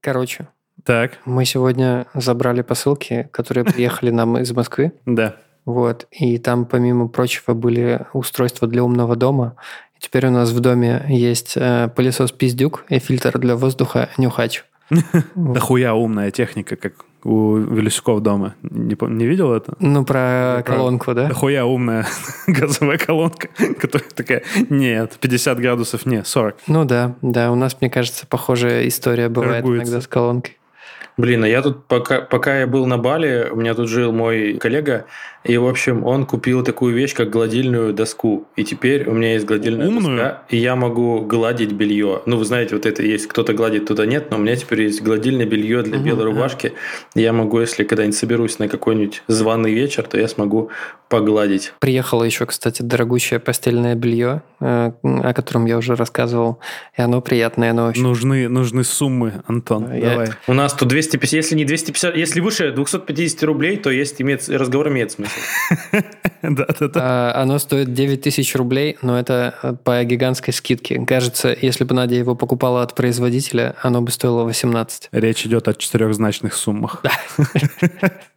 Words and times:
Короче, 0.00 0.48
Так, 0.84 1.18
мы 1.26 1.44
сегодня 1.44 2.06
забрали 2.14 2.62
посылки, 2.62 3.28
которые 3.32 3.64
приехали 3.64 4.10
нам 4.10 4.38
из 4.38 4.52
Москвы. 4.52 4.92
да. 5.06 5.36
Вот. 5.66 6.06
И 6.10 6.38
там, 6.38 6.64
помимо 6.64 7.06
прочего, 7.08 7.52
были 7.52 8.06
устройства 8.14 8.66
для 8.66 8.82
умного 8.82 9.14
дома. 9.14 9.56
И 9.94 10.00
теперь 10.00 10.26
у 10.26 10.30
нас 10.30 10.50
в 10.50 10.60
доме 10.60 11.04
есть 11.08 11.52
э, 11.54 11.90
пылесос 11.94 12.32
«Пиздюк» 12.32 12.84
и 12.88 12.98
фильтр 12.98 13.38
для 13.38 13.56
воздуха 13.56 14.08
«Нюхач». 14.16 14.64
Да 15.34 15.60
хуя 15.60 15.94
умная 15.94 16.30
техника, 16.30 16.76
как 16.76 17.04
у 17.24 17.56
Велисюков 17.56 18.20
дома. 18.20 18.54
Не, 18.62 18.96
не 19.08 19.26
видел 19.26 19.52
это? 19.52 19.74
Ну, 19.78 20.04
про 20.04 20.62
Про- 20.64 20.74
колонку, 20.76 21.14
да? 21.14 21.26
Да 21.28 21.34
хуя 21.34 21.64
умная 21.66 22.06
газовая 22.46 22.98
колонка, 22.98 23.48
которая 23.80 24.08
такая, 24.10 24.42
нет, 24.70 25.16
50 25.20 25.58
градусов, 25.60 26.06
не, 26.06 26.24
40. 26.24 26.56
Ну 26.66 26.84
да, 26.84 27.16
да. 27.22 27.50
У 27.52 27.54
нас, 27.54 27.76
мне 27.80 27.90
кажется, 27.90 28.26
похожая 28.26 28.86
история 28.88 29.28
бывает 29.28 29.56
Торгуется. 29.62 29.84
иногда 29.92 30.00
с 30.04 30.06
колонкой. 30.08 30.56
Блин, 31.20 31.44
а 31.44 31.48
я 31.48 31.60
тут, 31.60 31.84
пока, 31.84 32.22
пока 32.22 32.60
я 32.60 32.66
был 32.66 32.86
на 32.86 32.96
Бали, 32.96 33.48
у 33.52 33.56
меня 33.56 33.74
тут 33.74 33.88
жил 33.90 34.10
мой 34.10 34.54
коллега, 34.54 35.04
и, 35.44 35.56
в 35.58 35.66
общем, 35.66 36.04
он 36.06 36.24
купил 36.24 36.62
такую 36.64 36.94
вещь, 36.94 37.14
как 37.14 37.28
гладильную 37.30 37.92
доску. 37.92 38.46
И 38.56 38.64
теперь 38.64 39.06
у 39.08 39.12
меня 39.12 39.34
есть 39.34 39.44
гладильная 39.44 39.88
Умную? 39.88 40.16
доска, 40.16 40.42
и 40.48 40.56
я 40.56 40.76
могу 40.76 41.20
гладить 41.20 41.72
белье. 41.72 42.22
Ну, 42.24 42.36
вы 42.38 42.44
знаете, 42.44 42.74
вот 42.74 42.86
это 42.86 43.02
есть, 43.02 43.26
кто-то 43.26 43.52
гладит, 43.52 43.84
кто-то 43.84 44.06
нет, 44.06 44.30
но 44.30 44.36
у 44.38 44.40
меня 44.40 44.56
теперь 44.56 44.82
есть 44.82 45.02
гладильное 45.02 45.44
белье 45.46 45.82
для 45.82 45.96
Мгм. 45.96 46.04
белой 46.06 46.24
рубашки. 46.24 46.72
И 47.14 47.20
я 47.20 47.32
могу, 47.34 47.60
если 47.60 47.84
когда-нибудь 47.84 48.16
соберусь 48.16 48.58
на 48.58 48.68
какой-нибудь 48.68 49.22
званый 49.28 49.72
вечер, 49.74 50.04
то 50.04 50.18
я 50.18 50.26
смогу 50.28 50.70
погладить. 51.08 51.72
Приехало 51.80 52.22
еще, 52.24 52.46
кстати, 52.46 52.82
дорогущее 52.82 53.40
постельное 53.40 53.94
белье, 53.94 54.42
э, 54.60 54.92
о 55.02 55.34
котором 55.34 55.66
я 55.66 55.76
уже 55.78 55.96
рассказывал. 55.96 56.60
И 56.96 57.02
оно 57.02 57.20
приятное, 57.20 57.70
оно 57.72 57.86
очень... 57.88 58.02
Нужны, 58.02 58.48
нужны 58.48 58.84
суммы, 58.84 59.42
Антон, 59.46 59.92
Я- 59.92 60.10
давай. 60.10 60.28
У 60.46 60.52
нас 60.54 60.72
тут 60.72 60.92
250, 61.10 61.32
если 61.32 61.54
не 61.56 61.64
250, 61.64 62.16
если 62.16 62.40
выше 62.40 62.72
250 62.72 63.42
рублей, 63.44 63.76
то 63.76 63.90
есть 63.90 64.20
имеет, 64.22 64.48
разговор 64.48 64.88
имеет 64.88 65.12
смысл. 65.12 65.32
Да-да-да. 66.42 67.00
А, 67.02 67.42
Оно 67.42 67.58
стоит 67.58 67.92
9 67.92 68.22
тысяч 68.22 68.54
рублей, 68.54 68.96
но 69.02 69.18
это 69.18 69.54
э, 69.62 69.74
по 69.84 70.02
гигантской 70.04 70.54
скидке. 70.54 71.04
Кажется, 71.04 71.56
если 71.60 71.84
бы 71.84 71.94
Надя 71.94 72.14
его 72.14 72.34
покупала 72.34 72.82
от 72.82 72.94
производителя, 72.94 73.74
оно 73.82 74.02
бы 74.02 74.10
стоило 74.10 74.44
18. 74.44 75.08
Речь 75.12 75.46
идет 75.46 75.68
о 75.68 75.74
четырехзначных 75.74 76.54
суммах. 76.54 77.02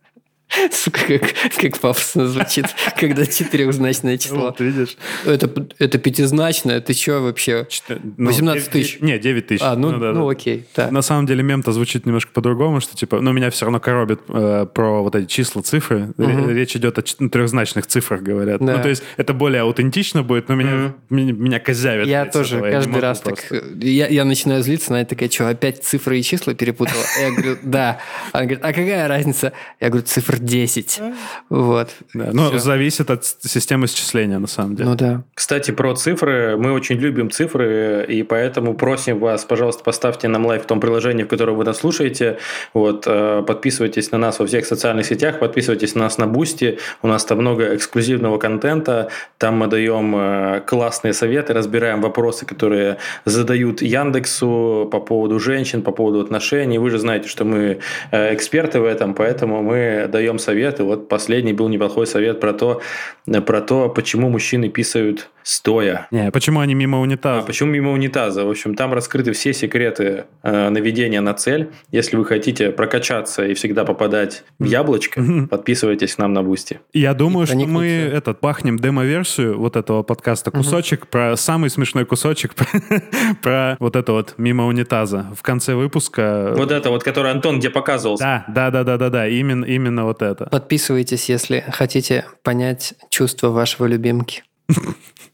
Сука, 0.72 1.20
как, 1.20 1.34
как 1.60 1.80
пафосно 1.80 2.28
звучит, 2.28 2.66
когда 3.00 3.26
четырехзначное 3.26 4.18
число. 4.18 4.42
Вот, 4.42 4.60
видишь? 4.60 4.98
Это, 5.26 5.50
это 5.80 5.98
пятизначное, 5.98 6.80
ты 6.82 6.94
что 6.94 7.20
вообще? 7.22 7.66
Четы- 7.70 8.00
ну, 8.18 8.28
18 8.28 8.72
девять- 8.72 8.88
тысяч. 8.88 9.00
Не, 9.02 9.18
9 9.20 9.48
тысяч. 9.48 9.62
А, 9.64 9.76
ну, 9.76 9.92
да, 10.00 10.12
ну 10.12 10.26
да. 10.26 10.32
окей, 10.32 10.66
да. 10.76 10.92
На 10.92 11.02
самом 11.02 11.26
деле 11.26 11.44
мем-то 11.44 11.72
звучит 11.72 12.06
немножко 12.06 12.32
по-другому, 12.34 12.80
что 12.82 12.96
типа, 12.96 13.20
ну, 13.22 13.32
меня 13.32 13.50
все 13.50 13.66
равно 13.66 13.80
коробит 13.80 14.22
э, 14.30 14.66
про 14.74 15.02
вот 15.04 15.16
эти 15.16 15.26
числа, 15.28 15.62
цифры. 15.62 16.14
Мгм. 16.18 16.50
Речь 16.50 16.76
идет 16.76 16.98
о 16.98 17.02
чет- 17.02 17.30
трехзначных 17.32 17.88
цифрах, 17.88 18.22
говорят. 18.22 18.60
Да. 18.64 18.78
Ну, 18.78 18.84
то 18.84 18.90
есть 18.90 19.04
это 19.18 19.34
более 19.34 19.62
аутентично 19.62 20.24
будет, 20.24 20.50
но 20.50 20.56
меня, 20.56 20.72
Мгм. 20.72 20.96
меня, 21.10 21.34
меня 21.34 21.60
козявят. 21.60 22.08
Я 22.08 22.26
тоже 22.26 22.58
этого, 22.58 22.72
каждый 22.72 22.90
могу 22.90 23.02
раз 23.02 23.20
просто. 23.20 23.60
так... 23.60 23.64
Я, 23.82 24.08
я 24.08 24.26
начинаю 24.26 24.62
злиться, 24.64 24.92
Надя 24.92 25.10
такая, 25.10 25.30
что, 25.30 25.48
опять 25.50 25.84
цифры 25.84 26.20
и 26.20 26.24
числа 26.24 26.54
перепутала? 26.54 27.02
Я 27.20 27.32
говорю, 27.32 27.58
да. 27.64 28.00
Она 28.32 28.44
говорит, 28.44 28.64
а 28.64 28.68
какая 28.68 29.08
разница? 29.08 29.54
Я 29.80 29.90
говорю, 29.90 30.06
цифр 30.06 30.38
10. 30.44 31.02
Вот. 31.50 31.90
Да, 32.14 32.30
ну, 32.34 32.50
Всё. 32.50 32.60
зависит 32.60 33.10
от 33.10 33.26
системы 33.26 33.88
счисления, 33.88 34.40
на 34.40 34.48
самом 34.48 34.76
деле. 34.76 34.90
Ну 34.90 34.96
да. 34.96 35.24
Кстати, 35.34 35.72
про 35.72 35.96
цифры. 35.96 36.58
Мы 36.58 36.74
очень 36.74 36.98
любим 36.98 37.32
цифры, 37.32 38.06
и 38.08 38.24
поэтому 38.24 38.74
просим 38.74 39.20
вас, 39.20 39.46
пожалуйста, 39.46 39.84
поставьте 39.84 40.28
нам 40.28 40.46
лайк 40.46 40.64
в 40.64 40.66
том 40.66 40.80
приложении, 40.80 41.24
в 41.24 41.28
котором 41.28 41.56
вы 41.56 41.64
нас 41.64 41.80
слушаете. 41.80 42.38
Вот, 42.74 43.06
э, 43.08 43.44
подписывайтесь 43.48 44.12
на 44.12 44.18
нас 44.18 44.40
во 44.40 44.46
всех 44.46 44.66
социальных 44.66 45.06
сетях, 45.06 45.40
подписывайтесь 45.40 45.96
на 45.96 46.02
нас 46.02 46.18
на 46.18 46.28
Бусти. 46.28 46.80
У 47.02 47.08
нас 47.08 47.26
там 47.26 47.40
много 47.40 47.76
эксклюзивного 47.76 48.38
контента. 48.38 49.10
Там 49.38 49.56
мы 49.58 49.68
даем 49.68 50.16
э, 50.16 50.62
классные 50.66 51.14
советы, 51.14 51.54
разбираем 51.54 52.02
вопросы, 52.02 52.46
которые 52.46 52.98
задают 53.26 53.82
Яндексу 53.82 54.90
по 54.92 55.00
поводу 55.00 55.40
женщин, 55.40 55.82
по 55.82 55.92
поводу 55.92 56.20
отношений. 56.22 56.78
Вы 56.78 56.90
же 56.90 56.98
знаете, 56.98 57.28
что 57.28 57.46
мы 57.46 57.80
э, 58.12 58.34
эксперты 58.34 58.80
в 58.80 58.86
этом, 58.86 59.14
поэтому 59.14 59.62
мы 59.62 60.08
даем 60.12 60.33
советы. 60.40 60.84
Вот 60.84 61.10
последний 61.10 61.54
был 61.54 61.70
неплохой 61.70 62.08
совет 62.08 62.40
про 62.40 62.54
то, 62.54 62.82
э, 63.28 63.42
про 63.42 63.62
то, 63.62 63.90
почему 63.90 64.30
мужчины 64.30 64.70
писают 64.70 65.30
стоя. 65.44 66.08
Не, 66.12 66.32
почему 66.32 66.62
они 66.62 66.74
мимо 66.74 66.98
А 66.98 67.02
унитаза? 67.02 67.46
почему 67.46 67.72
мимо 67.72 67.92
унитаза? 67.92 68.46
В 68.46 68.50
общем, 68.50 68.76
там 68.76 68.94
раскрыты 68.94 69.34
все 69.34 69.54
секреты 69.54 70.26
э, 70.42 70.70
наведения 70.70 71.22
на 71.22 71.34
цель. 71.34 71.70
Если 71.92 72.16
вы 72.16 72.26
хотите 72.26 72.72
прокачаться 72.72 73.46
и 73.46 73.54
всегда 73.54 73.84
попадать 73.84 74.44
в 74.58 74.64
яблочко, 74.64 75.22
подписывайтесь 75.50 76.16
к 76.16 76.18
нам 76.18 76.34
на 76.34 76.44
Бусти. 76.44 76.80
Я 76.94 77.14
думаю, 77.14 77.46
что 77.46 77.58
мы 77.58 77.86
это 77.86 78.40
пихнем 78.40 78.78
демо-версию 78.80 79.60
вот 79.60 79.76
этого 79.76 80.04
подкаста, 80.04 80.52
кусочек, 80.52 81.08
про 81.08 81.36
самый 81.36 81.70
смешной 81.70 82.06
кусочек 82.06 82.56
про, 82.56 82.66
про 83.42 83.78
вот 83.80 83.96
это 83.96 84.14
вот 84.14 84.36
мимо 84.38 84.66
унитаза. 84.66 85.28
В 85.36 85.42
конце 85.42 85.76
выпуска... 85.76 86.54
Вот 86.56 86.72
это 86.72 86.90
вот, 86.90 87.04
который 87.04 87.32
Антон 87.32 87.60
где 87.60 87.70
показывался. 87.70 88.24
Да, 88.24 88.46
да, 88.48 88.72
да, 88.72 88.84
да, 88.84 88.98
да, 88.98 89.10
да, 89.10 89.28
именно, 89.28 89.66
именно 89.66 90.06
вот 90.14 90.22
это. 90.22 90.46
Подписывайтесь, 90.46 91.30
если 91.30 91.64
хотите 91.72 92.26
понять 92.44 92.94
чувства 93.10 93.50
вашего 93.50 93.86
любимки. 93.86 94.44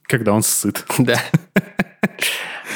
Когда 0.03 0.33
он 0.33 0.43
сыт. 0.43 0.85
Да. 0.97 1.21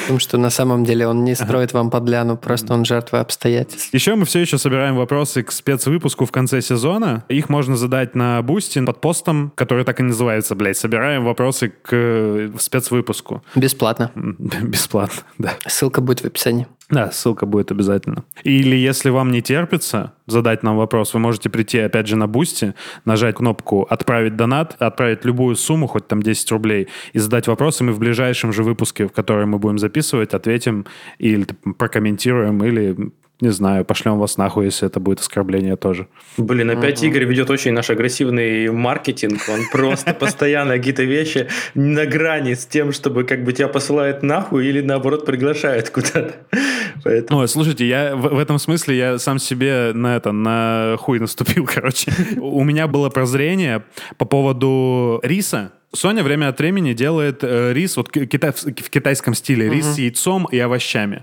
Потому 0.02 0.18
что 0.18 0.36
на 0.36 0.50
самом 0.50 0.84
деле 0.84 1.06
он 1.06 1.24
не 1.24 1.34
строит 1.34 1.72
вам 1.72 1.90
подляну, 1.90 2.36
просто 2.36 2.74
он 2.74 2.84
жертва 2.84 3.20
обстоятельств. 3.20 3.88
Еще 3.94 4.14
мы 4.16 4.26
все 4.26 4.40
еще 4.40 4.58
собираем 4.58 4.96
вопросы 4.96 5.42
к 5.42 5.50
спецвыпуску 5.50 6.26
в 6.26 6.30
конце 6.30 6.60
сезона. 6.60 7.24
Их 7.30 7.48
можно 7.48 7.74
задать 7.74 8.14
на 8.14 8.42
Бусти 8.42 8.84
под 8.84 9.00
постом, 9.00 9.50
который 9.54 9.84
так 9.84 10.00
и 10.00 10.02
называется, 10.02 10.54
блядь. 10.54 10.76
Собираем 10.76 11.24
вопросы 11.24 11.70
к 11.70 11.88
э, 11.92 12.50
спецвыпуску. 12.58 13.42
Бесплатно. 13.54 14.10
Бесплатно, 14.14 15.22
да. 15.38 15.54
Ссылка 15.66 16.02
будет 16.02 16.20
в 16.20 16.26
описании. 16.26 16.66
Да, 16.90 17.10
ссылка 17.10 17.46
будет 17.46 17.70
обязательно. 17.70 18.24
Или 18.42 18.76
если 18.76 19.08
вам 19.08 19.30
не 19.32 19.40
терпится 19.40 20.12
задать 20.26 20.62
нам 20.62 20.76
вопрос, 20.76 21.14
вы 21.14 21.20
можете 21.20 21.48
прийти 21.48 21.78
опять 21.78 22.06
же 22.06 22.16
на 22.16 22.26
Бусти, 22.26 22.74
нажать 23.04 23.36
кнопку 23.36 23.82
«Отправить 23.82 24.36
донат», 24.36 24.76
отправить 24.78 25.24
любую 25.24 25.56
сумму, 25.56 25.86
хоть 25.86 26.06
там 26.06 26.22
10 26.22 26.50
рублей, 26.52 26.88
и 27.14 27.18
задать 27.18 27.46
вопрос, 27.46 27.80
и 27.80 27.84
мы 27.84 27.92
в 27.92 27.98
ближайшем 27.98 28.52
же 28.52 28.62
выпуске, 28.62 29.06
в 29.06 29.12
который 29.12 29.46
мы 29.46 29.58
будем 29.58 29.78
записывать, 29.78 30.34
ответим 30.34 30.86
или 31.18 31.46
прокомментируем, 31.78 32.62
или, 32.62 33.12
не 33.40 33.50
знаю, 33.50 33.84
пошлем 33.84 34.18
вас 34.18 34.36
нахуй, 34.36 34.66
если 34.66 34.86
это 34.86 35.00
будет 35.00 35.20
оскорбление 35.20 35.76
тоже. 35.76 36.06
Блин, 36.36 36.70
опять 36.70 37.02
Игорь 37.02 37.24
ведет 37.24 37.50
очень 37.50 37.72
наш 37.72 37.90
агрессивный 37.90 38.70
маркетинг. 38.70 39.40
Он 39.48 39.60
просто 39.72 40.14
постоянно 40.20 40.76
какие-то 40.76 41.02
вещи 41.02 41.48
на 41.74 42.06
грани 42.06 42.54
с 42.54 42.64
тем, 42.64 42.92
чтобы 42.92 43.24
как 43.24 43.44
бы 43.44 43.52
тебя 43.52 43.68
посылает 43.68 44.22
нахуй 44.22 44.66
или 44.66 44.80
наоборот 44.80 45.26
приглашает 45.26 45.90
куда-то. 45.90 46.34
Поэтому... 47.04 47.40
Ой, 47.40 47.48
слушайте, 47.48 47.88
я 47.88 48.14
в, 48.14 48.34
в 48.34 48.38
этом 48.38 48.58
смысле 48.58 48.96
я 48.96 49.18
сам 49.18 49.40
себе 49.40 49.92
на 49.92 50.16
это, 50.16 50.30
на 50.30 50.96
хуй 50.98 51.18
наступил, 51.18 51.66
короче. 51.72 52.12
У 52.38 52.62
меня 52.62 52.86
было 52.86 53.10
прозрение 53.10 53.84
по 54.16 54.26
поводу 54.26 55.20
риса. 55.24 55.72
Соня 55.94 56.22
время 56.22 56.48
от 56.48 56.58
времени 56.58 56.92
делает 56.92 57.38
э, 57.42 57.72
рис 57.72 57.96
вот 57.96 58.10
ки- 58.10 58.26
китай- 58.26 58.52
в 58.52 58.90
китайском 58.90 59.34
стиле, 59.34 59.68
рис 59.68 59.86
с 59.86 59.98
яйцом 59.98 60.46
и 60.50 60.58
овощами. 60.58 61.22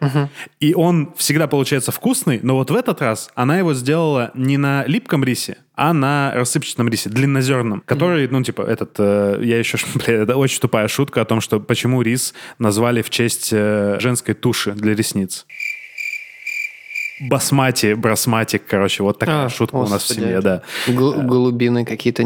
И 0.60 0.74
он 0.74 1.14
всегда 1.18 1.48
получается 1.48 1.92
вкусный, 1.92 2.40
но 2.42 2.56
вот 2.56 2.72
в 2.72 2.76
этот 2.76 3.02
раз 3.02 3.30
она 3.36 3.58
его 3.58 3.74
сделала 3.74 4.32
не 4.34 4.58
на 4.58 4.84
липком 4.86 5.24
рисе, 5.24 5.58
а 5.76 5.94
на 5.94 6.32
рассыпчатом 6.36 6.88
рисе, 6.90 7.10
длиннозерном, 7.10 7.82
который, 7.86 8.28
ну, 8.28 8.44
типа, 8.44 8.62
этот, 8.62 8.96
э, 9.00 9.40
я 9.44 9.58
еще, 9.60 9.78
бля, 9.96 10.24
это 10.24 10.38
очень 10.38 10.60
тупая 10.62 10.88
шутка 10.88 11.22
о 11.22 11.26
том, 11.26 11.42
что 11.42 11.60
почему 11.60 12.02
рис 12.02 12.34
назвали 12.60 13.02
в 13.02 13.10
честь 13.10 13.50
э, 13.52 13.98
женской 14.00 14.34
туши 14.36 14.72
для 14.74 14.96
ресниц. 14.96 15.46
Басмати, 17.20 17.94
брасматик, 17.94 18.64
короче, 18.66 19.04
вот 19.04 19.20
такая 19.20 19.46
А, 19.46 19.50
шутка 19.50 19.76
у 19.76 19.82
нас 19.82 19.90
в 19.90 19.94
господи, 19.94 20.20
семье, 20.22 20.42
да. 20.42 20.64
Гл- 20.88 21.22
Голубины 21.22 21.86
какие-то 21.86 22.24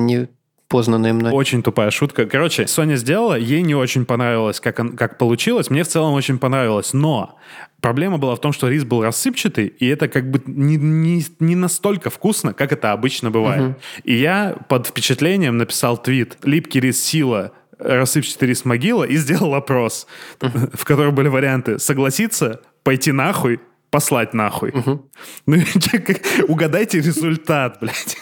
непознанные 0.75 1.13
мной. 1.13 1.31
Очень 1.31 1.63
тупая 1.63 1.89
шутка. 1.91 2.25
Короче, 2.25 2.67
Соня 2.67 2.95
сделала, 2.95 3.35
ей 3.35 3.61
не 3.61 3.75
очень 3.75 4.05
понравилось, 4.05 4.59
как, 4.59 4.79
он- 4.79 4.95
как 4.95 5.17
получилось. 5.17 5.69
Мне 5.69 5.83
в 5.83 5.87
целом 5.87 6.13
очень 6.13 6.37
понравилось. 6.37 6.93
Но 6.93 7.37
проблема 7.81 8.17
была 8.17 8.35
в 8.35 8.41
том, 8.41 8.51
что 8.53 8.67
рис 8.67 8.83
был 8.83 9.01
рассыпчатый, 9.03 9.67
и 9.67 9.87
это 9.87 10.07
как 10.07 10.29
бы 10.29 10.41
не, 10.45 10.75
не, 10.77 11.25
не 11.39 11.55
настолько 11.55 12.09
вкусно, 12.09 12.53
как 12.53 12.71
это 12.71 12.91
обычно 12.91 13.31
бывает. 13.31 13.77
И 14.03 14.13
я 14.15 14.55
под 14.69 14.87
впечатлением 14.87 15.57
написал 15.57 15.97
твит 15.97 16.37
«Липкий 16.43 16.79
рис 16.81 17.03
сила», 17.03 17.51
рассыпчатый 17.79 18.47
рис 18.49 18.63
могила 18.65 19.03
и 19.03 19.17
сделал 19.17 19.53
опрос, 19.55 20.07
в 20.39 20.85
котором 20.85 21.13
были 21.13 21.27
варианты 21.27 21.77
согласиться, 21.79 22.61
пойти 22.83 23.11
нахуй, 23.11 23.59
послать 23.95 24.33
нахуй. 24.33 24.73
Ну, 25.47 25.57
угадайте 26.47 26.97
результат, 26.97 27.77
блядь. 27.79 28.17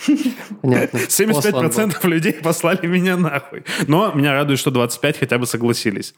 Понятно. 0.61 0.97
75% 1.07 2.07
людей 2.07 2.33
послали 2.33 2.85
меня 2.85 3.17
нахуй. 3.17 3.63
Но 3.87 4.11
меня 4.11 4.33
радует, 4.33 4.59
что 4.59 4.71
25 4.71 5.19
хотя 5.19 5.37
бы 5.37 5.47
согласились. 5.47 6.13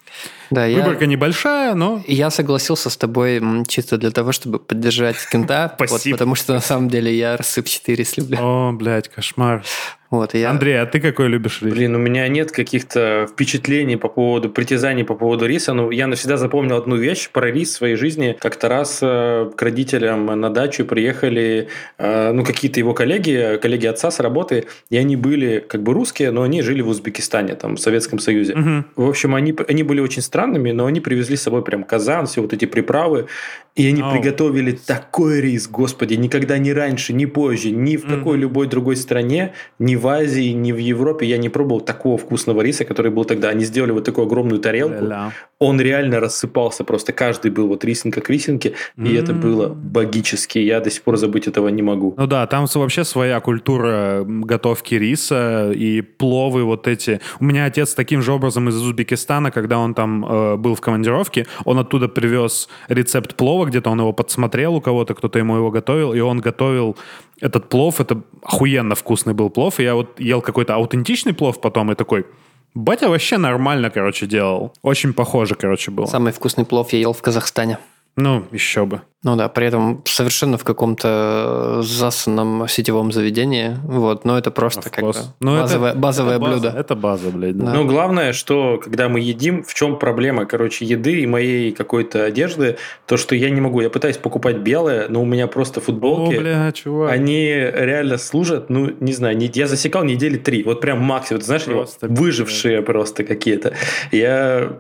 Да, 0.52 0.66
я, 0.66 0.80
Выборка 0.80 1.06
небольшая, 1.06 1.76
но... 1.76 2.04
я 2.08 2.30
согласился 2.30 2.90
с 2.90 2.98
тобой 2.98 3.42
чисто 3.68 3.98
для 3.98 4.12
того, 4.12 4.34
чтобы 4.34 4.60
поддержать 4.60 5.18
кента. 5.32 5.76
вот, 5.80 5.90
Спасибо. 5.90 6.18
потому 6.18 6.36
что 6.36 6.54
на 6.54 6.62
самом 6.62 6.90
деле 6.90 7.16
я 7.16 7.38
рассып 7.38 7.68
4 7.68 8.06
люблю. 8.18 8.38
О, 8.42 8.72
блядь, 8.74 9.08
кошмар. 9.08 9.64
Вот, 10.12 10.36
и 10.36 10.40
я... 10.40 10.52
Андрей, 10.52 10.80
а 10.80 10.86
ты 10.86 11.00
какой 11.00 11.28
любишь 11.28 11.62
рис? 11.62 11.74
Блин, 11.74 11.96
у 11.96 11.98
меня 11.98 12.28
нет 12.28 12.52
каких-то 12.52 13.28
впечатлений 13.32 13.98
по 13.98 14.08
поводу 14.08 14.50
притязаний 14.50 15.04
по 15.04 15.16
поводу 15.16 15.46
риса. 15.46 15.74
Но 15.74 15.92
я 15.92 16.08
навсегда 16.08 16.38
запомнил 16.38 16.78
одну 16.78 16.96
вещь 16.96 17.30
про 17.30 17.52
рис 17.52 17.70
в 17.70 17.78
своей 17.78 17.96
жизни. 17.96 18.38
Как-то 18.40 18.70
раз 18.70 19.00
э, 19.02 19.50
к 19.56 19.62
родителям 19.62 20.26
на 20.28 20.50
дачу 20.50 20.86
приехали 20.86 21.70
э, 21.98 22.32
ну, 22.32 22.46
какие-то 22.46 22.80
его 22.80 22.94
коллеги, 22.94 23.58
коллеги 23.62 23.88
отца 23.88 24.12
с 24.12 24.20
работы, 24.20 24.66
и 24.90 24.98
они 24.98 25.16
были 25.16 25.64
как 25.68 25.82
бы 25.82 25.94
русские, 25.94 26.32
но 26.32 26.44
они 26.44 26.62
жили 26.62 26.82
в 26.82 26.90
Узбекистане, 26.90 27.56
там, 27.56 27.76
в 27.76 27.80
Советском 27.80 28.20
Союзе. 28.20 28.56
Мгм. 28.56 28.86
В 28.96 29.10
общем, 29.10 29.34
они, 29.36 29.56
они 29.68 29.84
были 29.84 30.02
очень 30.02 30.22
странными, 30.22 30.72
но 30.72 30.86
они 30.86 31.00
привезли 31.00 31.36
с 31.36 31.42
собой 31.42 31.64
прям 31.64 31.84
казан, 31.84 32.28
все 32.28 32.42
вот 32.42 32.54
эти 32.54 32.66
приправы, 32.66 33.28
и 33.76 33.88
они 33.88 34.02
Ау. 34.02 34.12
приготовили 34.12 34.72
такой 34.72 35.42
рис, 35.42 35.68
господи, 35.68 36.14
никогда 36.14 36.58
ни 36.58 36.70
раньше, 36.70 37.12
ни 37.12 37.26
позже, 37.26 37.72
ни 37.72 37.98
в 37.98 38.08
какой 38.08 38.38
любой 38.38 38.68
другой 38.68 38.96
стране, 38.96 39.54
ни 39.80 39.95
в 39.96 40.08
Азии, 40.08 40.52
ни 40.52 40.72
в 40.72 40.78
Европе 40.78 41.26
я 41.26 41.38
не 41.38 41.50
пробовал 41.50 41.82
такого 41.82 42.18
вкусного 42.18 42.62
риса, 42.62 42.86
который 42.86 43.12
был 43.12 43.26
тогда. 43.26 43.50
Они 43.50 43.66
сделали 43.66 43.92
вот 43.92 44.04
такую 44.04 44.28
огромную 44.28 44.60
тарелку, 44.60 45.04
Ля-ля. 45.04 45.32
он 45.60 45.82
реально 45.82 46.20
рассыпался 46.20 46.84
просто, 46.84 47.14
каждый 47.14 47.52
был 47.52 47.68
вот 47.68 47.84
рисинка 47.86 48.22
к 48.22 48.30
рисинке, 48.30 48.74
и 48.98 49.14
это 49.16 49.34
было 49.34 49.70
богически, 49.70 50.60
я 50.60 50.80
до 50.80 50.90
сих 50.90 51.04
пор 51.04 51.18
забыть 51.18 51.48
этого 51.48 51.70
не 51.70 51.82
могу. 51.82 52.14
Ну 52.18 52.28
да, 52.28 52.46
там 52.48 52.66
вообще 52.74 53.04
своя 53.04 53.40
культура 53.40 54.24
готовки 54.26 54.96
риса 54.96 55.72
и 55.74 56.02
пловы 56.02 56.64
вот 56.64 56.88
эти. 56.88 57.22
У 57.40 57.46
меня 57.46 57.66
отец 57.66 57.94
таким 57.94 58.22
же 58.22 58.32
образом 58.32 58.70
из 58.70 58.76
Узбекистана, 58.76 59.52
когда 59.52 59.80
он 59.80 59.94
там 59.94 60.26
э, 60.26 60.56
был 60.58 60.76
в 60.76 60.82
командировке, 60.82 61.48
он 61.64 61.80
оттуда 61.80 62.08
привез 62.08 62.70
рецепт 62.88 63.36
плова, 63.36 63.66
где-то 63.66 63.90
он 63.90 64.00
его 64.00 64.14
подсмотрел 64.14 64.76
у 64.76 64.82
кого-то, 64.82 65.14
кто-то 65.14 65.40
ему 65.40 65.56
его 65.56 65.72
готовил, 65.72 66.14
и 66.14 66.20
он 66.20 66.40
готовил 66.40 66.98
этот 67.46 67.70
плов, 67.70 68.02
это 68.02 68.22
охуенно 68.44 68.96
вкусный 68.96 69.34
был 69.34 69.50
плов, 69.50 69.80
и 69.80 69.84
я 69.84 69.94
вот 69.94 70.20
ел 70.20 70.42
какой-то 70.42 70.74
аутентичный 70.76 71.34
плов 71.34 71.62
потом 71.62 71.92
и 71.92 71.96
такой, 71.96 72.26
батя 72.74 73.08
вообще 73.08 73.38
нормально, 73.38 73.90
короче, 73.90 74.26
делал. 74.26 74.74
Очень 74.82 75.14
похоже, 75.14 75.56
короче, 75.56 75.92
было. 75.92 76.08
Самый 76.08 76.34
вкусный 76.34 76.66
плов 76.66 76.94
я 76.94 77.00
ел 77.00 77.14
в 77.14 77.22
Казахстане. 77.22 77.78
Ну, 78.16 78.46
еще 78.52 78.86
бы. 78.86 79.02
Ну 79.24 79.36
да, 79.36 79.50
при 79.50 79.66
этом 79.66 80.04
совершенно 80.06 80.56
в 80.60 80.64
каком-то 80.64 81.80
засанном 81.82 82.68
сетевом 82.68 83.12
заведении. 83.12 83.76
Вот, 83.84 84.24
но 84.24 84.38
это 84.38 84.52
просто 84.52 84.92
как 84.92 85.04
бы. 85.04 85.14
Ну, 85.40 85.56
это- 85.56 85.62
базовое, 85.64 85.94
базовое 85.96 86.36
это 86.36 86.40
база, 86.46 86.54
блюдо. 86.62 86.80
Это 86.80 86.96
база, 86.96 87.30
блядь, 87.32 87.58
да. 87.58 87.66
Да. 87.66 87.74
Но 87.74 87.86
главное, 87.86 88.34
что 88.34 88.78
когда 88.78 89.10
мы 89.10 89.20
едим, 89.22 89.64
в 89.64 89.74
чем 89.74 89.98
проблема, 89.98 90.46
короче, 90.46 90.86
еды 90.86 91.22
и 91.22 91.26
моей 91.26 91.72
какой-то 91.72 92.24
одежды, 92.24 92.78
то, 93.08 93.18
что 93.18 93.34
я 93.36 93.50
не 93.50 93.62
могу, 93.62 93.82
я 93.82 93.90
пытаюсь 93.90 94.18
покупать 94.18 94.58
белое, 94.58 95.08
но 95.10 95.24
у 95.24 95.26
меня 95.26 95.48
просто 95.48 95.80
О, 95.80 95.84
футболки, 95.84 96.36
бля, 96.38 96.72
чувак. 96.72 97.12
они 97.12 97.48
реально 97.50 98.20
служат, 98.20 98.70
ну, 98.70 98.92
не 99.00 99.14
знаю, 99.14 99.36
не- 99.38 99.50
я 99.56 99.66
засекал 99.66 100.04
недели 100.04 100.38
три, 100.38 100.62
вот 100.62 100.82
прям 100.82 101.00
максимум, 101.02 101.40
вот 101.40 101.46
знаешь, 101.48 101.64
Просто 101.64 102.08
выжившие 102.08 102.84
просто 102.84 103.24
какие-то. 103.24 103.74
Я 104.12 104.74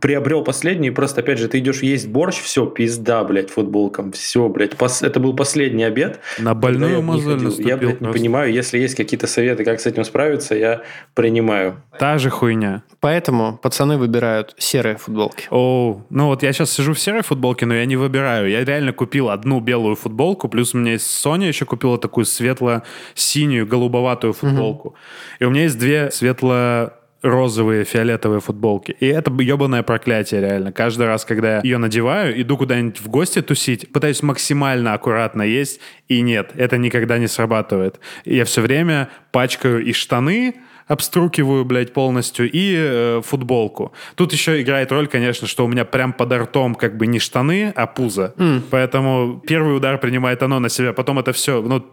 приобрел 0.00 0.42
последнюю, 0.44 0.92
и 0.92 0.94
просто, 0.94 1.20
опять 1.20 1.38
же, 1.38 1.48
ты 1.48 1.58
идешь 1.58 1.82
есть 1.82 2.08
борщ, 2.08 2.40
все, 2.40 2.66
пизда, 2.66 3.24
блядь, 3.24 3.50
футболкам, 3.50 4.12
все, 4.12 4.48
блядь, 4.48 4.72
Пос- 4.74 5.06
это 5.06 5.20
был 5.20 5.34
последний 5.34 5.84
обед, 5.84 6.20
На 6.38 6.54
больную 6.54 7.02
мозоль 7.02 7.40
наступил. 7.42 7.68
Я, 7.68 7.76
блядь, 7.76 8.00
не 8.00 8.04
просто. 8.06 8.18
понимаю, 8.18 8.52
если 8.52 8.78
есть 8.78 8.94
какие-то 8.94 9.26
советы, 9.26 9.64
как 9.64 9.80
с 9.80 9.86
этим 9.86 10.04
справиться, 10.04 10.54
я 10.54 10.82
принимаю. 11.14 11.82
Та 11.98 12.18
же 12.18 12.30
хуйня. 12.30 12.82
Поэтому 13.00 13.58
пацаны 13.62 13.98
выбирают 13.98 14.54
серые 14.58 14.96
футболки. 14.96 15.46
Оу, 15.50 16.04
ну 16.10 16.26
вот 16.26 16.42
я 16.42 16.52
сейчас 16.52 16.70
сижу 16.72 16.92
в 16.92 16.98
серой 17.00 17.22
футболке, 17.22 17.66
но 17.66 17.74
я 17.74 17.84
не 17.86 17.96
выбираю. 17.96 18.48
Я 18.50 18.64
реально 18.64 18.92
купил 18.92 19.30
одну 19.30 19.60
белую 19.60 19.96
футболку, 19.96 20.48
плюс 20.48 20.74
у 20.74 20.78
меня 20.78 20.92
есть 20.92 21.06
Соня 21.06 21.48
еще 21.48 21.64
купила 21.64 21.98
такую 21.98 22.24
светло-синюю, 22.24 23.66
голубоватую 23.66 24.32
футболку. 24.32 24.94
И 25.38 25.44
у 25.44 25.50
меня 25.50 25.62
есть 25.64 25.78
две 25.78 26.10
светло 26.10 26.92
розовые, 27.22 27.84
фиолетовые 27.84 28.40
футболки. 28.40 28.96
И 29.00 29.06
это 29.06 29.30
ебаное 29.40 29.82
проклятие, 29.82 30.40
реально. 30.40 30.72
Каждый 30.72 31.06
раз, 31.06 31.24
когда 31.24 31.56
я 31.56 31.60
ее 31.62 31.78
надеваю, 31.78 32.40
иду 32.40 32.56
куда-нибудь 32.56 33.00
в 33.00 33.08
гости 33.08 33.42
тусить, 33.42 33.92
пытаюсь 33.92 34.22
максимально 34.22 34.94
аккуратно 34.94 35.42
есть, 35.42 35.80
и 36.08 36.20
нет, 36.20 36.50
это 36.56 36.78
никогда 36.78 37.18
не 37.18 37.26
срабатывает. 37.26 38.00
Я 38.24 38.44
все 38.44 38.60
время 38.60 39.08
пачкаю 39.32 39.84
и 39.84 39.92
штаны, 39.92 40.54
обструкиваю, 40.86 41.64
блядь, 41.64 41.92
полностью, 41.92 42.50
и 42.50 42.74
э, 42.76 43.20
футболку. 43.24 43.92
Тут 44.14 44.32
еще 44.32 44.60
играет 44.62 44.92
роль, 44.92 45.08
конечно, 45.08 45.48
что 45.48 45.64
у 45.64 45.68
меня 45.68 45.84
прям 45.84 46.12
под 46.12 46.32
ртом 46.32 46.74
как 46.74 46.96
бы 46.96 47.06
не 47.06 47.18
штаны, 47.18 47.72
а 47.74 47.86
пузо. 47.86 48.34
Поэтому 48.70 49.42
первый 49.46 49.76
удар 49.76 49.98
принимает 49.98 50.42
оно 50.42 50.60
на 50.60 50.68
себя, 50.68 50.92
потом 50.92 51.18
это 51.18 51.32
все, 51.32 51.60
ну, 51.60 51.84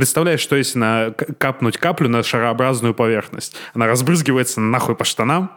Представляешь, 0.00 0.40
что 0.40 0.56
если 0.56 0.78
на, 0.78 1.14
капнуть 1.36 1.76
каплю 1.76 2.08
на 2.08 2.22
шарообразную 2.22 2.94
поверхность? 2.94 3.54
Она 3.74 3.86
разбрызгивается 3.86 4.58
нахуй 4.58 4.96
по 4.96 5.04
штанам. 5.04 5.50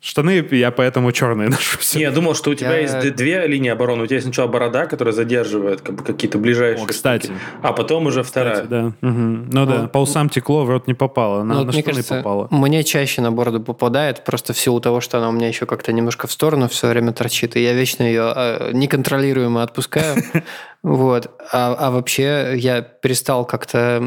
Штаны 0.00 0.46
я 0.52 0.70
поэтому 0.70 1.10
черные 1.10 1.48
ношу. 1.50 1.78
Не, 1.94 2.02
я 2.02 2.10
думал, 2.12 2.34
что 2.34 2.50
у 2.50 2.54
тебя 2.54 2.76
Я- 2.76 3.00
есть 3.00 3.14
две 3.16 3.46
линии 3.48 3.68
обороны. 3.70 4.04
У 4.04 4.06
тебя 4.06 4.16
есть 4.16 4.26
сначала 4.26 4.46
борода, 4.46 4.86
которая 4.86 5.12
задерживает 5.12 5.80
как 5.80 5.96
бы, 5.96 6.04
какие-то 6.04 6.38
ближайшие. 6.38 6.84
О, 6.84 6.86
кстати. 6.86 7.26
штуки, 7.26 7.40
А 7.62 7.72
потом 7.72 8.06
уже 8.06 8.22
вторая. 8.22 8.62
Да. 8.64 8.92
Мгм. 9.00 9.50
Ну 9.50 9.66
да, 9.66 9.88
по 9.88 9.98
усам 9.98 10.28
текло, 10.28 10.64
в 10.64 10.70
рот 10.70 10.86
не 10.86 10.94
попало, 10.94 11.42
на, 11.42 11.54
Ну, 11.54 11.60
на 11.60 11.72
мне 11.72 11.72
штаны 11.80 11.82
кажется, 11.84 12.14
попало. 12.16 12.46
мне 12.52 12.84
чаще 12.84 13.22
на 13.22 13.32
бороду 13.32 13.60
попадает, 13.60 14.24
просто 14.24 14.52
в 14.52 14.58
силу 14.58 14.80
того, 14.80 15.00
что 15.00 15.18
она 15.18 15.30
у 15.30 15.32
меня 15.32 15.48
еще 15.48 15.66
как-то 15.66 15.92
немножко 15.92 16.28
в 16.28 16.32
сторону 16.32 16.68
все 16.68 16.86
время 16.88 17.12
торчит, 17.12 17.56
и 17.56 17.62
я 17.62 17.72
вечно 17.72 18.04
ее 18.04 18.32
э, 18.36 18.70
неконтролируемо 18.72 19.62
отпускаю. 19.62 20.16
Вот. 20.84 21.28
А, 21.52 21.74
а 21.76 21.90
вообще 21.90 22.52
я 22.56 22.82
перестал 22.82 23.44
как-то 23.44 23.98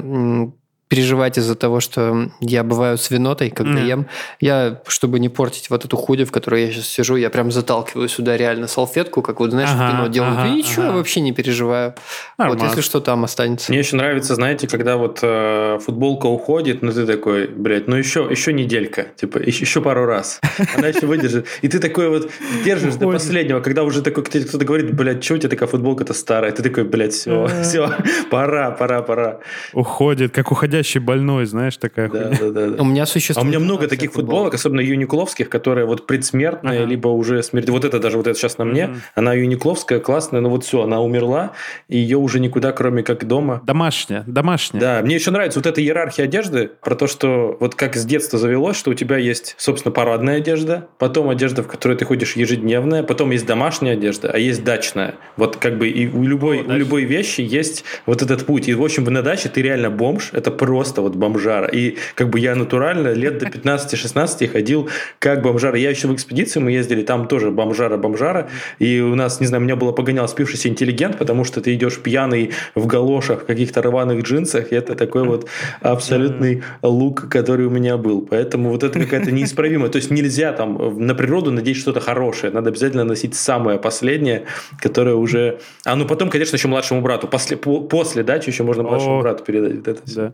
переживать 0.96 1.38
из-за 1.38 1.56
того, 1.56 1.80
что 1.80 2.28
я 2.42 2.66
бываю 2.66 2.98
с 2.98 3.10
винотой, 3.10 3.50
когда 3.50 3.80
Мгм. 3.80 3.88
ем. 3.88 4.06
Я, 4.42 4.82
чтобы 4.88 5.20
не 5.22 5.30
портить 5.30 5.70
вот 5.70 5.86
эту 5.86 5.96
худи, 5.96 6.26
в 6.26 6.32
которой 6.34 6.66
я 6.66 6.72
сейчас 6.74 6.86
сижу, 6.88 7.16
я 7.16 7.30
прям 7.30 7.50
заталкиваю 7.50 8.10
сюда 8.10 8.36
реально 8.36 8.68
салфетку, 8.68 9.22
как 9.22 9.40
вот, 9.40 9.52
знаешь, 9.52 9.70
в 9.70 9.76
Ага, 9.76 9.88
кино 9.90 10.08
делают. 10.08 10.40
ага, 10.40 10.48
и 10.50 10.52
ничего, 10.52 10.82
ага. 10.84 10.92
я 10.92 10.98
вообще 10.98 11.22
не 11.22 11.32
переживаю. 11.32 11.94
Вот 12.38 12.48
Нормас. 12.48 12.72
если 12.72 12.82
что, 12.82 13.00
там 13.00 13.24
останется. 13.24 13.72
Мне 13.72 13.80
еще 13.80 13.96
нравится, 13.96 14.36
знаете, 14.36 14.68
когда 14.68 14.98
вот 14.98 15.20
э, 15.22 15.80
футболка 15.82 16.26
уходит, 16.26 16.82
ну 16.82 16.92
ты 16.92 17.06
такой, 17.06 17.48
блядь, 17.48 17.88
ну 17.88 17.96
еще, 17.96 18.28
еще 18.30 18.52
неделька, 18.52 19.06
типа 19.16 19.38
еще, 19.38 19.62
еще 19.64 19.80
пару 19.82 20.06
раз. 20.06 20.42
Она 20.76 20.90
еще 20.90 21.06
выдержит. 21.08 21.48
И 21.62 21.70
ты 21.70 21.80
такой 21.80 22.10
вот 22.10 22.30
держишь 22.66 22.96
до 22.96 23.10
последнего, 23.10 23.62
когда 23.62 23.84
уже 23.84 24.02
такой 24.02 24.26
кто- 24.26 24.40
кто-то 24.42 24.66
говорит, 24.66 24.94
блядь, 24.94 25.24
что 25.24 25.36
у 25.36 25.38
тебя 25.38 25.48
такая 25.50 25.70
футболка-то 25.70 26.14
старая? 26.14 26.52
Ты 26.52 26.62
такой, 26.64 26.84
блядь, 26.84 27.14
все, 27.14 27.48
все, 27.64 27.94
пора, 28.30 28.72
пора, 28.72 29.02
пора. 29.02 29.40
Уходит, 29.72 30.34
как 30.34 30.52
уходящий 30.82 31.00
больной, 31.00 31.46
знаешь, 31.46 31.78
такая 31.78 32.10
Да, 32.10 32.24
хуйня. 32.24 32.38
да, 32.40 32.50
да. 32.50 32.68
да. 32.76 32.82
У 32.82 32.86
меня 32.86 33.04
А 33.04 33.06
существует... 33.06 33.46
у 33.46 33.48
меня 33.50 33.60
много 33.60 33.88
таких 33.88 34.12
футболок, 34.14 34.54
особенно 34.54 34.82
юникловских, 34.82 35.50
которые 35.50 35.86
вот 35.86 36.08
предсмертные, 36.08 36.80
Ага. 36.82 36.90
либо 36.90 37.08
уже 37.10 37.44
смерть. 37.44 37.70
Вот 37.70 37.86
это 37.86 38.00
даже 38.00 38.18
вот 38.18 38.28
это 38.28 38.38
сейчас 38.38 38.58
на 38.58 38.66
мне. 38.66 38.88
Мгм. 38.88 39.02
Она 39.16 39.34
юникловская, 39.34 40.00
классная, 40.00 40.42
но 40.42 40.50
вот 40.50 40.64
все, 40.66 40.82
она 40.82 41.02
умерла, 41.02 41.52
и 41.88 41.98
ее 41.98 42.18
уже 42.18 42.40
никуда, 42.40 42.72
кроме 42.72 43.04
как 43.04 43.26
дома. 43.28 43.62
Домашняя, 43.66 44.24
домашняя. 44.28 44.80
Да, 44.82 45.02
мне 45.04 45.16
еще 45.16 45.32
нравится 45.32 45.60
вот 45.60 45.66
эта 45.68 45.82
иерархия 45.82 46.26
одежды, 46.26 46.70
про 46.82 46.96
то, 46.96 47.08
что 47.08 47.58
вот 47.60 47.76
как 47.76 47.96
с 47.96 48.06
детства 48.06 48.40
завелось, 48.40 48.78
что 48.78 48.92
у 48.92 48.94
тебя 48.94 49.18
есть, 49.18 49.56
собственно, 49.58 49.92
парадная 49.92 50.38
одежда, 50.38 50.88
потом 50.98 51.30
одежда, 51.30 51.64
в 51.64 51.68
которой 51.68 51.98
ты 51.98 52.06
ходишь 52.06 52.36
ежедневная, 52.36 53.04
потом 53.04 53.32
есть 53.32 53.46
домашняя 53.46 53.94
одежда, 53.94 54.32
а 54.34 54.38
есть 54.38 54.64
дачная. 54.64 55.16
Вот 55.38 55.58
как 55.58 55.78
бы 55.78 55.88
и 55.90 56.08
у 56.08 56.24
любой, 56.24 56.62
О, 56.62 56.64
у 56.64 56.72
любой 56.78 57.04
вещи 57.04 57.42
есть 57.42 57.84
вот 58.06 58.22
этот 58.22 58.46
путь. 58.46 58.68
И, 58.68 58.74
в 58.74 58.84
общем, 58.84 59.04
на 59.04 59.22
даче 59.22 59.50
ты 59.50 59.62
реально 59.62 59.90
бомж, 59.90 60.30
это 60.34 60.52
просто 60.72 61.02
вот 61.02 61.16
бомжара. 61.16 61.68
И 61.68 61.98
как 62.16 62.30
бы 62.30 62.40
я 62.40 62.56
натурально 62.56 63.12
лет 63.12 63.40
до 63.40 63.48
15-16 63.48 64.48
ходил 64.48 64.88
как 65.20 65.42
бомжара. 65.42 65.78
Я 65.78 65.90
еще 65.90 66.08
в 66.08 66.14
экспедицию 66.14 66.64
мы 66.64 66.72
ездили, 66.72 67.02
там 67.02 67.28
тоже 67.28 67.52
бомжара-бомжара. 67.52 68.48
И 68.80 69.02
у 69.02 69.16
нас, 69.16 69.42
не 69.42 69.48
знаю, 69.48 69.62
меня 69.64 69.76
было 69.76 69.92
погонял 69.92 70.30
спившийся 70.30 70.70
интеллигент, 70.70 71.18
потому 71.18 71.44
что 71.44 71.60
ты 71.60 71.74
идешь 71.74 72.00
пьяный 72.00 72.52
в 72.74 72.88
галошах, 72.88 73.42
в 73.42 73.46
каких-то 73.46 73.82
рваных 73.82 74.24
джинсах. 74.24 74.72
И 74.72 74.76
это 74.76 74.96
такой 74.96 75.26
вот 75.26 75.50
абсолютный 75.82 76.64
лук, 76.82 77.28
который 77.30 77.66
у 77.66 77.70
меня 77.70 77.98
был. 77.98 78.22
Поэтому 78.22 78.70
вот 78.70 78.84
это 78.84 78.98
какая-то 78.98 79.32
неисправимая. 79.32 79.90
То 79.90 79.98
есть 79.98 80.10
нельзя 80.10 80.54
там 80.54 81.06
на 81.06 81.14
природу 81.16 81.52
надеть 81.52 81.76
что-то 81.76 82.00
хорошее. 82.00 82.54
Надо 82.54 82.70
обязательно 82.70 83.04
носить 83.04 83.36
самое 83.36 83.78
последнее, 83.78 84.46
которое 84.80 85.16
уже... 85.16 85.60
А 85.84 85.98
ну 85.98 86.06
потом, 86.08 86.30
конечно, 86.30 86.56
еще 86.56 86.70
младшему 86.70 87.02
брату. 87.02 87.28
После, 87.28 87.58
по- 87.58 87.82
после 87.82 88.24
дачи 88.24 88.48
еще 88.50 88.64
можно 88.64 88.84
младшему 88.84 89.20
О. 89.20 89.22
брату 89.22 89.44
передать 89.44 89.76
вот 89.76 89.88
это. 89.90 90.02
Да. 90.16 90.34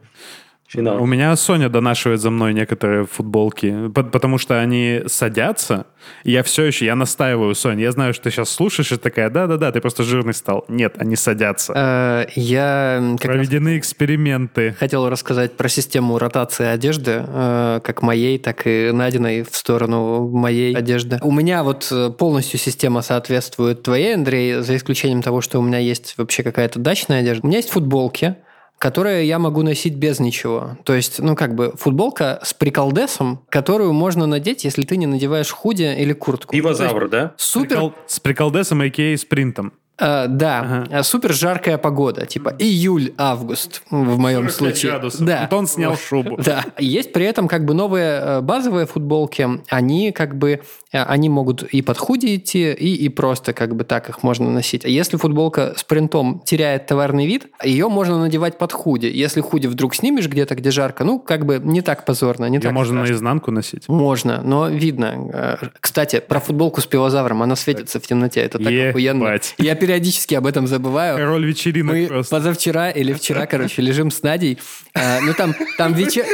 Финал. 0.68 1.02
У 1.02 1.06
меня 1.06 1.34
Соня 1.38 1.70
донашивает 1.70 2.20
за 2.20 2.30
мной 2.30 2.54
некоторые 2.54 3.06
футболки, 3.06 3.88
по- 3.90 4.04
потому 4.04 4.38
что 4.38 4.60
они 4.60 5.02
садятся. 5.08 5.86
И 6.26 6.32
я 6.32 6.44
все 6.44 6.64
еще, 6.66 6.86
я 6.86 6.96
настаиваю, 6.96 7.56
Соня, 7.56 7.84
я 7.84 7.92
знаю, 7.92 8.14
что 8.14 8.24
ты 8.26 8.32
сейчас 8.32 8.50
слушаешь, 8.50 8.92
и 8.92 8.98
такая, 8.98 9.30
да-да-да, 9.30 9.72
ты 9.72 9.80
просто 9.80 10.04
жирный 10.04 10.34
стал. 10.34 10.66
Нет, 10.68 10.96
они 10.98 11.16
садятся. 11.16 11.74
Э, 11.76 12.26
Я 12.36 13.16
Проведены 13.22 13.78
эксперименты. 13.78 14.76
хотел 14.78 15.10
рассказать 15.10 15.56
про 15.56 15.70
систему 15.70 16.18
ротации 16.20 16.66
одежды, 16.68 17.24
э, 17.26 17.80
как 17.84 18.02
моей, 18.02 18.38
так 18.38 18.68
и 18.68 18.92
Надиной 18.92 19.44
в 19.44 19.56
сторону 19.56 20.28
моей 20.30 20.76
одежды. 20.76 21.18
У 21.22 21.32
меня 21.32 21.64
вот 21.64 21.88
э, 21.92 22.10
полностью 22.10 22.60
система 22.60 23.02
соответствует 23.02 23.84
твоей, 23.84 24.16
Андрей, 24.16 24.62
за 24.62 24.76
исключением 24.76 25.22
того, 25.22 25.42
что 25.42 25.60
у 25.60 25.62
меня 25.62 25.80
есть 25.80 26.16
вообще 26.18 26.44
какая-то 26.44 26.80
дачная 26.80 27.22
одежда. 27.22 27.46
У 27.46 27.48
меня 27.48 27.58
есть 27.60 27.70
футболки, 27.70 28.36
которые 28.80 29.28
я 29.28 29.40
могу 29.40 29.64
носить 29.64 29.96
без 29.96 30.20
ничего. 30.20 30.78
То 30.84 30.94
есть, 30.94 31.20
ну, 31.20 31.36
как 31.36 31.56
бы 31.56 31.74
футболка 31.78 32.40
с 32.44 32.54
приколдесом, 32.54 33.42
которую 33.50 33.94
можно 33.94 34.26
надеть, 34.28 34.64
если 34.64 34.84
ты 34.84 34.98
не 34.98 35.08
надеваешь 35.08 35.52
худи 35.52 35.96
или 35.98 36.14
куртку. 36.14 36.52
Пивозавр, 36.54 37.10
да? 37.10 37.34
Супер 37.38 37.78
Прикол- 37.78 37.94
С 38.06 38.20
приколдесом, 38.20 38.82
а.к.а. 38.82 39.18
спринтом. 39.18 39.74
Э, 40.00 40.26
да, 40.28 40.86
э, 40.90 41.04
супер 41.04 41.34
жаркая 41.34 41.78
погода, 41.78 42.26
типа 42.26 42.54
июль-август 42.60 43.82
в 43.90 44.18
моем 44.20 44.50
45 44.50 44.54
случае. 44.54 44.92
градусов. 44.92 45.26
Да. 45.26 45.42
Антон 45.44 45.68
снял 45.68 45.98
шубу. 45.98 46.38
Да. 46.38 46.66
Есть 46.78 47.14
при 47.14 47.26
этом 47.26 47.48
как 47.48 47.66
бы 47.66 47.74
новые 47.74 48.20
э, 48.22 48.42
базовые 48.42 48.86
футболки, 48.86 49.48
они 49.70 50.12
как 50.12 50.38
бы 50.38 50.62
они 50.92 51.30
могут 51.30 51.64
и 51.64 51.82
под 51.82 51.98
худи 51.98 52.36
идти, 52.36 52.72
и, 52.72 52.96
и 52.96 53.10
просто 53.10 53.54
как 53.54 53.76
бы 53.76 53.84
так 53.84 54.10
их 54.10 54.24
можно 54.24 54.50
носить. 54.50 54.86
А 54.86 54.88
если 54.88 55.18
футболка 55.18 55.74
с 55.76 55.84
принтом 55.84 56.42
теряет 56.46 56.88
товарный 56.88 57.28
вид, 57.28 57.48
ее 57.64 57.90
можно 57.90 58.18
надевать 58.20 58.58
под 58.58 58.72
худи. 58.72 59.08
Если 59.08 59.42
худи 59.42 59.68
вдруг 59.68 59.96
снимешь 59.96 60.28
где-то, 60.28 60.56
где 60.56 60.72
жарко, 60.72 61.04
ну, 61.04 61.20
как 61.20 61.46
бы 61.46 61.60
не 61.62 61.82
так 61.82 62.06
позорно, 62.06 62.46
не 62.46 62.56
Ее 62.56 62.62
так 62.62 62.72
можно 62.72 62.94
страшно. 62.94 63.12
наизнанку 63.12 63.52
носить. 63.52 63.90
Можно, 63.90 64.42
но 64.44 64.70
видно. 64.70 65.60
Кстати, 65.80 66.22
про 66.26 66.40
футболку 66.40 66.80
с 66.80 66.86
пивозавром, 66.86 67.44
она 67.44 67.56
светится 67.58 68.00
в 68.00 68.08
темноте. 68.08 68.40
Это 68.42 68.58
так 68.58 68.72
Ебать. 68.72 68.90
охуенно. 68.92 69.40
Я 69.58 69.76
периодически 69.88 70.36
об 70.36 70.46
этом 70.46 70.68
забываю. 70.68 71.18
Король 71.18 71.46
вечеринок 71.46 71.96
Мы 71.96 72.08
просто. 72.08 72.36
позавчера 72.36 72.90
или 72.92 73.14
вчера, 73.14 73.46
короче, 73.46 73.82
лежим 73.82 74.12
с 74.12 74.22
Надей. 74.22 74.60
А, 74.94 75.20
ну, 75.22 75.34
там, 75.34 75.56
там 75.78 75.94
вечер... 75.94 76.26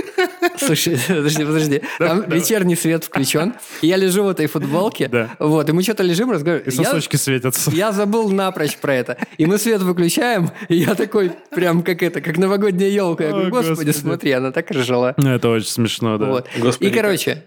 Слушай, 0.57 0.98
подожди, 1.07 1.45
подожди. 1.45 1.81
Там 2.00 2.29
вечерний 2.29 2.75
свет 2.75 3.03
включен. 3.03 3.53
И 3.81 3.88
я 3.88 3.98
лежу 3.98 4.24
в 4.24 4.29
этой 4.29 4.48
футболке. 4.48 5.07
Да. 5.07 5.29
Вот, 5.39 5.69
и 5.69 5.72
мы 5.72 5.83
что-то 5.83 6.01
лежим, 6.03 6.31
И 6.31 6.33
разговариваем. 6.36 6.72
Я- 6.75 6.83
сосочки 6.83 7.15
светятся. 7.15 7.69
я 7.72 7.91
забыл 7.91 8.29
напрочь 8.29 8.77
про 8.77 8.95
это. 8.95 9.17
И 9.38 9.45
мы 9.45 9.57
свет 9.60 9.81
выключаем, 9.81 10.50
и 10.69 10.75
я 10.77 10.95
такой, 10.95 11.31
прям 11.51 11.83
как 11.83 12.01
это, 12.01 12.22
как 12.22 12.38
новогодняя 12.38 12.89
елка. 12.89 13.25
Я 13.25 13.29
говорю, 13.31 13.48
О, 13.48 13.51
господи, 13.51 13.75
господи. 13.88 13.91
смотри, 13.91 14.31
она 14.31 14.51
так 14.51 14.72
ржала. 14.72 15.13
Ну, 15.17 15.29
это 15.29 15.50
очень 15.50 15.67
смешно, 15.69 16.17
да. 16.17 16.25
Вот. 16.25 16.48
Господи, 16.57 16.89
и, 16.89 16.93
короче, 16.93 17.43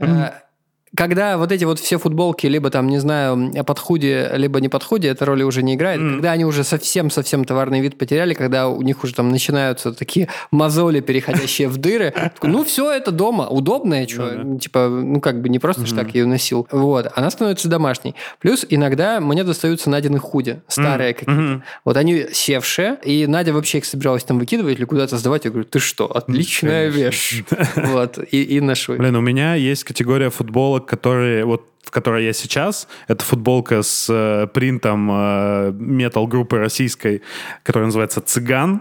когда 0.95 1.37
вот 1.37 1.53
эти 1.53 1.65
вот 1.65 1.79
все 1.79 1.99
футболки, 1.99 2.47
либо 2.47 2.71
там, 2.71 2.87
не 2.89 2.99
знаю, 2.99 3.53
под 3.65 3.79
худи, 3.79 4.29
либо 4.35 4.61
не 4.61 4.69
под 4.69 4.85
худи, 4.85 5.09
эта 5.09 5.25
роли 5.25 5.43
уже 5.43 5.63
не 5.63 5.75
играет. 5.75 6.01
Когда 6.01 6.33
они 6.33 6.45
уже 6.45 6.65
совсем-совсем 6.65 7.45
товарный 7.45 7.81
вид 7.81 7.99
потеряли, 7.99 8.35
когда 8.35 8.69
у 8.69 8.83
них 8.83 9.03
уже 9.05 9.15
там 9.15 9.29
начинаются 9.31 9.93
такие 9.93 10.29
мозоли, 10.51 11.01
переходящие 11.01 11.69
в 11.69 11.77
дыры, 11.77 12.15
ну 12.43 12.65
все, 12.65 12.93
это 12.93 13.11
дома, 13.11 13.47
удобное, 13.49 14.07
что, 14.07 14.59
типа, 14.59 14.89
ну 14.89 15.21
как 15.21 15.41
бы 15.41 15.49
не 15.49 15.59
просто 15.59 15.87
ж 15.87 15.93
так 15.93 16.15
ее 16.15 16.27
носил. 16.27 16.67
Вот, 16.71 17.11
она 17.15 17.31
становится 17.31 17.69
домашней. 17.69 18.15
Плюс 18.41 18.65
иногда 18.69 19.21
мне 19.21 19.45
достаются 19.45 19.91
Надины 19.91 20.19
худи, 20.19 20.61
старые 20.69 21.15
какие-то. 21.15 21.63
Вот 21.85 21.97
они 21.97 22.27
севшие, 22.33 22.99
и 23.05 23.27
Надя 23.27 23.53
вообще 23.53 23.79
их 23.79 23.85
собиралась 23.85 24.25
там 24.25 24.39
выкидывать 24.39 24.79
или 24.79 24.85
куда-то 24.85 25.17
сдавать. 25.19 25.45
Я 25.45 25.51
говорю, 25.51 25.67
ты 25.67 25.79
что, 25.79 26.07
отличная 26.07 26.89
вещь. 26.89 27.43
Вот, 27.77 28.19
и, 28.31 28.61
ношу. 28.61 28.95
Блин, 28.97 29.17
у 29.17 29.21
меня 29.21 29.55
есть 29.55 29.85
категория 29.85 30.31
футболок, 30.77 30.87
которые 30.87 31.45
вот 31.45 31.63
в 31.83 31.91
которой 31.91 32.25
я 32.25 32.33
сейчас, 32.33 32.89
это 33.09 33.25
футболка 33.25 33.83
с 33.83 34.09
э, 34.11 34.49
принтом 34.53 35.09
э, 35.11 35.73
метал-группы 35.73 36.59
российской, 36.59 37.23
которая 37.63 37.87
называется 37.87 38.21
«Цыган». 38.21 38.81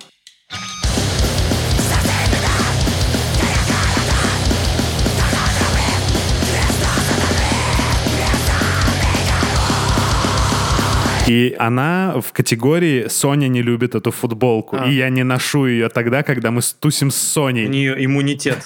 И 11.27 11.55
она 11.57 12.21
в 12.21 12.33
категории 12.33 13.07
«Соня 13.07 13.47
не 13.47 13.63
любит 13.63 13.95
эту 13.95 14.11
футболку». 14.11 14.77
А. 14.79 14.85
И 14.85 14.93
я 14.93 15.09
не 15.09 15.23
ношу 15.23 15.65
ее 15.65 15.89
тогда, 15.89 16.21
когда 16.21 16.51
мы 16.51 16.61
тусим 16.79 17.09
с 17.09 17.15
Соней. 17.15 17.65
У 17.65 17.69
нее 17.69 18.05
иммунитет. 18.05 18.63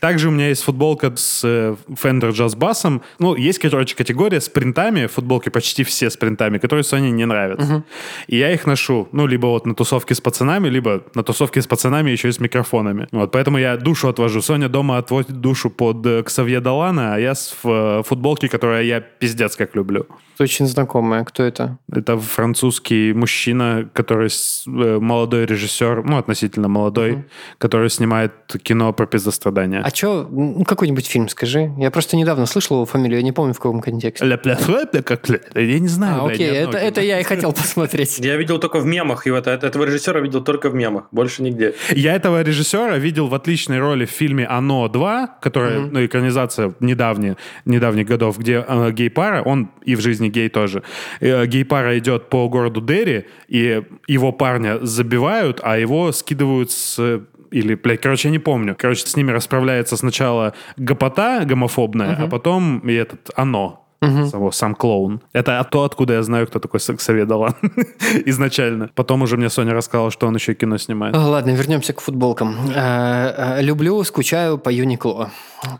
Также 0.00 0.28
у 0.28 0.30
меня 0.30 0.48
есть 0.48 0.62
футболка 0.62 1.12
с 1.14 1.42
э, 1.44 1.76
Fender 1.88 2.30
Jazz 2.30 2.56
Bass. 2.56 3.02
Ну, 3.18 3.34
есть, 3.34 3.58
короче, 3.58 3.94
категория 3.94 4.40
с 4.40 4.48
принтами, 4.48 5.06
футболки 5.06 5.50
почти 5.50 5.84
все 5.84 6.08
с 6.08 6.16
принтами, 6.16 6.56
которые 6.58 6.82
Sony 6.82 7.10
не 7.10 7.26
нравятся. 7.26 7.84
И 8.26 8.38
я 8.38 8.52
их 8.52 8.66
ношу, 8.66 9.08
ну, 9.12 9.26
либо 9.26 9.46
вот 9.46 9.66
на 9.66 9.74
тусовке 9.74 10.14
с 10.14 10.20
пацанами, 10.20 10.68
либо 10.68 11.02
на 11.14 11.22
тусовке 11.22 11.60
с 11.60 11.66
пацанами 11.66 12.10
еще 12.10 12.28
и 12.28 12.32
с 12.32 12.40
микрофонами. 12.40 13.06
Вот, 13.12 13.32
поэтому 13.32 13.58
я 13.58 13.76
душу 13.76 14.08
отвожу. 14.08 14.40
Соня 14.40 14.68
дома 14.68 14.96
отводит 14.96 15.40
душу 15.40 15.68
под 15.68 16.06
э, 16.06 16.22
Ксавье 16.22 16.60
Долана, 16.60 17.14
а 17.14 17.18
я 17.18 17.34
с 17.34 17.54
э, 17.64 18.02
футболки, 18.06 18.48
которую 18.48 18.86
я 18.86 19.00
пиздец 19.00 19.56
как 19.56 19.76
люблю. 19.76 20.06
Это 20.38 20.44
очень 20.44 20.66
знакомая. 20.68 21.24
Кто 21.24 21.42
это? 21.42 21.78
Это 21.92 22.16
французский 22.16 23.12
мужчина, 23.12 23.88
который 23.92 24.30
с- 24.30 24.64
э, 24.68 24.98
молодой 25.00 25.46
режиссер, 25.46 26.04
ну, 26.04 26.16
относительно 26.16 26.68
молодой, 26.68 27.24
который 27.58 27.90
снимает 27.90 28.32
кино 28.62 28.92
про 28.92 29.06
пиздострадания. 29.06 29.82
А 29.84 29.90
что, 29.90 30.28
ну, 30.30 30.64
какой-нибудь 30.64 31.08
фильм 31.08 31.28
скажи. 31.28 31.72
Я 31.76 31.90
просто 31.90 32.16
недавно 32.16 32.46
слышал 32.46 32.76
его 32.76 32.86
фамилию, 32.86 33.18
я 33.18 33.24
не 33.24 33.32
помню 33.32 33.52
в 33.52 33.58
каком 33.58 33.80
контексте. 33.80 34.24
Ля-пля-фля-пля, 34.24 35.02
как 35.02 35.28
ля. 35.28 35.40
Я 35.56 35.78
не 35.80 35.88
знаю, 35.88 36.22
А, 36.22 36.26
окей, 36.28 36.46
это, 36.46 36.78
это 36.78 37.00
я 37.00 37.18
и 37.18 37.24
хотел 37.24 37.52
посмотреть. 37.52 38.20
Я 38.20 38.36
видел 38.36 38.58
только 38.60 38.78
в 38.78 38.86
мемах 38.86 39.26
его. 39.26 39.38
Это- 39.38 39.50
Этого 39.50 39.84
режиссера 39.84 40.20
видел 40.20 40.44
только 40.44 40.70
в 40.70 40.74
мемах. 40.74 41.08
Больше 41.10 41.42
нигде. 41.42 41.74
Я 41.90 42.14
этого 42.14 42.42
режиссера 42.42 42.96
видел 42.98 43.26
в 43.26 43.34
отличной 43.34 43.80
роли 43.80 44.04
в 44.04 44.10
фильме 44.10 44.46
«Оно 44.46 44.86
2», 44.86 45.26
которая, 45.42 45.80
ну, 45.80 46.04
экранизация 46.06 46.74
недавняя, 46.78 47.36
недавних 47.64 48.06
годов, 48.06 48.38
где 48.38 48.64
э, 48.68 48.92
гей-пара, 48.92 49.42
он 49.42 49.70
и 49.84 49.96
в 49.96 50.00
жизни 50.00 50.27
гей 50.28 50.48
тоже, 50.48 50.82
э, 51.20 51.46
гей-пара 51.46 51.98
идет 51.98 52.28
по 52.28 52.48
городу 52.48 52.80
Дерри, 52.80 53.26
и 53.48 53.82
его 54.06 54.32
парня 54.32 54.78
забивают, 54.80 55.60
а 55.62 55.78
его 55.78 56.12
скидывают 56.12 56.70
с 56.70 57.22
или, 57.50 57.74
блядь, 57.74 58.02
короче, 58.02 58.28
я 58.28 58.32
не 58.32 58.38
помню. 58.38 58.76
Короче, 58.78 59.06
с 59.06 59.16
ними 59.16 59.30
расправляется 59.30 59.96
сначала 59.96 60.54
гопота 60.76 61.44
гомофобная, 61.44 62.16
а 62.20 62.26
потом 62.28 62.80
и 62.80 62.92
этот 62.92 63.30
оно. 63.36 63.87
Само- 64.00 64.52
сам 64.52 64.74
клоун. 64.74 65.20
Это 65.32 65.66
то, 65.70 65.82
откуда 65.82 66.14
я 66.14 66.22
знаю, 66.22 66.46
кто 66.46 66.58
такой 66.60 66.78
Саксове 66.80 67.24
Далан 67.24 67.54
изначально. 68.26 68.90
Потом 68.94 69.22
уже 69.22 69.36
мне 69.36 69.50
Соня 69.50 69.74
рассказала, 69.74 70.10
что 70.10 70.26
он 70.28 70.34
еще 70.36 70.54
кино 70.54 70.78
снимает. 70.78 71.16
А, 71.16 71.26
Ладно, 71.28 71.50
вернемся 71.50 71.92
к 71.92 72.00
футболкам. 72.00 72.56
А, 72.76 73.56
а, 73.56 73.60
Люблю, 73.60 74.02
скучаю 74.04 74.58
по 74.58 74.68
Юникло. 74.68 75.30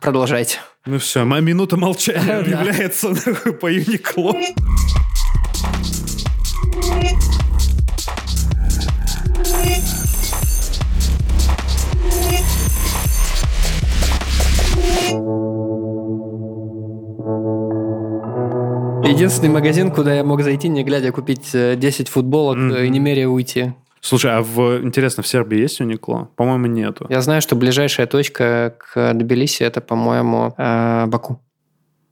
Продолжайте. 0.01 0.59
Ну 0.87 0.99
все, 0.99 1.25
моя 1.25 1.43
минута 1.43 1.77
молчания 1.77 2.39
объявляется 2.41 3.09
по 3.61 3.67
Юникло. 3.71 4.35
Единственный 19.05 19.49
магазин, 19.51 19.91
куда 19.91 20.15
я 20.15 20.25
мог 20.25 20.43
зайти, 20.43 20.69
не 20.69 20.83
глядя, 20.85 21.13
купить 21.13 21.51
э, 21.55 21.77
10 21.77 22.09
футболок 22.09 22.57
э, 22.59 22.87
и 22.87 22.89
не 22.89 22.99
меря 22.99 23.29
уйти. 23.29 23.73
Слушай, 24.01 24.33
а 24.37 24.43
в, 24.43 24.81
интересно, 24.83 25.23
в 25.23 25.27
Сербии 25.27 25.59
есть 25.59 25.81
Юникло? 25.81 26.31
По-моему, 26.37 26.67
нету. 26.67 27.07
Я 27.09 27.21
знаю, 27.21 27.41
что 27.43 27.57
ближайшая 27.57 28.07
точка 28.07 28.75
к 28.79 29.13
Тбилиси 29.15 29.63
это, 29.63 29.81
по-моему, 29.81 30.55
э, 30.57 31.07
Баку. 31.07 31.41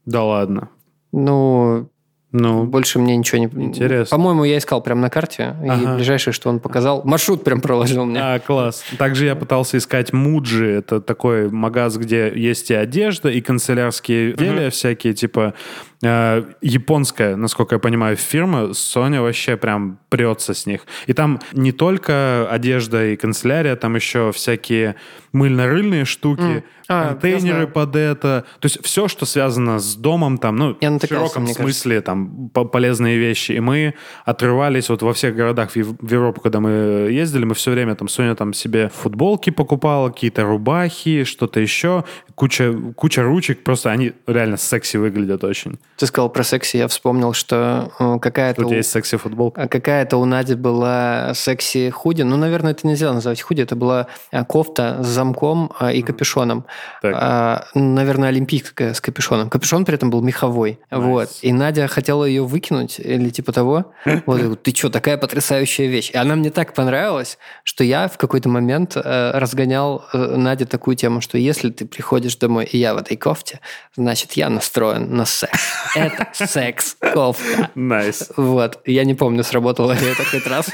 Да 0.05 0.23
ладно. 0.23 0.69
Ну, 1.13 1.89
Ну, 2.33 2.65
больше 2.65 2.99
мне 2.99 3.17
ничего 3.17 3.39
не... 3.39 3.47
Интересно. 3.47 4.15
По-моему, 4.17 4.45
я 4.45 4.59
искал 4.59 4.83
прям 4.83 5.01
на 5.01 5.09
карте, 5.09 5.57
и 5.65 5.69
Ага. 5.69 5.95
ближайшее, 5.95 6.35
что 6.35 6.51
он 6.51 6.61
показал, 6.61 7.03
маршрут 7.05 7.45
прям 7.45 7.61
проложил 7.63 8.05
мне. 8.05 8.21
а, 8.21 8.39
класс. 8.41 8.85
Также 8.99 9.25
я 9.27 9.37
пытался 9.37 9.79
искать 9.79 10.13
Муджи. 10.13 10.67
Это 10.71 11.01
такой 11.01 11.49
магаз, 11.49 11.97
где 11.97 12.31
есть 12.35 12.71
и 12.71 12.75
одежда, 12.75 13.31
и 13.31 13.41
канцелярские 13.41 14.33
изделия 14.33 14.69
всякие, 14.71 15.15
типа 15.15 15.55
э, 15.96 15.96
японская, 16.03 17.37
насколько 17.37 17.77
я 17.77 17.79
понимаю, 17.79 18.17
фирма, 18.17 18.71
Sony 18.71 19.21
вообще 19.21 19.57
прям 19.57 19.99
прется 20.09 20.53
с 20.53 20.67
них. 20.67 20.83
И 21.07 21.13
там 21.13 21.41
не 21.53 21.73
только 21.73 22.47
одежда 22.51 23.07
и 23.07 23.17
канцелярия, 23.17 23.77
там 23.77 23.95
еще 23.97 24.31
всякие 24.33 24.97
мыльно-рыльные 25.33 26.05
штуки, 26.05 26.41
mm. 26.41 26.63
а, 26.89 27.09
контейнеры 27.09 27.67
под 27.67 27.97
это. 27.97 28.45
То 28.61 28.67
есть 28.67 28.85
все, 28.85 29.09
что 29.09 29.27
связано 29.27 29.79
с 29.79 29.95
домом, 29.97 30.39
там, 30.39 30.57
ну, 30.57 30.77
я 30.81 30.91
в 30.91 31.07
широком 31.07 31.47
смысле, 31.47 32.01
там, 32.01 32.49
полезные 32.51 33.19
вещи. 33.19 33.53
И 33.53 33.61
мы 33.61 33.95
отрывались 34.25 34.89
вот 34.89 35.03
во 35.03 35.13
всех 35.13 35.35
городах 35.35 35.71
в 35.73 35.77
Европу, 35.77 36.41
когда 36.41 36.61
мы 36.61 36.71
ездили, 37.11 37.45
мы 37.45 37.55
все 37.55 37.71
время 37.71 37.95
там, 37.95 38.09
Соня 38.09 38.35
там 38.35 38.53
себе 38.53 38.91
футболки 38.95 39.51
покупала, 39.51 40.11
какие-то 40.11 40.45
рубахи, 40.45 41.25
что-то 41.25 41.61
еще, 41.61 42.05
куча, 42.35 42.73
куча 42.97 43.23
ручек, 43.23 43.63
просто 43.63 43.91
они 43.91 44.13
реально 44.27 44.57
секси 44.57 44.97
выглядят 44.97 45.45
очень. 45.45 45.79
Ты 45.97 46.07
сказал 46.07 46.29
про 46.29 46.45
секси, 46.45 46.77
я 46.77 46.89
вспомнил, 46.89 47.33
что 47.33 47.91
э, 47.99 48.19
какая-то... 48.21 48.63
У 48.63 48.67
тебя 48.67 48.79
есть 48.79 48.91
секси-футболка? 48.91 49.63
А 49.63 49.69
какая-то 49.69 50.19
у 50.19 50.25
Нади 50.25 50.55
была 50.55 51.33
секси-худи, 51.35 52.23
ну, 52.23 52.37
наверное, 52.37 52.73
это 52.73 52.87
нельзя 52.87 53.13
назвать 53.13 53.41
худи, 53.41 53.63
это 53.63 53.77
была 53.77 54.09
э, 54.31 54.45
кофта 54.45 54.99
с 55.03 55.07
замком 55.07 55.73
а, 55.79 55.93
и 55.93 56.03
капюшоном. 56.03 56.67
А, 57.03 57.65
наверное, 57.75 58.29
олимпийская 58.29 58.93
с 58.93 59.01
капюшоном. 59.01 59.49
Капюшон 59.49 59.85
при 59.85 59.95
этом 59.95 60.11
был 60.11 60.21
меховой. 60.21 60.79
Nice. 60.91 61.01
Вот. 61.01 61.29
И 61.43 61.53
Надя 61.53 61.89
хотела 61.89 62.25
ее 62.25 62.45
выкинуть 62.45 62.99
или 62.99 63.31
типа 63.31 63.53
того. 63.53 63.93
Вот, 64.27 64.63
ты 64.63 64.75
что, 64.75 64.91
такая 64.91 65.17
потрясающая 65.17 65.87
вещь. 65.87 66.11
И 66.11 66.17
она 66.17 66.37
мне 66.37 66.51
так 66.51 66.75
понравилась, 66.75 67.39
что 67.65 67.85
я 67.85 68.09
в 68.09 68.19
какой-то 68.19 68.49
момент 68.49 68.97
э, 68.97 69.31
разгонял 69.35 70.05
э, 70.13 70.37
Наде 70.37 70.67
такую 70.67 70.97
тему, 70.97 71.21
что 71.21 71.39
если 71.39 71.71
ты 71.71 71.87
приходишь 71.87 72.37
домой, 72.37 72.65
и 72.65 72.79
я 72.79 72.95
в 72.95 72.99
этой 72.99 73.17
кофте, 73.17 73.61
значит, 73.95 74.33
я 74.33 74.51
настроен 74.51 75.15
на 75.17 75.25
секс. 75.25 75.61
Это 75.95 76.29
секс-кофта. 76.33 77.71
Nice. 77.75 78.33
Вот. 78.37 78.81
Я 78.87 79.05
не 79.05 79.15
помню, 79.15 79.45
сработало 79.45 79.93
ли 79.93 80.07
это 80.07 80.25
хоть 80.25 80.47
раз. 80.47 80.71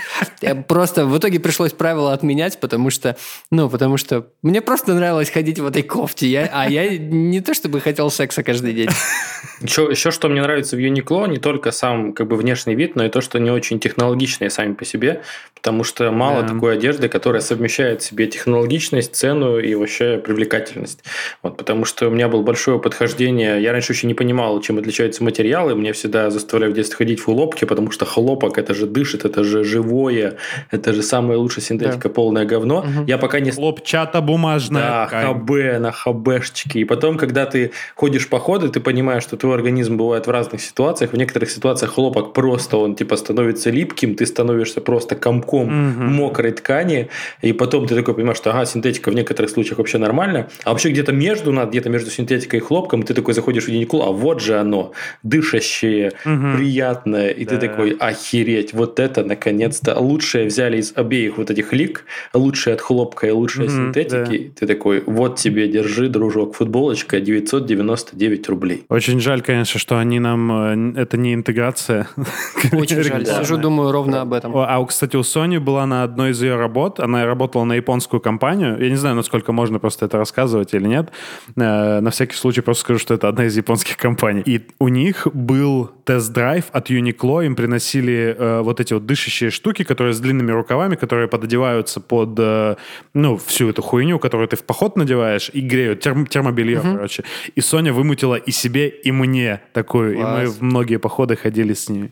Просто 0.69 1.07
в 1.07 1.17
итоге 1.19 1.41
пришлось 1.41 1.73
правила 1.73 2.13
отменять, 2.13 2.61
потому 2.61 2.91
что, 2.91 3.17
ну, 3.51 3.69
потому 3.69 3.97
что 3.97 4.27
мне 4.43 4.61
просто 4.61 4.95
нравилось 4.95 5.31
ходить 5.31 5.59
в 5.59 5.67
этой 5.67 5.83
кофте, 5.83 6.27
я, 6.27 6.51
а 6.53 6.69
я 6.69 6.97
не 6.97 7.41
то 7.41 7.55
чтобы 7.55 7.81
хотел 7.81 8.11
секса 8.11 8.43
каждый 8.43 8.73
день. 8.73 8.89
Еще, 9.61 9.89
еще 9.91 10.11
что 10.11 10.29
мне 10.29 10.43
нравится 10.43 10.77
в 10.77 10.79
Uniqlo, 10.81 11.29
не 11.29 11.39
только 11.39 11.71
сам 11.71 12.13
как 12.13 12.27
бы 12.29 12.37
внешний 12.37 12.75
вид, 12.75 12.97
но 12.97 13.05
и 13.05 13.09
то, 13.09 13.21
что 13.21 13.39
они 13.39 13.51
очень 13.51 13.79
технологичные 13.79 14.51
сами 14.51 14.75
по 14.75 14.85
себе, 14.85 15.23
потому 15.55 15.85
что 15.85 16.11
мало 16.11 16.43
да. 16.43 16.49
такой 16.49 16.75
одежды, 16.75 17.09
которая 17.09 17.41
совмещает 17.41 18.03
в 18.03 18.05
себе 18.05 18.27
технологичность, 18.27 19.15
цену 19.15 19.59
и 19.59 19.75
вообще 19.75 20.19
привлекательность. 20.19 21.05
Вот, 21.43 21.57
потому 21.57 21.85
что 21.85 22.09
у 22.09 22.11
меня 22.11 22.29
был 22.29 22.43
большое 22.43 22.81
подхождение, 22.81 23.63
я 23.63 23.73
раньше 23.73 23.93
очень 23.93 24.09
не 24.09 24.15
понимал, 24.15 24.61
чем 24.61 24.79
отличаются 25.03 25.25
материалы, 25.25 25.75
мне 25.75 25.93
всегда 25.93 26.31
заставляли 26.31 26.73
в 26.73 26.75
детстве 26.75 26.97
ходить 26.97 27.21
в 27.21 27.25
хлопке, 27.25 27.67
потому 27.67 27.91
что 27.91 28.05
хлопок 28.05 28.59
это 28.59 28.75
же 28.75 28.87
дышит, 28.87 29.25
это 29.25 29.45
же 29.45 29.65
живое, 29.65 30.37
это 30.71 30.93
же 30.93 31.03
самая 31.03 31.39
лучшая 31.39 31.65
синтетика, 31.65 32.09
да. 32.09 32.15
полное 32.15 32.45
говно. 32.45 32.79
Угу. 32.79 33.07
Я 33.07 33.19
пока 33.19 33.41
не... 33.41 33.51
Хлопчата 33.51 34.21
бумажная 34.21 34.83
Да, 34.83 35.07
ткань. 35.07 35.41
ХБ 35.41 35.81
на 35.81 35.93
ХБшечке. 35.93 36.81
И 36.81 36.85
потом, 36.85 37.17
когда 37.17 37.47
ты 37.47 37.71
ходишь 37.97 38.29
по 38.29 38.39
ходу, 38.39 38.69
ты 38.69 38.81
понимаешь, 38.81 39.23
что 39.23 39.37
твой 39.37 39.55
организм 39.55 39.97
бывает 39.97 40.27
в 40.27 40.31
разных 40.31 40.61
ситуациях. 40.61 41.13
В 41.13 41.17
некоторых 41.17 41.51
ситуациях 41.51 41.95
хлопок 41.95 42.33
просто, 42.33 42.77
он 42.77 42.95
типа 42.95 43.17
становится 43.17 43.71
липким, 43.71 44.15
ты 44.15 44.27
становишься 44.27 44.81
просто 44.81 45.17
комком 45.17 45.67
угу. 45.67 46.03
мокрой 46.05 46.53
ткани, 46.53 47.09
и 47.43 47.53
потом 47.53 47.87
ты 47.87 47.95
такой 47.95 48.15
понимаешь, 48.15 48.39
что 48.39 48.51
ага, 48.51 48.65
синтетика 48.67 49.11
в 49.11 49.15
некоторых 49.15 49.51
случаях 49.51 49.79
вообще 49.79 49.99
нормально, 49.99 50.49
а 50.65 50.71
вообще 50.71 50.91
где-то 50.91 51.13
между, 51.13 51.53
где-то 51.53 51.91
между 51.91 52.11
синтетикой 52.11 52.61
и 52.61 52.63
хлопком, 52.63 53.03
ты 53.03 53.15
такой 53.15 53.35
заходишь 53.35 53.65
в 53.65 53.69
Uniqlo, 53.69 54.03
а 54.09 54.13
вот 54.13 54.41
же 54.41 54.59
оно, 54.59 54.92
дышащее, 55.23 56.13
угу. 56.25 56.57
приятное, 56.57 57.31
и 57.31 57.45
да. 57.45 57.57
ты 57.57 57.69
такой, 57.69 57.91
охереть, 57.91 58.73
вот 58.73 59.01
это 59.01 59.25
наконец-то 59.25 59.99
лучшее 59.99 60.47
взяли 60.47 60.79
из 60.79 60.93
обеих 60.95 61.39
вот 61.39 61.51
этих 61.51 61.73
лик, 61.73 62.05
лучшее 62.35 62.75
от 62.75 62.81
хлопка 62.81 63.27
и 63.27 63.31
лучшее 63.31 63.67
угу, 63.67 63.75
синтетики, 63.75 64.39
да. 64.49 64.53
ты 64.59 64.67
такой, 64.67 65.03
вот 65.07 65.37
тебе, 65.37 65.69
держи, 65.69 66.09
дружок, 66.09 66.55
футболочка 66.55 67.21
999 67.21 68.49
рублей. 68.49 68.85
Очень 68.89 69.21
жаль, 69.21 69.43
конечно, 69.43 69.79
что 69.79 69.99
они 69.99 70.21
нам... 70.21 70.95
Э, 70.97 71.01
это 71.03 71.17
не 71.17 71.35
интеграция. 71.35 72.09
Очень 72.73 73.03
жаль. 73.03 73.27
Сижу, 73.27 73.57
думаю 73.57 73.93
ровно 73.93 74.21
об 74.21 74.33
этом. 74.33 74.53
А, 74.55 74.85
кстати, 74.85 75.17
у 75.17 75.21
Sony 75.21 75.59
была 75.59 75.87
на 75.87 76.03
одной 76.03 76.31
из 76.31 76.43
ее 76.43 76.57
работ, 76.57 77.01
она 77.01 77.25
работала 77.27 77.65
на 77.65 77.75
японскую 77.75 78.21
компанию. 78.21 78.79
Я 78.81 78.91
не 78.91 78.97
знаю, 78.97 79.17
насколько 79.17 79.53
можно 79.53 79.79
просто 79.79 80.07
это 80.07 80.19
рассказывать 80.19 80.75
или 80.75 80.87
нет. 80.87 81.11
Э, 81.57 82.01
на 82.01 82.11
всякий 82.11 82.37
случай 82.37 82.61
просто 82.61 82.83
скажу, 82.83 82.99
что 82.99 83.15
это 83.15 83.29
одна 83.29 83.47
из 83.47 83.57
японских 83.57 83.97
компаний. 83.97 84.43
И 84.45 84.61
у 84.83 84.89
них 84.89 85.29
был 85.33 85.93
тест-драйв 86.05 86.65
от 86.73 86.91
Uniqlo. 86.91 87.47
Им 87.47 87.55
приносили 87.55 88.35
э, 88.37 88.63
вот 88.63 88.81
эти 88.81 88.95
вот 88.95 89.07
дышащие 89.07 89.51
штуки, 89.51 89.85
которые 89.85 90.13
с 90.13 90.19
длинными 90.19 90.51
рукавами, 90.51 90.97
которые 90.97 91.29
пододеваются 91.29 92.01
под, 92.01 92.77
ну, 93.15 93.37
всю 93.37 93.69
эту 93.69 93.81
хуйню, 93.81 94.19
которую 94.19 94.49
ты 94.49 94.57
в 94.57 94.65
поход 94.65 94.97
надеваешь, 94.97 95.51
и 95.53 95.61
греют 95.61 96.01
терм, 96.01 96.27
термобелье, 96.27 96.81
угу. 96.81 96.95
короче. 96.95 97.23
И 97.55 97.61
Соня 97.61 97.93
вымутила 97.93 98.35
и 98.35 98.51
себе, 98.51 98.89
и 98.89 99.13
мне 99.13 99.61
такую. 99.73 100.17
Класс. 100.17 100.27
И 100.27 100.47
мы 100.47 100.51
в 100.51 100.63
многие 100.63 100.99
походы 100.99 101.37
ходили 101.37 101.75
с 101.75 101.89
ними. 101.89 102.11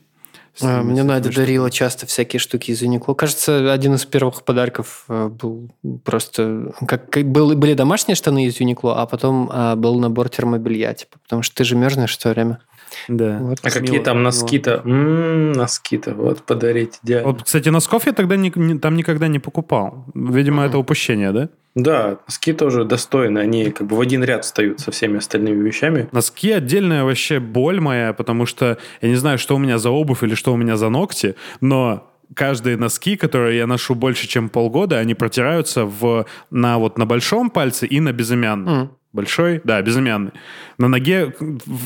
А, 0.61 0.83
мне 0.83 1.03
Надя 1.03 1.33
дарила 1.33 1.71
часто 1.71 2.07
всякие 2.07 2.41
штуки 2.41 2.71
из 2.71 2.83
Uniqlo. 2.83 3.15
Кажется, 3.15 3.73
один 3.73 3.95
из 3.95 4.05
первых 4.05 4.43
подарков 4.45 5.05
э, 5.09 5.29
был 5.29 5.71
просто... 6.05 6.73
Как, 6.87 7.11
был, 7.25 7.55
были 7.55 7.75
домашние 7.75 8.15
штаны 8.15 8.47
из 8.47 8.61
Uniqlo, 8.61 8.95
а 8.97 9.07
потом 9.07 9.49
а, 9.53 9.77
был 9.77 9.99
набор 9.99 10.29
термобелья, 10.29 10.93
типа, 10.95 11.19
потому 11.23 11.43
что 11.43 11.55
ты 11.57 11.65
же 11.65 11.77
мерзнешь 11.77 12.17
все 12.17 12.31
время. 12.31 12.61
Да. 13.09 13.39
Вот, 13.41 13.59
а 13.63 13.71
какие 13.71 13.93
мило, 13.93 14.05
там 14.05 14.23
носки-то? 14.23 14.83
М-м, 14.85 15.53
носки-то, 15.53 16.15
вот, 16.15 16.43
подарить, 16.43 16.99
идеально. 17.03 17.29
Вот, 17.29 17.43
кстати, 17.43 17.69
носков 17.69 18.07
я 18.07 18.13
тогда 18.13 18.37
не, 18.37 18.53
не, 18.55 18.79
там 18.79 18.97
никогда 18.97 19.29
не 19.29 19.39
покупал. 19.39 20.05
Видимо, 20.15 20.63
mm-hmm. 20.63 20.69
это 20.69 20.79
упущение, 20.79 21.33
да? 21.33 21.49
Да, 21.75 22.19
носки 22.27 22.53
тоже 22.53 22.85
достойны, 22.85 23.39
они 23.39 23.71
как 23.71 23.87
бы 23.87 23.97
в 23.97 24.01
один 24.01 24.25
ряд 24.25 24.45
встают 24.45 24.81
со 24.81 24.91
всеми 24.91 25.19
остальными 25.19 25.67
вещами. 25.67 26.09
Носки 26.11 26.51
отдельная 26.51 27.05
вообще 27.05 27.39
боль 27.39 27.81
моя, 27.81 28.13
потому 28.13 28.45
что 28.45 28.79
я 29.01 29.09
не 29.09 29.15
знаю, 29.15 29.39
что 29.39 29.55
у 29.55 29.59
меня 29.59 29.79
за 29.79 29.91
обувь 29.91 30.25
или 30.25 30.35
что 30.35 30.53
у 30.53 30.57
меня 30.57 30.77
за 30.77 30.89
ногти, 30.89 31.37
но 31.61 32.11
каждые 32.35 32.77
носки, 32.77 33.17
которые 33.17 33.59
я 33.59 33.67
ношу 33.67 33.95
больше, 33.95 34.27
чем 34.27 34.49
полгода, 34.49 34.99
они 34.99 35.15
протираются 35.15 35.85
в, 35.85 36.27
на, 36.51 36.79
вот, 36.79 36.99
на 36.99 37.07
большом 37.07 37.51
пальце 37.51 37.87
и 37.87 38.01
на 38.01 38.13
безымянном. 38.13 38.83
Mm. 38.83 38.89
Большой? 39.13 39.61
Да, 39.65 39.83
безымянный. 39.83 40.33
На 40.79 40.89
ноге 40.89 41.35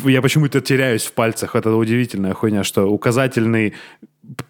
я 0.05 0.21
почему-то 0.21 0.61
теряюсь 0.61 1.05
в 1.05 1.13
пальцах. 1.13 1.57
Это 1.57 1.75
удивительная 1.75 2.35
хуйня, 2.35 2.65
что 2.65 2.85
указательный 2.85 3.75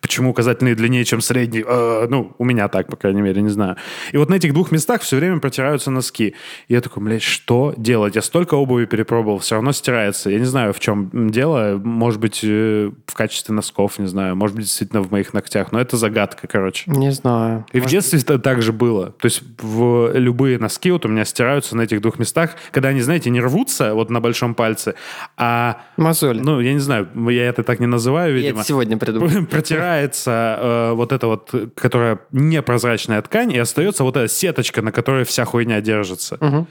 почему 0.00 0.30
указательный 0.30 0.74
длиннее, 0.74 1.04
чем 1.04 1.20
средний. 1.20 1.64
Э, 1.66 2.06
ну, 2.08 2.34
у 2.38 2.44
меня 2.44 2.68
так, 2.68 2.88
по 2.88 2.96
крайней 2.96 3.22
мере, 3.22 3.42
не 3.42 3.48
знаю. 3.48 3.76
И 4.12 4.16
вот 4.16 4.28
на 4.28 4.34
этих 4.34 4.52
двух 4.52 4.70
местах 4.70 5.02
все 5.02 5.16
время 5.16 5.40
протираются 5.40 5.90
носки. 5.90 6.34
И 6.68 6.74
я 6.74 6.80
такой, 6.80 7.02
блядь, 7.02 7.22
что 7.22 7.74
делать? 7.76 8.14
Я 8.14 8.22
столько 8.22 8.54
обуви 8.54 8.84
перепробовал, 8.84 9.38
все 9.38 9.56
равно 9.56 9.72
стирается. 9.72 10.30
Я 10.30 10.38
не 10.38 10.44
знаю, 10.44 10.72
в 10.72 10.80
чем 10.80 11.30
дело. 11.30 11.80
Может 11.82 12.20
быть, 12.20 12.40
э, 12.42 12.90
в 13.06 13.14
качестве 13.14 13.54
носков, 13.54 13.98
не 13.98 14.06
знаю. 14.06 14.36
Может 14.36 14.56
быть, 14.56 14.66
действительно 14.66 15.02
в 15.02 15.10
моих 15.10 15.32
ногтях. 15.32 15.72
Но 15.72 15.80
это 15.80 15.96
загадка, 15.96 16.46
короче. 16.46 16.90
Не 16.90 17.10
знаю. 17.10 17.66
И 17.72 17.78
Может... 17.78 17.88
в 17.88 17.90
детстве 17.90 18.20
это 18.20 18.38
так 18.38 18.62
же 18.62 18.72
было. 18.72 19.10
То 19.12 19.26
есть 19.26 19.42
в 19.60 20.12
любые 20.14 20.58
носки 20.58 20.90
вот 20.90 21.06
у 21.06 21.08
меня 21.08 21.24
стираются 21.24 21.76
на 21.76 21.82
этих 21.82 22.00
двух 22.00 22.18
местах, 22.18 22.56
когда 22.70 22.90
они, 22.90 23.00
знаете, 23.00 23.30
не 23.30 23.40
рвутся 23.40 23.94
вот 23.94 24.10
на 24.10 24.20
большом 24.20 24.54
пальце, 24.54 24.94
а... 25.36 25.82
Мозоль. 25.96 26.40
Ну, 26.40 26.60
я 26.60 26.72
не 26.72 26.78
знаю, 26.78 27.08
я 27.30 27.46
это 27.46 27.62
так 27.62 27.80
не 27.80 27.86
называю, 27.86 28.34
видимо. 28.34 28.56
Я 28.56 28.60
это 28.60 28.68
сегодня 28.68 28.96
придумал. 28.96 29.28
Протирается 29.68 30.58
э, 30.60 30.92
вот 30.92 31.12
эта 31.12 31.26
вот, 31.26 31.54
которая 31.74 32.20
непрозрачная 32.32 33.20
ткань, 33.22 33.52
и 33.52 33.58
остается 33.58 34.04
вот 34.04 34.16
эта 34.16 34.28
сеточка, 34.28 34.82
на 34.82 34.92
которой 34.92 35.24
вся 35.24 35.44
хуйня 35.44 35.80
держится. 35.80 36.36
Угу 36.40 36.66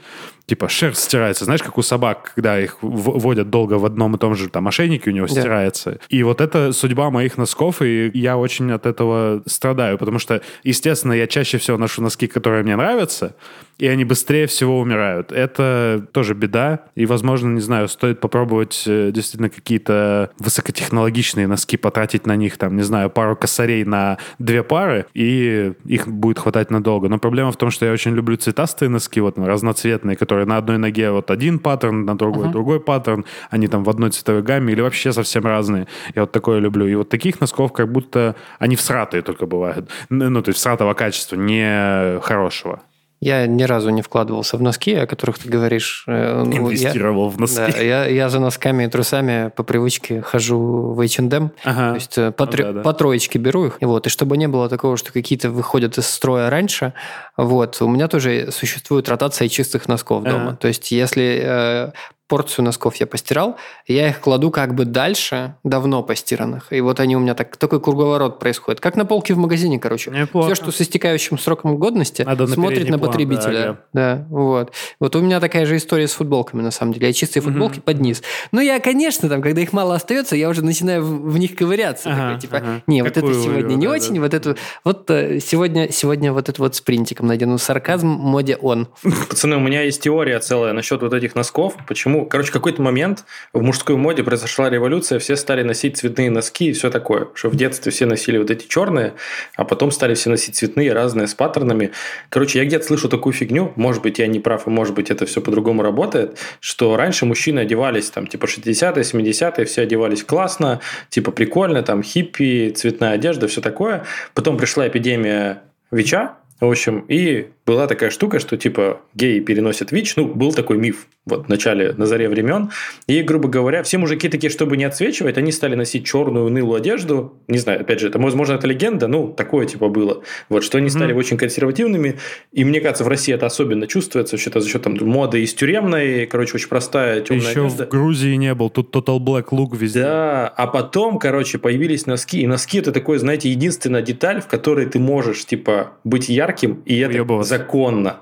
типа 0.46 0.68
шерсть 0.68 1.02
стирается. 1.02 1.44
Знаешь, 1.44 1.62
как 1.62 1.78
у 1.78 1.82
собак, 1.82 2.32
когда 2.34 2.60
их 2.60 2.78
водят 2.82 3.50
долго 3.50 3.74
в 3.74 3.84
одном 3.84 4.14
и 4.14 4.18
том 4.18 4.34
же 4.34 4.48
там 4.48 4.68
ошейнике, 4.68 5.10
у 5.10 5.12
него 5.12 5.26
да. 5.26 5.32
стирается. 5.32 5.98
И 6.08 6.22
вот 6.22 6.40
это 6.40 6.72
судьба 6.72 7.10
моих 7.10 7.38
носков, 7.38 7.80
и 7.82 8.10
я 8.14 8.36
очень 8.36 8.70
от 8.72 8.86
этого 8.86 9.42
страдаю, 9.46 9.98
потому 9.98 10.18
что, 10.18 10.42
естественно, 10.62 11.12
я 11.12 11.26
чаще 11.26 11.58
всего 11.58 11.78
ношу 11.78 12.02
носки, 12.02 12.26
которые 12.26 12.62
мне 12.62 12.76
нравятся, 12.76 13.34
и 13.78 13.86
они 13.86 14.04
быстрее 14.04 14.46
всего 14.46 14.78
умирают. 14.78 15.32
Это 15.32 16.06
тоже 16.12 16.34
беда, 16.34 16.80
и, 16.94 17.06
возможно, 17.06 17.48
не 17.54 17.60
знаю, 17.60 17.88
стоит 17.88 18.20
попробовать 18.20 18.84
э, 18.86 19.10
действительно 19.12 19.50
какие-то 19.50 20.30
высокотехнологичные 20.38 21.46
носки, 21.46 21.76
потратить 21.76 22.26
на 22.26 22.36
них, 22.36 22.58
там, 22.58 22.76
не 22.76 22.82
знаю, 22.82 23.10
пару 23.10 23.34
косарей 23.34 23.84
на 23.84 24.18
две 24.38 24.62
пары, 24.62 25.06
и 25.14 25.72
их 25.84 26.06
будет 26.06 26.38
хватать 26.38 26.70
надолго. 26.70 27.08
Но 27.08 27.18
проблема 27.18 27.50
в 27.50 27.56
том, 27.56 27.70
что 27.70 27.86
я 27.86 27.92
очень 27.92 28.14
люблю 28.14 28.36
цветастые 28.36 28.88
носки, 28.88 29.20
вот 29.20 29.38
разноцветные, 29.38 30.16
которые 30.16 30.44
которые 30.44 30.46
на 30.46 30.56
одной 30.56 30.78
ноге 30.78 31.10
вот 31.10 31.30
один 31.30 31.58
паттерн, 31.58 32.04
на 32.04 32.16
другой 32.16 32.46
uh-huh. 32.46 32.52
другой 32.52 32.80
паттерн, 32.80 33.24
они 33.50 33.68
там 33.68 33.84
в 33.84 33.90
одной 33.90 34.10
цветовой 34.10 34.42
гамме 34.42 34.72
или 34.72 34.80
вообще 34.80 35.12
совсем 35.12 35.44
разные. 35.44 35.86
Я 36.14 36.22
вот 36.22 36.32
такое 36.32 36.60
люблю. 36.60 36.86
И 36.86 36.94
вот 36.94 37.08
таких 37.08 37.40
носков 37.40 37.72
как 37.72 37.90
будто 37.90 38.34
они 38.58 38.76
всратые 38.76 39.22
только 39.22 39.46
бывают. 39.46 39.90
Ну, 40.10 40.42
то 40.42 40.50
есть 40.50 40.58
всратого 40.58 40.94
качества, 40.94 41.36
не 41.36 42.20
хорошего. 42.20 42.80
Я 43.24 43.46
ни 43.46 43.62
разу 43.62 43.88
не 43.88 44.02
вкладывался 44.02 44.58
в 44.58 44.62
носки, 44.62 44.94
о 44.94 45.06
которых 45.06 45.38
ты 45.38 45.48
говоришь. 45.48 46.04
Э, 46.06 46.42
ну, 46.44 46.68
Инвестировал 46.68 47.30
я, 47.30 47.30
в 47.30 47.40
носки. 47.40 47.72
Да, 47.72 47.78
я, 47.78 48.04
я 48.04 48.28
за 48.28 48.38
носками 48.38 48.84
и 48.84 48.88
трусами 48.88 49.50
по 49.56 49.62
привычке 49.62 50.20
хожу 50.20 50.92
в 50.92 51.00
H&M. 51.00 51.50
Ага. 51.64 51.88
То 51.88 51.94
есть 51.94 52.18
э, 52.18 52.32
по, 52.32 52.44
ну, 52.44 52.52
да, 52.52 52.72
да. 52.72 52.80
по 52.82 52.92
троечке 52.92 53.38
беру 53.38 53.64
их. 53.64 53.78
Вот, 53.80 54.06
и 54.06 54.10
чтобы 54.10 54.36
не 54.36 54.46
было 54.46 54.68
такого, 54.68 54.98
что 54.98 55.10
какие-то 55.10 55.48
выходят 55.48 55.96
из 55.96 56.06
строя 56.06 56.50
раньше, 56.50 56.92
вот, 57.38 57.80
у 57.80 57.88
меня 57.88 58.08
тоже 58.08 58.50
существует 58.52 59.08
ротация 59.08 59.48
чистых 59.48 59.88
носков 59.88 60.20
ага. 60.20 60.30
дома. 60.30 60.56
То 60.56 60.68
есть 60.68 60.92
если 60.92 61.40
э, 61.42 61.92
порцию 62.26 62.64
носков 62.64 62.96
я 62.96 63.06
постирал, 63.06 63.56
я 63.86 64.08
их 64.08 64.20
кладу 64.20 64.50
как 64.50 64.74
бы 64.74 64.86
дальше, 64.86 65.56
давно 65.62 66.02
постиранных. 66.02 66.72
И 66.72 66.80
вот 66.80 67.00
они 67.00 67.16
у 67.16 67.20
меня 67.20 67.34
так, 67.34 67.56
такой 67.56 67.80
круговорот 67.80 68.38
происходит. 68.38 68.80
Как 68.80 68.96
на 68.96 69.04
полке 69.04 69.34
в 69.34 69.38
магазине, 69.38 69.78
короче. 69.78 70.10
Неплохо. 70.10 70.46
Все, 70.46 70.54
что 70.54 70.72
с 70.72 70.80
истекающим 70.80 71.38
сроком 71.38 71.76
годности, 71.76 72.22
Надо 72.22 72.46
смотрит 72.46 72.88
на, 72.88 72.96
на 72.96 72.98
потребителя. 72.98 73.78
Да, 73.92 74.16
да, 74.16 74.26
вот. 74.30 74.72
Вот 75.00 75.16
у 75.16 75.20
меня 75.20 75.38
такая 75.40 75.66
же 75.66 75.76
история 75.76 76.08
с 76.08 76.12
футболками, 76.12 76.62
на 76.62 76.70
самом 76.70 76.94
деле. 76.94 77.08
Я 77.08 77.12
чистые 77.12 77.42
футболки 77.42 77.78
угу. 77.78 77.82
под 77.82 78.00
низ. 78.00 78.22
Но 78.52 78.60
я, 78.60 78.80
конечно, 78.80 79.28
там, 79.28 79.42
когда 79.42 79.60
их 79.60 79.72
мало 79.72 79.94
остается, 79.94 80.34
я 80.34 80.48
уже 80.48 80.64
начинаю 80.64 81.04
в, 81.04 81.30
в 81.30 81.38
них 81.38 81.54
ковыряться. 81.54 82.10
Ага, 82.10 82.22
такой, 82.22 82.40
типа, 82.40 82.56
ага. 82.56 82.82
не, 82.86 83.02
Какую 83.02 83.26
вот 83.26 83.32
это 83.32 83.42
сегодня 83.42 83.74
не 83.74 83.86
да, 83.86 83.92
очень, 83.92 84.14
да. 84.14 84.20
вот 84.20 84.34
это, 84.34 84.56
вот 84.84 85.10
э, 85.10 85.40
сегодня, 85.40 85.92
сегодня 85.92 86.32
вот 86.32 86.48
это 86.48 86.60
вот 86.62 86.74
с 86.74 86.80
принтиком 86.80 87.26
надену. 87.26 87.58
Сарказм 87.58 88.08
моде 88.08 88.56
он. 88.56 88.88
Пацаны, 89.28 89.56
у 89.56 89.60
меня 89.60 89.82
есть 89.82 90.02
теория 90.02 90.38
целая 90.38 90.72
насчет 90.72 91.02
вот 91.02 91.12
этих 91.12 91.34
носков. 91.34 91.76
Почему 91.86 92.13
короче, 92.24 92.52
какой-то 92.52 92.80
момент 92.82 93.24
в 93.52 93.62
мужской 93.62 93.96
моде 93.96 94.22
произошла 94.22 94.70
революция, 94.70 95.18
все 95.18 95.36
стали 95.36 95.62
носить 95.62 95.96
цветные 95.96 96.30
носки 96.30 96.68
и 96.68 96.72
все 96.72 96.90
такое. 96.90 97.28
Что 97.34 97.48
в 97.48 97.56
детстве 97.56 97.90
все 97.90 98.06
носили 98.06 98.38
вот 98.38 98.50
эти 98.50 98.66
черные, 98.66 99.14
а 99.56 99.64
потом 99.64 99.90
стали 99.90 100.14
все 100.14 100.30
носить 100.30 100.56
цветные, 100.56 100.92
разные, 100.92 101.26
с 101.26 101.34
паттернами. 101.34 101.90
Короче, 102.28 102.58
я 102.60 102.64
где-то 102.64 102.86
слышу 102.86 103.08
такую 103.08 103.32
фигню, 103.32 103.72
может 103.76 104.02
быть, 104.02 104.18
я 104.18 104.26
не 104.26 104.40
прав, 104.40 104.66
и 104.66 104.70
может 104.70 104.94
быть, 104.94 105.10
это 105.10 105.26
все 105.26 105.40
по-другому 105.40 105.82
работает, 105.82 106.38
что 106.60 106.96
раньше 106.96 107.26
мужчины 107.26 107.60
одевались 107.60 108.10
там 108.10 108.26
типа 108.26 108.46
60-е, 108.46 109.02
70-е, 109.02 109.64
все 109.64 109.82
одевались 109.82 110.22
классно, 110.22 110.80
типа 111.08 111.32
прикольно, 111.32 111.82
там 111.82 112.02
хиппи, 112.02 112.72
цветная 112.74 113.12
одежда, 113.12 113.48
все 113.48 113.60
такое. 113.60 114.04
Потом 114.34 114.56
пришла 114.56 114.86
эпидемия 114.86 115.62
ВИЧа, 115.90 116.36
в 116.60 116.70
общем, 116.70 117.04
и 117.08 117.48
была 117.66 117.86
такая 117.86 118.10
штука, 118.10 118.40
что 118.40 118.56
типа 118.56 119.00
геи 119.14 119.40
переносят 119.40 119.90
ВИЧ. 119.90 120.16
Ну, 120.16 120.26
был 120.26 120.52
такой 120.52 120.76
миф 120.76 121.06
вот 121.24 121.46
в 121.46 121.48
начале, 121.48 121.94
на 121.96 122.06
заре 122.06 122.28
времен. 122.28 122.70
И, 123.06 123.22
грубо 123.22 123.48
говоря, 123.48 123.82
все 123.82 123.96
мужики 123.96 124.28
такие, 124.28 124.50
чтобы 124.50 124.76
не 124.76 124.84
отсвечивать, 124.84 125.38
они 125.38 125.52
стали 125.52 125.74
носить 125.74 126.04
черную 126.04 126.46
унылую 126.46 126.76
одежду. 126.76 127.38
Не 127.48 127.58
знаю, 127.58 127.80
опять 127.80 128.00
же, 128.00 128.08
это, 128.08 128.18
возможно, 128.18 128.54
это 128.54 128.66
легенда, 128.66 129.08
ну, 129.08 129.28
такое 129.28 129.66
типа 129.66 129.88
было. 129.88 130.22
Вот, 130.50 130.64
что 130.64 130.78
они 130.78 130.90
стали 130.90 131.14
mm-hmm. 131.14 131.18
очень 131.18 131.36
консервативными. 131.38 132.18
И 132.52 132.64
мне 132.64 132.80
кажется, 132.80 133.04
в 133.04 133.08
России 133.08 133.34
это 133.34 133.46
особенно 133.46 133.86
чувствуется, 133.86 134.36
что-то 134.36 134.60
за 134.60 134.68
счет 134.68 134.82
там 134.82 134.96
моды 135.00 135.42
из 135.42 135.54
тюремной, 135.54 136.26
короче, 136.26 136.54
очень 136.56 136.68
простая 136.68 137.22
темная 137.22 137.48
Еще 137.48 137.66
одежда. 137.66 137.86
в 137.86 137.88
Грузии 137.88 138.34
не 138.34 138.54
был, 138.54 138.68
тут 138.68 138.94
Total 138.94 139.18
Black 139.18 139.46
Look 139.50 139.76
везде. 139.76 140.00
Да, 140.00 140.48
а 140.48 140.66
потом, 140.66 141.18
короче, 141.18 141.58
появились 141.58 142.06
носки. 142.06 142.42
И 142.42 142.46
носки 142.46 142.78
это 142.78 142.92
такой, 142.92 143.18
знаете, 143.18 143.48
единственная 143.48 144.02
деталь, 144.02 144.42
в 144.42 144.46
которой 144.46 144.84
ты 144.86 144.98
можешь, 144.98 145.46
типа, 145.46 145.92
быть 146.04 146.28
ярким, 146.28 146.82
и 146.84 146.98
это 146.98 147.14
законно. 147.58 148.16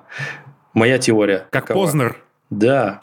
Моя 0.75 0.99
теория. 0.99 1.47
Как 1.51 1.67
Какова? 1.67 1.85
Познер. 1.85 2.17
Да. 2.51 3.01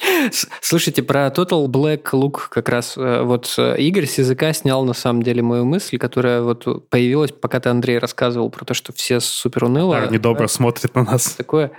Слушайте, 0.61 1.03
про 1.03 1.27
Total 1.27 1.65
Black 1.67 2.03
Look 2.11 2.49
как 2.49 2.69
раз 2.69 2.95
э, 2.97 3.21
вот 3.23 3.53
э, 3.57 3.77
Игорь 3.79 4.05
с 4.05 4.17
языка 4.17 4.53
снял 4.53 4.83
на 4.83 4.93
самом 4.93 5.23
деле 5.23 5.41
мою 5.41 5.65
мысль, 5.65 5.97
которая 5.97 6.41
вот 6.41 6.89
появилась, 6.89 7.31
пока 7.31 7.59
ты, 7.59 7.69
Андрей, 7.69 7.99
рассказывал 7.99 8.49
про 8.49 8.65
то, 8.65 8.73
что 8.73 8.93
все 8.93 9.19
супер 9.19 9.65
уныло. 9.65 10.01
Да, 10.01 10.07
недобро 10.07 10.43
да? 10.43 10.47
смотрит 10.47 10.95
на 10.95 11.03
нас. 11.03 11.31
Такое. 11.33 11.71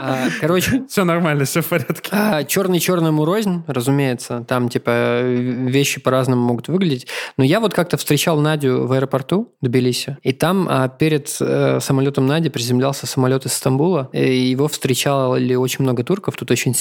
А, 0.00 0.28
короче. 0.40 0.84
Все 0.88 1.04
нормально, 1.04 1.44
все 1.44 1.60
в 1.60 1.66
порядке. 1.66 2.10
А, 2.12 2.44
черный 2.44 2.80
черному 2.80 3.24
рознь, 3.24 3.62
разумеется. 3.66 4.44
Там 4.48 4.68
типа 4.68 5.22
вещи 5.22 6.00
по-разному 6.00 6.42
могут 6.42 6.68
выглядеть. 6.68 7.06
Но 7.36 7.44
я 7.44 7.60
вот 7.60 7.74
как-то 7.74 7.96
встречал 7.96 8.40
Надю 8.40 8.86
в 8.86 8.92
аэропорту 8.92 9.52
Тбилиси, 9.60 10.18
и 10.22 10.32
там 10.32 10.66
а, 10.68 10.88
перед 10.88 11.36
э, 11.40 11.78
самолетом 11.80 12.26
Нади 12.26 12.48
приземлялся 12.48 13.06
самолет 13.06 13.46
из 13.46 13.52
Стамбула, 13.52 14.08
и 14.12 14.50
его 14.50 14.68
встречали 14.68 15.54
очень 15.54 15.84
много 15.84 16.02
турков. 16.02 16.36
Тут 16.36 16.50
очень 16.50 16.74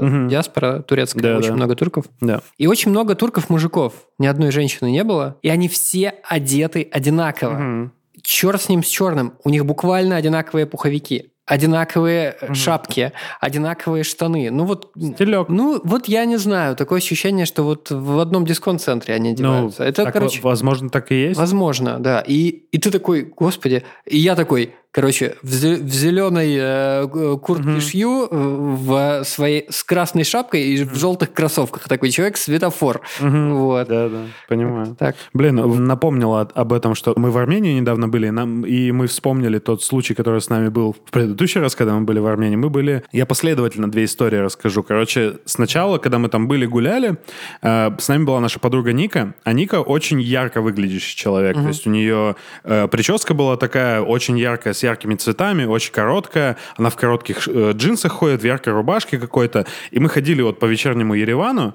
угу. 0.00 0.28
диаспора 0.28 0.82
турецкая, 0.82 1.22
да, 1.22 1.38
очень 1.38 1.50
да. 1.50 1.56
много 1.56 1.74
турков. 1.76 2.04
Да. 2.20 2.40
И 2.56 2.66
очень 2.66 2.90
много 2.90 3.14
турков-мужиков. 3.14 3.92
Ни 4.18 4.26
одной 4.26 4.50
женщины 4.50 4.90
не 4.90 5.04
было. 5.04 5.36
И 5.42 5.48
они 5.48 5.68
все 5.68 6.14
одеты 6.28 6.88
одинаково. 6.90 7.82
Угу. 7.82 7.90
Черт 8.22 8.62
с 8.62 8.68
ним, 8.68 8.82
с 8.82 8.88
черным. 8.88 9.34
У 9.44 9.50
них 9.50 9.64
буквально 9.64 10.16
одинаковые 10.16 10.66
пуховики 10.66 11.30
одинаковые 11.48 12.36
угу. 12.42 12.54
шапки, 12.54 13.12
одинаковые 13.40 14.04
штаны. 14.04 14.50
Ну 14.50 14.64
вот, 14.64 14.92
Стилек. 14.96 15.48
ну 15.48 15.80
вот 15.82 16.06
я 16.06 16.24
не 16.26 16.36
знаю, 16.36 16.76
такое 16.76 16.98
ощущение, 16.98 17.46
что 17.46 17.64
вот 17.64 17.90
в 17.90 18.18
одном 18.20 18.44
дисконт-центре 18.44 19.14
они 19.14 19.30
ну, 19.30 19.34
одеваются. 19.34 19.82
Ну, 19.82 19.88
Это, 19.88 20.04
так, 20.04 20.12
короче, 20.12 20.40
возможно, 20.42 20.90
так 20.90 21.10
и 21.10 21.14
есть. 21.14 21.38
Возможно, 21.38 21.98
да. 21.98 22.20
И 22.20 22.48
и 22.48 22.78
ты 22.78 22.90
такой, 22.90 23.22
господи, 23.22 23.82
и 24.04 24.18
я 24.18 24.36
такой, 24.36 24.74
короче, 24.92 25.36
в, 25.42 25.48
зеленой 25.48 26.56
э, 26.58 27.08
куртке 27.42 27.70
угу. 27.70 27.80
шью, 27.80 28.28
в 28.30 29.22
своей 29.24 29.66
с 29.70 29.84
красной 29.84 30.24
шапкой 30.24 30.62
и 30.62 30.84
в 30.84 30.94
желтых 30.94 31.32
кроссовках. 31.32 31.88
Такой 31.88 32.10
человек 32.10 32.36
светофор. 32.36 33.02
Угу. 33.20 33.54
Вот. 33.54 33.88
Да, 33.88 34.08
да, 34.08 34.22
понимаю. 34.48 34.96
Так. 34.98 35.16
Блин, 35.34 35.86
напомнил 35.86 36.34
об 36.34 36.72
этом, 36.72 36.94
что 36.94 37.14
мы 37.16 37.30
в 37.30 37.38
Армении 37.38 37.78
недавно 37.78 38.08
были, 38.08 38.30
нам, 38.30 38.64
и 38.64 38.90
мы 38.92 39.06
вспомнили 39.06 39.58
тот 39.58 39.82
случай, 39.82 40.14
который 40.14 40.40
с 40.40 40.48
нами 40.48 40.68
был 40.68 40.92
в 40.92 41.10
предыдущий 41.10 41.60
раз, 41.60 41.74
когда 41.74 41.94
мы 41.94 42.02
были 42.02 42.18
в 42.18 42.26
Армении. 42.26 42.56
Мы 42.56 42.70
были... 42.70 43.04
Я 43.12 43.26
последовательно 43.26 43.90
две 43.90 44.04
истории 44.04 44.38
расскажу. 44.38 44.82
Короче, 44.82 45.38
сначала, 45.44 45.98
когда 45.98 46.18
мы 46.18 46.28
там 46.28 46.48
были, 46.48 46.66
гуляли, 46.66 47.18
э, 47.62 47.90
с 47.98 48.08
нами 48.08 48.24
была 48.24 48.40
наша 48.40 48.58
подруга 48.58 48.92
Ника, 48.92 49.34
а 49.44 49.52
Ника 49.52 49.80
очень 49.80 50.20
ярко 50.20 50.60
выглядящий 50.60 51.16
человек. 51.16 51.56
Угу. 51.56 51.62
То 51.62 51.68
есть 51.68 51.86
у 51.86 51.90
нее 51.90 52.36
э, 52.64 52.88
прическа 52.88 53.34
была 53.34 53.56
такая 53.56 54.00
очень 54.00 54.38
яркая, 54.38 54.72
с 54.78 54.82
яркими 54.82 55.14
цветами, 55.16 55.64
очень 55.64 55.92
короткая. 55.92 56.56
Она 56.76 56.90
в 56.90 56.96
коротких 56.96 57.48
э, 57.48 57.72
джинсах 57.72 58.12
ходит, 58.12 58.42
в 58.42 58.46
яркой 58.46 58.72
рубашке 58.72 59.18
какой-то. 59.18 59.66
И 59.90 60.00
мы 60.00 60.08
ходили 60.08 60.42
вот 60.42 60.58
по 60.58 60.66
вечернему 60.66 61.14
Еревану, 61.14 61.74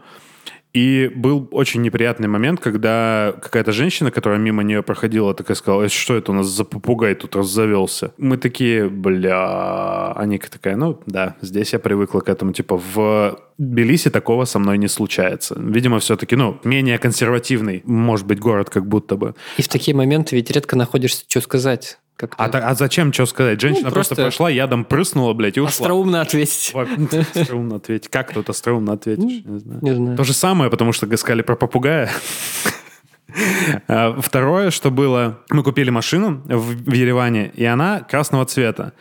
и 0.73 1.11
был 1.13 1.47
очень 1.51 1.83
неприятный 1.83 2.27
момент, 2.27 2.59
когда 2.59 3.35
какая-то 3.39 3.71
женщина, 3.71 4.09
которая 4.09 4.39
мимо 4.39 4.63
нее 4.63 4.81
проходила, 4.81 5.35
такая 5.35 5.55
сказала, 5.55 5.83
«Э, 5.83 5.89
что 5.89 6.15
это 6.15 6.31
у 6.31 6.35
нас 6.35 6.47
за 6.47 6.65
попугай 6.65 7.13
тут 7.13 7.35
раззавелся? 7.35 8.11
Мы 8.17 8.37
такие, 8.37 8.89
бля... 8.89 10.13
А 10.15 10.25
Ника 10.25 10.49
такая, 10.49 10.75
ну 10.75 10.99
да, 11.05 11.35
здесь 11.41 11.73
я 11.73 11.79
привыкла 11.79 12.21
к 12.21 12.29
этому. 12.29 12.53
Типа 12.53 12.81
в 12.95 13.39
Тбилиси 13.57 14.09
такого 14.09 14.45
со 14.45 14.59
мной 14.59 14.77
не 14.77 14.87
случается. 14.87 15.55
Видимо, 15.59 15.99
все-таки, 15.99 16.35
ну, 16.35 16.59
менее 16.63 16.97
консервативный, 16.97 17.81
может 17.85 18.25
быть, 18.25 18.39
город 18.39 18.69
как 18.69 18.87
будто 18.87 19.15
бы. 19.15 19.35
И 19.57 19.61
в 19.61 19.67
такие 19.67 19.95
моменты 19.95 20.35
ведь 20.35 20.49
редко 20.51 20.75
находишься, 20.75 21.23
что 21.27 21.41
сказать. 21.41 21.99
А, 22.37 22.45
а 22.45 22.75
зачем 22.75 23.11
что 23.11 23.25
сказать? 23.25 23.59
Женщина 23.59 23.87
ну, 23.87 23.93
просто, 23.93 24.15
просто 24.15 24.31
пошла, 24.31 24.49
ядом 24.49 24.85
прыснула, 24.85 25.33
блядь, 25.33 25.57
и 25.57 25.61
ушла. 25.61 25.69
Остроумно 25.69 26.21
ответить. 26.21 26.73
Остроумно 27.35 27.77
ответить. 27.77 28.09
Как 28.09 28.33
тут 28.33 28.49
остроумно 28.49 28.93
ответишь? 28.93 29.43
Не 29.45 29.59
знаю. 29.59 29.79
Не 29.81 29.95
знаю. 29.95 30.17
То 30.17 30.23
же 30.23 30.33
самое, 30.33 30.69
потому 30.69 30.93
что 30.93 31.05
сказали 31.17 31.41
про 31.41 31.55
попугая. 31.55 32.11
А, 33.87 34.19
второе, 34.21 34.69
что 34.69 34.91
было, 34.91 35.39
мы 35.49 35.63
купили 35.63 35.89
машину 35.89 36.43
в 36.45 36.93
Ереване, 36.93 37.51
и 37.55 37.65
она 37.65 38.01
красного 38.01 38.45
цвета. 38.45 38.93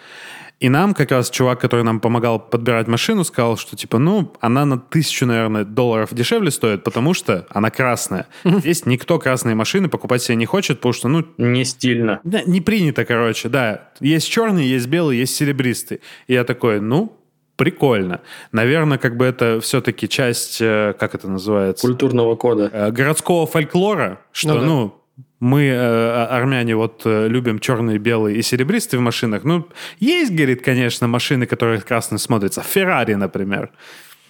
И 0.63 0.69
нам 0.69 0.95
как 0.95 1.11
раз 1.11 1.29
чувак, 1.29 1.61
который 1.61 1.83
нам 1.83 1.99
помогал 1.99 2.39
подбирать 2.39 2.87
машину, 2.87 3.25
сказал, 3.25 3.57
что 3.57 3.77
типа, 3.77 3.99
ну, 3.99 4.33
она 4.41 4.65
на 4.65 4.79
тысячу, 4.79 5.27
наверное, 5.27 5.65
долларов 5.65 6.15
дешевле 6.15 6.53
стоит, 6.53 6.85
потому 6.85 7.15
что 7.15 7.49
она 7.51 7.71
красная. 7.71 8.29
Здесь 8.45 8.87
никто 8.87 9.19
красные 9.19 9.57
машины 9.57 9.89
покупать 9.89 10.23
себе 10.23 10.37
не 10.37 10.47
хочет, 10.47 10.79
потому 10.79 10.93
что, 10.93 11.09
ну... 11.09 11.27
Не 11.37 11.65
стильно. 11.65 12.21
Да, 12.23 12.43
не 12.47 12.61
принято, 12.61 13.05
короче, 13.05 13.49
да. 13.49 13.91
Есть 13.99 14.31
черный, 14.31 14.65
есть 14.65 14.87
белый, 14.87 15.19
есть 15.19 15.35
серебристый. 15.35 16.01
И 16.29 16.35
я 16.35 16.45
такой, 16.45 16.81
ну, 16.81 17.19
прикольно. 17.57 18.21
Наверное, 18.53 18.99
как 18.99 19.17
бы 19.17 19.25
это 19.25 19.61
все-таки 19.61 20.09
часть, 20.09 20.59
э, 20.61 20.95
как 20.97 21.17
это 21.17 21.29
называется? 21.29 21.85
Культурного 21.85 22.37
кода. 22.37 22.71
Э, 22.73 22.93
городского 22.93 23.49
фольклора, 23.49 24.21
что, 24.31 24.55
ну, 24.55 24.61
да. 24.61 24.67
ну 24.67 25.02
мы, 25.41 25.65
э, 25.65 25.75
а, 25.75 26.29
армяне, 26.31 26.77
вот 26.77 27.03
э, 27.05 27.29
любим 27.29 27.59
черные, 27.59 27.99
белые 27.99 28.39
и 28.39 28.43
серебристые 28.43 29.01
в 29.01 29.03
машинах. 29.03 29.45
Ну, 29.45 29.67
есть, 29.99 30.33
говорит, 30.33 30.63
конечно, 30.63 31.09
машины, 31.09 31.47
которые 31.47 31.81
красные 31.81 32.19
смотрятся. 32.19 32.63
Феррари, 32.63 33.15
например. 33.15 33.71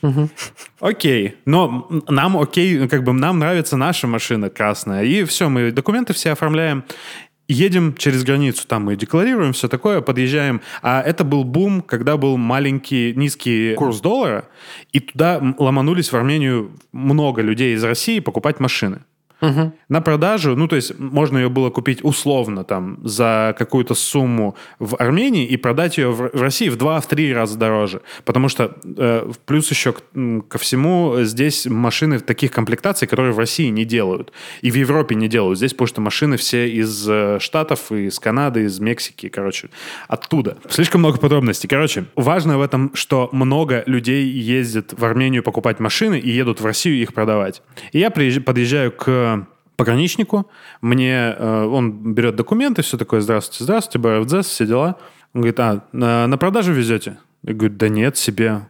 Угу. 0.03 0.31
Окей, 0.81 1.37
но 1.45 1.89
нам 2.09 2.37
окей, 2.37 2.89
как 2.89 3.05
бы 3.05 3.13
нам 3.13 3.39
нравится 3.39 3.77
наша 3.77 4.07
машина 4.07 4.51
красная, 4.51 5.05
и 5.05 5.25
все, 5.25 5.49
мы 5.49 5.71
документы 5.71 6.13
все 6.13 6.33
оформляем, 6.33 6.83
едем 7.47 7.95
через 7.95 8.25
границу, 8.25 8.67
там 8.67 8.85
мы 8.85 8.97
декларируем 8.97 9.53
все 9.53 9.69
такое, 9.69 10.01
подъезжаем. 10.01 10.61
А 10.83 11.03
это 11.03 11.25
был 11.25 11.45
бум, 11.45 11.83
когда 11.83 12.17
был 12.17 12.37
маленький, 12.37 13.13
низкий 13.15 13.75
курс 13.75 14.01
доллара, 14.01 14.49
и 14.93 15.01
туда 15.01 15.41
ломанулись 15.59 16.11
в 16.11 16.17
Армению 16.17 16.73
много 16.93 17.43
людей 17.43 17.75
из 17.75 17.85
России 17.85 18.21
покупать 18.21 18.61
машины. 18.61 19.03
Мгм. 19.43 19.73
На 19.89 20.01
продажу, 20.01 20.55
ну, 20.57 20.69
то 20.69 20.77
есть 20.77 20.99
можно 20.99 21.37
ее 21.37 21.49
было 21.49 21.69
купить 21.71 21.99
условно 22.05 22.63
там 22.65 22.99
за 23.03 23.55
какую-то 23.59 23.95
сумму 23.95 24.57
в 24.79 24.95
Армении 25.01 25.45
и 25.45 25.57
продать 25.57 25.99
ее 25.99 26.11
в, 26.13 26.31
в 26.33 26.41
России 26.41 26.69
в 26.69 26.77
два, 26.77 27.01
в 27.01 27.07
три 27.09 27.35
раза 27.35 27.59
дороже. 27.59 28.01
Потому 28.25 28.49
что 28.49 28.77
э, 28.85 29.31
плюс 29.45 29.69
еще 29.71 29.93
к- 29.93 30.03
ко 30.49 30.59
всему 30.59 31.17
здесь 31.23 31.67
машины 31.67 32.21
таких 32.21 32.53
комплектаций, 32.53 33.09
которые 33.09 33.33
в 33.33 33.39
России 33.39 33.67
не 33.69 33.85
делают. 33.85 34.33
И 34.61 34.71
в 34.71 34.77
Европе 34.77 35.17
не 35.17 35.27
делают. 35.29 35.59
Здесь 35.59 35.73
потому 35.73 35.89
что 35.89 36.01
машины 36.01 36.37
все 36.37 36.69
из 36.69 37.05
э, 37.09 37.39
Штатов, 37.41 37.91
из 37.91 38.21
Канады, 38.21 38.63
из 38.65 38.79
Мексики, 38.79 39.29
короче, 39.29 39.71
оттуда. 40.07 40.57
Слишком 40.69 41.01
много 41.01 41.19
подробностей. 41.19 41.69
Короче, 41.69 42.05
важно 42.15 42.59
в 42.59 42.63
этом, 42.63 42.95
что 42.95 43.29
много 43.33 43.83
людей 43.87 44.25
ездит 44.25 44.95
в 44.97 45.05
Армению 45.05 45.43
покупать 45.43 45.81
машины 45.81 46.21
и 46.21 46.31
едут 46.31 46.61
в 46.61 46.65
Россию 46.65 46.97
их 47.03 47.13
продавать. 47.13 47.61
И 47.91 47.99
я 47.99 48.09
приезж- 48.09 48.41
подъезжаю 48.41 48.93
к 48.93 49.32
пограничнику, 49.77 50.49
мне 50.81 51.35
э, 51.37 51.65
он 51.65 52.15
берет 52.15 52.37
документы, 52.37 52.83
все 52.83 52.97
такое, 52.97 53.21
здравствуйте, 53.21 53.65
здравствуйте, 53.65 53.99
БРФДЗ, 53.99 54.47
все 54.47 54.67
дела. 54.67 54.97
Он 55.35 55.41
говорит, 55.41 55.61
а, 55.61 55.85
на, 55.93 56.27
на 56.27 56.39
продажу 56.39 56.73
везете? 56.73 57.19
Я 57.43 57.55
говорю, 57.55 57.75
да 57.75 57.89
нет, 57.89 58.17
себе. 58.17 58.69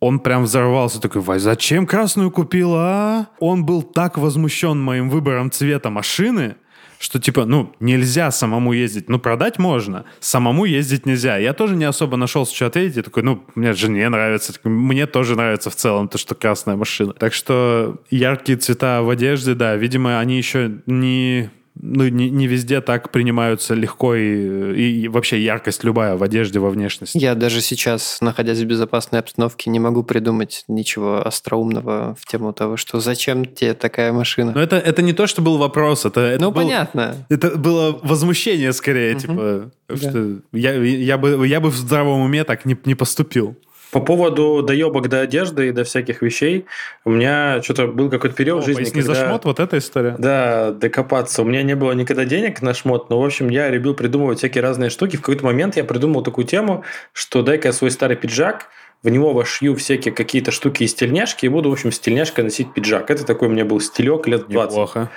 Он 0.00 0.20
прям 0.20 0.44
взорвался, 0.44 1.00
такой, 1.00 1.22
Вай, 1.22 1.38
зачем 1.38 1.86
красную 1.86 2.30
купила, 2.30 2.78
а? 2.80 3.26
Он 3.40 3.64
был 3.64 3.82
так 3.82 4.16
возмущен 4.16 4.80
моим 4.80 5.10
выбором 5.10 5.50
цвета 5.50 5.90
машины, 5.90 6.56
что 6.98 7.20
типа, 7.20 7.44
ну, 7.44 7.74
нельзя 7.80 8.30
самому 8.30 8.72
ездить. 8.72 9.08
Ну, 9.08 9.18
продать 9.18 9.58
можно, 9.58 10.04
самому 10.20 10.64
ездить 10.64 11.06
нельзя. 11.06 11.36
Я 11.36 11.52
тоже 11.52 11.76
не 11.76 11.84
особо 11.84 12.16
нашел, 12.16 12.46
что 12.46 12.66
ответить. 12.66 12.96
Я 12.96 13.02
такой, 13.02 13.22
ну, 13.22 13.44
мне 13.54 13.72
жене 13.72 14.08
нравится. 14.08 14.52
Мне 14.64 15.06
тоже 15.06 15.36
нравится 15.36 15.70
в 15.70 15.76
целом 15.76 16.08
то, 16.08 16.18
что 16.18 16.34
красная 16.34 16.76
машина. 16.76 17.12
Так 17.12 17.32
что 17.32 17.98
яркие 18.10 18.58
цвета 18.58 19.02
в 19.02 19.10
одежде, 19.10 19.54
да, 19.54 19.76
видимо, 19.76 20.18
они 20.18 20.36
еще 20.36 20.72
не... 20.86 21.50
Ну, 21.80 22.08
не, 22.08 22.30
не 22.30 22.46
везде 22.46 22.80
так 22.80 23.10
принимаются 23.10 23.74
легко 23.74 24.14
и, 24.14 25.02
и 25.02 25.08
вообще 25.08 25.42
яркость 25.42 25.84
любая 25.84 26.16
в 26.16 26.22
одежде, 26.22 26.58
во 26.58 26.70
внешности. 26.70 27.18
Я 27.18 27.34
даже 27.34 27.60
сейчас, 27.60 28.18
находясь 28.20 28.58
в 28.58 28.64
безопасной 28.64 29.20
обстановке, 29.20 29.70
не 29.70 29.78
могу 29.80 30.02
придумать 30.02 30.64
ничего 30.68 31.26
остроумного 31.26 32.16
в 32.20 32.26
тему 32.26 32.52
того, 32.52 32.76
что 32.76 33.00
зачем 33.00 33.44
тебе 33.44 33.74
такая 33.74 34.12
машина. 34.12 34.52
Но 34.54 34.60
это, 34.60 34.76
это 34.76 35.02
не 35.02 35.12
то, 35.12 35.26
что 35.26 35.42
был 35.42 35.58
вопрос, 35.58 36.04
это, 36.04 36.20
это 36.20 36.42
ну, 36.42 36.50
был- 36.50 36.62
понятно. 36.62 37.26
Это 37.28 37.56
было 37.56 37.98
возмущение 38.02 38.72
скорее, 38.72 39.14
типа, 39.14 39.70
что 39.94 40.38
я, 40.52 40.72
я, 40.74 41.18
бы, 41.18 41.46
я 41.46 41.60
бы 41.60 41.70
в 41.70 41.76
здравом 41.76 42.22
уме 42.22 42.44
так 42.44 42.64
не, 42.64 42.76
не 42.84 42.94
поступил. 42.94 43.56
По 43.90 44.00
поводу 44.00 44.62
доебок 44.62 45.08
до 45.08 45.20
одежды 45.20 45.68
и 45.68 45.72
до 45.72 45.84
всяких 45.84 46.20
вещей, 46.22 46.66
у 47.04 47.10
меня 47.10 47.62
что-то 47.62 47.86
был 47.86 48.10
какой-то 48.10 48.36
период 48.36 48.62
в 48.62 48.66
жизни, 48.66 48.82
Поясни 48.82 49.00
за 49.00 49.14
когда... 49.14 49.28
шмот, 49.28 49.44
вот 49.44 49.60
эта 49.60 49.78
история. 49.78 50.14
Да, 50.18 50.72
докопаться. 50.72 51.42
У 51.42 51.44
меня 51.44 51.62
не 51.62 51.74
было 51.74 51.92
никогда 51.92 52.24
денег 52.24 52.60
на 52.60 52.74
шмот, 52.74 53.08
но, 53.08 53.20
в 53.20 53.24
общем, 53.24 53.48
я 53.48 53.70
любил 53.70 53.94
придумывать 53.94 54.38
всякие 54.38 54.62
разные 54.62 54.90
штуки. 54.90 55.16
В 55.16 55.20
какой-то 55.20 55.44
момент 55.44 55.76
я 55.76 55.84
придумал 55.84 56.22
такую 56.22 56.46
тему, 56.46 56.84
что 57.12 57.42
дай-ка 57.42 57.68
я 57.68 57.72
свой 57.72 57.90
старый 57.90 58.16
пиджак, 58.16 58.66
в 59.02 59.08
него 59.08 59.32
вошью 59.32 59.76
всякие 59.76 60.12
какие-то 60.12 60.50
штуки 60.50 60.82
из 60.82 60.92
тельняшки 60.92 61.46
и 61.46 61.48
буду, 61.48 61.70
в 61.70 61.72
общем, 61.72 61.92
с 61.92 62.00
тельняшкой 62.00 62.42
носить 62.42 62.74
пиджак. 62.74 63.10
Это 63.10 63.24
такой 63.24 63.46
у 63.46 63.50
меня 63.50 63.64
был 63.64 63.80
стилек 63.80 64.26
лет 64.26 64.48
20. 64.48 64.72
Неплохо. 64.72 65.10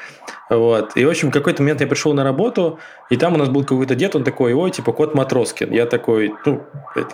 Вот. 0.52 0.91
И, 0.96 1.04
в 1.04 1.10
общем, 1.10 1.30
в 1.30 1.32
какой-то 1.32 1.63
момент 1.63 1.82
я 1.82 1.88
пришел 1.88 2.13
на 2.13 2.24
работу, 2.24 2.78
и 3.10 3.17
там 3.17 3.34
у 3.34 3.38
нас 3.38 3.50
был 3.50 3.63
какой-то 3.63 3.96
дед, 3.96 4.15
он 4.15 4.24
такой, 4.24 4.54
ой, 4.54 4.70
типа, 4.70 4.91
кот 4.91 5.15
Матроскин. 5.15 5.72
Я 5.72 5.88
такой, 5.88 6.34
ну, 6.46 6.62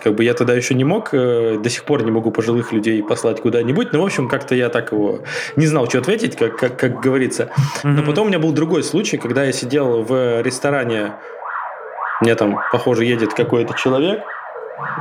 как 0.02 0.14
бы 0.14 0.24
я 0.24 0.34
тогда 0.34 0.54
еще 0.54 0.74
не 0.74 0.84
мог, 0.84 1.14
э, 1.14 1.56
до 1.58 1.70
сих 1.70 1.84
пор 1.84 2.02
не 2.02 2.10
могу 2.10 2.30
пожилых 2.32 2.72
людей 2.72 3.02
послать 3.02 3.40
куда-нибудь, 3.40 3.92
но, 3.92 4.02
в 4.02 4.04
общем, 4.04 4.28
как-то 4.28 4.54
я 4.54 4.68
так 4.68 4.92
его 4.92 5.20
не 5.56 5.66
знал, 5.66 5.88
что 5.88 5.98
ответить, 5.98 6.36
как, 6.36 6.58
как, 6.58 6.78
как 6.78 7.00
говорится. 7.00 7.50
Но 7.82 8.02
потом 8.02 8.26
у 8.26 8.28
меня 8.28 8.40
был 8.40 8.52
другой 8.52 8.82
случай, 8.82 9.16
когда 9.16 9.44
я 9.44 9.52
сидел 9.52 10.02
в 10.02 10.42
ресторане, 10.42 11.14
мне 12.20 12.34
там, 12.34 12.60
похоже, 12.72 13.04
едет 13.04 13.32
какой-то 13.32 13.74
человек 13.74 14.20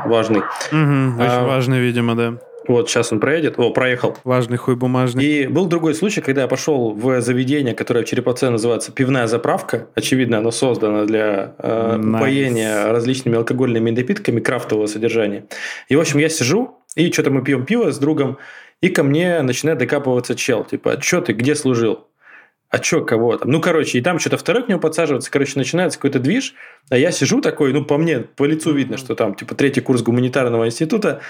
важный. 0.06 0.42
Мгм, 0.72 1.20
очень 1.20 1.30
А, 1.30 1.46
важный, 1.46 1.80
видимо, 1.80 2.16
да. 2.16 2.34
Вот 2.68 2.90
сейчас 2.90 3.14
он 3.14 3.22
проедет. 3.22 3.58
О, 3.58 3.70
проехал. 3.72 4.18
Важный 4.26 4.58
хуй 4.58 4.76
бумажный. 4.76 5.24
И 5.24 5.48
был 5.48 5.68
другой 5.68 5.96
случай, 5.96 6.20
когда 6.20 6.42
я 6.42 6.48
пошел 6.50 6.92
в 6.94 7.22
заведение, 7.22 7.74
которое 7.74 8.04
в 8.04 8.08
Череповце 8.10 8.50
называется 8.50 8.92
«Пивная 8.92 9.28
заправка». 9.28 9.88
Очевидно, 9.96 10.40
оно 10.40 10.52
создано 10.52 11.06
для 11.06 11.56
э, 11.60 11.96
Nice. 11.98 12.18
упоения 12.18 12.92
различными 12.92 13.38
алкогольными 13.38 13.92
напитками 13.92 14.42
крафтового 14.42 14.88
содержания. 14.88 15.46
И, 15.88 15.96
в 15.96 16.00
общем, 16.02 16.20
я 16.20 16.28
сижу, 16.28 16.78
и 16.98 17.10
что-то 17.10 17.32
мы 17.32 17.42
пьем 17.42 17.66
пиво 17.66 17.90
с 17.92 18.00
другом, 18.00 18.38
и 18.82 18.90
ко 18.90 19.02
мне 19.04 19.42
начинает 19.44 19.80
докапываться 19.80 20.36
чел. 20.36 20.66
Типа, 20.66 20.94
а 20.94 21.02
что 21.02 21.22
ты, 21.22 21.32
где 21.32 21.56
служил? 21.56 22.08
А 22.70 22.80
чё, 22.80 23.02
кого 23.06 23.38
там? 23.38 23.50
Ну, 23.50 23.62
короче, 23.62 23.98
и 23.98 24.02
там 24.02 24.20
что-то 24.20 24.36
второй 24.36 24.64
к 24.64 24.68
нему 24.68 24.82
подсаживается, 24.82 25.32
короче, 25.32 25.54
начинается 25.56 25.98
какой-то 25.98 26.20
движ, 26.20 26.54
а 26.90 26.98
я 26.98 27.12
сижу 27.12 27.42
такой, 27.42 27.74
ну, 27.74 27.84
по 27.86 27.98
мне, 27.98 28.20
по 28.20 28.46
лицу 28.46 28.74
видно, 28.74 28.98
что 28.98 29.16
там, 29.16 29.36
типа, 29.36 29.56
третий 29.56 29.82
курс 29.82 30.02
гуманитарного 30.02 30.66
института, 30.66 31.22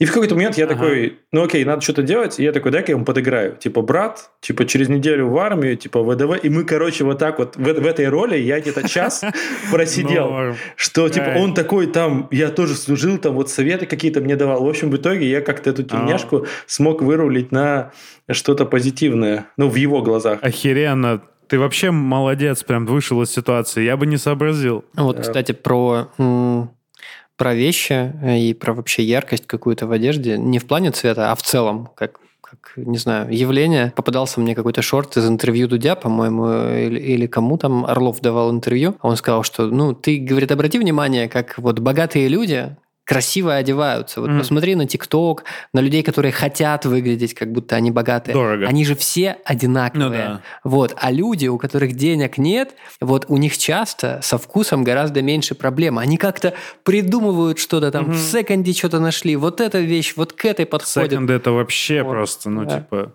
и 0.00 0.06
в 0.06 0.12
какой-то 0.12 0.34
момент 0.34 0.56
я 0.56 0.64
Ага. 0.64 0.74
такой, 0.74 1.18
ну 1.30 1.44
окей, 1.44 1.62
надо 1.62 1.82
что-то 1.82 2.02
делать, 2.02 2.40
и 2.40 2.42
я 2.42 2.52
такой, 2.52 2.72
дай-ка 2.72 2.90
я 2.90 2.94
ему 2.96 3.04
подыграю. 3.04 3.56
Типа, 3.56 3.82
брат, 3.82 4.30
типа, 4.40 4.64
через 4.64 4.88
неделю 4.88 5.28
в 5.28 5.36
армию, 5.36 5.76
типа, 5.76 6.02
ВДВ, 6.02 6.42
и 6.42 6.48
мы, 6.48 6.64
короче, 6.64 7.04
вот 7.04 7.18
так 7.18 7.38
вот, 7.38 7.56
в, 7.56 7.60
в 7.60 7.86
этой 7.86 8.08
роли 8.08 8.38
я 8.38 8.60
где-то 8.60 8.88
час 8.88 9.22
просидел. 9.70 10.30
Норм. 10.30 10.56
Что, 10.74 11.06
типа, 11.10 11.34
он 11.36 11.52
такой 11.52 11.86
там, 11.86 12.28
я 12.30 12.48
тоже 12.48 12.76
служил, 12.76 13.18
там 13.18 13.34
вот 13.34 13.50
советы 13.50 13.84
какие-то 13.84 14.22
мне 14.22 14.36
давал. 14.36 14.64
В 14.64 14.68
общем, 14.70 14.90
в 14.90 14.96
итоге 14.96 15.28
я 15.28 15.42
как-то 15.42 15.68
эту 15.68 15.82
тельняшку 15.82 16.46
смог 16.66 17.02
вырулить 17.02 17.52
на 17.52 17.92
что-то 18.30 18.64
позитивное. 18.64 19.48
Ну, 19.58 19.68
в 19.68 19.74
его 19.74 20.00
глазах. 20.00 20.38
Охеренно. 20.40 21.20
Ты 21.50 21.58
вообще 21.58 21.90
молодец, 21.90 22.62
прям 22.62 22.86
вышел 22.86 23.20
из 23.22 23.30
ситуации. 23.32 23.82
Я 23.82 23.96
бы 23.96 24.06
не 24.06 24.18
сообразил. 24.18 24.84
Вот, 24.94 25.18
кстати, 25.18 25.50
про, 25.50 26.08
про 27.36 27.54
вещи 27.54 28.12
э, 28.22 28.38
и 28.38 28.54
про 28.54 28.72
вообще 28.72 29.02
яркость 29.02 29.48
какую-то 29.48 29.88
в 29.88 29.92
одежде. 29.92 30.38
Не 30.38 30.60
в 30.60 30.66
плане 30.68 30.92
цвета, 30.92 31.32
а 31.32 31.34
в 31.34 31.42
целом, 31.42 31.90
как 31.96 32.20
как, 32.40 32.72
не 32.76 32.98
знаю, 32.98 33.32
явление. 33.32 33.92
Попадался 33.94 34.40
мне 34.40 34.56
какой-то 34.56 34.82
шорт 34.82 35.16
из 35.16 35.28
интервью 35.28 35.68
Дудя, 35.68 35.94
по-моему, 35.94 36.50
или, 36.72 36.98
или 36.98 37.26
кому 37.26 37.56
там 37.56 37.86
Орлов 37.86 38.20
давал 38.20 38.50
интервью. 38.50 38.96
Он 39.02 39.16
сказал, 39.16 39.44
что, 39.44 39.66
ну, 39.66 39.94
ты, 39.94 40.18
говорит, 40.18 40.50
обрати 40.50 40.78
внимание, 40.78 41.28
как 41.28 41.58
вот 41.58 41.78
богатые 41.78 42.26
люди 42.26 42.76
красиво 43.10 43.54
одеваются. 43.56 44.20
Вот 44.20 44.30
Мгм. 44.30 44.38
посмотри 44.38 44.74
на 44.76 44.86
ТикТок, 44.86 45.42
на 45.72 45.80
людей, 45.80 46.02
которые 46.04 46.30
хотят 46.32 46.86
выглядеть, 46.86 47.34
как 47.34 47.50
будто 47.50 47.74
они 47.74 47.90
богатые. 47.90 48.34
Дорого. 48.34 48.66
Они 48.68 48.84
же 48.84 48.94
все 48.94 49.36
одинаковые. 49.44 50.06
Ну 50.08 50.10
да. 50.34 50.40
Вот. 50.62 50.94
А 50.96 51.10
люди, 51.10 51.48
у 51.48 51.58
которых 51.58 51.94
денег 51.94 52.38
нет, 52.38 52.70
вот 53.00 53.24
у 53.28 53.36
них 53.36 53.58
часто 53.58 54.20
со 54.22 54.38
вкусом 54.38 54.84
гораздо 54.84 55.22
меньше 55.22 55.54
проблем. 55.56 55.98
Они 55.98 56.16
как-то 56.16 56.54
придумывают 56.84 57.58
что-то 57.58 57.90
там, 57.90 58.12
в 58.12 58.16
секонде 58.16 58.72
что-то 58.72 59.00
нашли, 59.00 59.34
вот 59.36 59.60
эта 59.60 59.80
вещь, 59.80 60.14
вот 60.16 60.32
к 60.32 60.44
этой 60.44 60.64
подходит. 60.66 61.10
Секонд 61.10 61.30
это 61.30 61.50
вообще 61.52 62.02
Вот. 62.02 62.10
просто, 62.12 62.48
ну, 62.50 62.64
Да. 62.64 62.78
типа... 62.78 63.12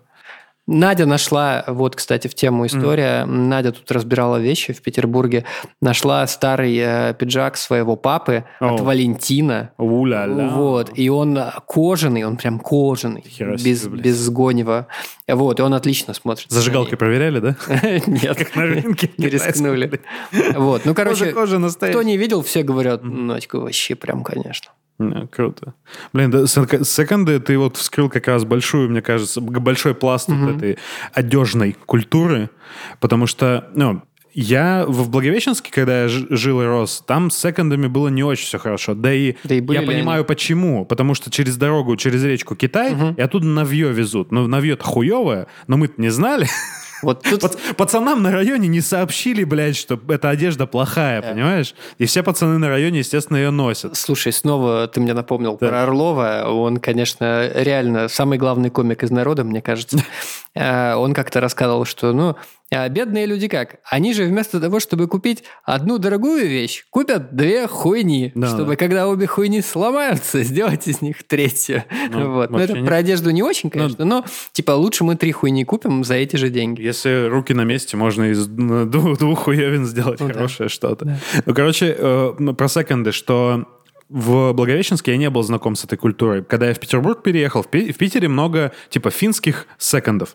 Надя 0.66 1.06
нашла, 1.06 1.64
вот, 1.68 1.94
кстати, 1.94 2.26
в 2.26 2.34
тему 2.34 2.66
история, 2.66 3.24
Надя 3.24 3.72
тут 3.72 3.90
разбирала 3.92 4.38
вещи 4.38 4.72
в 4.72 4.82
Петербурге, 4.82 5.44
нашла 5.80 6.26
старый 6.26 6.76
э, 6.76 7.14
пиджак 7.14 7.56
своего 7.56 7.94
папы 7.96 8.44
от 8.58 8.80
О. 8.80 8.84
Валентина. 8.84 9.70
У-ля-ля. 9.78 10.48
Вот, 10.48 10.90
и 10.94 11.08
он 11.08 11.38
кожаный, 11.66 12.24
он 12.24 12.36
прям 12.36 12.58
кожаный, 12.58 13.22
Хера 13.22 13.56
без, 13.56 13.86
без 13.86 14.16
сгонева. 14.16 14.88
Вот, 15.28 15.60
и 15.60 15.62
он 15.62 15.74
отлично 15.74 16.14
смотрится. 16.14 16.54
Зажигалкой 16.54 16.98
проверяли, 16.98 17.38
да? 17.38 17.56
Нет, 18.06 18.36
Как 18.36 18.56
на 18.56 18.62
рынке 18.62 19.10
не 19.16 19.28
рискнули. 19.28 20.00
Вот, 20.56 20.84
ну, 20.84 20.94
короче, 20.94 21.32
кто 21.32 22.02
не 22.02 22.16
видел, 22.16 22.42
все 22.42 22.62
говорят, 22.62 23.02
Надька 23.02 23.60
вообще 23.60 23.94
прям, 23.94 24.24
конечно. 24.24 24.72
Не, 24.98 25.26
круто. 25.26 25.74
Блин, 26.12 26.46
секонды 26.46 27.38
ты 27.40 27.58
вот 27.58 27.76
вскрыл 27.76 28.08
как 28.08 28.28
раз 28.28 28.44
большую, 28.44 28.88
мне 28.90 29.02
кажется, 29.02 29.40
большой 29.40 29.94
пласт 29.94 30.28
вот 30.28 30.56
этой 30.56 30.78
одежной 31.12 31.76
культуры, 31.86 32.50
потому 33.00 33.26
что, 33.26 33.68
ну, 33.74 34.02
я 34.32 34.84
в 34.86 35.08
Благовещенске, 35.08 35.70
когда 35.72 36.02
я 36.02 36.08
жил 36.08 36.60
и 36.60 36.66
рос, 36.66 37.02
там 37.06 37.30
с 37.30 37.38
секондами 37.38 37.86
было 37.86 38.08
не 38.08 38.22
очень 38.22 38.44
все 38.44 38.58
хорошо. 38.58 38.94
Да 38.94 39.10
и, 39.12 39.34
Да 39.44 39.54
и 39.54 39.64
я 39.72 39.80
понимаю, 39.80 40.20
они? 40.20 40.26
почему. 40.26 40.84
Потому 40.84 41.14
что 41.14 41.30
через 41.30 41.56
дорогу, 41.56 41.96
через 41.96 42.22
речку 42.22 42.54
Китай, 42.54 42.94
и 43.16 43.20
оттуда 43.20 43.46
навье 43.46 43.92
везут. 43.92 44.32
Ну, 44.32 44.46
навье-то 44.46 44.84
хуевое, 44.84 45.46
но 45.68 45.78
мы-то 45.78 46.00
не 46.00 46.10
знали. 46.10 46.46
Вот 47.02 47.22
тут 47.22 47.42
Пац- 47.42 47.74
Пацанам 47.74 48.22
на 48.22 48.30
районе 48.32 48.68
не 48.68 48.80
сообщили, 48.80 49.44
блядь, 49.44 49.76
что 49.76 50.00
эта 50.08 50.30
одежда 50.30 50.66
плохая, 50.66 51.20
понимаешь? 51.22 51.74
И 51.98 52.06
все 52.06 52.22
пацаны 52.22 52.58
на 52.58 52.68
районе, 52.68 53.00
естественно, 53.00 53.36
ее 53.36 53.50
носят. 53.50 53.96
Слушай, 53.96 54.32
снова 54.32 54.88
ты 54.88 55.00
мне 55.00 55.12
напомнил 55.14 55.58
Да. 55.60 55.68
про 55.68 55.82
Орлова. 55.82 56.44
Он, 56.46 56.78
конечно, 56.78 57.48
реально 57.54 58.08
самый 58.08 58.38
главный 58.38 58.70
комик 58.70 59.02
из 59.02 59.10
народа, 59.10 59.44
мне 59.44 59.60
кажется. 59.62 59.98
Э, 60.58 60.94
Он 60.94 61.12
как-то 61.12 61.40
рассказывал, 61.40 61.84
что, 61.84 62.14
ну, 62.14 62.34
А 62.72 62.88
бедные 62.88 63.26
люди 63.26 63.46
как? 63.46 63.76
Они 63.88 64.12
же 64.12 64.24
вместо 64.24 64.60
того, 64.60 64.80
чтобы 64.80 65.06
купить 65.06 65.44
одну 65.64 65.98
дорогую 65.98 66.48
вещь, 66.48 66.84
купят 66.90 67.34
две 67.36 67.68
хуйни, 67.68 68.32
Да, 68.34 68.48
чтобы 68.48 68.70
да. 68.72 68.76
когда 68.76 69.06
обе 69.08 69.26
хуйни 69.28 69.60
сломаются, 69.62 70.42
сделать 70.44 70.88
из 70.88 71.00
них 71.00 71.22
третью. 71.28 71.84
Ну, 72.10 72.32
вот. 72.34 72.50
Ну, 72.50 72.58
это 72.58 72.72
не- 72.78 72.84
про 72.84 72.96
одежду 72.96 73.30
не 73.30 73.42
очень, 73.44 73.70
конечно, 73.70 74.04
но 74.04 74.24
типа 74.52 74.72
лучше 74.72 75.04
мы 75.04 75.14
три 75.14 75.30
хуйни 75.30 75.64
купим 75.64 76.02
за 76.02 76.14
эти 76.14 76.34
же 76.36 76.48
деньги. 76.50 76.82
Если 76.82 77.28
руки 77.28 77.54
на 77.54 77.62
месте, 77.62 77.96
можно 77.96 78.24
из 78.32 78.46
двух, 78.48 79.18
двух 79.18 79.38
хуевин 79.44 79.86
сделать 79.86 80.18
Ну 80.18 80.26
да. 80.26 80.34
хорошее 80.34 80.68
что-то. 80.68 81.04
Да. 81.04 81.18
Ну, 81.46 81.54
короче, 81.54 81.94
э, 81.96 82.32
ну, 82.38 82.52
про 82.52 82.66
секонды, 82.68 83.12
что 83.12 83.64
в 84.08 84.52
Благовещенске 84.54 85.12
я 85.12 85.16
не 85.18 85.30
был 85.30 85.44
знаком 85.44 85.76
с 85.76 85.84
этой 85.84 85.96
культурой. 85.98 86.42
Когда 86.44 86.66
я 86.68 86.74
в 86.74 86.80
Петербург 86.80 87.22
переехал, 87.22 87.62
в, 87.62 87.68
Пи- 87.68 87.92
в 87.92 87.96
Питере 87.96 88.26
много 88.26 88.72
типа 88.90 89.10
финских 89.10 89.66
секондов. 89.78 90.34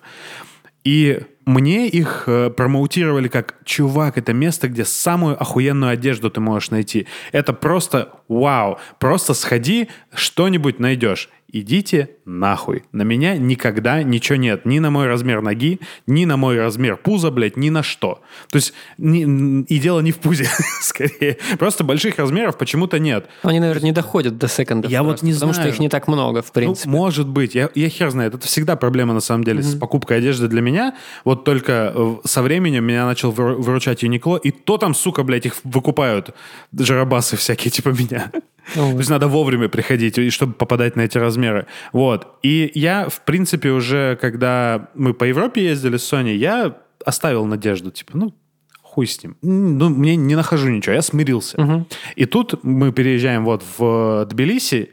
И 0.84 1.20
мне 1.46 1.88
их 1.88 2.24
э, 2.28 2.50
промоутировали 2.50 3.28
как 3.28 3.56
«Чувак, 3.66 4.18
это 4.18 4.34
место, 4.34 4.68
где 4.68 4.86
самую 4.86 5.42
охуенную 5.42 5.92
одежду 5.92 6.30
ты 6.30 6.40
можешь 6.40 6.70
найти. 6.70 7.08
Это 7.32 7.54
просто 7.54 8.14
вау. 8.28 8.78
Просто 9.00 9.34
сходи, 9.34 9.90
что-нибудь 10.14 10.80
найдешь. 10.80 11.30
Идите 11.48 12.12
нахуй. 12.40 12.84
На 12.92 13.04
меня 13.04 13.38
никогда 13.38 14.04
ничего 14.04 14.38
нет. 14.38 14.66
Ни 14.66 14.80
на 14.80 14.90
мой 14.92 15.08
размер 15.08 15.42
ноги, 15.42 15.80
ни 16.08 16.26
на 16.26 16.38
мой 16.38 16.58
размер 16.60 16.98
пуза, 16.98 17.32
блядь, 17.32 17.58
ни 17.58 17.70
на 17.70 17.84
что. 17.84 18.22
То 18.50 18.58
есть 18.58 18.74
ни- 18.98 19.64
и 19.64 19.80
дело 19.80 20.00
не 20.00 20.12
в 20.12 20.18
пузе, 20.18 20.48
скорее. 20.82 21.38
Просто 21.60 21.84
больших 21.84 22.18
размеров 22.20 22.58
почему-то 22.58 23.00
нет. 23.00 23.28
Они, 23.44 23.60
наверное, 23.60 23.84
не 23.86 23.92
доходят 23.92 24.38
до 24.38 24.48
секондов. 24.48 24.92
Я 24.92 25.04
вот 25.04 25.10
просто, 25.10 25.26
не 25.26 25.34
Потому 25.34 25.54
знаю. 25.54 25.68
что 25.70 25.76
их 25.76 25.80
не 25.80 25.90
так 25.90 26.08
много, 26.08 26.42
в 26.42 26.52
принципе. 26.52 26.90
Ну, 26.90 26.96
может 26.98 27.28
быть. 27.28 27.56
Я, 27.56 27.70
я 27.76 27.90
хер 27.90 28.10
знает. 28.12 28.36
Это 28.36 28.48
всегда 28.48 28.76
проблема, 28.76 29.14
на 29.14 29.20
самом 29.22 29.44
деле, 29.44 29.62
с 29.62 29.76
покупкой 29.76 30.18
одежды 30.18 30.48
для 30.48 30.62
меня. 30.62 30.96
Вот 31.26 31.44
только 31.44 31.92
э, 31.96 32.16
со 32.26 32.42
временем 32.42 32.84
меня 32.86 33.06
начал 33.06 33.32
выру- 33.32 33.56
выручать 33.62 34.04
Юникло, 34.04 34.38
и 34.38 34.52
то 34.52 34.78
там, 34.78 34.94
сука, 34.96 35.24
блядь, 35.24 35.46
их 35.46 35.56
выкупают. 35.64 36.36
Жарабасы 36.78 37.36
всякие, 37.38 37.72
типа 37.72 37.90
меня. 37.90 38.32
То 38.76 38.90
есть 38.98 39.10
надо 39.10 39.28
вовремя 39.28 39.70
приходить, 39.70 40.32
чтобы 40.34 40.54
попадать 40.54 40.96
на 40.96 41.02
эти 41.02 41.18
размеры. 41.18 41.66
Вот. 41.94 42.21
И 42.44 42.72
я, 42.76 43.10
в 43.10 43.22
принципе, 43.22 43.70
уже, 43.70 44.18
когда 44.22 44.90
мы 44.96 45.14
по 45.14 45.24
Европе 45.26 45.64
ездили 45.64 45.98
с 45.98 46.04
Соней, 46.04 46.38
я 46.38 46.78
оставил 47.06 47.46
надежду. 47.46 47.92
Типа, 47.92 48.18
ну, 48.18 48.34
хуй 48.82 49.08
с 49.08 49.24
ним. 49.24 49.38
Ну, 49.42 49.90
мне 49.90 50.16
не 50.16 50.36
нахожу 50.36 50.70
ничего, 50.70 50.96
я 50.96 51.02
смирился. 51.02 51.86
И 52.16 52.26
тут 52.26 52.64
мы 52.64 52.92
переезжаем 52.92 53.46
вот 53.46 53.64
в 53.78 54.26
Тбилиси, 54.30 54.90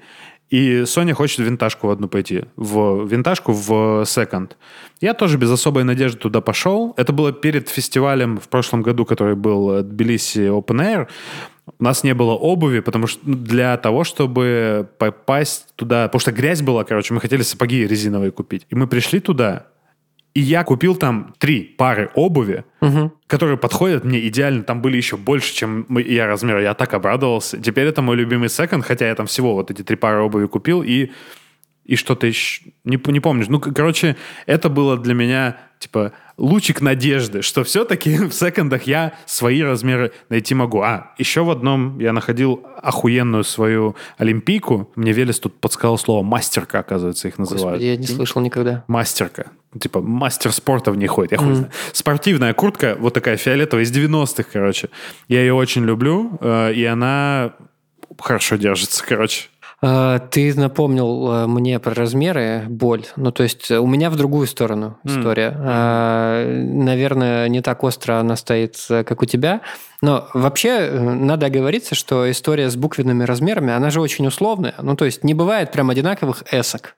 и 0.50 0.84
Соня 0.86 1.14
хочет 1.14 1.40
винтажку 1.40 1.88
в 1.88 1.90
одну 1.90 2.08
пойти. 2.08 2.44
В 2.56 3.06
винтажку 3.06 3.52
в 3.52 4.04
секонд. 4.06 4.56
Я 5.00 5.12
тоже 5.12 5.36
без 5.36 5.50
особой 5.50 5.84
надежды 5.84 6.18
туда 6.18 6.40
пошел. 6.40 6.94
Это 6.96 7.12
было 7.12 7.32
перед 7.32 7.68
фестивалем 7.68 8.38
в 8.38 8.48
прошлом 8.48 8.82
году, 8.82 9.04
который 9.04 9.34
был 9.34 9.70
э, 9.70 9.82
Тбилиси 9.82 10.48
Open 10.48 10.80
Air. 10.80 11.08
У 11.78 11.84
нас 11.84 12.04
не 12.04 12.14
было 12.14 12.32
обуви, 12.32 12.80
потому 12.80 13.06
что 13.06 13.20
ну, 13.24 13.34
для 13.36 13.76
того, 13.76 14.04
чтобы 14.04 14.88
попасть 14.98 15.74
туда... 15.76 16.08
Потому 16.08 16.20
что 16.20 16.32
грязь 16.32 16.62
была, 16.62 16.84
короче, 16.84 17.14
мы 17.14 17.20
хотели 17.20 17.42
сапоги 17.42 17.86
резиновые 17.86 18.30
купить. 18.30 18.66
И 18.70 18.74
мы 18.74 18.86
пришли 18.86 19.20
туда, 19.20 19.66
и 20.34 20.40
я 20.40 20.62
купил 20.62 20.94
там 20.94 21.34
три 21.38 21.62
пары 21.62 22.10
обуви, 22.14 22.64
которые 23.26 23.56
подходят 23.56 24.04
мне 24.04 24.26
идеально. 24.28 24.62
Там 24.62 24.80
были 24.80 24.96
еще 24.96 25.16
больше, 25.16 25.52
чем 25.52 25.84
я 25.96 26.26
размер. 26.26 26.58
Я 26.58 26.74
так 26.74 26.94
обрадовался. 26.94 27.58
Теперь 27.60 27.86
это 27.86 28.02
мой 28.02 28.14
любимый 28.14 28.48
секонд, 28.48 28.84
хотя 28.84 29.08
я 29.08 29.14
там 29.16 29.26
всего 29.26 29.54
вот 29.54 29.70
эти 29.72 29.82
три 29.82 29.96
пары 29.96 30.20
обуви 30.20 30.46
купил 30.46 30.82
и, 30.82 31.10
и 31.88 31.96
что-то 31.96 32.26
еще... 32.26 32.62
Не, 32.84 33.00
не 33.06 33.18
помню. 33.18 33.46
Ну, 33.48 33.58
короче, 33.58 34.16
это 34.44 34.68
было 34.68 34.98
для 34.98 35.14
меня, 35.14 35.56
типа, 35.78 36.12
лучик 36.36 36.82
надежды, 36.82 37.40
что 37.40 37.64
все-таки 37.64 38.18
в 38.28 38.32
секондах 38.32 38.82
я 38.82 39.14
свои 39.24 39.62
размеры 39.62 40.12
найти 40.28 40.54
могу. 40.54 40.82
А, 40.82 41.14
еще 41.16 41.42
в 41.42 41.50
одном 41.50 41.98
я 41.98 42.12
находил 42.12 42.62
охуенную 42.82 43.42
свою 43.42 43.96
олимпийку. 44.18 44.92
Мне 44.96 45.12
Велес 45.12 45.40
тут 45.40 45.58
подсказал 45.58 45.96
слово 45.96 46.22
мастерка, 46.22 46.80
оказывается, 46.80 47.26
их 47.26 47.38
называют. 47.38 47.80
Господи, 47.80 47.84
я 47.84 47.96
не 47.96 48.06
слышал 48.06 48.42
никогда. 48.42 48.84
Мастерка. 48.86 49.46
Типа 49.80 50.02
мастер 50.02 50.52
спорта 50.52 50.92
в 50.92 50.96
ней 50.96 51.06
ходит. 51.06 51.32
Я 51.32 51.38
хуй 51.38 51.54
знаю. 51.54 51.72
Спортивная 51.92 52.52
куртка, 52.52 52.96
вот 53.00 53.14
такая 53.14 53.38
фиолетовая, 53.38 53.84
из 53.84 53.96
90-х, 53.96 54.50
короче. 54.52 54.90
Я 55.28 55.40
ее 55.40 55.54
очень 55.54 55.86
люблю, 55.86 56.38
э, 56.42 56.74
и 56.74 56.84
она 56.84 57.54
хорошо 58.18 58.56
держится, 58.56 59.02
короче. 59.06 59.48
А, 59.80 60.18
Ты 60.18 60.52
напомнил 60.58 61.32
э, 61.32 61.46
мне 61.46 61.78
про 61.78 61.94
размеры, 61.94 62.64
боль. 62.68 63.04
Ну, 63.16 63.30
то 63.30 63.44
есть 63.44 63.70
э, 63.70 63.78
у 63.78 63.86
меня 63.86 64.10
в 64.10 64.16
другую 64.16 64.46
сторону 64.48 64.98
история. 65.04 65.54
А, 65.56 66.44
Наверное, 66.44 67.48
не 67.48 67.60
так 67.60 67.84
остро 67.84 68.18
она 68.18 68.34
стоит, 68.36 68.76
э, 68.90 69.04
как 69.04 69.22
у 69.22 69.24
тебя. 69.26 69.60
Но 70.02 70.28
вообще 70.34 70.68
э, 70.70 71.00
надо 71.00 71.46
оговориться, 71.46 71.94
что 71.94 72.28
история 72.28 72.70
с 72.70 72.76
буквенными 72.76 73.22
размерами, 73.22 73.72
она 73.72 73.90
же 73.90 74.00
очень 74.00 74.26
условная. 74.26 74.74
Ну, 74.82 74.96
то 74.96 75.04
есть 75.04 75.22
не 75.22 75.34
бывает 75.34 75.70
прям 75.70 75.90
одинаковых 75.90 76.42
эсок. 76.52 76.96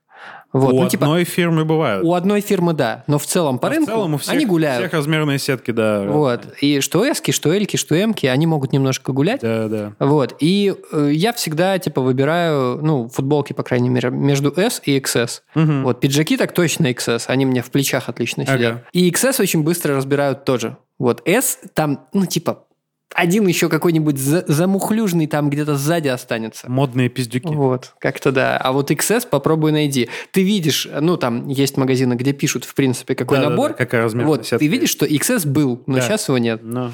Вот. 0.53 0.73
у 0.75 0.83
ну, 0.83 0.89
типа, 0.89 1.05
одной 1.07 1.25
фирмы 1.25 1.65
бывают. 1.65 2.05
у 2.05 2.15
одной 2.15 2.41
фирмы 2.41 2.73
да, 2.73 3.05
но 3.07 3.19
в 3.19 3.27
целом 3.27 3.59
по 3.59 3.69
А 3.69 3.71
в 3.71 3.75
рынку 3.75 3.91
целом 3.91 4.15
у 4.15 4.19
всех, 4.19 4.35
они 4.35 4.47
гуляют. 4.47 4.81
всех 4.83 4.93
размерные 4.93 5.39
сетки, 5.39 5.71
да. 5.71 6.03
Вот. 6.09 6.43
И 6.61 6.81
что 6.81 7.09
эски, 7.09 7.31
что 7.31 7.53
эльки, 7.53 7.77
что 7.77 8.01
эмки, 8.03 8.27
они 8.27 8.47
могут 8.47 8.73
немножко 8.73 9.13
гулять. 9.13 9.41
Да, 9.43 9.69
да. 9.69 9.93
Вот. 10.01 10.35
И 10.41 10.75
э, 10.93 11.11
я 11.13 11.33
всегда, 11.33 11.79
типа, 11.79 12.01
выбираю, 12.01 12.81
ну, 12.83 13.09
футболки, 13.09 13.53
по 13.53 13.63
крайней 13.63 13.89
мере, 13.91 14.11
между 14.11 14.53
S 14.57 14.83
и 14.85 14.99
XS. 14.99 15.43
Вот, 15.55 16.01
пиджаки 16.01 16.37
так 16.37 16.53
точно 16.53 16.89
XS, 16.89 17.25
они 17.29 17.47
мне 17.47 17.63
в 17.63 17.71
плечах 17.71 18.09
отлично 18.09 18.43
Ага. 18.43 18.57
сидят. 18.57 18.85
И 18.93 19.09
XS 19.11 19.41
очень 19.41 19.63
быстро 19.63 19.97
разбирают 19.97 20.45
тоже. 20.45 20.77
Вот, 20.99 21.23
S 21.25 21.59
там, 21.75 22.07
ну, 22.13 22.27
типа, 22.27 22.65
один 23.15 23.47
еще 23.47 23.69
какой-нибудь 23.69 24.19
за- 24.19 24.45
замухлюжный 24.47 25.27
там 25.27 25.51
где-то 25.51 25.77
сзади 25.77 26.09
останется. 26.09 26.71
Модные 26.71 27.09
пиздюки. 27.09 27.53
Вот, 27.53 27.95
как-то 27.99 28.33
да. 28.33 28.57
А 28.57 28.73
вот 28.73 28.91
XS 28.91 29.27
попробуй 29.29 29.73
найди. 29.73 30.09
Ты 30.33 30.43
видишь, 30.43 30.89
ну, 31.01 31.17
там 31.17 31.49
есть 31.49 31.77
магазины, 31.77 32.15
где 32.15 32.33
пишут, 32.33 32.65
в 32.65 32.75
принципе, 32.75 33.15
какой 33.15 33.39
Да-да-да, 33.39 33.51
набор. 33.51 33.73
какая 33.75 34.03
размерная 34.05 34.29
Вот, 34.29 34.43
сетка 34.47 34.59
ты 34.59 34.67
видишь, 34.69 34.91
что 34.91 35.07
XS 35.07 35.47
был, 35.47 35.83
но 35.87 35.97
Да. 35.97 36.01
сейчас 36.03 36.29
его 36.29 36.39
нет. 36.39 36.61
Но, 36.63 36.93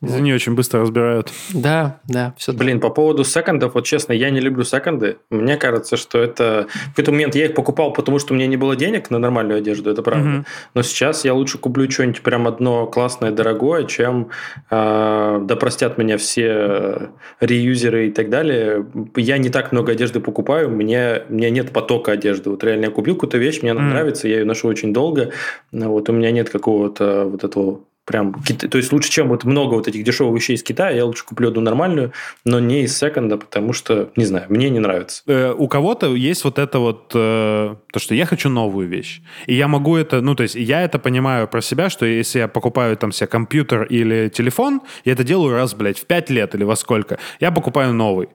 извини, 0.00 0.32
очень 0.34 0.54
быстро 0.54 0.80
разбирают. 0.82 1.32
Да, 1.52 2.00
да, 2.04 2.34
все 2.38 2.52
Блин, 2.52 2.80
по 2.80 2.90
поводу 2.90 3.24
секондов, 3.24 3.74
вот 3.74 3.84
честно, 3.84 4.12
я 4.12 4.30
не 4.30 4.40
люблю 4.40 4.64
секонды. 4.64 5.16
Мне 5.30 5.56
кажется, 5.56 5.96
что 5.96 6.18
это... 6.18 6.68
В 6.86 6.90
какой-то 6.90 7.12
момент 7.12 7.34
я 7.34 7.46
их 7.46 7.54
покупал, 7.54 7.92
потому 7.92 8.18
что 8.18 8.32
у 8.34 8.36
меня 8.36 8.46
не 8.46 8.56
было 8.56 8.76
денег 8.76 9.10
на 9.10 9.18
нормальную 9.18 9.58
одежду, 9.58 9.90
это 9.90 10.02
правда. 10.02 10.28
Мгм. 10.28 10.46
Но 10.74 10.82
сейчас 10.82 11.24
я 11.24 11.34
лучше 11.34 11.58
куплю 11.58 11.90
что-нибудь 11.90 12.22
прям 12.22 12.46
одно 12.46 12.86
классное, 12.86 13.30
дорогое, 13.30 13.84
чем, 13.84 14.30
э, 14.70 15.38
да 15.56 15.60
простят 15.60 15.98
меня 15.98 16.16
все 16.18 16.46
э, 16.48 17.06
реюзеры 17.40 18.08
и 18.08 18.10
так 18.12 18.28
далее. 18.30 18.86
Я 19.16 19.38
не 19.38 19.48
так 19.48 19.72
много 19.72 19.92
одежды 19.92 20.20
покупаю, 20.20 20.70
мне, 20.70 21.22
у 21.28 21.34
меня 21.34 21.50
нет 21.50 21.72
потока 21.72 22.12
одежды. 22.12 22.50
Вот 22.50 22.62
реально 22.62 22.86
я 22.86 22.90
купил 22.90 23.14
какую-то 23.14 23.38
вещь, 23.38 23.62
мне 23.62 23.72
она 23.72 23.80
Мгм. 23.80 23.90
нравится, 23.90 24.28
я 24.28 24.38
ее 24.38 24.44
ношу 24.44 24.68
очень 24.68 24.92
долго. 24.92 25.30
Вот 25.72 26.08
у 26.08 26.12
меня 26.12 26.30
нет 26.30 26.50
какого-то 26.50 27.24
вот 27.24 27.44
этого 27.44 27.80
прям... 28.06 28.32
То 28.32 28.78
есть 28.78 28.92
лучше, 28.92 29.10
чем 29.10 29.28
вот 29.28 29.44
много 29.44 29.74
вот 29.74 29.88
этих 29.88 30.04
дешевых 30.04 30.36
вещей 30.36 30.54
из 30.54 30.62
Китая, 30.62 30.90
я 30.96 31.04
лучше 31.04 31.24
куплю 31.26 31.48
одну 31.48 31.60
нормальную, 31.60 32.12
но 32.44 32.60
не 32.60 32.84
из 32.84 32.96
секонда, 32.96 33.36
потому 33.36 33.72
что, 33.72 34.10
не 34.16 34.24
знаю, 34.24 34.46
мне 34.48 34.70
не 34.70 34.78
нравится. 34.78 35.22
Э, 35.26 35.52
у 35.52 35.68
кого-то 35.68 36.14
есть 36.14 36.44
вот 36.44 36.58
это 36.58 36.78
вот, 36.78 37.10
э, 37.14 37.74
то, 37.92 37.98
что 37.98 38.14
я 38.14 38.24
хочу 38.24 38.48
новую 38.48 38.88
вещь. 38.88 39.20
И 39.46 39.54
я 39.54 39.68
могу 39.68 39.96
это, 39.96 40.20
ну, 40.22 40.34
то 40.34 40.44
есть 40.44 40.54
я 40.54 40.82
это 40.82 40.98
понимаю 40.98 41.48
про 41.48 41.60
себя, 41.60 41.90
что 41.90 42.06
если 42.06 42.38
я 42.38 42.48
покупаю 42.48 42.96
там 42.96 43.12
себе 43.12 43.26
компьютер 43.26 43.82
или 43.84 44.28
телефон, 44.28 44.80
я 45.04 45.12
это 45.12 45.24
делаю 45.24 45.54
раз, 45.54 45.74
блядь, 45.74 45.98
в 45.98 46.06
пять 46.06 46.30
лет 46.30 46.54
или 46.54 46.64
во 46.64 46.76
сколько, 46.76 47.18
я 47.40 47.50
покупаю 47.50 47.92
новый. 47.92 48.28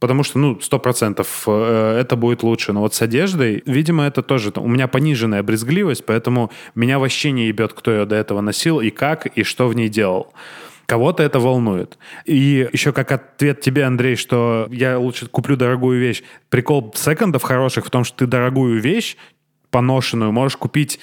Потому 0.00 0.22
что, 0.22 0.38
ну, 0.38 0.58
сто 0.60 0.78
процентов 0.78 1.44
э, 1.46 1.98
это 2.00 2.16
будет 2.16 2.42
лучше. 2.42 2.72
Но 2.72 2.80
вот 2.80 2.94
с 2.94 3.02
одеждой, 3.02 3.62
видимо, 3.66 4.04
это 4.04 4.22
тоже... 4.22 4.50
У 4.56 4.66
меня 4.66 4.88
пониженная 4.88 5.42
брезгливость, 5.42 6.06
поэтому 6.06 6.50
меня 6.74 6.98
вообще 6.98 7.32
не 7.32 7.48
ебет, 7.48 7.74
кто 7.74 7.92
ее 7.92 8.06
до 8.06 8.16
этого 8.16 8.40
носил, 8.40 8.80
и 8.80 8.88
как, 8.88 9.26
и 9.26 9.42
что 9.42 9.68
в 9.68 9.76
ней 9.76 9.90
делал. 9.90 10.32
Кого-то 10.86 11.22
это 11.22 11.38
волнует. 11.38 11.98
И 12.24 12.66
еще 12.72 12.92
как 12.92 13.12
ответ 13.12 13.60
тебе, 13.60 13.84
Андрей, 13.84 14.16
что 14.16 14.66
я 14.70 14.98
лучше 14.98 15.26
куплю 15.26 15.54
дорогую 15.56 16.00
вещь. 16.00 16.22
Прикол 16.48 16.92
секондов 16.96 17.42
хороших 17.42 17.84
в 17.84 17.90
том, 17.90 18.02
что 18.02 18.16
ты 18.16 18.26
дорогую 18.26 18.80
вещь, 18.80 19.16
поношенную, 19.70 20.32
можешь 20.32 20.56
купить 20.56 20.98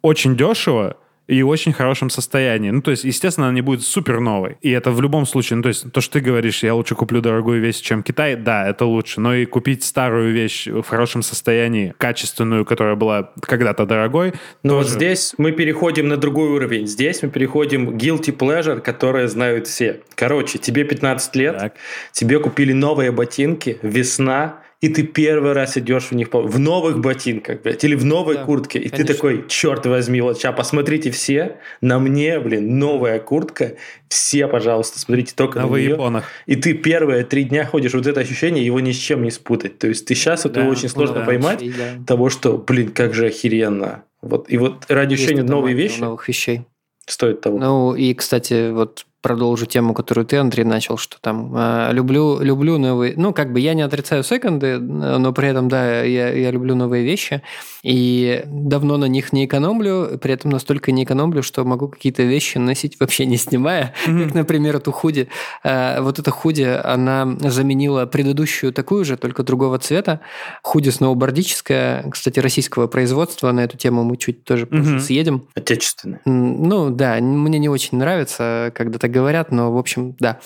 очень 0.00 0.34
дешево 0.34 0.96
и 1.26 1.42
очень 1.42 1.72
хорошем 1.72 2.10
состоянии. 2.10 2.70
Ну, 2.70 2.82
то 2.82 2.90
есть, 2.90 3.04
естественно, 3.04 3.46
она 3.48 3.54
не 3.54 3.62
будет 3.62 3.82
супер 3.82 4.20
новой. 4.20 4.56
И 4.60 4.70
это 4.70 4.90
в 4.90 5.00
любом 5.00 5.24
случае, 5.26 5.56
ну, 5.56 5.62
то 5.62 5.68
есть, 5.68 5.90
то, 5.90 6.00
что 6.00 6.14
ты 6.14 6.20
говоришь, 6.20 6.62
я 6.62 6.74
лучше 6.74 6.94
куплю 6.94 7.20
дорогую 7.20 7.60
вещь, 7.62 7.80
чем 7.80 8.02
Китай, 8.02 8.36
да, 8.36 8.68
это 8.68 8.84
лучше. 8.84 9.20
Но 9.20 9.34
и 9.34 9.46
купить 9.46 9.84
старую 9.84 10.32
вещь 10.32 10.66
в 10.66 10.82
хорошем 10.82 11.22
состоянии, 11.22 11.94
качественную, 11.96 12.64
которая 12.64 12.94
была 12.94 13.30
когда-то 13.40 13.86
дорогой, 13.86 14.34
Но 14.62 14.74
вот 14.74 14.82
тоже. 14.84 14.94
здесь 14.96 15.34
мы 15.38 15.52
переходим 15.52 16.08
на 16.08 16.16
другой 16.16 16.48
уровень. 16.50 16.86
Здесь 16.86 17.22
мы 17.22 17.30
переходим 17.30 17.90
guilty 17.96 18.36
pleasure, 18.36 18.80
которое 18.80 19.28
знают 19.28 19.66
все. 19.66 20.00
Короче, 20.14 20.58
тебе 20.58 20.84
15 20.84 21.36
лет, 21.36 21.58
Так. 21.58 21.74
тебе 22.12 22.38
купили 22.38 22.72
новые 22.72 23.12
ботинки, 23.12 23.78
весна, 23.82 24.60
и 24.84 24.88
ты 24.88 25.02
первый 25.02 25.52
раз 25.52 25.78
идешь 25.78 26.10
в 26.10 26.12
них 26.14 26.28
в 26.32 26.58
новых 26.58 26.98
ботинках, 27.00 27.62
блядь, 27.62 27.82
или 27.84 27.94
в 27.94 28.04
новой 28.04 28.34
Да, 28.36 28.44
куртке, 28.44 28.78
и 28.78 28.84
ты 28.84 28.90
конечно. 28.90 29.14
такой, 29.14 29.44
черт 29.48 29.86
возьми, 29.86 30.20
вот 30.20 30.36
сейчас 30.36 30.54
посмотрите 30.54 31.10
все, 31.10 31.56
на 31.80 31.98
мне, 31.98 32.38
блин, 32.38 32.78
новая 32.78 33.18
куртка, 33.18 33.76
все, 34.08 34.46
пожалуйста, 34.46 34.98
смотрите 34.98 35.32
только 35.34 35.60
На 35.60 35.66
на 35.66 35.70
нее. 35.76 35.88
выепонах. 35.90 36.24
И 36.44 36.56
ты 36.56 36.74
первые 36.74 37.24
три 37.24 37.44
дня 37.44 37.64
ходишь, 37.64 37.94
вот 37.94 38.06
это 38.06 38.20
ощущение, 38.20 38.64
его 38.66 38.78
ни 38.80 38.92
с 38.92 38.96
чем 38.96 39.22
не 39.22 39.30
спутать. 39.30 39.78
То 39.78 39.86
есть 39.88 40.04
ты 40.06 40.14
сейчас 40.14 40.44
это 40.44 40.60
Да, 40.60 40.68
очень 40.68 40.90
сложно 40.90 41.20
да. 41.20 41.24
поймать, 41.24 41.62
И 41.62 41.70
да. 41.70 41.94
того, 42.06 42.28
что, 42.28 42.58
блин, 42.58 42.90
как 42.90 43.14
же 43.14 43.26
охеренно. 43.28 44.04
Вот, 44.20 44.50
и 44.50 44.58
вот 44.58 44.84
ради 44.88 45.12
Есть 45.12 45.24
ощущения 45.24 45.50
магия 45.50 45.74
вещи 45.74 46.00
Новых 46.00 46.28
вещей. 46.28 46.62
стоит 47.06 47.40
того. 47.40 47.58
Ну 47.58 47.94
и, 47.94 48.12
кстати, 48.12 48.70
вот 48.70 49.06
продолжу 49.24 49.64
тему, 49.66 49.94
которую 49.94 50.26
ты, 50.26 50.36
Андрей, 50.36 50.64
начал, 50.64 50.98
что 50.98 51.16
там 51.20 51.50
э, 51.56 51.88
люблю, 51.92 52.38
люблю 52.40 52.76
новые... 52.78 53.14
Ну, 53.16 53.32
как 53.32 53.52
бы 53.54 53.58
я 53.60 53.72
не 53.72 53.80
отрицаю 53.80 54.22
секонды, 54.22 54.78
но 54.78 55.32
при 55.32 55.48
этом, 55.48 55.68
да, 55.70 56.02
я, 56.02 56.28
я 56.30 56.50
люблю 56.50 56.74
новые 56.74 57.02
вещи, 57.04 57.40
и 57.82 58.42
давно 58.46 58.98
на 58.98 59.06
них 59.06 59.32
не 59.32 59.46
экономлю, 59.46 60.18
при 60.20 60.34
этом 60.34 60.50
настолько 60.50 60.92
не 60.92 61.04
экономлю, 61.04 61.42
что 61.42 61.64
могу 61.64 61.88
какие-то 61.88 62.22
вещи 62.22 62.58
носить 62.58 62.96
вообще 63.00 63.24
не 63.24 63.38
снимая, 63.38 63.94
как, 64.04 64.34
например, 64.34 64.76
эту 64.76 64.92
худи. 64.92 65.28
Э, 65.64 66.00
Вот 66.02 66.18
эта 66.18 66.30
худи, 66.30 66.62
она 66.84 67.26
заменила 67.40 68.04
предыдущую 68.06 68.72
такую 68.74 69.04
же, 69.06 69.16
только 69.16 69.42
другого 69.42 69.78
цвета. 69.78 70.20
Худи 70.62 70.90
сноубордическая, 70.90 72.10
кстати, 72.10 72.40
российского 72.40 72.88
производства, 72.88 73.50
на 73.52 73.60
эту 73.64 73.78
тему 73.78 74.04
мы 74.04 74.18
чуть 74.18 74.44
тоже 74.44 74.68
Мгм. 74.70 75.00
съедем. 75.00 75.44
Отечественные. 75.54 76.20
М, 76.26 76.68
Ну 76.68 76.90
да, 76.90 77.16
мне 77.20 77.58
не 77.58 77.68
очень 77.70 77.96
нравится, 77.98 78.70
когда 78.74 78.98
так 78.98 79.13
говорят, 79.14 79.52
но 79.52 79.72
в 79.72 79.78
общем, 79.78 80.16
да. 80.20 80.38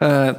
Э, 0.00 0.34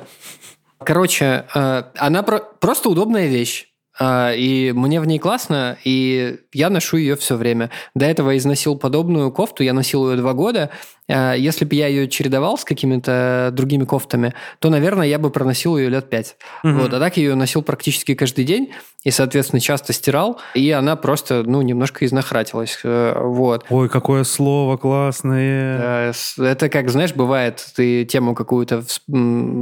Короче, 0.83 1.45
э, 1.53 1.83
она 1.97 2.23
про- 2.23 2.39
просто 2.59 2.89
удобная 2.89 3.27
вещь. 3.27 3.67
А, 3.99 4.31
И 4.33 4.71
мне 4.71 4.99
в 5.01 5.05
ней 5.05 5.19
классно, 5.19 5.77
и 5.83 6.39
я 6.53 6.69
ношу 6.69 6.97
ее 6.97 7.15
все 7.15 7.35
время. 7.35 7.69
До 7.95 8.05
этого 8.05 8.37
износил 8.37 8.75
подобную 8.77 9.31
кофту, 9.31 9.63
я 9.63 9.73
носил 9.73 10.09
ее 10.11 10.17
два 10.17 10.33
года. 10.33 10.69
А, 11.09 11.33
Если 11.33 11.65
бы 11.65 11.75
я 11.75 11.87
ее 11.87 12.07
чередовал 12.07 12.57
с 12.57 12.63
какими-то 12.63 13.49
другими 13.53 13.83
кофтами, 13.85 14.33
то, 14.59 14.69
наверное, 14.69 15.07
я 15.07 15.19
бы 15.19 15.29
проносил 15.29 15.77
ее 15.77 15.89
лет 15.89 16.09
пять. 16.09 16.37
Мгм. 16.63 16.79
Вот, 16.79 16.93
а 16.93 16.99
так 16.99 17.17
я 17.17 17.23
ее 17.23 17.35
носил 17.35 17.61
практически 17.63 18.13
каждый 18.15 18.45
день, 18.45 18.71
и, 19.03 19.11
соответственно, 19.11 19.59
часто 19.59 19.93
стирал, 19.93 20.39
и 20.53 20.69
она 20.71 20.95
просто, 20.95 21.43
ну, 21.43 21.61
немножко 21.63 22.05
изнахратилась. 22.05 22.79
Э, 22.83 23.13
Вот. 23.17 23.65
Ой, 23.69 23.89
какое 23.89 24.23
слово 24.23 24.77
классное. 24.77 26.11
Да, 26.37 26.45
Это 26.45 26.69
как, 26.69 26.89
знаешь, 26.89 27.13
бывает, 27.13 27.65
ты 27.75 28.05
тему 28.05 28.35
какую-то 28.35 28.83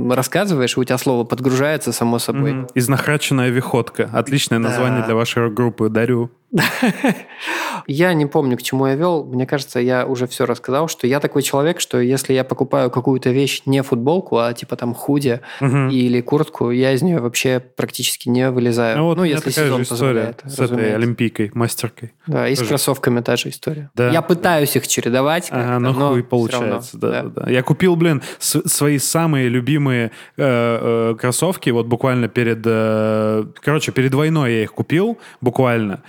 рассказываешь, 0.10 0.76
и 0.78 0.80
у 0.80 0.84
тебя 0.84 0.98
слово 0.98 1.24
подгружается 1.24 1.92
само 1.92 2.20
собой. 2.20 2.54
Мгм. 2.54 2.68
Изнахраченная 2.76 3.50
виходка. 3.50 4.10
Отличное 4.14 4.60
Да. 4.60 4.70
название 4.70 5.04
для 5.04 5.16
вашей 5.16 5.50
группы. 5.50 5.90
Дарю. 5.90 6.32
Я 7.88 8.14
не 8.14 8.26
помню, 8.26 8.58
к 8.58 8.62
чему 8.62 8.88
я 8.88 8.96
вел. 8.96 9.24
Мне 9.24 9.46
кажется, 9.46 9.80
я 9.80 10.06
уже 10.06 10.28
все 10.28 10.46
рассказал, 10.46 10.88
что 10.88 11.08
я 11.08 11.20
такой 11.20 11.42
человек, 11.42 11.80
что 11.80 12.00
если 12.00 12.34
я 12.34 12.44
покупаю 12.44 12.90
какую-то 12.90 13.30
вещь, 13.30 13.64
не 13.66 13.84
футболку, 13.84 14.38
а 14.38 14.54
типа 14.54 14.76
там 14.76 14.94
худи 14.94 15.42
или 15.62 16.22
куртку, 16.22 16.72
я 16.72 16.94
из 16.94 17.02
нее 17.02 17.20
вообще 17.20 17.60
практически 17.60 18.30
не 18.30 18.50
вылезаю. 18.50 18.98
Ну, 18.98 19.06
вот 19.06 19.18
ну, 19.18 19.24
если 19.24 19.50
сезон 19.50 19.86
позволяет. 19.86 20.42
с 20.46 20.60
этой 20.60 20.96
олимпийкой, 20.96 21.52
мастеркой. 21.54 22.14
Да, 22.28 22.48
и 22.48 22.56
с 22.56 22.64
кроссовками 22.64 23.22
та 23.22 23.36
же 23.36 23.50
история. 23.50 23.90
Да. 23.96 24.10
Я 24.10 24.22
пытаюсь 24.22 24.76
их 24.76 24.88
чередовать, 24.88 25.48
Ага, 25.52 25.80
ну 25.80 25.94
но 25.94 26.10
хуй 26.10 26.24
получается, 26.24 26.98
равно, 27.02 27.10
да, 27.12 27.24
да, 27.24 27.44
да. 27.46 27.52
Я 27.52 27.64
купил, 27.64 27.96
блин, 27.96 28.22
свои 28.40 28.98
самые 28.98 29.50
любимые 29.50 30.12
э, 30.38 31.12
э, 31.12 31.16
кроссовки, 31.20 31.70
вот 31.70 31.88
буквально 31.88 32.28
перед, 32.28 32.62
э, 32.66 33.46
короче, 33.62 33.92
перед 33.92 34.14
войной 34.14 34.54
я 34.54 34.64
их 34.64 34.74
купил, 34.74 35.18
буквально. 35.42 36.04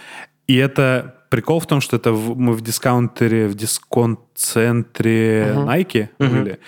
И 0.50 0.56
это 0.56 1.14
прикол 1.28 1.60
в 1.60 1.66
том, 1.66 1.80
что 1.80 1.96
это 1.96 2.10
в- 2.12 2.36
мы 2.36 2.54
в 2.54 2.60
дискаунтере, 2.60 3.46
в 3.46 3.54
дисконт-центре 3.54 5.52
Мгм. 5.54 5.68
Nike 5.68 6.08
Мгм. 6.18 6.30
были. 6.38 6.58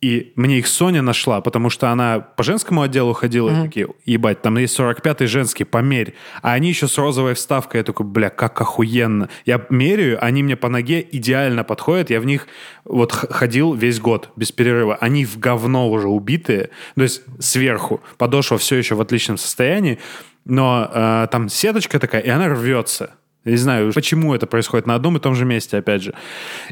И 0.00 0.32
мне 0.34 0.58
их 0.58 0.66
Соня 0.66 1.00
нашла, 1.02 1.40
потому 1.40 1.70
что 1.70 1.90
она 1.92 2.18
по 2.18 2.42
женскому 2.42 2.82
отделу 2.82 3.12
ходила, 3.12 3.50
и 3.50 3.52
Мгм. 3.52 3.62
такие, 3.66 3.86
ебать, 4.04 4.42
там 4.42 4.58
есть 4.58 4.74
45-й 4.74 5.26
женский, 5.28 5.62
померь. 5.62 6.14
А 6.42 6.54
они 6.54 6.70
еще 6.70 6.88
с 6.88 6.98
розовой 6.98 7.34
вставкой. 7.34 7.78
Я 7.78 7.84
такой, 7.84 8.04
бля, 8.06 8.28
как 8.28 8.60
охуенно. 8.60 9.28
Я 9.46 9.64
меряю, 9.70 10.18
они 10.20 10.42
мне 10.42 10.56
по 10.56 10.68
ноге 10.68 11.06
идеально 11.12 11.62
подходят. 11.62 12.10
Я 12.10 12.18
в 12.20 12.24
них 12.26 12.48
вот 12.84 13.12
ходил 13.12 13.74
весь 13.74 14.00
год 14.00 14.30
без 14.34 14.50
перерыва. 14.50 14.96
Они 15.00 15.24
в 15.24 15.38
говно 15.38 15.88
уже 15.88 16.08
убитые. 16.08 16.70
То 16.96 17.02
есть 17.04 17.22
сверху. 17.38 18.00
Подошва 18.18 18.58
все 18.58 18.74
еще 18.74 18.96
в 18.96 19.00
отличном 19.00 19.38
состоянии. 19.38 20.00
Но 20.44 20.90
э, 20.92 21.28
там 21.30 21.48
сеточка 21.48 21.98
такая, 21.98 22.22
и 22.22 22.28
она 22.28 22.48
рвется. 22.48 23.10
Я 23.44 23.52
не 23.52 23.58
знаю, 23.58 23.92
почему 23.92 24.34
это 24.34 24.46
происходит 24.46 24.86
на 24.86 24.94
одном 24.94 25.16
и 25.16 25.20
том 25.20 25.34
же 25.34 25.44
месте, 25.44 25.76
опять 25.78 26.02
же. 26.02 26.14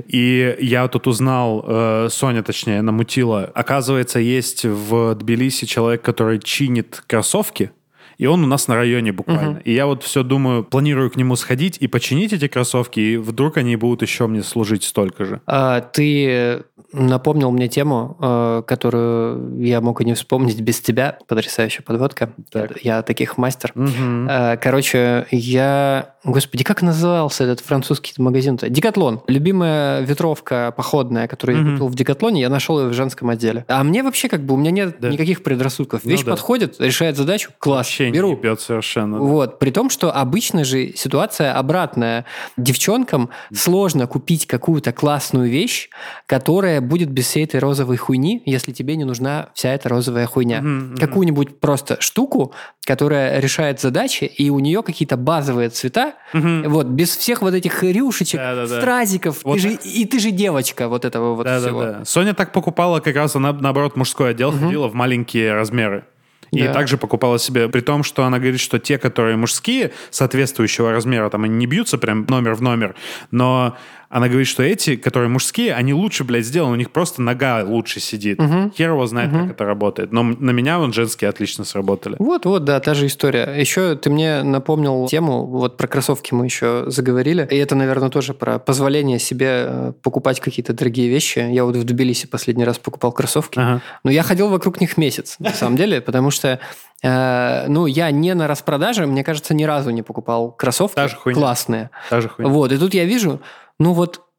И 0.06 0.56
я 0.60 0.86
тут 0.86 1.08
узнал, 1.08 1.64
э, 1.66 2.08
Соня, 2.10 2.44
точнее, 2.44 2.80
намутила. 2.82 3.50
Оказывается, 3.54 4.20
есть 4.20 4.64
в 4.64 5.14
Тбилиси 5.16 5.66
человек, 5.66 6.02
который 6.02 6.38
чинит 6.38 7.02
кроссовки, 7.08 7.72
и 8.20 8.26
он 8.26 8.44
у 8.44 8.46
нас 8.46 8.68
на 8.68 8.74
районе 8.76 9.12
буквально. 9.12 9.50
Мгм. 9.52 9.60
И 9.64 9.72
я 9.72 9.86
вот 9.86 10.02
все 10.02 10.22
думаю, 10.22 10.62
планирую 10.62 11.10
к 11.10 11.16
нему 11.16 11.36
сходить 11.36 11.78
и 11.80 11.86
починить 11.86 12.32
эти 12.32 12.48
кроссовки, 12.48 13.00
и 13.00 13.16
вдруг 13.16 13.56
они 13.56 13.76
будут 13.76 14.02
еще 14.02 14.26
мне 14.26 14.42
служить 14.42 14.84
столько 14.84 15.24
же. 15.24 15.40
А, 15.46 15.80
Ты 15.80 16.64
напомнил 16.92 17.50
мне 17.52 17.68
тему, 17.68 18.16
э, 18.20 18.62
которую 18.66 19.62
я 19.62 19.80
мог 19.80 20.00
и 20.00 20.04
не 20.04 20.14
вспомнить 20.14 20.60
без 20.60 20.80
тебя. 20.80 21.18
Потрясающая 21.28 21.82
подводка. 21.84 22.32
Так. 22.50 22.82
Я 22.82 23.02
таких 23.02 23.38
мастер. 23.38 23.72
Э, 23.76 24.56
Короче, 24.60 25.26
я... 25.30 26.14
Господи, 26.24 26.64
как 26.64 26.82
назывался 26.82 27.44
этот 27.44 27.60
французский 27.60 28.12
магазин-то? 28.20 28.68
Декатлон. 28.68 29.22
Любимая 29.28 30.00
ветровка 30.02 30.74
походная, 30.76 31.28
которую 31.28 31.58
я 31.58 31.62
Мгм. 31.62 31.72
купил 31.74 31.88
в 31.88 31.94
Декатлоне, 31.94 32.40
я 32.42 32.48
нашел 32.50 32.80
ее 32.80 32.88
в 32.88 32.92
женском 32.92 33.30
отделе. 33.30 33.64
А 33.68 33.82
мне 33.84 34.02
вообще 34.02 34.28
как 34.28 34.42
бы, 34.44 34.54
у 34.54 34.56
меня 34.56 34.70
нет 34.72 34.96
Да. 34.98 35.08
никаких 35.10 35.42
предрассудков. 35.44 36.00
Ну 36.04 36.10
Вещь 36.10 36.24
да. 36.24 36.32
подходит, 36.32 36.74
решает 36.80 37.16
задачу, 37.16 37.50
класс, 37.58 37.86
Вообще 37.86 38.09
беру. 38.12 38.30
не 38.30 38.34
бьет 38.36 38.60
совершенно. 38.60 39.18
да. 39.18 39.24
Вот, 39.24 39.58
при 39.58 39.70
том, 39.70 39.90
что 39.90 40.10
обычно 40.12 40.64
же 40.64 40.92
ситуация 40.94 41.52
обратная. 41.56 42.24
Девчонкам 42.56 43.30
сложно 43.54 44.06
купить 44.06 44.46
какую-то 44.46 44.92
классную 44.92 45.50
вещь, 45.50 45.88
которая 46.26 46.80
будет 46.80 47.10
без 47.10 47.26
всей 47.26 47.44
этой 47.44 47.60
розовой 47.60 47.96
хуйни, 47.96 48.42
если 48.46 48.72
тебе 48.72 48.96
не 48.96 49.04
нужна 49.04 49.48
вся 49.54 49.70
эта 49.72 49.88
розовая 49.88 50.26
хуйня. 50.26 50.60
Мгм. 50.60 50.96
Какую-нибудь 50.96 51.58
просто 51.60 52.00
штуку, 52.00 52.52
которая 52.84 53.40
решает 53.40 53.80
задачи, 53.80 54.24
и 54.24 54.50
у 54.50 54.58
нее 54.58 54.82
какие-то 54.82 55.16
базовые 55.16 55.68
цвета, 55.70 56.14
Мгм. 56.32 56.64
вот, 56.70 56.86
без 56.86 57.16
всех 57.16 57.42
вот 57.42 57.54
этих 57.54 57.82
рюшечек, 57.82 58.40
Да-да-да. 58.40 58.80
стразиков. 58.80 59.40
Вот 59.44 59.54
ты 59.54 59.60
же, 59.60 59.72
и 59.84 60.04
ты 60.04 60.18
же 60.18 60.30
девочка 60.30 60.88
вот 60.88 61.04
этого 61.04 61.34
вот 61.34 61.44
Да, 61.44 61.58
всего. 61.60 61.82
да, 61.82 61.92
да. 62.00 62.04
Соня 62.04 62.34
так 62.34 62.52
покупала 62.52 63.00
как 63.00 63.16
раз, 63.16 63.36
она 63.36 63.52
наоборот 63.52 63.96
мужской 63.96 64.30
отдел 64.30 64.52
ходила 64.52 64.88
в 64.88 64.94
маленькие 64.94 65.52
размеры. 65.54 66.04
И 66.52 66.62
Да. 66.62 66.72
также 66.72 66.96
покупала 66.96 67.38
себе, 67.38 67.68
при 67.68 67.80
том, 67.80 68.02
что 68.02 68.24
она 68.24 68.38
говорит, 68.38 68.60
что 68.60 68.78
те, 68.78 68.98
которые 68.98 69.36
мужские, 69.36 69.92
соответствующего 70.10 70.90
размера, 70.92 71.30
там 71.30 71.44
они 71.44 71.54
не 71.56 71.66
бьются 71.66 71.96
прям 71.98 72.26
номер 72.28 72.54
в 72.54 72.62
номер, 72.62 72.94
но 73.30 73.76
она 74.10 74.26
говорит, 74.26 74.48
что 74.48 74.64
эти, 74.64 74.96
которые 74.96 75.28
мужские, 75.30 75.72
они 75.72 75.94
лучше, 75.94 76.24
блядь, 76.24 76.44
сделаны, 76.44 76.72
у 76.72 76.76
них 76.76 76.90
просто 76.90 77.22
нога 77.22 77.62
лучше 77.64 78.00
сидит. 78.00 78.40
Мгм. 78.40 78.72
Хер 78.76 78.90
его 78.90 79.06
знает, 79.06 79.30
как 79.30 79.52
это 79.52 79.64
работает. 79.64 80.10
Но 80.12 80.24
на 80.24 80.50
меня 80.50 80.80
вон 80.80 80.92
женские 80.92 81.30
отлично 81.30 81.64
сработали. 81.64 82.16
Вот, 82.18 82.44
вот, 82.44 82.64
да, 82.64 82.80
та 82.80 82.94
же 82.94 83.06
история. 83.06 83.54
Еще 83.56 83.94
ты 83.94 84.10
мне 84.10 84.42
напомнил 84.42 85.06
тему, 85.06 85.46
вот 85.46 85.76
про 85.76 85.86
кроссовки 85.86 86.34
мы 86.34 86.44
еще 86.46 86.84
заговорили, 86.88 87.46
и 87.50 87.56
это, 87.56 87.76
наверное, 87.76 88.08
тоже 88.10 88.34
про 88.34 88.58
позволение 88.58 89.20
себе 89.20 89.46
э, 89.68 89.92
покупать 90.02 90.40
какие-то 90.40 90.72
дорогие 90.72 91.08
вещи. 91.08 91.38
Я 91.38 91.64
вот 91.64 91.76
в 91.76 91.84
Тбилиси 91.84 92.26
последний 92.26 92.64
раз 92.64 92.78
покупал 92.80 93.12
кроссовки, 93.12 93.60
Ага. 93.60 93.80
но 94.02 94.10
я 94.10 94.24
ходил 94.24 94.48
вокруг 94.48 94.80
них 94.80 94.96
месяц, 94.96 95.36
на 95.38 95.52
самом 95.52 95.76
деле, 95.76 96.00
потому 96.00 96.32
что, 96.32 96.58
э, 97.04 97.64
ну, 97.68 97.86
я 97.86 98.10
не 98.10 98.34
на 98.34 98.48
распродаже, 98.48 99.06
мне 99.06 99.22
кажется, 99.22 99.54
ни 99.54 99.62
разу 99.64 99.90
не 99.90 100.02
покупал 100.02 100.50
кроссовки 100.50 100.96
Та 100.96 101.06
же 101.08 101.14
хуйня. 101.16 101.38
классные. 101.40 101.90
Та 102.08 102.20
же 102.20 102.28
хуйня. 102.28 102.50
Вот, 102.50 102.72
и 102.72 102.76
тут 102.76 102.92
я 102.92 103.04
вижу, 103.04 103.40
ну 103.80 103.94
вот, 103.94 104.29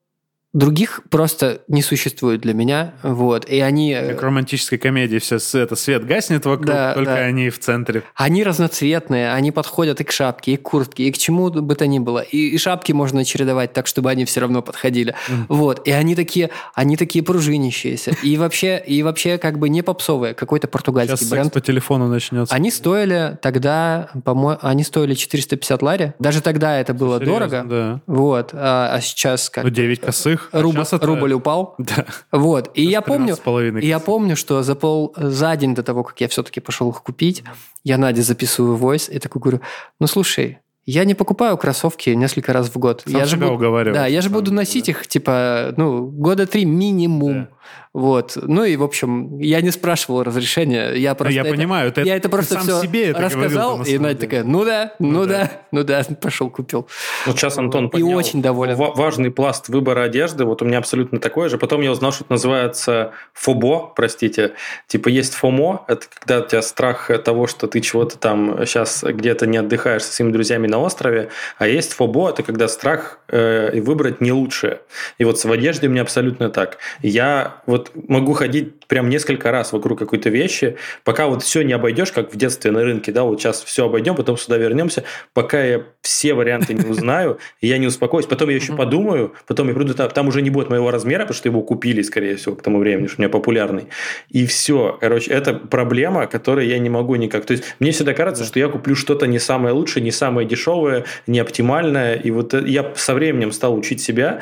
других 0.54 1.02
просто 1.10 1.62
не 1.68 1.82
существует 1.82 2.42
для 2.42 2.54
меня, 2.54 2.94
вот, 3.04 3.48
и 3.50 3.60
они... 3.62 3.94
э, 3.94 4.10
Как 4.10 4.22
в 4.22 4.26
романтической 4.26 4.78
комедии 4.78 5.18
все 5.20 5.38
это 5.60 5.76
свет 5.76 6.06
гаснет 6.06 6.46
вокруг, 6.46 6.66
Да, 6.68 6.94
только 6.94 7.12
да. 7.12 7.18
они 7.20 7.50
в 7.50 7.60
центре. 7.60 8.04
Они 8.16 8.44
разноцветные, 8.44 9.32
они 9.32 9.52
подходят 9.52 10.02
и 10.02 10.04
к 10.04 10.12
шапке, 10.12 10.54
и 10.54 10.58
к 10.58 10.64
куртке, 10.64 11.04
и 11.04 11.12
к 11.12 11.18
чему 11.18 11.50
бы 11.50 11.76
то 11.76 11.88
ни 11.88 12.00
было. 12.00 12.20
И, 12.20 12.50
и 12.50 12.58
шапки 12.58 12.92
можно 12.92 13.24
чередовать 13.24 13.72
так, 13.74 13.88
чтобы 13.88 14.10
они 14.10 14.26
все 14.26 14.42
равно 14.42 14.62
подходили. 14.62 15.16
Вот. 15.48 15.88
И 15.88 15.92
они 15.92 16.16
такие, 16.16 16.50
они 16.74 16.98
такие 16.98 17.24
пружинищиеся. 17.24 18.12
И 18.24 18.36
вообще, 18.38 18.82
и 18.86 19.04
вообще 19.04 19.38
как 19.38 19.58
бы 19.58 19.70
не 19.70 19.82
попсовые, 19.82 20.34
какой-то 20.34 20.68
португальский 20.68 21.18
Сейчас 21.18 21.30
бренд. 21.30 21.54
по 21.54 21.62
телефону 21.62 22.08
начнется. 22.08 22.54
Они 22.54 22.72
стоили 22.72 23.38
тогда, 23.42 24.10
по-моему, 24.26 24.60
они 24.62 24.84
стоили 24.84 25.14
450 25.14 25.82
лари. 25.82 26.14
Даже 26.20 26.42
тогда 26.42 26.78
это 26.80 26.94
было 26.94 27.20
Серьезно, 27.20 27.48
дорого. 27.48 27.64
Да. 27.70 28.02
Вот. 28.08 28.50
А, 28.54 28.94
а 28.96 29.02
сейчас 29.02 29.50
как? 29.50 29.64
Ну, 29.64 29.70
9 29.70 30.00
косых. 30.02 30.41
Нулевых. 30.42 30.50
а 30.54 30.62
рубль, 30.62 30.78
щас 30.78 30.94
это- 30.94 31.08
рубль 31.08 31.34
упал. 31.34 31.76
Да. 31.78 32.06
Вот. 32.32 32.72
И 32.74 32.84
я 32.86 33.02
помню, 33.02 33.36
13,5. 33.36 33.82
и 33.82 33.88
я 33.88 34.00
помню, 34.00 34.36
что 34.36 34.64
за 34.64 34.76
пол 34.76 35.14
за 35.18 35.56
день 35.56 35.76
до 35.76 35.84
того, 35.84 36.04
как 36.04 36.20
я 36.22 36.28
все-таки 36.28 36.60
пошел 36.60 36.90
их 36.90 37.02
купить, 37.02 37.44
я 37.84 37.98
Наде 37.98 38.22
записываю 38.22 38.76
войс 38.76 39.10
и 39.10 39.20
такой 39.20 39.42
говорю, 39.42 39.62
ну 40.00 40.08
слушай, 40.08 40.60
я 40.86 41.06
не 41.06 41.14
покупаю 41.14 41.58
кроссовки 41.58 42.10
несколько 42.10 42.54
раз 42.54 42.70
в 42.70 42.78
год. 42.78 43.04
Сам 43.06 43.16
я 43.20 43.26
же 43.26 43.36
себя 43.38 43.46
буду, 43.48 43.56
уговариваешь, 43.56 43.96
Да, 43.96 44.08
я 44.08 44.22
же 44.22 44.30
буду 44.30 44.46
деле, 44.46 44.56
носить 44.58 44.86
да. 44.86 44.92
их, 44.92 45.08
типа, 45.08 45.74
ну, 45.78 46.08
года 46.08 46.48
три 46.48 46.66
минимум. 46.66 47.34
Да. 47.44 47.50
Вот. 47.94 48.38
Ну 48.42 48.64
и, 48.64 48.78
в 48.78 48.84
общем, 48.84 49.38
я 49.40 49.60
не 49.62 49.70
спрашивал 49.72 50.24
разрешения. 50.24 50.94
Я 50.94 51.14
просто 51.14 51.34
я 51.36 51.42
это- 51.42 51.52
понимаю, 51.52 51.90
это 51.90 52.02
я 52.02 52.16
это 52.16 52.24
ты 52.24 52.30
просто 52.30 52.54
сам 52.54 52.64
все 52.64 52.82
себе 52.82 53.08
это 53.10 53.20
рассказал, 53.22 53.78
на 53.80 53.84
и 53.84 53.98
Надя 53.98 54.14
деле. 54.16 54.28
такая, 54.30 54.44
ну 54.46 54.64
да, 54.64 54.94
ну, 55.00 55.12
Ну 55.12 55.26
да, 55.26 55.52
ну 55.72 55.84
да, 55.84 56.04
пошел 56.22 56.50
купил. 56.50 56.88
Вот 57.26 57.36
сейчас 57.38 57.58
Антон 57.58 57.88
И 57.88 57.90
поднял 57.90 58.18
очень 58.18 58.42
доволен. 58.42 58.76
ва- 58.76 58.94
важный 58.96 59.30
пласт 59.30 59.68
выбора 59.68 60.04
одежды. 60.04 60.46
Вот 60.46 60.62
у 60.62 60.66
меня 60.66 60.78
абсолютно 60.78 61.20
такое 61.20 61.50
же. 61.50 61.58
Потом 61.58 61.82
я 61.82 61.92
узнал, 61.92 62.14
что 62.14 62.24
это 62.24 62.32
называется 62.34 63.12
фобо, 63.34 63.92
простите. 63.94 64.54
Типа 64.88 65.10
есть 65.10 65.34
фомо, 65.34 65.84
это 65.90 66.06
когда 66.18 66.40
у 66.40 66.48
тебя 66.48 66.62
страх 66.62 67.12
того, 67.26 67.46
что 67.48 67.68
ты 67.68 67.82
чего-то 67.82 68.18
там 68.18 68.66
сейчас 68.66 69.04
где-то 69.04 69.48
не 69.48 69.58
отдыхаешь 69.58 70.04
со 70.04 70.14
своими 70.14 70.32
друзьями 70.32 70.68
на 70.68 70.80
острове, 70.80 71.28
а 71.58 71.68
есть 71.68 71.92
фобо, 71.94 72.30
это 72.30 72.42
когда 72.44 72.70
страх 72.70 73.20
э, 73.28 73.72
и 73.76 73.82
выбрать 73.82 74.22
не 74.22 74.32
лучшее. 74.32 74.80
И 75.18 75.26
вот 75.26 75.44
в 75.44 75.52
одежде 75.52 75.88
у 75.88 75.90
меня 75.92 76.04
абсолютно 76.04 76.50
так. 76.50 76.78
Я 77.02 77.61
вот 77.72 77.92
могу 78.08 78.34
ходить 78.34 78.86
прям 78.86 79.10
несколько 79.10 79.52
раз 79.52 79.74
вокруг 79.74 79.98
какой-то 79.98 80.30
вещи, 80.30 80.78
пока 81.04 81.28
вот 81.28 81.44
все 81.44 81.64
не 81.64 81.74
обойдешь, 81.74 82.12
как 82.12 82.34
в 82.34 82.38
детстве 82.38 82.72
на 82.72 82.84
рынке, 82.84 83.12
да, 83.12 83.24
вот 83.24 83.42
сейчас 83.42 83.64
все 83.64 83.86
обойдем, 83.86 84.16
потом 84.16 84.38
сюда 84.38 84.58
вернемся, 84.58 85.04
пока 85.34 85.64
я 85.64 85.84
все 86.02 86.34
варианты 86.34 86.74
не 86.74 86.86
узнаю, 86.86 87.40
я 87.62 87.78
не 87.78 87.88
успокоюсь, 87.88 88.26
потом 88.26 88.50
я 88.50 88.56
еще 88.56 88.76
подумаю, 88.76 89.34
потом 89.48 89.70
я 89.70 89.74
приду, 89.74 89.94
там, 89.94 90.10
там 90.10 90.28
уже 90.28 90.42
не 90.42 90.50
будет 90.50 90.70
моего 90.70 90.92
размера, 90.92 91.22
потому 91.22 91.36
что 91.36 91.50
его 91.50 91.62
купили, 91.62 92.02
скорее 92.02 92.36
всего, 92.36 92.56
к 92.56 92.62
тому 92.62 92.80
времени, 92.80 93.08
что 93.08 93.18
у 93.18 93.22
меня 93.22 93.30
популярный. 93.30 93.88
И 94.30 94.46
все, 94.46 94.98
короче, 95.00 95.32
это 95.32 95.54
проблема, 95.54 96.28
которой 96.28 96.68
я 96.68 96.80
не 96.80 96.90
могу 96.90 97.16
никак. 97.16 97.46
То 97.46 97.54
есть 97.54 97.64
мне 97.80 97.92
всегда 97.92 98.14
кажется, 98.14 98.46
что 98.46 98.60
я 98.60 98.68
куплю 98.68 98.96
что-то 98.96 99.26
не 99.28 99.40
самое 99.40 99.74
лучшее, 99.74 100.04
не 100.04 100.12
самое 100.12 100.48
дешевое, 100.48 101.06
не 101.28 101.40
оптимальное, 101.40 102.16
и 102.16 102.32
вот 102.32 102.54
э- 102.54 102.64
я 102.68 102.92
со 102.96 103.14
временем 103.14 103.52
стал 103.52 103.76
учить 103.76 104.02
себя, 104.02 104.42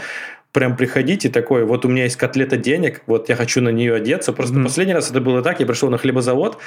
прям 0.59 0.75
приходить 0.75 1.23
и 1.23 1.29
такой, 1.29 1.63
вот 1.63 1.85
у 1.85 1.87
меня 1.87 2.03
есть 2.03 2.17
котлета 2.17 2.57
денег, 2.57 3.01
вот 3.07 3.29
я 3.29 3.37
хочу 3.37 3.61
на 3.61 3.69
нее 3.69 3.95
одеться. 3.95 4.33
Просто 4.33 4.55
Мгм. 4.55 4.65
последний 4.65 4.93
раз 4.93 5.09
это 5.09 5.21
было 5.21 5.41
так, 5.41 5.61
я 5.61 5.65
пришел 5.65 5.89
на 5.89 5.97
хлебозавод, 5.97 6.57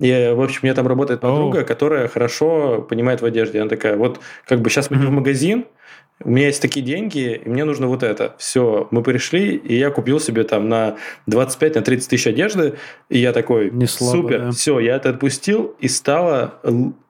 и, 0.00 0.32
в 0.34 0.40
общем, 0.40 0.60
у 0.62 0.66
меня 0.66 0.74
там 0.74 0.86
работает 0.88 1.20
подруга, 1.20 1.62
которая 1.64 2.08
хорошо 2.08 2.80
понимает 2.80 3.20
в 3.20 3.26
одежде. 3.26 3.60
Она 3.60 3.68
такая, 3.68 3.96
вот 3.98 4.20
как 4.46 4.62
бы 4.62 4.70
сейчас 4.70 4.88
пойдем 4.88 5.08
в 5.08 5.10
магазин, 5.10 5.66
у 6.24 6.30
меня 6.30 6.46
есть 6.46 6.62
такие 6.62 6.84
деньги, 6.86 7.42
и 7.44 7.46
мне 7.46 7.64
нужно 7.64 7.88
вот 7.88 8.02
это. 8.02 8.34
Все, 8.38 8.88
мы 8.90 9.02
пришли, 9.02 9.54
и 9.54 9.76
я 9.76 9.90
купил 9.90 10.18
себе 10.18 10.44
там 10.44 10.70
на 10.70 10.96
25 11.26 11.74
на 11.74 11.82
30 11.82 12.08
тысяч 12.08 12.26
одежды, 12.26 12.74
и 13.10 13.18
я 13.18 13.32
такой, 13.34 13.70
Не 13.70 13.84
слабо, 13.86 14.16
супер, 14.16 14.38
да. 14.44 14.50
все, 14.52 14.78
я 14.80 14.96
это 14.96 15.10
отпустил, 15.10 15.76
и 15.78 15.88
стало 15.88 16.54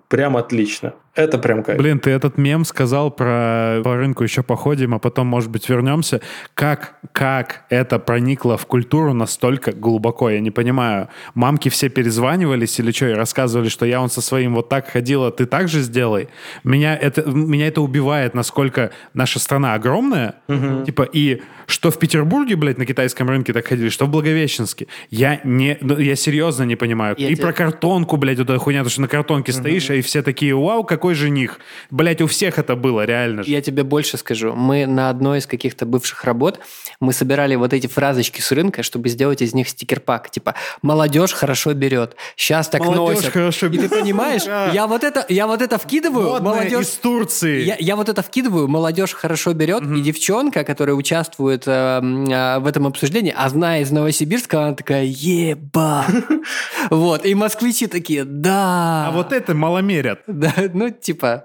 прям 0.08 0.36
отлично. 0.36 0.94
Это 1.14 1.36
прям 1.38 1.62
кайф. 1.62 1.78
Блин, 1.78 1.98
ты 1.98 2.10
этот 2.10 2.38
мем 2.38 2.64
сказал 2.64 3.10
про 3.10 3.80
по 3.84 3.96
рынку 3.96 4.22
еще 4.22 4.42
походим, 4.42 4.94
а 4.94 4.98
потом, 4.98 5.26
может 5.26 5.50
быть, 5.50 5.68
вернемся. 5.68 6.20
Как, 6.54 6.94
как 7.12 7.64
это 7.68 7.98
проникло 7.98 8.56
в 8.56 8.64
культуру 8.66 9.12
настолько 9.12 9.72
глубоко? 9.72 10.30
Я 10.30 10.40
не 10.40 10.50
понимаю. 10.50 11.08
Мамки 11.34 11.68
все 11.68 11.90
перезванивались 11.90 12.78
или 12.80 12.92
что, 12.92 13.08
и 13.08 13.12
рассказывали, 13.12 13.68
что 13.68 13.84
я 13.84 14.00
он 14.00 14.08
со 14.08 14.22
своим 14.22 14.54
вот 14.54 14.68
так 14.70 14.88
ходила, 14.88 15.30
ты 15.30 15.44
так 15.44 15.68
же 15.68 15.80
сделай. 15.80 16.28
Меня 16.64 16.96
это, 16.96 17.22
меня 17.22 17.66
это 17.66 17.82
убивает, 17.82 18.34
насколько 18.34 18.90
наша 19.12 19.38
страна 19.38 19.74
огромная. 19.74 20.36
Типа, 20.86 21.02
и 21.02 21.42
что 21.66 21.90
в 21.90 21.98
Петербурге, 21.98 22.56
блядь, 22.56 22.78
на 22.78 22.86
китайском 22.86 23.28
рынке 23.28 23.52
так 23.52 23.66
ходили, 23.66 23.88
что 23.88 24.06
в 24.06 24.10
Благовещенске. 24.10 24.86
Я 25.10 25.40
не, 25.44 25.78
ну, 25.80 25.98
я 25.98 26.16
серьезно 26.16 26.64
не 26.64 26.76
понимаю. 26.76 27.14
Я 27.18 27.28
и 27.28 27.34
тебе- 27.34 27.42
про 27.42 27.52
картонку, 27.52 28.16
блядь, 28.16 28.38
вот 28.38 28.48
эта 28.50 28.58
хуйня, 28.58 28.82
то, 28.82 28.90
что 28.90 29.00
на 29.02 29.08
картонке 29.08 29.52
стоишь, 29.52 29.90
и 29.90 30.00
все 30.00 30.22
такие, 30.22 30.54
вау, 30.54 30.84
какой 31.02 31.14
жених. 31.14 31.58
Блядь, 31.90 32.20
у 32.22 32.28
всех 32.28 32.60
это 32.60 32.76
было, 32.76 33.04
реально. 33.04 33.42
Я 33.44 33.60
тебе 33.60 33.82
больше 33.82 34.16
скажу. 34.18 34.52
Мы 34.52 34.86
на 34.86 35.10
одной 35.10 35.38
из 35.38 35.46
каких-то 35.48 35.84
бывших 35.84 36.22
работ 36.22 36.60
мы 37.00 37.12
собирали 37.12 37.56
вот 37.56 37.72
эти 37.72 37.88
фразочки 37.88 38.40
с 38.40 38.52
рынка, 38.52 38.84
чтобы 38.84 39.08
сделать 39.08 39.42
из 39.42 39.52
них 39.52 39.68
стикер-пак. 39.68 40.30
Типа 40.30 40.54
«молодежь 40.80 41.32
хорошо 41.32 41.74
берет», 41.74 42.14
«сейчас 42.36 42.68
так 42.68 42.80
Молодежь 42.82 43.16
носят». 43.16 43.32
хорошо 43.32 43.66
И 43.66 43.70
ты 43.70 43.76
берет. 43.78 43.90
понимаешь, 43.90 44.42
я 44.44 44.86
вот 44.86 45.02
это, 45.02 45.26
я 45.28 45.48
вот 45.48 45.60
это 45.60 45.78
вкидываю, 45.78 46.30
Модная 46.30 46.52
молодежь... 46.52 46.86
из 46.86 46.90
Турции. 46.92 47.62
Я, 47.64 47.76
я 47.80 47.96
вот 47.96 48.08
это 48.08 48.22
вкидываю, 48.22 48.68
молодежь 48.68 49.12
хорошо 49.12 49.52
берет, 49.52 49.82
и 49.82 50.00
девчонка, 50.00 50.62
которая 50.62 50.94
участвует 50.94 51.64
э, 51.66 51.70
э, 51.70 52.58
в 52.60 52.66
этом 52.68 52.86
обсуждении, 52.86 53.34
а 53.36 53.48
зная 53.48 53.80
из 53.80 53.90
Новосибирска, 53.90 54.66
она 54.66 54.74
такая 54.74 55.04
«еба». 55.04 56.06
Вот, 56.90 57.26
и 57.26 57.34
москвичи 57.34 57.88
такие 57.88 58.24
«да». 58.24 59.08
А 59.08 59.10
вот 59.10 59.32
это 59.32 59.54
маломерят. 59.54 60.20
Да, 60.28 60.52
ну, 60.72 60.91
типа, 61.00 61.44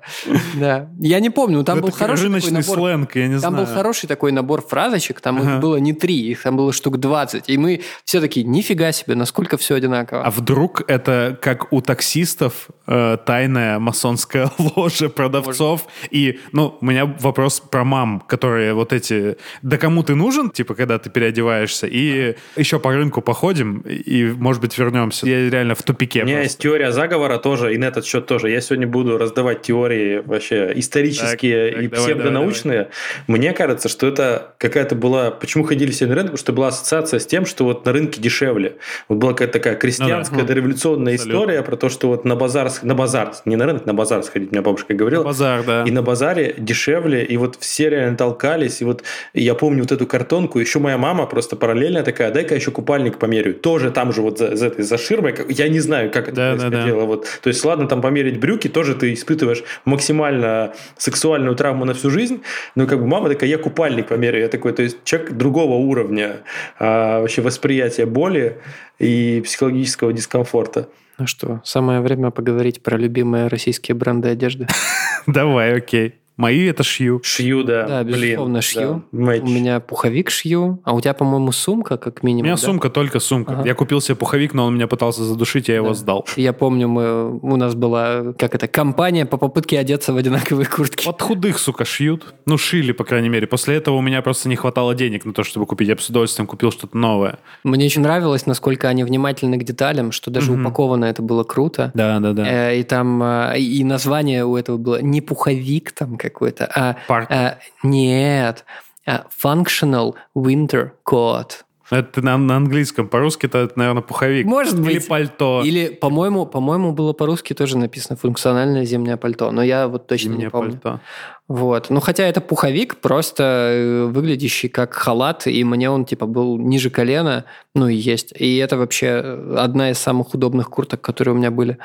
да. 0.55 0.89
Я 0.99 1.19
не 1.19 1.29
помню, 1.29 1.63
там 1.63 1.79
Это 1.79 1.87
был 1.87 1.93
хороший 1.93 2.23
такой 2.23 2.27
рыночный 2.27 2.51
набор. 2.61 2.77
сленг, 2.77 3.15
я 3.15 3.27
не 3.27 3.39
Там 3.39 3.51
знаю. 3.53 3.65
был 3.65 3.73
хороший 3.73 4.07
такой 4.07 4.31
набор 4.31 4.61
фразочек, 4.65 5.21
там 5.21 5.41
их 5.41 5.59
было 5.59 5.77
не 5.77 5.93
три, 5.93 6.29
их 6.29 6.43
там 6.43 6.57
было 6.57 6.73
штук 6.73 6.97
20. 6.99 7.49
И 7.49 7.57
мы 7.57 7.81
все 8.03 8.21
такие, 8.21 8.45
нифига 8.45 8.91
себе, 8.91 9.15
насколько 9.15 9.57
все 9.57 9.75
одинаково. 9.75 10.23
А 10.23 10.31
вдруг 10.31 10.83
это 10.87 11.37
как 11.41 11.71
у 11.71 11.81
таксистов 11.81 12.67
э, 12.87 13.17
тайная 13.25 13.79
масонская 13.79 14.49
ложа 14.75 15.09
продавцов? 15.09 15.87
И, 16.11 16.39
ну, 16.51 16.77
у 16.79 16.85
меня 16.85 17.05
вопрос 17.05 17.59
про 17.59 17.83
мам, 17.83 18.19
которые 18.21 18.73
вот 18.73 18.93
эти... 18.93 19.37
Да 19.61 19.77
кому 19.77 20.03
ты 20.03 20.15
нужен, 20.15 20.49
типа, 20.49 20.75
когда 20.75 20.97
ты 20.99 21.09
переодеваешься? 21.09 21.87
И 21.87 22.35
еще 22.55 22.79
по 22.79 22.91
рынку 22.93 23.21
походим, 23.21 23.79
и, 23.79 24.25
может 24.25 24.61
быть, 24.61 24.77
вернемся. 24.77 25.27
Я 25.27 25.49
реально 25.49 25.75
в 25.75 25.83
тупике 25.83 26.23
У 26.23 26.25
меня 26.25 26.41
есть 26.41 26.59
теория 26.59 26.91
заговора 26.91 27.37
тоже, 27.37 27.73
и 27.73 27.77
на 27.77 27.85
этот 27.85 28.05
счет 28.05 28.25
тоже. 28.25 28.49
Я 28.49 28.61
сегодня 28.61 28.87
буду 28.87 29.17
раздавать 29.38 29.61
теории 29.61 30.21
вообще 30.25 30.71
исторические 30.75 31.71
Так, 31.71 31.81
и 31.81 31.88
так, 31.88 31.91
давай, 31.91 32.05
псевдонаучные. 32.05 32.89
Мне 33.27 33.53
кажется, 33.53 33.88
что 33.88 34.07
это 34.07 34.53
какая-то 34.57 34.95
была... 34.95 35.31
Почему 35.31 35.63
ходили 35.63 35.91
все 35.91 36.07
на 36.07 36.15
рынок? 36.15 36.31
Потому 36.31 36.38
что 36.38 36.53
была 36.53 36.67
ассоциация 36.69 37.19
с 37.19 37.25
тем, 37.25 37.45
что 37.45 37.63
вот 37.65 37.85
на 37.85 37.93
рынке 37.93 38.19
дешевле. 38.19 38.77
Вот 39.07 39.19
была 39.19 39.33
какая-то 39.33 39.53
такая 39.53 39.75
крестьянская, 39.75 40.39
Ну 40.39 40.41
да. 40.41 40.47
дореволюционная 40.47 41.13
Абсолютно. 41.13 41.39
история 41.39 41.61
про 41.61 41.75
то, 41.75 41.89
что 41.89 42.07
вот 42.07 42.25
на 42.25 42.35
базар, 42.35 42.71
на 42.81 42.95
базар, 42.95 43.33
не 43.45 43.55
на 43.55 43.65
рынок, 43.65 43.85
на 43.85 43.93
базар 43.93 44.23
сходить, 44.23 44.51
меня 44.51 44.61
бабушка 44.61 44.93
говорила. 44.93 45.23
Базар, 45.23 45.63
да. 45.63 45.83
И 45.83 45.91
на 45.91 46.01
базаре 46.01 46.55
дешевле, 46.57 47.23
и 47.23 47.38
вот 47.38 47.57
все 47.59 47.89
реально 47.89 48.17
толкались, 48.17 48.81
и 48.81 48.85
вот 48.85 49.03
я 49.33 49.53
помню 49.53 49.83
вот 49.83 49.91
эту 49.91 50.07
картонку, 50.07 50.59
еще 50.59 50.79
моя 50.79 50.97
мама 50.97 51.27
просто 51.27 51.55
параллельно 51.55 52.03
такая, 52.03 52.31
дай-ка 52.31 52.55
еще 52.55 52.71
купальник 52.71 53.17
померяю, 53.19 53.53
тоже 53.53 53.91
там 53.91 54.11
же 54.13 54.21
вот 54.21 54.39
за, 54.39 54.55
за 54.55 54.67
этой, 54.67 54.83
за 54.83 54.97
ширмой, 54.97 55.35
я 55.49 55.67
не 55.69 55.79
знаю, 55.79 56.11
как 56.11 56.29
это 56.29 56.35
Да, 56.35 56.55
да, 56.55 56.69
происходило, 56.69 57.05
вот, 57.05 57.27
то 57.41 57.47
есть 57.49 57.63
ладно 57.63 57.88
там 57.88 58.01
померить 58.01 58.39
брюки, 58.39 58.67
тоже 58.67 58.95
ты 58.95 59.13
испытываешь 59.28 59.63
максимально 59.86 60.73
сексуальную 60.97 61.55
травму 61.55 61.86
на 61.86 61.93
всю 61.93 62.09
жизнь, 62.09 62.41
но 62.75 62.88
как 62.88 62.99
бы 62.99 63.07
мама 63.07 63.30
такая, 63.30 63.49
я 63.49 63.57
купальник 63.57 64.07
померяю, 64.07 64.43
я 64.43 64.49
такой, 64.49 64.71
то 64.73 64.84
есть 64.84 65.03
человек 65.03 65.34
другого 65.34 65.73
уровня 65.73 66.38
а, 66.80 67.19
вообще 67.21 67.41
восприятия 67.41 68.05
боли 68.05 68.57
и 68.99 69.41
психологического 69.43 70.13
дискомфорта. 70.13 70.88
Ну 71.17 71.28
что, 71.28 71.61
самое 71.63 71.99
время 72.01 72.32
поговорить 72.32 72.82
про 72.82 72.97
любимые 72.97 73.47
российские 73.47 73.95
бренды 73.95 74.30
одежды. 74.30 74.67
Давай, 75.28 75.75
окей. 75.75 76.15
Мои 76.38 76.65
это 76.67 76.83
шью. 76.83 77.19
Шью, 77.23 77.63
да, 77.63 77.88
Да, 77.88 78.03
блин, 78.03 78.21
безусловно, 78.21 78.61
шью. 78.61 79.03
да. 79.11 79.17
У 79.41 79.47
меня 79.49 79.79
пуховик 79.79 80.29
шью, 80.29 80.79
а 80.83 80.93
у 80.93 81.01
тебя, 81.01 81.13
по-моему, 81.15 81.51
сумка, 81.51 81.97
как 81.97 82.19
У 82.21 82.25
минимум. 82.27 82.45
меня 82.45 82.55
да? 82.55 82.61
сумка, 82.61 82.89
только 82.91 83.19
сумка. 83.19 83.53
Ага. 83.53 83.67
Я 83.67 83.73
купил 83.73 84.01
себе 84.01 84.15
пуховик, 84.15 84.53
но 84.53 84.65
он 84.67 84.75
меня 84.75 84.88
пытался 84.88 85.23
задушить, 85.23 85.67
я 85.67 85.75
его 85.75 85.89
Да. 85.89 85.93
сдал. 85.95 86.27
Я 86.35 86.53
помню, 86.53 86.88
мы, 86.88 87.38
у 87.39 87.55
нас 87.55 87.73
была, 87.73 88.33
как 88.38 88.53
это, 88.53 88.67
компания 88.67 89.25
по 89.25 89.38
попытке 89.38 89.79
одеться 89.79 90.13
в 90.13 90.17
одинаковые 90.17 90.67
куртки. 90.67 91.05
Под 91.05 91.21
худых, 91.21 91.57
сука, 91.57 91.85
шьют. 91.85 92.35
Ну, 92.45 92.57
шили, 92.59 92.91
по 92.91 93.03
крайней 93.03 93.29
мере. 93.29 93.47
После 93.47 93.75
этого 93.75 93.95
у 93.95 94.01
меня 94.01 94.21
просто 94.21 94.47
не 94.47 94.55
хватало 94.55 94.93
денег 94.93 95.25
на 95.25 95.33
то, 95.33 95.43
чтобы 95.43 95.65
купить. 95.65 95.88
Я 95.88 95.95
бы 95.95 96.01
с 96.01 96.09
удовольствием 96.09 96.45
купил 96.47 96.71
что-то 96.71 96.95
новое. 96.95 97.39
Мне 97.63 97.85
очень 97.88 98.01
нравилось, 98.03 98.45
насколько 98.45 98.88
они 98.89 99.03
внимательны 99.03 99.57
к 99.57 99.63
деталям, 99.63 100.11
что 100.11 100.29
даже 100.29 100.51
Мгм. 100.51 100.61
упаковано 100.67 101.05
это 101.05 101.23
было 101.23 101.43
круто. 101.43 101.91
Да, 101.95 102.19
да, 102.19 102.33
да. 102.33 102.45
Э, 102.71 102.79
И 102.79 102.83
там 102.83 103.23
э, 103.23 103.57
и 103.59 103.83
название 103.83 104.45
у 104.45 104.55
этого 104.55 104.77
было 104.77 105.01
не 105.01 105.21
пуховик 105.21 105.91
там 105.93 106.15
какой-то, 106.30 106.69
а 106.73 106.95
Парк. 107.07 107.30
э, 107.32 107.57
нет, 107.84 108.65
а 109.05 109.25
functional 109.43 110.15
winter 110.36 110.91
coat. 111.05 111.63
Это 111.89 112.21
на, 112.21 112.38
на 112.38 112.57
английском. 112.57 113.07
По-русски 113.07 113.45
это, 113.45 113.71
наверное, 113.78 114.01
пуховик. 114.01 114.45
Может 114.45 114.73
Или 114.73 114.95
быть. 114.97 115.07
пальто. 115.07 115.61
Или, 115.63 115.88
по-моему, 115.88 116.45
по-моему, 116.45 116.91
было 116.91 117.13
по-русски 117.13 117.53
тоже 117.53 117.78
написано 117.78 118.17
функциональное 118.17 118.84
зимнее 118.84 119.15
пальто, 119.15 119.51
но 119.51 119.63
я 119.63 119.88
вот 119.88 120.05
точно 120.05 120.32
Зимнее 120.32 120.45
не 120.47 120.49
помню. 120.49 120.71
пальто. 120.73 120.99
Вот. 121.47 121.89
Ну, 121.89 122.01
хотя 122.01 122.25
это 122.25 122.41
пуховик, 122.41 122.97
просто 122.97 123.43
э, 123.43 124.05
выглядящий 124.05 124.67
как 124.67 124.93
халат, 124.93 125.47
и 125.47 125.63
мне 125.63 125.89
он, 125.89 126.03
типа, 126.03 126.25
был 126.25 126.57
ниже 126.57 126.89
колена, 126.89 127.45
ну, 127.73 127.87
и 127.87 127.95
есть. 127.95 128.33
И 128.37 128.57
это 128.57 128.75
вообще 128.75 129.39
одна 129.57 129.91
из 129.91 129.97
самых 129.97 130.33
удобных 130.33 130.69
курток, 130.69 130.99
которые 130.99 131.33
у 131.33 131.37
меня 131.37 131.49
были. 131.49 131.77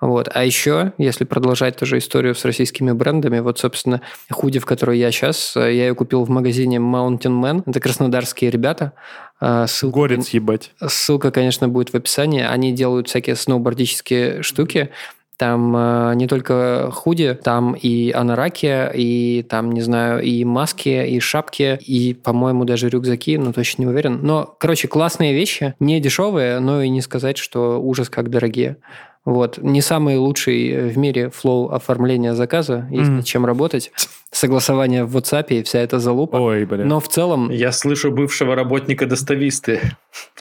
Вот. 0.00 0.28
А 0.32 0.44
еще, 0.44 0.92
если 0.98 1.24
продолжать 1.24 1.76
тоже 1.76 1.98
историю 1.98 2.36
с 2.36 2.44
российскими 2.44 2.92
брендами, 2.92 3.40
вот, 3.40 3.58
собственно, 3.58 4.02
худи, 4.30 4.60
в 4.60 4.66
которой 4.66 4.98
я 5.00 5.10
сейчас, 5.10 5.56
я 5.56 5.68
ее 5.68 5.94
купил 5.96 6.22
в 6.22 6.30
магазине 6.30 6.76
Mountain 6.76 7.42
Man. 7.42 7.62
Это 7.66 7.80
краснодарские 7.80 8.52
ребята. 8.52 8.92
А, 9.40 9.66
ссылка, 9.66 10.00
Горец 10.00 10.28
ебать. 10.30 10.72
Ссылка, 10.86 11.30
конечно, 11.32 11.68
будет 11.68 11.90
в 11.90 11.94
описании. 11.96 12.42
Они 12.42 12.72
делают 12.72 13.08
всякие 13.08 13.34
сноубордические 13.34 14.42
штуки. 14.42 14.90
Там 15.38 15.74
э, 15.76 16.14
не 16.16 16.26
только 16.26 16.90
худи, 16.92 17.32
там 17.32 17.74
и 17.74 18.10
анараки, 18.10 18.90
и 18.92 19.46
там, 19.48 19.70
не 19.70 19.80
знаю, 19.82 20.20
и 20.20 20.42
маски, 20.44 21.06
и 21.06 21.20
шапки, 21.20 21.78
и, 21.80 22.12
по-моему, 22.12 22.64
даже 22.64 22.88
рюкзаки, 22.88 23.38
но 23.38 23.52
точно 23.52 23.82
не 23.82 23.86
уверен. 23.86 24.18
Но, 24.20 24.56
короче, 24.58 24.88
классные 24.88 25.32
вещи, 25.34 25.74
не 25.78 26.00
дешевые, 26.00 26.58
но 26.58 26.82
и 26.82 26.88
не 26.88 27.00
сказать, 27.00 27.38
что 27.38 27.80
ужас 27.80 28.10
как 28.10 28.30
дорогие. 28.30 28.78
Вот. 29.24 29.58
Не 29.58 29.80
самый 29.80 30.16
лучший 30.16 30.88
в 30.88 30.98
мире 30.98 31.30
флоу 31.30 31.68
оформления 31.68 32.34
заказа, 32.34 32.88
есть 32.90 33.10
mm. 33.10 33.16
над 33.16 33.24
чем 33.26 33.46
работать. 33.46 33.92
Согласование 34.30 35.04
в 35.04 35.16
WhatsApp 35.16 35.48
и 35.50 35.62
вся 35.62 35.80
эта 35.80 35.98
залупа. 35.98 36.36
Ой, 36.36 36.64
бля. 36.64 36.84
Но 36.84 36.98
в 36.98 37.08
целом... 37.08 37.50
Я 37.50 37.70
слышу 37.70 38.10
бывшего 38.10 38.54
работника 38.54 39.06
достависты 39.06 39.80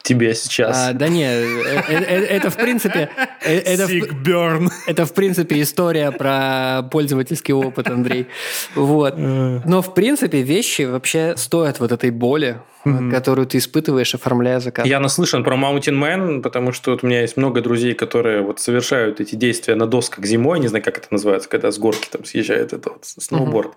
тебе 0.07 0.33
сейчас. 0.33 0.77
А, 0.77 0.93
да 0.93 1.09
не, 1.09 1.25
э, 1.25 1.81
э, 1.87 2.03
э, 2.03 2.25
это 2.25 2.49
в 2.49 2.55
принципе... 2.55 3.09
Это, 3.41 3.83
burn. 4.23 4.69
это 4.87 5.05
в 5.05 5.13
принципе 5.13 5.61
история 5.61 6.11
про 6.11 6.83
пользовательский 6.89 7.53
опыт, 7.53 7.89
Андрей. 7.89 8.27
Вот. 8.75 9.15
Но 9.17 9.81
в 9.81 9.93
принципе 9.93 10.41
вещи 10.41 10.83
вообще 10.83 11.35
стоят 11.35 11.79
вот 11.79 11.91
этой 11.91 12.11
боли, 12.11 12.57
mm-hmm. 12.87 13.11
которую 13.11 13.47
ты 13.47 13.57
испытываешь, 13.57 14.13
оформляя 14.15 14.59
заказ. 14.59 14.85
Я 14.85 14.99
наслышан 14.99 15.43
про 15.43 15.55
Mountain 15.55 15.99
Man, 16.01 16.41
потому 16.41 16.71
что 16.71 16.91
вот 16.91 17.03
у 17.03 17.07
меня 17.07 17.21
есть 17.21 17.37
много 17.37 17.61
друзей, 17.61 17.93
которые 17.93 18.41
вот 18.41 18.59
совершают 18.59 19.19
эти 19.19 19.35
действия 19.35 19.75
на 19.75 19.87
досках 19.87 20.25
зимой, 20.25 20.59
не 20.59 20.67
знаю, 20.67 20.83
как 20.83 20.97
это 20.97 21.07
называется, 21.11 21.49
когда 21.49 21.71
с 21.71 21.77
горки 21.77 22.07
там 22.11 22.25
съезжает 22.25 22.73
это 22.73 22.91
вот 22.91 23.05
сноуборд. 23.05 23.73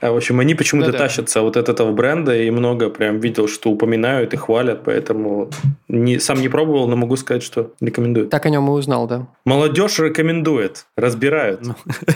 Mm-hmm. 0.00 0.12
В 0.12 0.16
общем, 0.16 0.40
они 0.40 0.54
почему-то 0.54 0.92
Да-да. 0.92 1.04
тащатся 1.04 1.42
вот 1.42 1.56
от 1.56 1.68
этого 1.68 1.92
бренда, 1.92 2.36
и 2.36 2.50
много 2.50 2.90
прям 2.90 3.20
видел, 3.20 3.48
что 3.48 3.70
упоминают 3.70 4.34
и 4.34 4.36
хвалят, 4.36 4.82
поэтому 4.84 5.50
не, 5.88 6.18
сам 6.18 6.40
не 6.40 6.48
пробовал, 6.48 6.88
но 6.88 6.96
могу 6.96 7.16
сказать, 7.16 7.42
что 7.42 7.72
рекомендую. 7.80 8.28
Так 8.28 8.46
о 8.46 8.50
нем 8.50 8.68
и 8.68 8.70
узнал, 8.70 9.06
да. 9.06 9.28
Молодежь 9.44 9.98
рекомендует, 9.98 10.86
разбирают. 10.96 11.60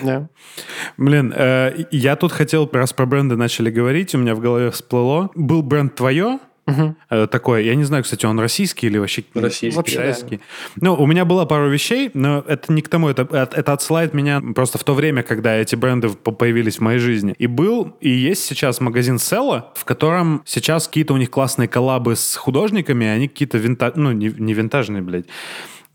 Ну. 0.03 0.29
Блин, 0.97 1.33
э, 1.37 1.85
я 1.91 2.17
тут 2.17 2.33
хотел, 2.33 2.69
раз 2.73 2.93
про 2.93 3.07
бренды 3.07 3.37
начали 3.37 3.71
говорить, 3.71 4.15
у 4.15 4.19
меня 4.19 4.35
в 4.35 4.41
голове 4.41 4.71
всплыло. 4.71 5.31
Был 5.35 5.63
бренд 5.63 5.95
твое, 5.95 6.39
Угу. 6.67 7.27
Такое, 7.27 7.61
я 7.61 7.75
не 7.75 7.85
знаю, 7.85 8.05
кстати, 8.05 8.25
он 8.25 8.41
российский 8.41 8.87
или 8.87 8.97
вообще 8.99 9.25
российский. 9.35 9.77
Вообще, 9.77 9.97
китайский. 9.97 10.37
Да. 10.77 10.87
Ну, 10.87 10.95
у 10.95 11.07
меня 11.07 11.25
была 11.25 11.45
пару 11.45 11.69
вещей, 11.69 12.11
но 12.15 12.43
это 12.47 12.73
не 12.73 12.81
к 12.81 12.89
тому, 12.89 13.09
это, 13.09 13.29
это 13.31 13.73
отсылает 13.73 14.15
меня 14.15 14.41
просто 14.55 14.79
в 14.79 14.85
то 14.85 14.95
время, 14.95 15.23
когда 15.23 15.55
эти 15.55 15.77
бренды 15.77 16.09
появились 16.09 16.79
в 16.79 16.81
моей 16.81 16.99
жизни. 16.99 17.35
И 17.39 17.47
был, 17.47 17.97
и 18.01 18.09
есть 18.09 18.45
сейчас 18.45 18.81
магазин 18.81 19.19
Села, 19.19 19.73
в 19.75 19.85
котором 19.85 20.43
сейчас 20.47 20.89
какие-то 20.89 21.13
у 21.13 21.19
них 21.19 21.31
классные 21.31 21.69
коллабы 21.69 22.17
с 22.17 22.35
художниками, 22.35 23.07
они 23.07 23.29
какие-то 23.29 23.59
винтаж, 23.59 23.93
ну, 23.97 24.13
не, 24.13 24.29
не 24.29 24.55
винтажные, 24.55 25.03
блядь, 25.03 25.27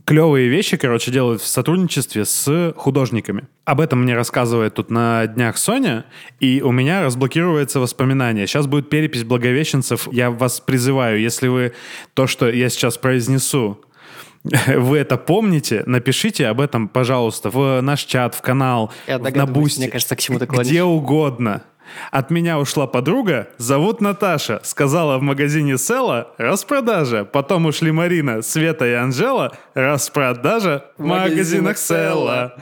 клевые 0.10 0.48
вещи, 0.48 0.76
короче, 0.76 1.12
делают 1.12 1.40
в 1.40 1.46
сотрудничестве 1.46 2.26
с 2.26 2.74
художниками. 2.76 3.44
Об 3.64 3.80
этом 3.80 4.02
мне 4.02 4.16
рассказывает 4.16 4.74
тут 4.74 4.90
на 4.90 5.28
днях 5.28 5.60
Соня, 5.60 6.04
и 6.40 6.64
у 6.64 6.72
меня 6.72 7.04
разблокируется 7.04 7.80
воспоминание. 7.80 8.48
Сейчас 8.48 8.66
будет 8.66 8.90
перепись 8.90 9.24
благовещенцев. 9.24 10.12
Я 10.12 10.32
вас 10.32 10.62
призываю, 10.62 11.22
если 11.22 11.48
вы 11.48 11.74
то, 12.16 12.26
что 12.26 12.50
я 12.50 12.70
сейчас 12.70 12.98
произнесу, 12.98 13.82
вы 14.68 14.98
это 14.98 15.16
помните, 15.16 15.84
напишите 15.86 16.48
об 16.48 16.60
этом, 16.60 16.88
пожалуйста, 16.88 17.52
в 17.52 17.80
наш 17.82 18.06
чат, 18.06 18.34
в 18.34 18.42
канал, 18.42 18.92
на 19.08 19.46
Бусти, 19.46 19.82
мне 19.82 19.90
кажется, 19.90 20.16
к 20.16 20.20
чему 20.20 20.40
ты 20.40 20.48
где 20.48 20.82
угодно. 20.82 21.62
От 22.12 22.32
меня 22.32 22.60
ушла 22.60 22.88
подруга, 22.88 23.50
зовут 23.58 24.02
Наташа. 24.02 24.60
Сказала 24.64 25.18
в 25.18 25.22
магазине 25.22 25.78
Sela 25.78 26.34
распродажа. 26.38 27.26
Потом 27.26 27.66
ушли 27.66 27.92
Марина, 27.92 28.42
Света 28.42 28.86
и 28.88 28.94
Анжела. 28.94 29.58
Распродажа 29.74 30.86
в, 30.98 31.04
магазинах 31.04 31.78
Sela. 31.78 32.56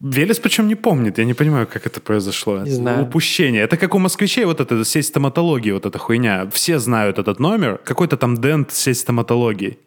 Велес 0.00 0.40
причем 0.40 0.66
не 0.66 0.74
помнит, 0.74 1.18
я 1.18 1.24
не 1.24 1.34
понимаю, 1.34 1.68
как 1.68 1.86
это 1.86 2.00
произошло. 2.00 2.58
Не 2.58 2.70
знаю. 2.70 3.04
Упущение. 3.04 3.62
Это 3.62 3.76
как 3.76 3.94
у 3.94 3.98
москвичей 3.98 4.44
вот 4.44 4.60
это 4.60 4.84
сеть 4.84 5.06
стоматологии, 5.06 5.70
вот 5.70 5.86
эта 5.86 5.98
хуйня. 5.98 6.50
Все 6.52 6.80
знают 6.80 7.20
этот 7.20 7.38
номер. 7.38 7.78
Какой-то 7.84 8.16
там 8.16 8.36
дент 8.36 8.72
сеть 8.72 8.98
стоматологии. 8.98 9.78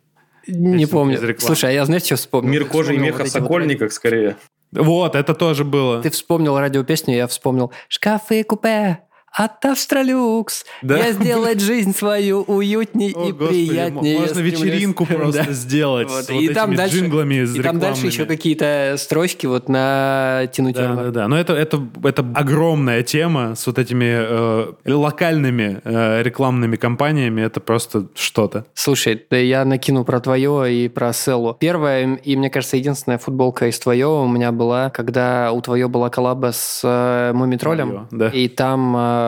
Не 0.47 0.85
помню. 0.85 1.19
Слушай, 1.39 1.71
а 1.71 1.73
я 1.73 1.85
знаешь, 1.85 2.03
что 2.03 2.15
вспомнил? 2.15 2.51
Мир 2.51 2.65
кожи 2.65 2.95
и 2.95 2.97
меха 2.97 3.19
вот 3.19 3.27
в 3.27 3.31
Сокольниках, 3.31 3.89
вот... 3.89 3.93
скорее. 3.93 4.37
Вот, 4.71 5.15
это 5.15 5.33
тоже 5.33 5.63
было. 5.63 6.01
Ты 6.01 6.09
вспомнил 6.09 6.57
радиопесню, 6.57 7.15
я 7.15 7.27
вспомнил 7.27 7.71
«Шкафы 7.87 8.43
купе, 8.43 8.99
от 9.35 9.65
Австралюкс. 9.65 10.65
Да? 10.81 10.97
Я 10.97 11.11
сделать 11.11 11.59
жизнь 11.59 11.93
свою 11.93 12.41
уютней 12.43 13.13
О, 13.13 13.27
и 13.27 13.31
Господи, 13.33 13.67
приятнее. 13.67 14.19
Можно 14.19 14.39
вечеринку 14.39 15.05
просто 15.09 15.45
да. 15.45 15.51
сделать 15.51 16.09
вот. 16.09 16.25
с 16.25 16.29
и 16.29 16.47
вот 16.47 16.53
там 16.53 16.69
этими 16.69 16.77
дальше, 16.77 16.95
джинглами 16.95 17.57
И 17.57 17.61
там 17.61 17.79
дальше 17.79 18.07
еще 18.07 18.25
какие-то 18.25 18.95
строчки 18.97 19.45
вот 19.45 19.67
на 19.67 20.47
тянуть. 20.53 20.75
Да, 20.75 20.95
да, 20.95 21.11
да. 21.11 21.27
Но 21.27 21.37
это, 21.37 21.53
это, 21.53 21.85
это 22.05 22.25
огромная 22.33 23.03
тема 23.03 23.55
с 23.55 23.67
вот 23.67 23.77
этими 23.77 24.05
э, 24.07 24.73
локальными 24.85 25.81
э, 25.83 26.23
рекламными 26.23 26.77
кампаниями. 26.77 27.41
Это 27.41 27.59
просто 27.59 28.07
что-то. 28.15 28.65
Слушай, 28.73 29.21
да 29.29 29.35
я 29.35 29.65
накину 29.65 30.05
про 30.05 30.21
твое 30.21 30.73
и 30.73 30.87
про 30.87 31.11
Селлу. 31.11 31.57
Первая 31.59 32.15
и, 32.15 32.37
мне 32.37 32.49
кажется, 32.49 32.77
единственная 32.77 33.17
футболка 33.17 33.67
из 33.67 33.79
твоего 33.79 34.23
у 34.23 34.27
меня 34.29 34.53
была, 34.53 34.89
когда 34.91 35.51
у 35.51 35.59
твое 35.59 35.89
была 35.89 36.09
коллаба 36.09 36.51
с 36.53 36.81
э, 36.85 37.33
Мумитролем. 37.33 38.07
Да. 38.11 38.29
И 38.29 38.47
там 38.47 38.95
э, 38.95 39.24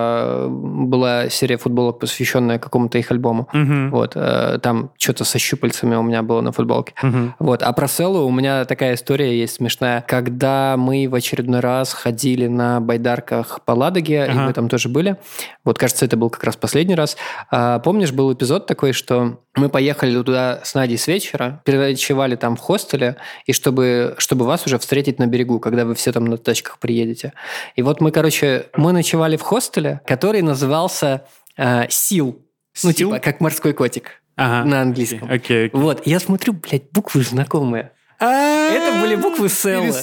была 0.50 1.30
серия 1.30 1.58
футболок, 1.58 2.00
посвященная 2.00 2.60
какому-то 2.60 2.98
их 2.98 3.12
альбому. 3.12 3.48
Uh-huh. 3.54 3.90
Вот, 3.90 4.14
э, 4.16 4.60
там 4.62 4.92
что-то 4.98 5.24
со 5.24 5.40
щупальцами 5.40 5.96
у 5.96 6.04
меня 6.04 6.24
было 6.24 6.42
на 6.42 6.52
футболке. 6.52 6.94
Uh-huh. 7.02 7.32
Вот, 7.40 7.64
а 7.64 7.72
про 7.74 7.88
Селу 7.88 8.26
у 8.26 8.32
меня 8.32 8.66
такая 8.66 8.96
история 8.96 9.38
есть 9.38 9.56
смешная. 9.56 10.04
Когда 10.08 10.76
мы 10.78 11.08
в 11.10 11.16
очередной 11.16 11.60
раз 11.60 11.94
ходили 11.94 12.48
на 12.48 12.80
байдарках 12.80 13.62
по 13.66 13.72
Ладоге, 13.72 14.26
uh-huh. 14.26 14.32
и 14.32 14.36
мы 14.36 14.54
там 14.54 14.70
тоже 14.70 14.90
были, 14.90 15.18
вот, 15.64 15.78
кажется, 15.78 16.06
это 16.06 16.18
был 16.18 16.30
как 16.30 16.44
раз 16.44 16.56
последний 16.56 16.96
раз. 16.96 17.18
А, 17.52 17.80
помнишь, 17.80 18.12
был 18.12 18.34
эпизод 18.34 18.66
такой, 18.66 18.94
что 18.94 19.40
мы 19.58 19.70
поехали 19.70 20.22
туда 20.22 20.62
с 20.64 20.76
Надей 20.76 20.98
с 20.98 21.08
вечера, 21.08 21.62
переночевали 21.66 22.36
там 22.36 22.56
в 22.56 22.60
хостеле, 22.60 23.18
и 23.46 23.54
чтобы, 23.54 24.16
чтобы 24.18 24.46
вас 24.46 24.66
уже 24.66 24.78
встретить 24.78 25.20
на 25.20 25.28
берегу, 25.28 25.60
когда 25.60 25.86
вы 25.86 25.96
все 25.96 26.12
там 26.12 26.26
на 26.26 26.38
тачках 26.38 26.80
приедете. 26.80 27.34
И 27.76 27.82
вот 27.82 28.00
мы, 28.00 28.12
короче, 28.12 28.68
мы 28.76 28.92
ночевали 28.92 29.36
в 29.36 29.42
хостеле, 29.42 29.87
который 30.06 30.42
назывался 30.42 31.26
э, 31.58 31.86
«Сил». 31.90 32.42
Ну, 32.84 32.92
типа, 32.92 33.20
как 33.20 33.42
морской 33.42 33.74
котик 33.74 34.22
ага. 34.36 34.68
на 34.68 34.82
английском. 34.82 35.28
Окей, 35.30 35.68
окей. 35.68 35.70
Вот, 35.74 36.06
я 36.06 36.20
смотрю, 36.20 36.54
блядь, 36.54 36.92
буквы 36.92 37.24
знакомые. 37.24 37.92
Это 38.20 39.02
были 39.02 39.16
буквы 39.16 39.50
Селлы. 39.50 39.94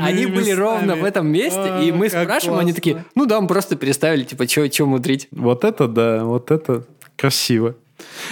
Они 0.00 0.26
были 0.26 0.50
ровно 0.52 0.94
в 0.96 1.04
этом 1.04 1.26
месте, 1.26 1.82
и 1.82 1.92
мы 1.92 2.08
спрашиваем, 2.08 2.60
они 2.60 2.72
такие, 2.72 3.04
ну 3.14 3.26
да, 3.26 3.40
мы 3.40 3.48
просто 3.48 3.76
переставили, 3.76 4.24
типа, 4.24 4.46
что 4.48 4.86
мудрить. 4.86 5.28
Вот 5.30 5.64
это 5.64 5.88
да, 5.88 6.24
вот 6.24 6.50
это 6.50 6.84
красиво. 7.16 7.76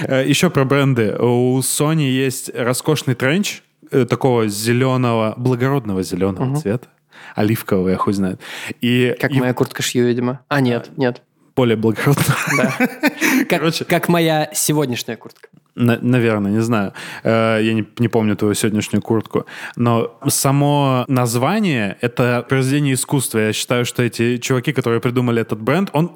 Э, 0.00 0.24
Еще 0.26 0.50
про 0.50 0.64
бренды. 0.64 1.16
У 1.18 1.58
Sony 1.60 2.08
есть 2.08 2.50
роскошный 2.54 3.14
тренч 3.14 3.62
э, 3.90 4.04
такого 4.04 4.48
зеленого, 4.48 5.34
благородного 5.36 6.02
зеленого 6.02 6.56
цвета. 6.56 6.88
Оливкового, 7.34 7.88
я 7.88 7.96
хуй 7.96 8.12
знает. 8.12 8.40
И, 8.80 9.14
как 9.20 9.32
и... 9.32 9.40
моя 9.40 9.54
куртка 9.54 9.82
шью, 9.82 10.06
видимо. 10.06 10.40
А, 10.48 10.60
нет, 10.60 10.90
нет. 10.96 11.22
Более 11.54 11.76
благородного. 11.76 12.36
Да. 12.56 12.88
Короче. 13.48 13.84
Как 13.84 14.08
моя 14.08 14.50
сегодняшняя 14.54 15.16
куртка. 15.16 15.48
На, 15.74 15.98
наверное, 16.00 16.52
не 16.52 16.60
знаю. 16.60 16.92
Э, 17.24 17.58
я 17.62 17.72
не, 17.72 17.86
не 17.98 18.08
помню 18.08 18.36
твою 18.36 18.54
сегодняшнюю 18.54 19.02
куртку. 19.02 19.46
Но 19.76 20.18
само 20.28 21.04
название— 21.08 21.96
это 22.00 22.44
произведение 22.48 22.94
искусства. 22.94 23.38
Я 23.38 23.52
считаю, 23.52 23.84
что 23.84 24.02
эти 24.02 24.36
чуваки, 24.36 24.72
которые 24.72 25.00
придумали 25.00 25.40
этот 25.40 25.60
бренд, 25.60 25.90
он 25.92 26.12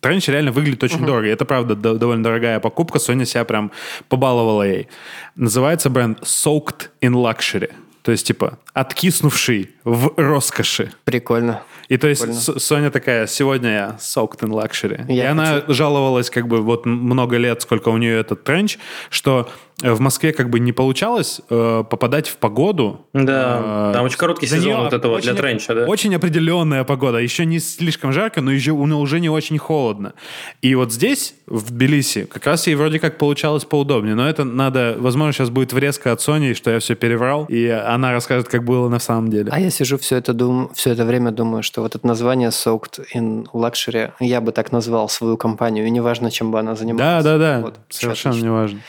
Тренч 0.00 0.28
реально 0.28 0.52
выглядит 0.52 0.82
очень 0.82 1.00
uh-huh. 1.00 1.06
дорого. 1.06 1.28
Это, 1.28 1.44
правда, 1.44 1.74
довольно 1.74 2.22
дорогая 2.22 2.60
покупка. 2.60 2.98
Соня 2.98 3.26
себя 3.26 3.44
прям 3.44 3.72
побаловала 4.08 4.62
ей. 4.62 4.88
Называется 5.34 5.90
бренд 5.90 6.20
Soaked 6.22 6.88
in 7.02 7.12
Luxury. 7.12 7.72
То 8.06 8.12
есть, 8.12 8.24
типа, 8.24 8.60
откиснувший 8.72 9.70
в 9.82 10.12
роскоши. 10.16 10.92
Прикольно. 11.04 11.64
И 11.88 11.96
то 11.96 12.06
есть 12.06 12.22
Прикольно. 12.22 12.60
Соня 12.60 12.90
такая, 12.92 13.26
сегодня 13.26 13.68
я 13.70 13.96
soaked 13.98 14.42
in 14.42 14.50
luxury. 14.50 15.12
Я 15.12 15.24
и 15.24 15.26
она 15.26 15.64
жаловалась 15.66 16.30
как 16.30 16.46
бы 16.46 16.62
вот 16.62 16.86
много 16.86 17.36
лет, 17.36 17.62
сколько 17.62 17.88
у 17.88 17.96
нее 17.96 18.16
этот 18.20 18.44
тренч, 18.44 18.78
что 19.10 19.50
в 19.82 20.00
Москве 20.00 20.32
как 20.32 20.48
бы 20.48 20.58
не 20.58 20.72
получалось 20.72 21.40
э, 21.50 21.84
попадать 21.88 22.28
в 22.28 22.36
погоду. 22.38 23.06
Да, 23.12 23.90
Э, 23.90 23.92
там 23.94 24.06
очень 24.06 24.16
короткий 24.16 24.46
сезон 24.46 24.60
нее 24.64 24.76
вот 24.76 24.92
этого 24.94 25.20
для 25.20 25.32
очень- 25.32 25.42
тренча, 25.42 25.74
да? 25.74 25.84
Очень 25.86 26.14
определенная 26.14 26.84
погода. 26.84 27.18
Еще 27.18 27.44
не 27.44 27.58
слишком 27.58 28.12
жарко, 28.12 28.40
но 28.40 28.50
еще, 28.50 28.72
но 28.74 29.00
уже 29.00 29.20
не 29.20 29.28
очень 29.28 29.58
холодно. 29.58 30.14
И 30.62 30.74
вот 30.74 30.92
здесь, 30.92 31.34
в 31.46 31.70
Тбилиси, 31.72 32.24
как 32.24 32.46
раз 32.46 32.66
ей 32.66 32.74
вроде 32.74 32.98
как 32.98 33.18
получалось 33.18 33.64
поудобнее. 33.66 34.14
Но 34.14 34.26
это 34.28 34.44
надо... 34.44 34.96
Возможно, 34.98 35.32
сейчас 35.34 35.50
будет 35.50 35.72
врезка 35.74 36.12
от 36.12 36.20
Сони, 36.22 36.54
что 36.54 36.70
я 36.70 36.78
все 36.78 36.94
переврал, 36.94 37.44
и 37.50 37.66
она 37.68 38.12
расскажет, 38.12 38.48
как 38.48 38.64
было 38.64 38.88
на 38.88 38.98
самом 38.98 39.30
деле. 39.30 39.50
А 39.52 39.60
я 39.60 39.68
сижу 39.70 39.98
все 39.98 40.16
это, 40.16 40.32
дум... 40.32 40.70
все 40.74 40.90
это 40.92 41.04
время 41.04 41.32
думаю, 41.32 41.62
что 41.62 41.82
вот 41.82 41.94
это 41.94 42.06
название 42.06 42.48
Soaked 42.48 43.04
in 43.14 43.46
Luxury, 43.52 44.12
я 44.20 44.40
бы 44.40 44.52
так 44.52 44.72
назвал 44.72 45.10
свою 45.10 45.36
компанию, 45.36 45.86
и 45.86 45.90
неважно, 45.90 46.30
чем 46.30 46.50
бы 46.50 46.58
она 46.60 46.70
Да, 46.72 46.76
занималась. 46.76 47.24
да, 47.24 47.38
да. 47.38 47.60
Вот, 47.60 47.78
Совершенно 47.90 48.34
неважно. 48.40 48.80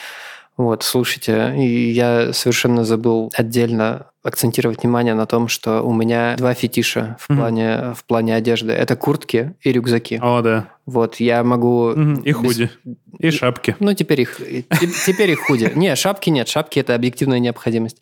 Вот, 0.58 0.82
слушайте, 0.84 1.54
я 1.92 2.34
совершенно 2.34 2.84
забыл 2.84 3.32
отдельно 3.36 4.08
акцентировать 4.28 4.84
внимание 4.84 5.14
на 5.14 5.26
том, 5.26 5.48
что 5.48 5.82
у 5.82 5.94
меня 5.94 6.36
два 6.38 6.54
фетиша 6.54 7.16
в 7.20 7.30
Мгм. 7.30 7.40
плане, 7.40 7.94
в 7.96 8.04
плане 8.04 8.36
одежды. 8.36 8.74
Это 8.74 8.96
куртки 8.96 9.54
и 9.62 9.72
рюкзаки. 9.72 10.20
О, 10.22 10.42
да. 10.42 10.68
Вот, 10.86 11.16
я 11.20 11.44
могу... 11.44 11.90
Мгм. 11.90 12.22
И 12.22 12.30
без- 12.32 12.36
худи. 12.36 12.70
И 13.20 13.30
шапки. 13.32 13.76
Ну, 13.80 13.94
теперь 13.94 14.22
их, 14.22 14.40
теперь 15.06 15.32
их 15.32 15.40
худи. 15.42 15.70
Не, 15.76 15.96
шапки 15.98 16.30
нет, 16.30 16.48
шапки– 16.48 16.80
это 16.82 16.96
объективная 16.96 17.40
необходимость. 17.40 17.98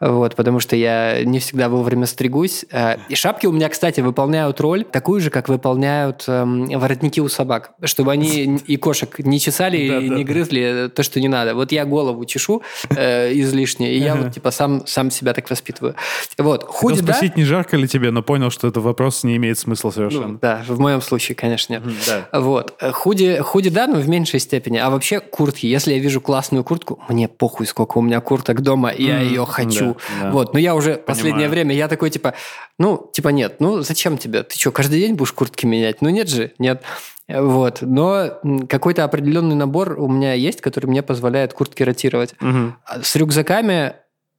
Вот, 0.00 0.34
потому 0.34 0.60
что 0.60 0.76
я 0.76 1.24
не 1.24 1.38
всегда 1.38 1.68
вовремя 1.70 2.04
стригусь. 2.06 2.66
Э, 2.70 2.96
И 3.08 3.14
шапки 3.14 3.46
у 3.46 3.52
меня, 3.52 3.68
кстати, 3.70 4.00
выполняют 4.00 4.60
роль 4.60 4.84
такую 4.84 5.20
же, 5.20 5.30
как 5.30 5.48
выполняют 5.48 6.24
эм, 6.28 6.66
воротники 6.78 7.20
у 7.20 7.28
собак. 7.28 7.72
Чтобы 7.84 8.12
они 8.12 8.56
и 8.66 8.76
кошек 8.76 9.18
не 9.20 9.40
чесали 9.40 9.78
и 9.78 10.08
не 10.10 10.24
грызли 10.24 10.90
то, 10.94 11.02
что 11.02 11.20
не 11.20 11.28
надо. 11.28 11.54
Вот 11.54 11.72
я 11.72 11.86
голову 11.86 12.24
чешу 12.26 12.62
э, 12.90 13.32
излишне, 13.32 13.94
и 13.94 13.98
я 13.98 14.14
вот 14.14 14.32
типа 14.34 14.50
сам, 14.50 14.86
сам 14.86 15.10
себя 15.10 15.32
так 15.32 15.48
воспитываю. 15.66 15.94
Вот, 16.38 16.64
худи, 16.64 16.94
Хотел 16.94 17.06
да? 17.06 17.12
спросить, 17.14 17.36
не 17.36 17.44
жарко 17.44 17.76
ли 17.76 17.88
тебе, 17.88 18.10
но 18.10 18.22
понял, 18.22 18.50
что 18.50 18.68
этот 18.68 18.82
вопрос 18.82 19.24
не 19.24 19.36
имеет 19.36 19.58
смысла 19.58 19.88
Ну, 19.88 19.92
совершенно. 19.92 20.38
да, 20.38 20.62
в 20.66 20.78
моем 20.78 21.00
случае, 21.00 21.34
конечно, 21.34 21.74
нет. 21.74 21.82
Да. 22.06 22.40
Вот. 22.40 22.74
Э, 22.80 22.92
Худи, 22.92 23.38
худи, 23.38 23.70
да, 23.70 23.86
но 23.86 23.96
в 23.96 24.08
меньшей 24.08 24.40
степени. 24.40 24.78
А 24.78 24.90
вообще 24.90 25.20
куртки. 25.20 25.66
Если 25.66 25.92
я 25.94 25.98
вижу 25.98 26.20
классную 26.20 26.64
куртку, 26.64 27.00
мне 27.08 27.28
похуй, 27.28 27.66
сколько 27.66 27.98
у 27.98 28.02
меня 28.02 28.20
курток 28.20 28.60
дома, 28.62 28.90
и 28.90 29.04
я 29.04 29.20
ее 29.20 29.44
хочу. 29.46 29.94
да, 30.20 30.24
да. 30.24 30.30
Вот. 30.30 30.52
Но 30.54 30.58
я 30.58 30.74
уже 30.74 30.94
последнее 30.96 31.34
Понимаю. 31.34 31.50
время, 31.50 31.74
я 31.74 31.88
такой, 31.88 32.10
типа, 32.10 32.34
ну, 32.78 33.10
типа, 33.12 33.28
нет, 33.28 33.56
ну, 33.60 33.80
зачем 33.82 34.18
тебе? 34.18 34.42
Ты 34.42 34.58
что, 34.58 34.70
каждый 34.72 35.00
день 35.00 35.14
будешь 35.14 35.32
куртки 35.32 35.66
менять? 35.66 36.02
Ну, 36.02 36.08
нет 36.08 36.28
же, 36.28 36.52
нет. 36.58 36.82
Э, 37.28 37.40
Вот. 37.42 37.78
Но 37.82 38.38
какой-то 38.68 39.04
определенный 39.04 39.56
набор 39.56 39.96
у 39.98 40.08
меня 40.08 40.32
есть, 40.34 40.60
который 40.60 40.86
мне 40.86 41.02
позволяет 41.02 41.52
куртки 41.52 41.82
ротировать. 41.82 42.34
А 42.40 43.02
С 43.02 43.16
рюкзаками 43.16 43.94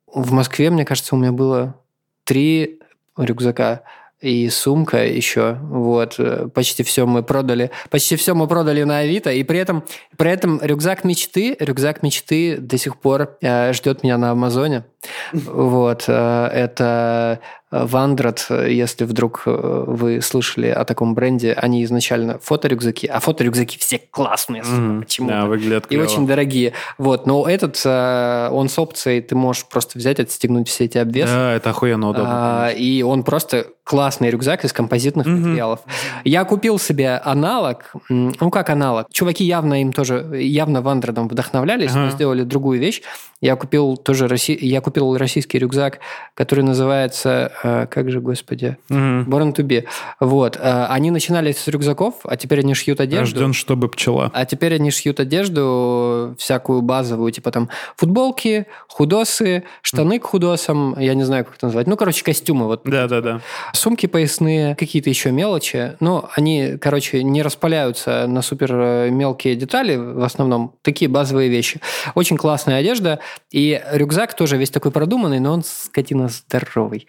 в 0.08 0.32
Москве, 0.32 0.70
мне 0.70 0.86
кажется, 0.86 1.16
у 1.16 1.18
меня 1.18 1.32
было 1.32 1.76
три 2.24 2.80
рюкзака 3.18 3.84
и 4.22 4.50
сумка 4.50 5.06
еще. 5.06 5.58
Вот. 5.62 6.16
Э, 6.18 6.48
Почти 6.54 6.84
все 6.84 7.06
мы 7.06 7.24
продали. 7.24 7.72
Почти 7.90 8.16
все 8.16 8.34
мы 8.34 8.48
продали 8.48 8.84
на 8.84 9.00
Авито. 9.00 9.32
И 9.32 9.44
при 9.44 9.60
этом, 9.60 9.84
при 10.18 10.32
этом 10.32 10.60
рюкзак 10.62 11.04
мечты, 11.04 11.56
рюкзак 11.60 12.02
мечты 12.02 12.58
до 12.58 12.78
сих 12.78 12.98
пор 12.98 13.38
э, 13.42 13.74
ждет 13.74 14.04
меня 14.04 14.18
на 14.18 14.32
Амазоне. 14.32 14.86
Вот. 15.34 16.06
э, 16.08 16.48
Это 16.48 17.40
Вандрат, 17.70 18.46
если 18.50 19.04
вдруг 19.04 19.44
э, 19.46 19.84
вы 19.88 20.22
слышали 20.22 20.68
о 20.68 20.86
таком 20.86 21.14
бренде, 21.16 21.52
они 21.52 21.84
изначально 21.84 22.40
фоторюкзаки, 22.40 23.08
а 23.08 23.20
фоторюкзаки 23.20 23.78
все 23.78 24.00
классные, 24.00 24.64
Мгм. 24.64 25.02
почему-то. 25.02 25.34
Да, 25.36 25.46
выглядят 25.48 25.86
И 25.88 25.90
клево. 25.90 26.04
очень 26.04 26.26
дорогие. 26.26 26.72
Вот, 26.98 27.28
но 27.28 27.46
этот, 27.46 27.82
э, 27.84 28.50
он 28.54 28.70
с 28.70 28.80
опцией, 28.80 29.22
ты 29.22 29.36
можешь 29.36 29.66
просто 29.66 29.98
взять, 30.00 30.20
отстегнуть 30.22 30.70
все 30.70 30.86
эти 30.86 30.98
обвесы. 30.98 31.28
Да, 31.34 31.54
это 31.54 31.72
охуенно 31.72 32.10
удобно. 32.10 32.68
А, 32.68 32.70
и 32.72 33.02
он 33.04 33.24
просто 33.24 33.68
классный 33.84 34.30
рюкзак 34.30 34.64
из 34.64 34.72
композитных 34.72 35.28
Мгм. 35.28 35.42
материалов. 35.50 35.82
Я 36.24 36.46
купил 36.46 36.80
себе 36.80 37.16
аналог, 37.18 37.92
ну 38.10 38.50
как 38.50 38.70
аналог, 38.70 39.08
чуваки 39.12 39.44
явно 39.44 39.82
им 39.82 39.92
тоже, 39.92 40.26
явно 40.42 40.82
Вандрадом 40.82 41.28
вдохновлялись, 41.28 41.94
но 41.94 42.04
Ага. 42.04 42.12
сделали 42.12 42.44
другую 42.44 42.80
вещь. 42.80 43.02
Я 43.42 43.56
купил 43.58 43.98
тоже 43.98 44.28
росси- 44.28 44.58
я 44.60 44.80
купил 44.88 45.18
российский 45.18 45.60
рюкзак, 45.60 46.00
который 46.34 46.64
называется, 46.64 47.52
э, 47.62 47.88
как 47.90 48.10
же, 48.10 48.22
господи, 48.22 48.78
Мгм. 48.88 49.24
Born 49.30 49.54
to 49.54 49.64
be. 49.64 49.84
Вот, 50.22 50.56
э, 50.56 50.86
они 50.90 51.12
начинали 51.12 51.52
с 51.52 51.68
рюкзаков, 51.68 52.14
а 52.24 52.38
теперь 52.38 52.60
они 52.62 52.74
шьют 52.74 53.02
одежду. 53.02 53.36
Рожден, 53.36 53.52
чтобы 53.54 53.90
пчела. 53.90 54.32
А 54.34 54.46
теперь 54.46 54.76
они 54.76 54.92
шьют 54.92 55.20
одежду 55.20 56.36
всякую 56.38 56.82
базовую, 56.82 57.32
типа 57.34 57.52
там 57.52 57.70
футболки, 57.98 58.66
худосы, 58.88 59.64
штаны 59.82 60.20
к 60.20 60.24
худосам, 60.26 60.98
я 60.98 61.16
не 61.16 61.24
знаю, 61.24 61.44
как 61.44 61.56
это 61.58 61.66
назвать. 61.66 61.88
Ну, 61.88 61.98
короче, 61.98 62.24
костюмы. 62.24 62.68
Вот 62.68 62.82
Да, 62.86 63.08
да, 63.08 63.20
да. 63.22 63.42
сумки 63.74 64.06
поясные, 64.06 64.76
какие-то 64.76 65.10
еще 65.10 65.32
мелочи. 65.32 65.98
Но 66.00 66.30
они, 66.34 66.78
короче, 66.80 67.24
не 67.24 67.42
распаляются 67.44 68.26
на 68.28 68.42
супер 68.42 68.72
э, 68.74 69.10
мелкие 69.10 69.56
детали, 69.56 69.98
в 69.98 70.24
основном 70.24 70.74
такие 70.82 71.10
базовые 71.10 71.50
вещи. 71.50 71.82
Очень 72.16 72.38
классная 72.38 72.78
одежда. 72.80 73.20
И 73.52 73.82
рюкзак 73.92 74.34
тоже 74.36 74.56
весь 74.56 74.70
такой 74.78 74.92
продуманный, 74.92 75.40
но 75.40 75.54
он, 75.54 75.64
скотина, 75.64 76.30
здоровый. 76.30 77.08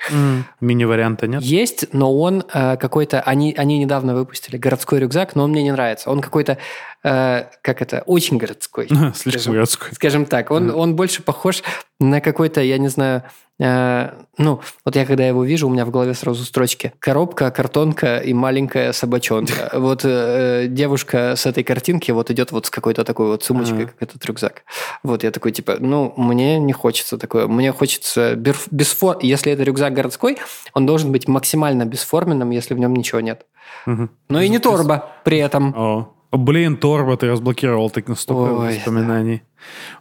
Мини-варианта 0.61 1.27
нет? 1.27 1.43
Есть, 1.43 1.93
но 1.93 2.17
он 2.19 2.45
э, 2.53 2.77
какой-то... 2.79 3.21
Они, 3.21 3.55
они 3.59 3.79
недавно 3.79 4.15
выпустили 4.15 4.57
городской 4.57 5.01
рюкзак, 5.01 5.35
но 5.35 5.45
он 5.45 5.51
мне 5.51 5.63
не 5.63 5.73
нравится. 5.73 6.11
Он 6.11 6.23
какой-то, 6.23 6.57
э, 7.05 7.45
как 7.63 7.83
это, 7.83 8.03
очень 8.07 8.39
городской. 8.39 8.89
Слишком 8.89 9.15
скажем. 9.15 9.53
городской. 9.53 9.89
Скажем 9.93 10.27
так, 10.27 10.51
он, 10.51 10.71
он 10.71 10.97
больше 10.97 11.23
похож 11.23 11.63
на 12.01 12.21
какой-то, 12.21 12.61
я 12.61 12.79
не 12.79 12.89
знаю, 12.89 13.25
э, 13.59 14.11
ну, 14.37 14.61
вот 14.85 14.97
я 14.97 15.05
когда 15.05 15.27
его 15.27 15.45
вижу, 15.45 15.67
у 15.67 15.71
меня 15.71 15.85
в 15.85 15.91
голове 15.91 16.15
сразу 16.15 16.45
строчки. 16.45 16.93
Коробка, 17.01 17.51
картонка 17.51 18.19
и 18.19 18.33
маленькая 18.33 18.93
собачонка. 18.93 19.71
Вот 19.79 20.03
э, 20.05 20.67
девушка 20.69 21.35
с 21.37 21.47
этой 21.47 21.65
картинки 21.65 22.11
вот 22.11 22.31
идет 22.31 22.53
вот 22.53 22.67
с 22.67 22.71
какой-то 22.71 23.05
такой 23.05 23.29
вот 23.29 23.43
сумочкой, 23.43 23.87
как 23.87 23.97
этот 24.01 24.25
рюкзак. 24.25 24.63
Вот 25.03 25.25
я 25.25 25.31
такой, 25.31 25.53
типа, 25.53 25.77
ну, 25.81 26.13
мне 26.17 26.59
не 26.59 26.73
хочется 26.73 27.19
такое. 27.19 27.47
Мне 27.47 27.73
хочется 27.73 28.35
бер- 28.35 28.69
бесфор... 28.71 29.19
Если 29.23 29.53
это 29.53 29.63
рюкзак 29.63 29.93
городской, 29.93 30.39
он 30.75 30.87
должен 30.87 31.11
быть 31.11 31.27
максимально 31.27 31.85
бесформенным, 31.85 32.51
если 32.51 32.75
в 32.75 32.79
нем 32.79 32.95
ничего 32.95 33.21
нет. 33.21 33.47
Но 33.87 34.41
и 34.41 34.49
не 34.49 34.59
торба 34.59 35.11
при 35.25 35.39
этом. 35.39 36.18
Блин, 36.33 36.77
торба 36.77 37.17
ты 37.17 37.27
разблокировал, 37.31 37.91
так 37.91 38.09
настолько 38.09 38.53
Ой, 38.53 38.77
воспоминаний. 38.77 39.43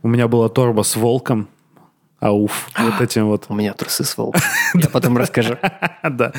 У 0.03 0.07
меня 0.07 0.27
была 0.27 0.49
торба 0.49 0.83
с 0.83 0.95
волком. 0.95 1.47
Ауф. 2.19 2.69
Вот 2.79 2.99
этим 2.99 3.27
вот. 3.27 3.45
У 3.47 3.53
меня 3.53 3.73
трусы 3.73 4.03
с 4.03 4.17
волком. 4.17 4.41
Я 4.73 4.89
потом 4.89 5.17
расскажу. 5.17 5.55
Да. 6.03 6.33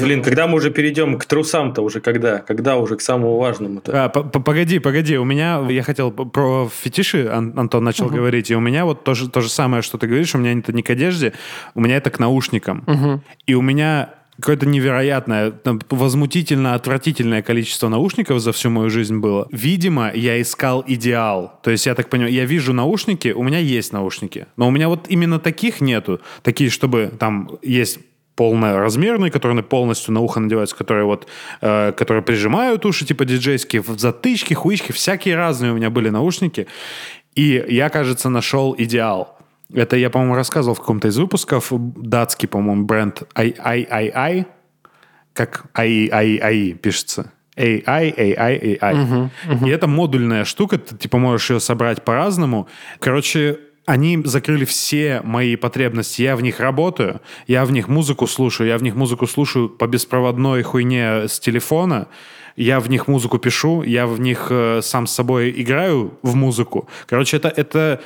Блин, 0.00 0.22
когда 0.22 0.46
мы 0.46 0.54
уже 0.54 0.70
перейдем 0.70 1.18
к 1.18 1.24
трусам-то 1.24 1.82
уже, 1.82 2.00
когда? 2.00 2.38
Когда 2.38 2.76
уже 2.76 2.94
к 2.96 3.00
самому 3.00 3.36
важному-то? 3.38 4.04
А, 4.04 4.08
по- 4.08 4.22
по- 4.22 4.38
погоди, 4.38 4.78
погоди. 4.78 5.18
У 5.18 5.24
меня, 5.24 5.60
я 5.68 5.82
хотел 5.82 6.12
про 6.12 6.68
фетиши, 6.68 7.26
Ан- 7.26 7.52
Антон 7.58 7.82
начал 7.82 8.06
говорить, 8.08 8.52
и 8.52 8.54
у 8.54 8.60
меня 8.60 8.84
вот 8.84 9.02
то 9.02 9.14
же, 9.14 9.28
то 9.28 9.40
же 9.40 9.48
самое, 9.48 9.82
что 9.82 9.98
ты 9.98 10.06
говоришь, 10.06 10.36
у 10.36 10.38
меня 10.38 10.52
это 10.56 10.72
не 10.72 10.84
к 10.84 10.90
одежде, 10.90 11.32
у 11.74 11.80
меня 11.80 11.96
это 11.96 12.10
к 12.10 12.20
наушникам. 12.20 12.84
И 13.46 13.54
у 13.54 13.60
меня 13.60 14.10
какое-то 14.40 14.66
невероятное, 14.66 15.52
возмутительно 15.90 16.74
отвратительное 16.74 17.42
количество 17.42 17.88
наушников 17.88 18.40
за 18.40 18.52
всю 18.52 18.70
мою 18.70 18.90
жизнь 18.90 19.18
было. 19.18 19.46
Видимо, 19.50 20.10
я 20.12 20.40
искал 20.40 20.84
идеал. 20.86 21.60
То 21.62 21.70
есть 21.70 21.86
я 21.86 21.94
так 21.94 22.10
понимаю, 22.10 22.32
я 22.32 22.44
вижу 22.44 22.72
наушники, 22.72 23.28
у 23.28 23.42
меня 23.42 23.58
есть 23.58 23.92
наушники, 23.92 24.46
но 24.56 24.68
у 24.68 24.70
меня 24.70 24.88
вот 24.88 25.06
именно 25.08 25.38
таких 25.38 25.80
нету. 25.80 26.20
Такие, 26.42 26.70
чтобы 26.70 27.12
там 27.18 27.50
есть 27.62 27.98
полноразмерные, 28.36 29.30
которые 29.30 29.62
полностью 29.62 30.12
на 30.12 30.20
ухо 30.20 30.40
надеваются, 30.40 30.76
которые 30.76 31.04
вот, 31.04 31.26
э, 31.60 31.92
которые 31.92 32.22
прижимают 32.22 32.84
уши, 32.84 33.06
типа 33.06 33.24
диджейские, 33.24 33.82
в 33.82 33.98
затычки, 33.98 34.54
хуички, 34.54 34.92
всякие 34.92 35.36
разные 35.36 35.72
у 35.72 35.76
меня 35.76 35.90
были 35.90 36.08
наушники. 36.08 36.66
И 37.34 37.64
я, 37.68 37.88
кажется, 37.88 38.28
нашел 38.28 38.74
идеал. 38.76 39.33
Это 39.74 39.96
я, 39.96 40.08
по-моему, 40.08 40.34
рассказывал 40.34 40.74
в 40.74 40.80
каком-то 40.80 41.08
из 41.08 41.18
выпусков. 41.18 41.68
Датский, 41.70 42.48
по-моему, 42.48 42.84
бренд 42.84 43.22
II, 43.34 44.46
как 45.32 45.66
AI, 45.74 46.40
AI 46.40 46.72
пишется. 46.74 47.32
AI, 47.56 48.14
AI, 48.16 48.78
AI. 48.80 49.30
И 49.66 49.68
это 49.68 49.86
модульная 49.86 50.44
штука, 50.44 50.78
ты 50.78 50.96
типа 50.96 51.18
можешь 51.18 51.50
ее 51.50 51.60
собрать 51.60 52.02
по-разному. 52.02 52.68
Короче, 53.00 53.58
они 53.86 54.20
закрыли 54.24 54.64
все 54.64 55.20
мои 55.24 55.56
потребности. 55.56 56.22
Я 56.22 56.36
в 56.36 56.42
них 56.42 56.60
работаю, 56.60 57.20
я 57.46 57.64
в 57.64 57.72
них 57.72 57.88
музыку 57.88 58.26
слушаю, 58.26 58.68
я 58.68 58.78
в 58.78 58.82
них 58.82 58.94
музыку 58.94 59.26
слушаю 59.26 59.68
по 59.68 59.86
беспроводной 59.86 60.62
хуйне 60.62 61.28
с 61.28 61.38
телефона, 61.38 62.08
я 62.56 62.80
в 62.80 62.88
них 62.88 63.08
музыку 63.08 63.38
пишу, 63.38 63.82
я 63.82 64.06
в 64.06 64.20
них 64.20 64.46
э, 64.50 64.80
сам 64.82 65.06
с 65.06 65.12
собой 65.12 65.52
играю 65.56 66.18
в 66.22 66.34
музыку. 66.34 66.88
Короче, 67.06 67.36
это, 67.36 67.48
это 67.48 68.00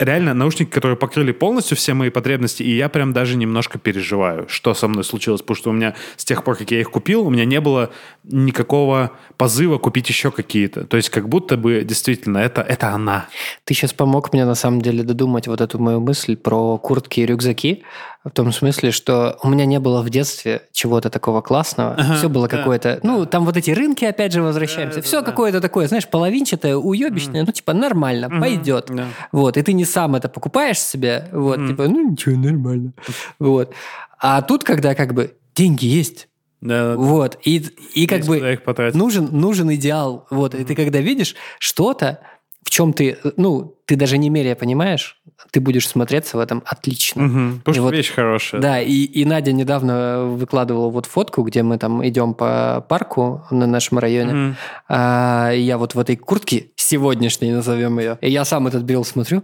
реально 0.00 0.34
наушники, 0.34 0.70
которые 0.70 0.96
покрыли 0.96 1.32
полностью 1.32 1.76
все 1.76 1.94
мои 1.94 2.10
потребности, 2.10 2.62
и 2.62 2.74
я 2.74 2.88
прям 2.88 3.12
даже 3.12 3.36
немножко 3.36 3.78
переживаю, 3.78 4.48
что 4.48 4.74
со 4.74 4.88
мной 4.88 5.04
случилось, 5.04 5.42
потому 5.42 5.56
что 5.56 5.70
у 5.70 5.72
меня 5.72 5.94
с 6.16 6.24
тех 6.24 6.42
пор, 6.42 6.56
как 6.56 6.70
я 6.70 6.80
их 6.80 6.90
купил, 6.90 7.26
у 7.26 7.30
меня 7.30 7.44
не 7.44 7.60
было 7.60 7.90
никакого 8.24 9.12
позыва 9.36 9.78
купить 9.78 10.08
еще 10.08 10.30
какие-то. 10.30 10.84
То 10.84 10.96
есть 10.96 11.10
как 11.10 11.28
будто 11.28 11.56
бы 11.56 11.84
действительно 11.84 12.38
это, 12.38 12.62
это 12.62 12.88
она. 12.88 13.28
Ты 13.64 13.74
сейчас 13.74 13.92
помог 13.92 14.32
мне 14.32 14.44
на 14.44 14.54
самом 14.54 14.80
деле 14.80 15.02
додумать 15.02 15.46
вот 15.46 15.60
эту 15.60 15.78
мою 15.78 16.00
мысль 16.00 16.36
про 16.36 16.78
куртки 16.78 17.20
и 17.20 17.26
рюкзаки. 17.26 17.84
В 18.22 18.30
том 18.30 18.52
смысле, 18.52 18.90
что 18.90 19.38
у 19.42 19.48
меня 19.48 19.64
не 19.64 19.80
было 19.80 20.02
в 20.02 20.10
детстве 20.10 20.62
чего-то 20.72 21.08
такого 21.08 21.40
классного. 21.40 21.94
Ага, 21.94 22.16
все 22.16 22.28
было 22.28 22.48
да. 22.48 22.58
какое-то... 22.58 23.00
Ну, 23.02 23.24
там 23.24 23.46
вот 23.46 23.56
эти 23.56 23.70
рынки, 23.70 24.04
опять 24.04 24.34
же, 24.34 24.42
возвращаемся. 24.42 24.96
Да, 24.96 25.02
все 25.02 25.20
да. 25.22 25.26
какое-то 25.30 25.62
такое, 25.62 25.88
знаешь, 25.88 26.06
половинчатое, 26.06 26.76
уебищное. 26.76 27.44
Ну, 27.46 27.52
типа, 27.52 27.72
нормально, 27.72 28.28
пойдет. 28.28 28.86
Да. 28.90 29.06
Вот, 29.32 29.56
и 29.56 29.62
ты 29.62 29.72
не 29.72 29.86
сам 29.86 30.16
это 30.16 30.28
покупаешь 30.28 30.78
себе, 30.78 31.28
вот, 31.32 31.58
Мгм. 31.58 31.68
типа, 31.68 31.88
ну, 31.88 32.10
ничего, 32.10 32.36
нормально. 32.36 32.92
Вот. 33.38 33.72
А 34.18 34.42
тут, 34.42 34.64
когда 34.64 34.94
как 34.94 35.14
бы 35.14 35.34
деньги 35.54 35.86
есть, 35.86 36.28
Да, 36.60 36.96
вот, 36.96 37.38
и, 37.42 37.64
и 37.94 38.06
как 38.06 38.26
бы 38.26 38.60
нужен, 38.92 39.30
нужен 39.32 39.72
идеал. 39.74 40.26
Вот, 40.28 40.54
и 40.54 40.62
ты 40.64 40.74
когда 40.74 40.98
видишь 40.98 41.34
что-то, 41.58 42.20
в 42.64 42.70
чем 42.70 42.92
ты, 42.92 43.18
ну, 43.36 43.74
ты 43.86 43.96
даже 43.96 44.18
не 44.18 44.30
меря 44.30 44.54
понимаешь, 44.54 45.20
ты 45.50 45.60
будешь 45.60 45.88
смотреться 45.88 46.36
в 46.36 46.40
этом 46.40 46.62
отлично. 46.66 47.22
Мгм. 47.22 47.58
Потому 47.60 47.72
И 47.72 47.74
что 47.74 47.82
вот- 47.82 47.92
вещь 47.94 48.12
хорошая. 48.12 48.60
Да, 48.60 48.80
и, 48.80 48.92
и 48.92 49.24
Надя 49.24 49.52
недавно 49.52 50.24
выкладывала 50.26 50.90
вот 50.90 51.06
фотку, 51.06 51.42
где 51.42 51.62
мы 51.62 51.78
там 51.78 52.06
идем 52.06 52.34
по 52.34 52.84
парку 52.88 53.42
на 53.50 53.66
нашем 53.66 53.98
районе. 53.98 54.32
Мгм. 54.32 54.56
А, 54.88 55.50
я 55.52 55.78
вот 55.78 55.94
в 55.94 55.98
этой 55.98 56.16
куртке 56.16 56.66
сегодняшней, 56.76 57.50
назовем 57.52 57.98
ее, 57.98 58.18
и 58.20 58.30
я 58.30 58.44
сам 58.44 58.66
этот 58.66 58.84
брел 58.84 59.04
смотрю, 59.04 59.42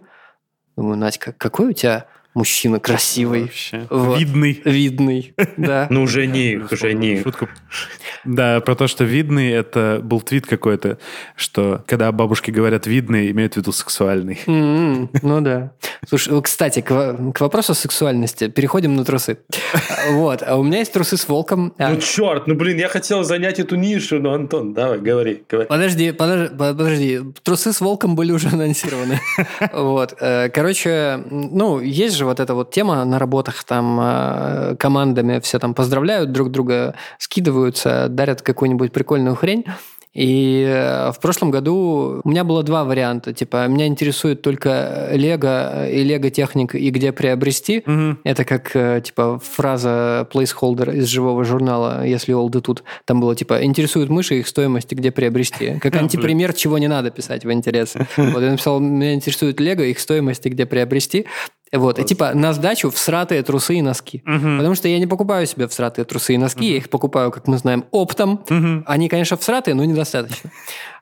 думаю, 0.77 0.97
Надька, 0.99 1.33
какой 1.33 1.69
у 1.69 1.73
тебя 1.73 2.07
мужчина 2.37 2.79
красивый, 2.79 3.43
Вообще. 3.43 3.87
Вот. 3.91 4.19
Видный. 4.21 4.61
видный, 4.65 5.35
да. 5.57 5.87
Ну, 5.91 6.07
жених, 6.07 6.69
жених. 6.71 7.23
Шутку. 7.23 7.49
Да, 8.25 8.61
про 8.61 8.75
то, 8.75 8.87
что 8.87 9.05
видный, 9.05 9.51
это 9.51 10.01
был 10.03 10.21
твит 10.21 10.47
какой-то, 10.47 10.99
что 11.35 11.83
когда 11.87 12.13
бабушки 12.13 12.51
говорят 12.51 12.87
видный, 12.87 13.31
имеют 13.31 13.55
в 13.55 13.57
виду 13.57 13.73
сексуальный. 13.73 14.39
М, 14.47 15.11
Ну 15.23 15.41
да. 15.41 15.73
Слушай, 16.09 16.41
кстати, 16.43 16.81
к, 16.81 16.91
во- 16.91 17.33
к 17.33 17.41
вопросу 17.41 17.75
сексуальности. 17.75 18.49
Переходим 18.49 18.95
на 18.97 19.05
трусы. 19.05 19.39
Вот. 20.11 20.43
А 20.47 20.57
у 20.57 20.63
меня 20.63 20.79
есть 20.81 20.93
трусы 20.93 21.17
с 21.17 21.27
волком. 21.29 21.73
А, 21.79 21.91
Ну, 21.91 22.01
черт, 22.01 22.47
ну, 22.47 22.55
блин, 22.55 22.77
я 22.79 22.89
хотел 22.89 23.25
занять 23.25 23.59
эту 23.59 23.77
нишу, 23.77 24.21
но, 24.21 24.35
Антон, 24.35 24.75
давай, 24.75 24.99
говори, 24.99 25.43
подожди, 25.69 26.13
подожди. 26.13 27.21
Трусы 27.43 27.73
с 27.73 27.81
волком 27.81 28.15
были 28.15 28.33
уже 28.33 28.49
анонсированы. 28.49 29.21
Вот. 29.73 30.15
Э, 30.21 30.49
Короче, 30.51 31.21
ну, 31.31 31.81
есть 31.81 32.15
же 32.17 32.26
вот 32.27 32.41
эта 32.41 32.55
вот 32.55 32.71
тема 32.71 33.05
на 33.05 33.19
работах, 33.19 33.65
там 33.65 33.99
э, 34.01 34.77
командами 34.79 35.41
все 35.41 35.59
там 35.59 35.75
поздравляют 35.75 36.33
друг 36.33 36.51
друга, 36.51 36.95
скидываются, 37.19 38.09
дарят 38.09 38.43
какую-нибудь 38.43 38.93
прикольную 38.93 39.37
хрень. 39.37 39.65
И 40.17 40.65
э, 40.67 41.13
в 41.13 41.21
прошлом 41.21 41.51
году 41.51 42.23
у 42.25 42.29
меня 42.29 42.43
было 42.43 42.63
два 42.63 42.85
варианта. 42.85 43.35
Типа, 43.35 43.69
меня 43.69 43.87
интересует 43.87 44.41
только 44.41 45.11
Лего 45.13 45.87
и 45.87 46.03
Лего 46.03 46.31
техник 46.31 46.75
и 46.75 46.89
где 46.89 47.13
приобрести. 47.13 47.83
Мгм. 47.85 48.21
Это 48.25 48.47
как, 48.47 48.75
э, 48.75 49.03
типа, 49.05 49.39
фраза 49.45 50.27
placeholder 50.33 50.97
из 50.97 51.09
живого 51.09 51.45
журнала, 51.45 52.07
если 52.07 52.33
олды 52.33 52.63
тут. 52.63 52.83
Там 53.05 53.21
было, 53.21 53.37
типа, 53.37 53.63
интересуют 53.63 54.09
мыши, 54.09 54.39
их 54.39 54.49
стоимость 54.49 54.91
и 54.91 54.95
где 54.95 55.11
приобрести. 55.11 55.79
Как 55.83 55.95
антипример, 55.97 56.55
чего 56.55 56.79
не 56.79 56.89
надо 56.89 57.11
писать 57.11 57.45
в 57.45 57.53
интересе. 57.53 58.07
Вот 58.17 58.43
я 58.43 58.51
написал, 58.51 58.81
меня 58.81 59.13
интересует 59.13 59.61
Лего, 59.61 59.83
их 59.83 60.01
стоимость 60.01 60.47
и 60.47 60.49
где 60.49 60.65
приобрести. 60.65 61.27
Вот, 61.73 61.99
и 61.99 62.05
типа 62.05 62.33
на 62.35 62.53
сдачу 62.53 62.91
всратые 62.91 63.43
трусы 63.43 63.75
и 63.75 63.83
носки. 63.83 64.23
Мгм. 64.25 64.59
Потому 64.59 64.75
что 64.77 64.87
я 64.89 64.99
не 64.99 65.07
покупаю 65.07 65.47
себе 65.47 65.67
всратые 65.67 66.05
трусы 66.05 66.35
и 66.35 66.39
носки, 66.39 66.71
я 66.71 66.77
их 66.77 66.89
покупаю, 66.91 67.31
как 67.33 67.49
мы 67.49 67.59
знаем, 67.59 67.85
оптом. 67.91 68.45
Мгм. 68.49 68.85
Они, 68.87 69.09
конечно, 69.09 69.37
всратые, 69.37 69.75
но 69.75 69.85
недостаточно. 69.85 70.51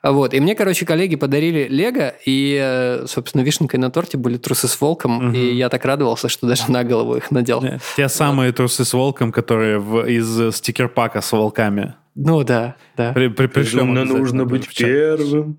Вот. 0.02 0.34
И 0.34 0.40
мне, 0.40 0.54
короче, 0.54 0.86
коллеги 0.86 1.16
подарили 1.16 1.66
Лего, 1.68 2.14
и, 2.26 2.58
э, 2.60 3.06
собственно, 3.06 3.42
вишенкой 3.42 3.78
на 3.78 3.90
торте 3.90 4.16
были 4.18 4.36
трусы 4.38 4.68
с 4.68 4.80
волком, 4.80 5.32
и 5.32 5.54
я 5.54 5.68
так 5.68 5.84
радовался, 5.84 6.28
что 6.28 6.46
даже 6.46 6.70
на 6.70 6.82
голову 6.84 7.16
их 7.16 7.30
надел. 7.30 7.60
Да. 7.60 7.78
Те 7.96 8.08
самые 8.08 8.52
трусы 8.52 8.84
с 8.84 8.92
волком, 8.94 9.32
которые 9.32 9.78
в- 9.78 10.06
из 10.08 10.54
стикер-пака 10.56 11.20
с 11.20 11.30
волками. 11.32 11.94
Ну 12.14 12.44
да, 12.44 12.76
да. 12.96 13.12
При, 13.12 13.28
при, 13.28 13.48
пришлем 13.48 13.92
Безумно 13.94 14.04
нужно 14.18 14.44
быть 14.44 14.68
первым. 14.74 15.58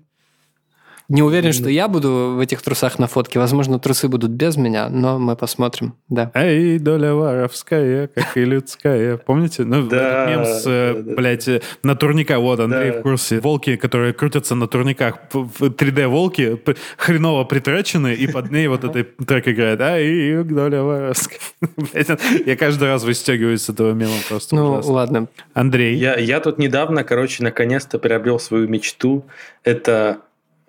Не 1.08 1.22
уверен, 1.22 1.52
что 1.52 1.68
я 1.68 1.86
буду 1.88 2.34
в 2.36 2.40
этих 2.40 2.62
трусах 2.62 2.98
на 2.98 3.06
фотке. 3.06 3.38
Возможно, 3.38 3.78
трусы 3.78 4.08
будут 4.08 4.30
без 4.32 4.56
меня, 4.56 4.88
но 4.88 5.18
мы 5.18 5.36
посмотрим. 5.36 5.94
Да. 6.08 6.30
Эй, 6.34 6.78
доля 6.78 7.14
воровская, 7.14 8.08
как 8.08 8.36
и 8.36 8.44
людская. 8.44 9.16
Помните? 9.16 9.64
Ну, 9.64 9.86
Да, 9.86 10.24
этот 10.24 10.36
мем 10.36 10.44
с, 10.44 10.64
э, 10.66 11.02
да, 11.02 11.14
блядь, 11.14 11.48
э, 11.48 11.60
на 11.82 11.94
турниках. 11.94 12.38
Вот, 12.38 12.58
Андрей 12.60 12.90
Да. 12.90 12.98
в 12.98 13.02
курсе. 13.02 13.38
Волки, 13.40 13.76
которые 13.76 14.12
крутятся 14.14 14.54
на 14.56 14.66
турниках. 14.66 15.28
П- 15.28 15.46
в 15.58 15.70
3D-волки 15.70 16.56
п- 16.56 16.74
хреново 16.96 17.44
притречены, 17.44 18.12
и 18.14 18.26
под 18.26 18.50
ней 18.50 18.66
вот 18.68 18.82
этот 18.84 19.16
трек 19.26 19.46
играет. 19.48 19.80
Эй, 19.80 20.42
доля 20.42 20.82
воровская. 20.82 21.38
Я 22.46 22.56
каждый 22.56 22.88
раз 22.88 23.04
выстегиваюсь 23.04 23.62
с 23.62 23.68
этого 23.68 23.92
мема 23.92 24.12
просто 24.28 24.54
Ну, 24.56 24.80
ладно. 24.84 25.28
Андрей. 25.54 25.96
Я, 25.96 26.16
я 26.16 26.40
тут 26.40 26.58
недавно, 26.58 27.04
короче, 27.04 27.42
наконец-то 27.44 27.98
приобрел 27.98 28.38
свою 28.38 28.68
мечту. 28.68 29.24
Это 29.62 30.18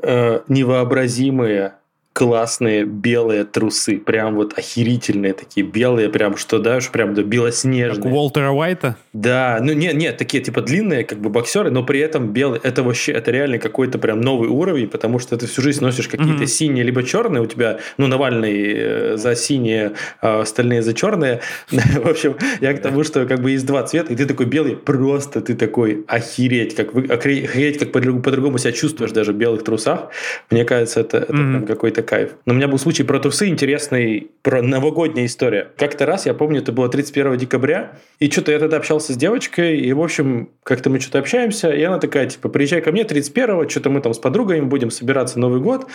э, 0.02 0.42
невообразимые 0.48 1.76
классные 2.18 2.84
белые 2.84 3.44
трусы. 3.44 4.00
Прям 4.00 4.38
вот 4.38 4.58
охерительные 4.58 5.34
такие 5.34 5.64
белые, 5.64 6.10
прям 6.10 6.36
что 6.36 6.58
дашь, 6.58 6.90
прям 6.90 7.14
да, 7.14 7.22
Как 7.22 7.26
у 7.28 7.30
белоснежные. 7.30 8.12
Уолтера 8.12 8.50
Уайта. 8.50 8.96
Да, 9.14 9.60
ну 9.62 9.74
нет, 9.74 9.94
нет, 9.94 10.18
такие 10.18 10.42
типа 10.44 10.62
длинные, 10.62 11.04
как 11.04 11.20
бы 11.20 11.30
боксеры, 11.30 11.70
но 11.70 11.84
при 11.84 12.00
этом 12.00 12.30
белые. 12.34 12.60
Это 12.64 12.82
вообще, 12.82 13.12
это 13.12 13.30
реально 13.30 13.60
какой-то 13.60 14.00
прям 14.00 14.20
новый 14.22 14.50
уровень, 14.50 14.88
потому 14.88 15.20
что 15.20 15.38
ты 15.38 15.46
всю 15.46 15.62
жизнь 15.62 15.84
носишь 15.84 16.08
какие-то 16.08 16.34
Мгм. 16.34 16.48
синие 16.48 16.84
либо 16.84 17.04
черные, 17.04 17.44
у 17.44 17.46
тебя, 17.46 17.78
ну, 17.98 18.08
Навальный 18.08 18.74
э, 18.76 19.18
за 19.18 19.36
синие, 19.36 19.92
а 20.20 20.42
остальные 20.42 20.82
за 20.82 20.96
черные. 20.96 21.42
В 21.70 22.10
общем, 22.10 22.36
я 22.62 22.74
к 22.74 22.82
тому, 22.82 23.04
что 23.04 23.28
как 23.28 23.42
бы 23.42 23.52
есть 23.52 23.68
два 23.68 23.84
цвета, 23.84 24.12
и 24.12 24.16
ты 24.16 24.26
такой 24.26 24.48
белый, 24.48 24.76
просто 24.76 25.40
ты 25.42 25.54
такой 25.54 26.04
охереть, 26.08 26.74
как 26.76 26.96
вы, 26.96 27.06
охереть, 27.06 27.78
как 27.78 27.92
по-другому, 27.92 28.58
себя 28.58 28.72
чувствуешь 28.72 29.12
даже 29.12 29.34
в 29.34 29.36
белых 29.36 29.64
трусах. 29.64 30.10
Мне 30.50 30.66
кажется, 30.66 31.02
это, 31.02 31.18
это 31.18 31.32
прям 31.34 31.68
какой-то 31.68 32.07
кайф. 32.08 32.32
Но 32.46 32.54
у 32.54 32.56
меня 32.56 32.68
был 32.68 32.80
случай 32.80 33.04
про 33.04 33.20
трусы 33.20 33.48
интересный, 33.48 34.32
про 34.42 34.62
новогодняя 34.62 35.26
история. 35.26 35.70
Как-то 35.78 36.06
раз, 36.06 36.26
я 36.26 36.34
помню, 36.34 36.62
это 36.62 36.72
было 36.72 36.90
31 36.90 37.38
декабря, 37.38 38.00
и 38.20 38.30
что-то 38.32 38.52
я 38.52 38.60
тогда 38.60 38.78
общался 38.78 39.14
с 39.14 39.18
девочкой, 39.18 39.78
и, 39.80 39.94
в 39.94 40.02
общем, 40.02 40.50
как-то 40.64 40.90
мы 40.90 41.00
что-то 41.00 41.20
общаемся, 41.20 41.70
и 41.70 41.84
она 41.84 42.00
такая, 42.00 42.28
типа, 42.28 42.50
приезжай 42.50 42.82
ко 42.82 42.92
мне 42.92 43.04
31-го, 43.04 43.70
что-то 43.70 43.90
мы 43.90 44.02
там 44.02 44.14
с 44.14 44.20
подругами 44.20 44.62
будем 44.62 44.90
собираться 44.90 45.40
Новый 45.40 45.60
год. 45.62 45.88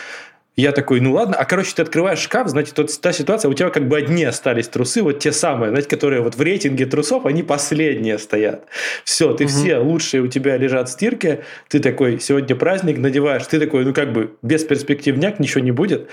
Я 0.55 0.73
такой, 0.73 1.01
ну 1.01 1.13
ладно. 1.13 1.37
А, 1.37 1.47
короче, 1.47 1.73
ты 1.75 1.81
открываешь 1.81 2.19
шкаф, 2.19 2.49
знаете, 2.49 2.73
тот, 2.75 2.91
та 3.01 3.13
ситуация, 3.13 3.51
у 3.51 3.55
тебя 3.55 3.71
как 3.71 3.89
бы 3.89 3.97
одни 3.97 4.23
остались 4.25 4.69
трусы, 4.69 5.03
вот 5.03 5.19
те 5.19 5.33
самые, 5.33 5.71
знаете, 5.71 5.89
которые 5.89 6.21
вот 6.21 6.35
в 6.35 6.43
рейтинге 6.43 6.85
трусов, 6.85 7.25
они 7.25 7.43
последние 7.43 8.19
стоят. 8.19 8.67
Все, 9.05 9.33
ты 9.33 9.47
все 9.47 9.79
лучшие 9.79 10.23
у 10.23 10.27
тебя 10.27 10.59
лежат 10.59 10.91
в 10.91 10.93
стирке, 10.93 11.45
ты 11.69 11.81
такой, 11.81 12.21
сегодня 12.21 12.55
праздник, 12.55 12.99
надеваешь, 12.99 13.47
ты 13.47 13.59
такой, 13.59 13.87
ну 13.87 13.95
как 13.95 14.13
бы 14.13 14.37
без 14.43 14.63
перспективняк 14.65 15.41
ничего 15.41 15.65
не 15.65 15.73
будет. 15.73 16.11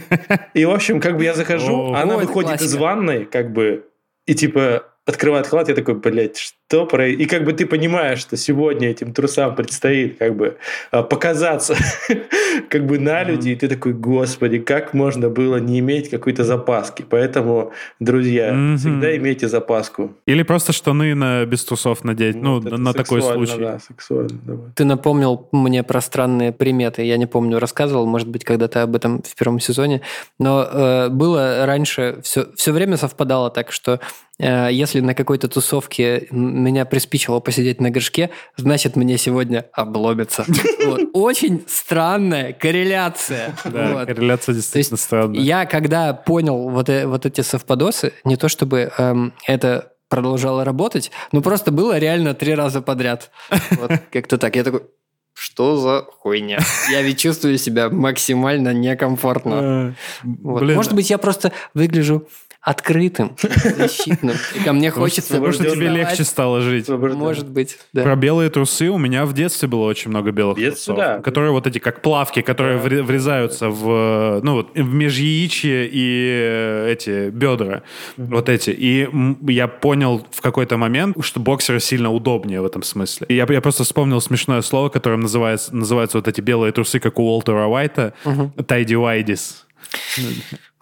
И, 0.54 0.64
в 0.64 0.70
общем, 0.70 1.00
как 1.00 1.16
бы 1.16 1.24
я 1.24 1.34
захожу, 1.34 1.92
она 1.92 2.16
выходит 2.16 2.62
из 2.62 2.74
ванной, 2.76 3.24
как 3.24 3.52
бы, 3.52 3.86
и 4.26 4.34
типа 4.34 4.84
открывает 5.10 5.46
халат, 5.46 5.68
я 5.68 5.74
такой, 5.74 5.94
блядь, 5.94 6.38
что 6.38 6.86
про... 6.86 7.08
И 7.08 7.26
как 7.26 7.44
бы 7.44 7.52
ты 7.52 7.66
понимаешь, 7.66 8.20
что 8.20 8.36
сегодня 8.36 8.90
этим 8.90 9.12
трусам 9.12 9.54
предстоит 9.54 10.18
как 10.18 10.36
бы 10.36 10.56
а, 10.90 11.02
показаться 11.02 11.76
как 12.68 12.86
бы 12.86 12.98
на 12.98 13.22
люди, 13.24 13.50
и 13.50 13.56
ты 13.56 13.68
такой, 13.68 13.92
господи, 13.92 14.58
как 14.58 14.94
можно 14.94 15.28
было 15.28 15.56
не 15.56 15.80
иметь 15.80 16.10
какой-то 16.10 16.44
запаски. 16.44 17.04
Поэтому, 17.08 17.72
друзья, 17.98 18.50
всегда 18.76 19.16
имейте 19.16 19.48
запаску. 19.48 20.14
Или 20.26 20.42
просто 20.42 20.72
штаны 20.72 21.14
на, 21.14 21.44
без 21.44 21.64
трусов 21.64 22.04
надеть. 22.04 22.36
Ну, 22.36 22.60
на 22.60 22.92
такой 22.92 23.20
сексуально, 23.20 23.46
случай. 23.46 23.62
Да, 23.62 23.78
сексуально. 23.78 24.72
Ты 24.74 24.84
напомнил 24.84 25.48
мне 25.52 25.82
про 25.82 26.00
странные 26.00 26.52
приметы. 26.52 27.02
Я 27.02 27.16
не 27.16 27.26
помню, 27.26 27.58
рассказывал, 27.58 28.06
может 28.06 28.28
быть, 28.28 28.44
когда-то 28.44 28.82
об 28.82 28.96
этом 28.96 29.22
в 29.22 29.34
первом 29.34 29.60
сезоне. 29.60 30.02
Но 30.38 30.62
э, 30.62 31.08
было 31.08 31.66
раньше, 31.66 32.20
все, 32.22 32.46
все 32.54 32.72
время 32.72 32.96
совпадало 32.96 33.50
так, 33.50 33.72
что 33.72 34.00
если 34.42 35.00
на 35.00 35.14
какой-то 35.14 35.48
тусовке 35.48 36.26
меня 36.30 36.84
приспичило 36.84 37.40
посидеть 37.40 37.80
на 37.80 37.90
горшке, 37.90 38.30
значит, 38.56 38.96
мне 38.96 39.18
сегодня 39.18 39.66
обломится. 39.72 40.44
Вот. 40.86 41.00
Очень 41.12 41.64
странная 41.68 42.52
корреляция. 42.54 43.54
Да, 43.64 43.92
Вот. 43.92 44.06
корреляция 44.08 44.54
действительно 44.54 44.94
есть 44.94 45.04
странная. 45.04 45.40
Я 45.40 45.66
когда 45.66 46.14
понял 46.14 46.70
вот, 46.70 46.88
э- 46.88 47.06
вот 47.06 47.26
эти 47.26 47.42
совпадосы, 47.42 48.12
не 48.24 48.36
то 48.36 48.48
чтобы 48.48 48.90
эм, 48.96 49.34
это 49.46 49.92
продолжало 50.08 50.64
работать, 50.64 51.10
но 51.32 51.42
просто 51.42 51.70
было 51.70 51.98
реально 51.98 52.34
три 52.34 52.54
раза 52.54 52.80
подряд. 52.82 53.30
Вот 53.78 53.92
как-то 54.10 54.38
так. 54.38 54.56
Я 54.56 54.64
такой, 54.64 54.82
что 55.34 55.76
за 55.76 56.02
хуйня? 56.18 56.58
Я 56.90 57.02
ведь 57.02 57.18
чувствую 57.20 57.58
себя 57.58 57.88
максимально 57.90 58.72
некомфортно. 58.72 59.94
Вот. 60.22 60.62
Блин, 60.62 60.76
Может 60.76 60.94
быть, 60.94 61.10
я 61.10 61.18
просто 61.18 61.52
выгляжу 61.74 62.26
открытым, 62.62 63.36
защитным. 63.76 64.36
И 64.54 64.60
ко 64.62 64.72
мне 64.72 64.90
хочется... 64.90 65.34
Потому 65.34 65.52
что 65.52 65.70
тебе 65.70 65.88
легче 65.88 66.24
стало 66.24 66.60
жить. 66.60 66.88
Может 66.88 67.48
быть, 67.48 67.78
да. 67.92 68.02
Про 68.02 68.16
белые 68.16 68.50
трусы 68.50 68.90
у 68.90 68.98
меня 68.98 69.24
в 69.24 69.32
детстве 69.32 69.66
было 69.66 69.86
очень 69.86 70.10
много 70.10 70.30
белых 70.30 70.58
трусов, 70.58 70.96
да. 70.96 71.20
которые 71.20 71.52
вот 71.52 71.66
эти 71.66 71.78
как 71.78 72.02
плавки, 72.02 72.42
которые 72.42 72.78
вре- 72.78 73.02
врезаются 73.02 73.70
в 73.70 74.40
ну 74.42 74.54
вот 74.54 74.74
в 74.74 74.92
межяичье 74.92 75.88
и 75.90 76.30
э, 76.32 76.92
эти 76.92 77.30
бедра, 77.30 77.82
вот 78.18 78.48
эти. 78.50 78.70
И 78.70 79.08
я 79.48 79.66
понял 79.66 80.26
в 80.30 80.42
какой-то 80.42 80.76
момент, 80.76 81.16
что 81.24 81.40
боксеры 81.40 81.80
сильно 81.80 82.12
удобнее 82.12 82.60
в 82.60 82.66
этом 82.66 82.82
смысле. 82.82 83.26
И 83.30 83.34
я, 83.34 83.46
я 83.48 83.60
просто 83.62 83.84
вспомнил 83.84 84.20
смешное 84.20 84.60
слово, 84.60 84.90
которым 84.90 85.20
называется, 85.20 85.74
называются 85.74 86.18
вот 86.18 86.28
эти 86.28 86.42
белые 86.42 86.72
трусы, 86.72 87.00
как 87.00 87.18
у 87.18 87.22
Уолтера 87.22 87.66
Уайта, 87.66 88.12
whities. 88.26 89.64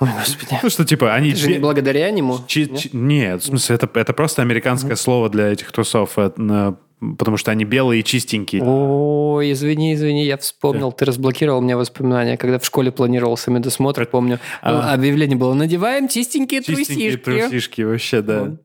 Ой, 0.01 0.09
господи. 0.19 0.61
Ну 0.63 0.71
что 0.71 0.85
типа 0.85 1.15
они 1.15 1.31
Это 1.31 1.39
же 1.39 1.49
не 1.51 1.59
благодаря 1.59 2.11
нему. 2.11 2.39
Чи- 2.47 2.71
чи- 2.77 2.91
Нет, 2.93 3.43
в 3.43 3.47
смысле, 3.47 3.75
это, 3.77 3.89
это 3.95 4.13
просто 4.13 4.43
американское 4.43 4.97
слово 4.97 5.29
для 5.29 5.49
этих 5.49 5.73
трусов, 5.73 6.19
это, 6.19 6.77
потому 7.19 7.37
что 7.37 7.51
они 7.51 7.65
белые 7.65 8.01
и 8.01 8.05
чистенькие. 8.05 8.63
Ой, 8.65 9.53
извини, 9.53 9.95
извини, 9.95 10.25
я 10.25 10.37
вспомнил, 10.37 10.93
ты 10.93 11.05
разблокировал 11.05 11.61
мне 11.61 11.77
воспоминания, 11.77 12.37
когда 12.37 12.59
в 12.59 12.65
школе 12.65 12.91
планировался 12.93 13.51
медосмотр, 13.51 14.07
помню, 14.07 14.39
А. 14.63 14.93
объявление 14.95 15.37
было, 15.37 15.55
надеваем 15.55 16.09
чистенькие, 16.09 16.63
Чистенькие 16.63 17.17
трусишки. 17.17 17.25
трусишки, 17.49 17.83
вообще, 17.83 18.23
да. 18.23 18.41
Вот. 18.43 18.61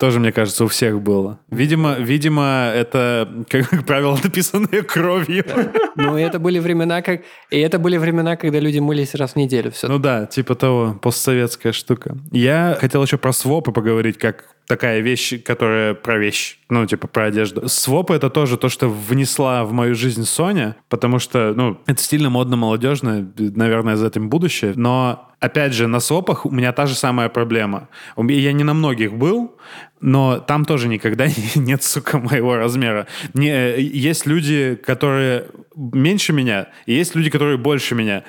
Тоже, 0.00 0.18
мне 0.18 0.32
кажется, 0.32 0.64
у 0.64 0.68
всех 0.68 1.02
было. 1.02 1.38
Видимо, 1.50 1.96
видимо, 1.98 2.72
это, 2.74 3.28
как 3.50 3.84
правило, 3.86 4.18
написанное 4.24 4.80
кровью. 4.82 5.44
Ну, 5.94 6.16
это 6.16 6.38
были 6.38 6.58
времена, 6.58 7.02
как... 7.02 7.20
И 7.50 7.58
это 7.58 7.78
были 7.78 7.98
времена, 7.98 8.36
когда 8.36 8.60
люди 8.60 8.78
мылись 8.78 9.14
раз 9.14 9.32
в 9.32 9.36
неделю 9.36 9.70
все. 9.70 9.88
Ну 9.88 9.98
да, 9.98 10.24
типа 10.24 10.54
того, 10.54 10.98
постсоветская 11.02 11.72
штука. 11.72 12.16
Я 12.30 12.78
хотел 12.80 13.02
еще 13.02 13.18
про 13.18 13.34
свопы 13.34 13.72
поговорить, 13.72 14.16
как 14.16 14.56
такая 14.70 15.00
вещь, 15.00 15.42
которая 15.42 15.94
про 15.94 16.16
вещь, 16.16 16.58
ну, 16.68 16.86
типа 16.86 17.08
про 17.08 17.24
одежду. 17.24 17.68
Свопы— 17.68 18.14
это 18.14 18.30
тоже 18.30 18.56
то, 18.56 18.68
что 18.68 18.88
внесла 18.88 19.64
в 19.64 19.72
мою 19.72 19.96
жизнь 19.96 20.24
Соня, 20.24 20.76
потому 20.88 21.18
что, 21.18 21.52
ну, 21.56 21.80
это 21.86 22.00
стильно, 22.00 22.30
модно, 22.30 22.54
молодежно, 22.54 23.28
наверное, 23.36 23.96
за 23.96 24.06
этим 24.06 24.28
будущее. 24.30 24.74
Но, 24.76 25.28
опять 25.40 25.72
же, 25.72 25.88
на 25.88 25.98
свопах 25.98 26.46
у 26.46 26.50
меня 26.52 26.72
та 26.72 26.86
же 26.86 26.94
самая 26.94 27.28
проблема. 27.28 27.88
Я 28.16 28.52
не 28.52 28.62
на 28.62 28.72
многих 28.72 29.12
был, 29.12 29.56
но 30.00 30.38
там 30.38 30.64
тоже 30.64 30.88
никогда 30.88 31.26
нет, 31.54 31.82
сука, 31.82 32.18
моего 32.18 32.56
размера. 32.56 33.06
Не, 33.34 33.80
есть 33.80 34.26
люди, 34.26 34.78
которые 34.82 35.46
меньше 35.74 36.32
меня, 36.32 36.68
и 36.86 36.94
есть 36.94 37.14
люди, 37.14 37.30
которые 37.30 37.58
больше 37.58 37.94
меня. 37.94 38.24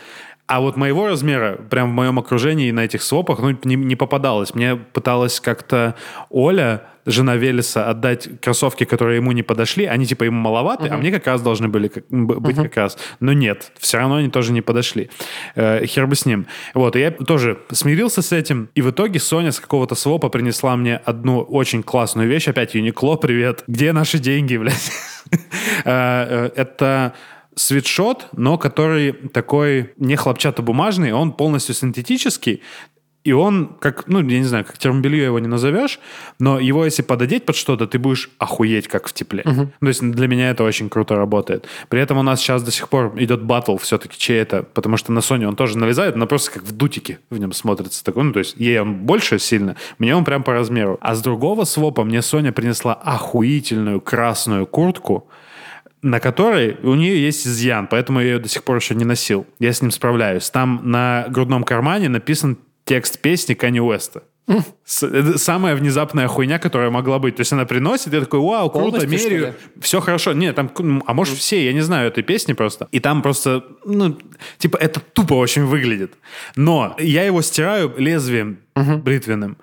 А 0.48 0.60
вот 0.60 0.76
моего 0.76 1.08
размера, 1.08 1.56
прям 1.56 1.92
в 1.92 1.94
моем 1.94 2.20
окружении 2.20 2.72
на 2.72 2.82
этих 2.82 3.04
свопах, 3.04 3.40
ну, 3.40 3.58
не, 3.64 3.76
не 3.76 3.96
попадалось. 3.96 4.54
Мне 4.54 4.76
пыталась 4.76 5.40
как-то 5.40 5.96
Оля, 6.30 6.84
жена 7.06 7.36
Велеса, 7.36 7.90
отдать 7.90 8.30
кроссовки, 8.42 8.84
которые 8.84 9.18
ему 9.18 9.32
не 9.32 9.44
подошли. 9.44 9.86
Они 9.86 10.06
типа 10.06 10.24
ему 10.26 10.40
маловаты, 10.40 10.88
а 10.90 10.98
мне 10.98 11.12
как 11.12 11.28
раз 11.28 11.42
должны 11.42 11.68
были 11.68 11.88
как- 11.88 12.06
быть 12.10 12.56
как 12.56 12.76
раз. 12.78 12.98
Но 13.20 13.34
нет, 13.34 13.72
все 13.80 13.98
равно 13.98 14.16
они 14.16 14.30
тоже 14.30 14.52
не 14.54 14.62
подошли. 14.62 15.10
Э, 15.56 15.86
хер 15.86 16.08
бы 16.08 16.16
с 16.16 16.26
ним. 16.26 16.46
Вот, 16.74 16.96
и 16.96 17.00
я 17.00 17.12
тоже 17.12 17.60
смирился 17.72 18.22
с 18.22 18.32
этим. 18.32 18.70
И 18.76 18.82
в 18.82 18.90
итоге 18.92 19.20
Соня 19.20 19.52
с 19.52 19.60
какого-то 19.60 19.96
свопа 19.96 20.30
принесла 20.30 20.76
мне 20.76 20.98
одну 20.98 21.42
очень 21.42 21.84
классную 21.84 22.28
вещь. 22.30 22.48
Опять 22.48 22.76
Юникло, 22.76 23.16
привет. 23.16 23.64
Где 23.68 23.94
наши 23.94 24.20
деньги, 24.20 24.58
блядь? 24.58 24.92
Э, 25.86 26.50
э, 26.56 26.62
Это 26.62 27.14
свитшот, 27.56 28.28
но 28.34 28.58
который 28.58 29.12
такой 29.14 29.94
не 29.98 30.16
хлопчатобумажный, 30.16 31.12
он 31.14 31.32
полностью 31.34 31.76
синтетический, 31.76 32.62
и 33.24 33.34
он, 33.34 33.76
как, 33.80 34.08
ну, 34.08 34.20
я 34.28 34.40
не 34.40 34.46
знаю, 34.46 34.66
как 34.66 34.80
термобелье 34.80 35.26
его 35.26 35.38
не 35.38 35.48
назовешь, 35.48 36.00
но 36.40 36.60
его 36.60 36.86
если 36.86 37.04
пододеть 37.04 37.46
под 37.46 37.56
что-то, 37.56 37.86
ты 37.86 38.00
будешь 38.00 38.32
охуеть, 38.40 38.88
как 38.88 39.08
в 39.08 39.14
тепле. 39.14 39.44
Ну, 39.46 39.70
То 39.80 39.88
есть 39.88 40.02
для 40.02 40.28
меня 40.28 40.50
это 40.50 40.64
очень 40.64 40.90
круто 40.90 41.16
работает. 41.16 41.68
При 41.90 42.02
этом 42.02 42.18
у 42.18 42.24
нас 42.24 42.40
сейчас 42.40 42.64
до 42.64 42.72
сих 42.72 42.90
пор 42.90 43.14
идет 43.18 43.44
батл 43.44 43.78
все-таки, 43.78 44.18
чей 44.18 44.40
это, 44.40 44.64
потому 44.64 44.98
что 44.98 45.12
на 45.12 45.20
Sony 45.20 45.46
он 45.46 45.56
тоже 45.56 45.78
налезает, 45.78 46.16
но 46.16 46.26
просто 46.26 46.52
как 46.52 46.64
в 46.64 46.72
дутике 46.76 47.20
в 47.30 47.38
нем 47.38 47.54
смотрится. 47.54 48.04
Такой, 48.04 48.24
ну, 48.24 48.34
то 48.34 48.40
есть 48.40 48.56
ей 48.58 48.80
он 48.80 48.96
больше 48.96 49.38
сильно, 49.38 49.76
мне 50.00 50.16
он 50.16 50.26
прям 50.26 50.44
по 50.44 50.54
размеру. 50.54 50.98
А 51.00 51.14
с 51.14 51.22
другого 51.22 51.66
свопа 51.66 52.04
мне 52.04 52.24
Соня 52.24 52.52
принесла 52.52 52.96
охуительную 52.96 54.02
красную 54.02 54.66
куртку, 54.66 55.28
на 56.02 56.20
которой 56.20 56.78
у 56.82 56.96
нее 56.96 57.24
есть 57.24 57.46
изъян, 57.46 57.86
поэтому 57.86 58.20
я 58.20 58.26
ее 58.26 58.40
до 58.40 58.50
сих 58.50 58.64
пор 58.64 58.78
еще 58.78 58.96
не 58.96 59.06
носил. 59.06 59.46
Я 59.60 59.72
с 59.72 59.84
ним 59.84 59.92
справляюсь. 59.92 60.50
Там 60.50 60.82
на 60.84 61.28
грудном 61.30 61.64
кармане 61.64 62.10
написан 62.10 62.58
текст 62.86 63.20
песни 63.20 63.54
Кани 63.54 63.82
Уэста. 63.82 64.24
Самая 64.84 65.76
внезапная 65.76 66.28
хуйня, 66.28 66.60
которая 66.60 66.90
могла 66.90 67.20
быть. 67.20 67.36
То 67.36 67.42
есть 67.42 67.54
она 67.54 67.66
приносит, 67.66 68.14
я 68.14 68.20
такой, 68.20 68.40
вау, 68.40 68.70
круто, 68.70 69.00
Полностью? 69.00 69.54
Все 69.80 70.02
хорошо. 70.02 70.34
Нет, 70.34 70.56
там, 70.56 70.70
ну, 70.80 71.02
а 71.06 71.14
может 71.14 71.38
все, 71.38 71.64
я 71.64 71.74
не 71.74 71.82
знаю 71.82 72.10
этой 72.10 72.24
песни 72.24 72.54
просто. 72.54 72.88
И 72.92 73.00
там 73.00 73.22
просто, 73.22 73.64
ну, 73.86 74.18
типа, 74.58 74.78
это 74.78 75.00
тупо 75.00 75.36
очень 75.36 75.66
выглядит. 75.66 76.14
Но 76.56 76.96
я 77.00 77.24
его 77.24 77.42
стираю 77.42 77.94
лезвием 77.98 78.60
бритвенным. 79.04 79.58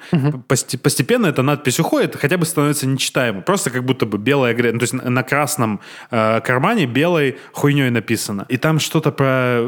Посте- 0.49 0.79
Постепенно 0.79 1.27
эта 1.27 1.43
надпись 1.43 1.81
уходит, 1.81 2.17
хотя 2.17 2.37
бы 2.37 2.45
становится 2.47 2.87
нечитаемо. 2.87 3.43
Просто 3.43 3.71
как 3.71 3.85
будто 3.85 4.07
бы 4.07 4.19
белая 4.19 4.55
грязь. 4.55 4.73
То 4.75 4.83
есть 4.83 4.93
на 4.93 5.23
красном 5.23 5.81
э, 6.11 6.41
кармане 6.41 6.87
белой 6.87 7.39
хуйней 7.53 7.91
написано. 7.91 8.47
И 8.49 8.57
там 8.57 8.79
что-то 8.79 9.11
про 9.13 9.61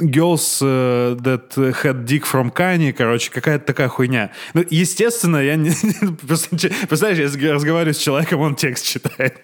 girls 0.00 0.58
э, 0.62 1.16
that 1.20 1.54
had 1.82 2.04
dick 2.04 2.24
from 2.30 2.52
Kanye, 2.52 2.92
короче, 2.92 3.30
какая-то 3.30 3.64
такая 3.64 3.88
хуйня. 3.88 4.30
Ну, 4.54 4.64
естественно, 4.70 5.36
я 5.38 5.56
не... 5.56 5.70
Представляешь, 6.26 7.18
я 7.18 7.24
разг- 7.26 7.52
разговариваю 7.52 7.94
с 7.94 7.98
человеком, 7.98 8.40
он 8.40 8.54
текст 8.54 8.86
читает. 8.86 9.40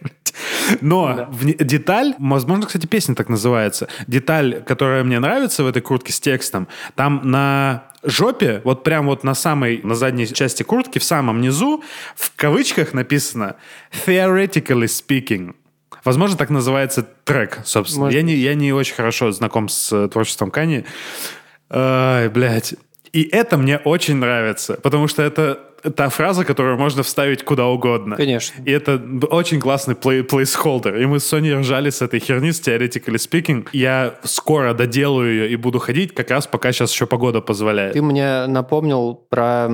Но 0.81 1.29
вне- 1.33 1.57
деталь, 1.63 2.15
возможно, 2.19 2.67
кстати, 2.67 2.87
песня 2.87 3.15
так 3.15 3.29
называется, 3.29 3.89
деталь, 4.07 4.63
которая 4.67 5.05
мне 5.05 5.19
нравится 5.19 5.65
в 5.65 5.67
этой 5.67 5.83
куртке 5.83 6.13
с 6.13 6.21
текстом, 6.21 6.69
там 6.95 7.21
на 7.25 7.85
жопе, 8.03 8.61
вот 8.65 8.85
прям 8.85 9.07
вот 9.07 9.25
на 9.25 9.35
самой, 9.35 9.81
на 9.83 9.95
задней 9.95 10.27
части 10.27 10.63
куртки, 10.63 10.99
в 10.99 11.05
самом 11.05 11.41
низу, 11.41 11.83
в 12.17 12.33
кавычках 12.37 12.93
написано 12.93 13.57
«theoretically 14.07 14.87
speaking». 14.87 15.55
Возможно, 16.05 16.37
так 16.37 16.51
называется 16.51 17.03
трек, 17.25 17.61
собственно. 17.65 18.07
Может 18.07 18.17
Я 18.17 18.23
не, 18.23 18.35
я 18.35 18.55
не 18.55 18.73
очень 18.73 18.95
хорошо 18.95 19.33
знаком 19.33 19.69
с 19.69 19.93
э, 19.93 20.09
творчеством 20.09 20.51
Кани. 20.51 20.85
Ай, 21.71 22.29
блядь. 22.29 22.75
И 23.13 23.23
это 23.25 23.57
мне 23.57 23.79
очень 23.79 24.17
нравится, 24.17 24.75
потому 24.83 25.09
что 25.09 25.23
это 25.23 25.68
та 25.83 26.09
фраза, 26.09 26.45
которую 26.45 26.79
можно 26.79 27.03
вставить 27.03 27.45
куда 27.45 27.67
угодно. 27.67 28.17
Конечно. 28.17 28.63
И 28.65 28.71
это 28.71 29.01
очень 29.31 29.61
классный 29.61 29.95
плей 29.95 30.23
placeholder. 30.23 31.01
И 31.01 31.07
мы 31.07 31.21
с 31.21 31.27
Соней 31.27 31.55
ржали 31.55 31.91
с 31.91 32.03
этой 32.03 32.21
херни, 32.21 32.51
с 32.51 32.61
theoretically 32.61 33.17
speaking. 33.17 33.69
Я 33.73 34.15
скоро 34.25 34.75
доделаю 34.75 35.33
ее 35.33 35.51
и 35.51 35.57
буду 35.57 35.79
ходить, 35.79 36.15
как 36.15 36.31
раз 36.31 36.47
пока 36.47 36.73
сейчас 36.73 36.93
еще 36.93 37.07
погода 37.07 37.41
позволяет. 37.41 37.93
Ты 37.93 38.03
мне 38.03 38.47
напомнил 38.47 39.15
про 39.15 39.69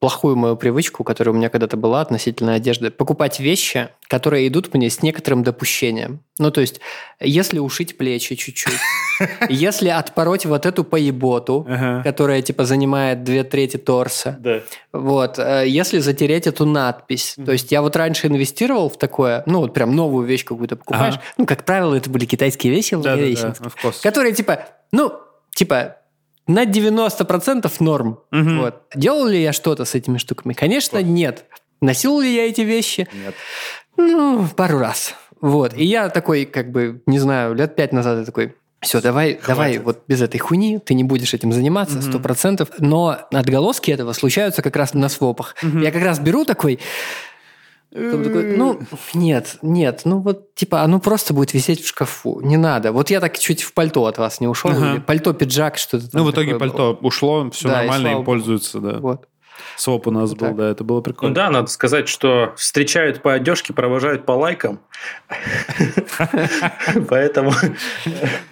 плохую 0.00 0.36
мою 0.36 0.56
привычку, 0.56 1.04
которая 1.04 1.34
у 1.34 1.36
меня 1.36 1.48
когда-то 1.48 1.76
была 1.76 2.00
относительно 2.00 2.54
одежды. 2.54 2.90
Покупать 2.90 3.40
вещи, 3.40 3.88
которые 4.08 4.46
идут 4.48 4.72
мне 4.74 4.90
с 4.90 5.02
некоторым 5.02 5.42
допущением. 5.42 6.20
Ну, 6.38 6.50
то 6.50 6.60
есть, 6.60 6.80
если 7.20 7.58
ушить 7.58 7.96
плечи 7.96 8.34
чуть-чуть, 8.34 8.78
если 9.48 9.88
отпороть 9.88 10.46
вот 10.46 10.66
эту 10.66 10.84
поеботу, 10.84 11.66
которая, 12.04 12.42
типа, 12.42 12.64
занимает 12.64 13.24
две 13.24 13.44
трети 13.44 13.76
торса, 13.76 14.38
вот, 14.92 15.38
э, 15.38 15.64
если 15.66 15.98
затереть 16.00 16.46
эту 16.46 16.66
надпись. 16.66 17.34
То 17.46 17.52
есть, 17.52 17.72
я 17.72 17.82
вот 17.82 17.96
раньше 17.96 18.26
инвестировал 18.26 18.88
в 18.90 18.98
такое, 18.98 19.42
ну, 19.46 19.60
вот 19.60 19.72
прям 19.74 19.94
новую 19.96 20.26
вещь 20.26 20.44
какую-то 20.44 20.76
покупаешь. 20.76 21.14
Ну, 21.38 21.46
как 21.46 21.64
правило, 21.64 21.94
это 21.94 22.10
были 22.10 22.26
китайские 22.26 22.72
вещи, 22.72 22.94
которые, 24.02 24.32
типа, 24.34 24.66
ну, 24.92 25.12
типа, 25.54 25.96
на 26.46 26.64
90% 26.66 27.72
норм. 27.80 28.20
Вот. 28.60 28.82
Делал 28.94 29.26
ли 29.26 29.40
я 29.42 29.52
что-то 29.52 29.84
с 29.86 29.94
этими 29.94 30.18
штуками? 30.18 30.52
Конечно, 30.52 31.02
нет. 31.02 31.46
Носил 31.80 32.20
ли 32.20 32.34
я 32.34 32.48
эти 32.48 32.62
вещи? 32.62 33.08
Нет. 33.12 33.34
Ну, 33.96 34.46
пару 34.56 34.78
раз. 34.78 35.14
Вот. 35.40 35.74
И 35.74 35.84
я 35.84 36.08
такой, 36.08 36.44
как 36.44 36.70
бы, 36.70 37.02
не 37.06 37.18
знаю, 37.18 37.54
лет 37.54 37.76
пять 37.76 37.92
назад 37.92 38.18
я 38.20 38.24
такой, 38.24 38.54
все, 38.80 39.00
давай, 39.00 39.40
давай 39.46 39.78
вот 39.78 40.02
без 40.08 40.20
этой 40.22 40.38
хуйни, 40.38 40.78
ты 40.78 40.94
не 40.94 41.04
будешь 41.04 41.34
этим 41.34 41.52
заниматься, 41.52 42.02
сто 42.02 42.18
процентов. 42.18 42.68
Но 42.78 43.16
отголоски 43.32 43.90
этого 43.90 44.12
случаются 44.12 44.62
как 44.62 44.76
раз 44.76 44.94
на 44.94 45.08
свопах. 45.08 45.54
Я 45.62 45.90
как 45.90 46.02
раз 46.02 46.18
беру 46.18 46.44
такой, 46.44 46.80
такой, 47.94 48.56
ну, 48.56 48.80
нет, 49.14 49.56
нет, 49.62 50.02
ну 50.04 50.18
вот, 50.18 50.54
типа, 50.54 50.82
оно 50.82 50.98
просто 50.98 51.32
будет 51.32 51.54
висеть 51.54 51.80
в 51.82 51.86
шкафу, 51.88 52.40
не 52.40 52.56
надо. 52.56 52.90
Вот 52.92 53.08
я 53.10 53.20
так 53.20 53.38
чуть 53.38 53.62
в 53.62 53.72
пальто 53.72 54.06
от 54.06 54.18
вас 54.18 54.40
не 54.40 54.48
ушел, 54.48 54.72
Ага. 54.72 54.92
или 54.92 54.98
пальто-пиджак, 54.98 55.78
что-то 55.78 56.10
там 56.10 56.22
Ну, 56.22 56.28
в 56.28 56.32
итоге 56.32 56.52
такое 56.54 56.68
было. 56.68 56.76
пальто 56.76 56.98
ушло, 57.06 57.50
все 57.50 57.68
Да, 57.68 57.74
и 57.74 57.86
нормально, 57.86 58.08
слава 58.08 58.18
им 58.20 58.24
пользуются, 58.24 58.80
да. 58.80 58.98
Вот. 58.98 59.28
Своп 59.76 60.06
у 60.06 60.10
нас 60.10 60.30
Вот 60.30 60.38
был, 60.38 60.46
так. 60.48 60.56
да, 60.56 60.70
это 60.70 60.84
было 60.84 60.96
Ну 60.98 61.02
прикольно. 61.02 61.34
да, 61.34 61.50
надо 61.50 61.66
сказать, 61.68 62.08
что 62.08 62.52
встречают 62.56 63.22
по 63.22 63.32
одежке, 63.34 63.72
провожают 63.72 64.24
по 64.24 64.32
лайкам. 64.32 64.80
Поэтому 67.08 67.52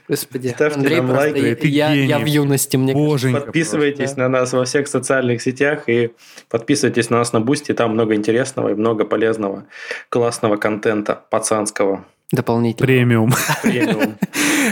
Господи, 0.09 0.49
Ставьте 0.49 0.79
Андрей, 0.79 0.97
нам 0.97 1.09
просто 1.09 1.33
лайк, 1.33 1.65
я, 1.65 2.19
в 2.19 2.27
юности, 2.27 2.77
мне 2.77 2.95
подписывайтесь 3.33 4.17
на 4.17 4.29
нас 4.29 4.53
во 4.53 4.65
всех 4.65 4.89
социальных 4.89 5.43
сетях 5.43 5.89
и 5.89 6.13
подписывайтесь 6.49 7.11
на 7.11 7.19
нас 7.19 7.33
на 7.33 7.41
Бусти. 7.41 7.73
Там 7.73 7.93
много 7.93 8.15
интересного 8.15 8.71
и 8.71 8.75
много 8.75 9.05
полезного, 9.05 9.65
классного 10.09 10.57
контента 10.57 11.25
пацанского. 11.31 12.05
Дополнительно. 12.33 12.87
Премиум. 12.87 13.31
Премиум. 13.63 14.15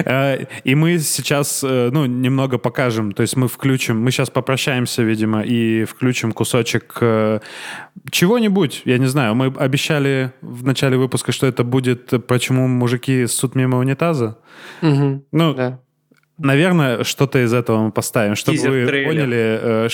Э, 0.04 0.46
И 0.64 0.74
мы 0.74 0.98
сейчас, 0.98 1.62
э, 1.64 1.90
ну, 1.92 2.06
немного 2.06 2.58
покажем, 2.58 3.12
то 3.12 3.22
есть 3.22 3.36
мы 3.36 3.48
включим, 3.48 4.00
мы 4.00 4.10
сейчас 4.12 4.30
попрощаемся, 4.30 5.02
видимо, 5.02 5.42
и 5.42 5.84
включим 5.84 6.32
кусочек 6.32 6.96
э, 7.00 7.40
чего-нибудь, 8.10 8.82
я 8.84 8.98
не 8.98 9.06
знаю, 9.06 9.34
мы 9.34 9.46
обещали 9.46 10.32
в 10.40 10.64
начале 10.64 10.96
выпуска, 10.96 11.32
что 11.32 11.46
это 11.46 11.64
будет 11.64 12.26
«Почему 12.26 12.68
мужики 12.68 13.26
ссут 13.26 13.54
мимо 13.54 13.78
унитаза». 13.78 14.38
Ну, 14.80 15.54
да. 15.54 15.80
Наверное, 16.42 17.04
что-то 17.04 17.42
из 17.44 17.52
этого 17.52 17.84
мы 17.84 17.92
поставим, 17.92 18.34
чтобы 18.36 18.58
вы 18.58 18.62
Тизер-трейлер. 18.62 19.08
поняли, 19.08 19.58
э, 19.62 19.88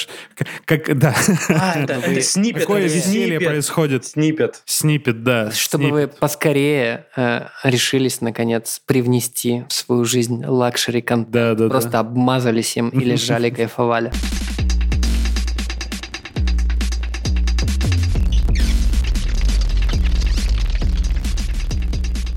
как, 0.65 0.99
да, 0.99 1.15
А, 1.51 1.79
это 1.83 2.21
snippet. 2.23 2.63
какое 2.63 2.87
это 2.87 2.95
веселье 2.95 3.41
происходит. 3.41 4.05
Snippet. 4.07 4.63
Snippet, 4.65 5.23
да. 5.23 5.51
Чтобы 5.53 5.85
snippet. 5.85 6.13
вы 6.13 6.19
поскорее 6.19 7.07
э, 7.17 7.47
решились, 7.65 8.21
наконец, 8.21 8.81
привнести 8.87 9.65
в 9.69 9.73
свою 9.73 10.05
жизнь 10.05 10.45
luxury 10.47 11.01
контент. 11.03 11.31
Да, 11.31 11.55
да, 11.55 11.69
Просто 11.69 11.91
да. 11.91 12.01
обмазались 12.01 12.77
им 12.77 12.89
и 12.91 13.01
лежали, 13.01 13.51
кайфовали. 13.57 14.13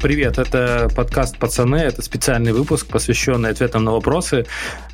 Привет, 0.01 0.37
это 0.37 0.87
подкаст 0.95 1.37
«Пацаны». 1.37 1.75
Это 1.75 2.01
специальный 2.01 2.53
выпуск, 2.53 2.87
посвященный 2.87 3.49
ответам 3.49 3.83
на 3.83 3.91
вопросы, 3.91 4.45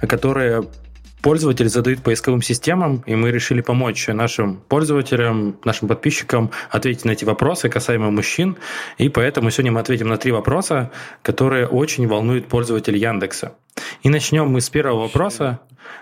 которые 0.02 0.64
пользователи 1.22 1.68
задают 1.68 2.02
поисковым 2.02 2.42
системам, 2.42 3.04
и 3.06 3.16
мы 3.16 3.30
решили 3.30 3.62
помочь 3.62 4.08
нашим 4.08 4.58
пользователям, 4.68 5.60
нашим 5.64 5.88
подписчикам 5.88 6.50
ответить 6.72 7.06
на 7.06 7.12
эти 7.12 7.24
вопросы 7.24 7.70
касаемо 7.70 8.10
мужчин. 8.10 8.58
И 8.98 9.10
поэтому 9.10 9.52
сегодня 9.52 9.74
мы 9.74 9.82
ответим 9.82 10.08
на 10.08 10.18
три 10.18 10.32
вопроса, 10.32 10.92
которые 11.22 11.68
очень 11.68 12.08
волнуют 12.08 12.48
пользователей 12.48 13.00
Яндекса. 13.00 13.54
И 14.04 14.10
начнем 14.10 14.48
мы 14.48 14.62
с 14.62 14.70
первого 14.70 15.02
вопроса. 15.04 15.60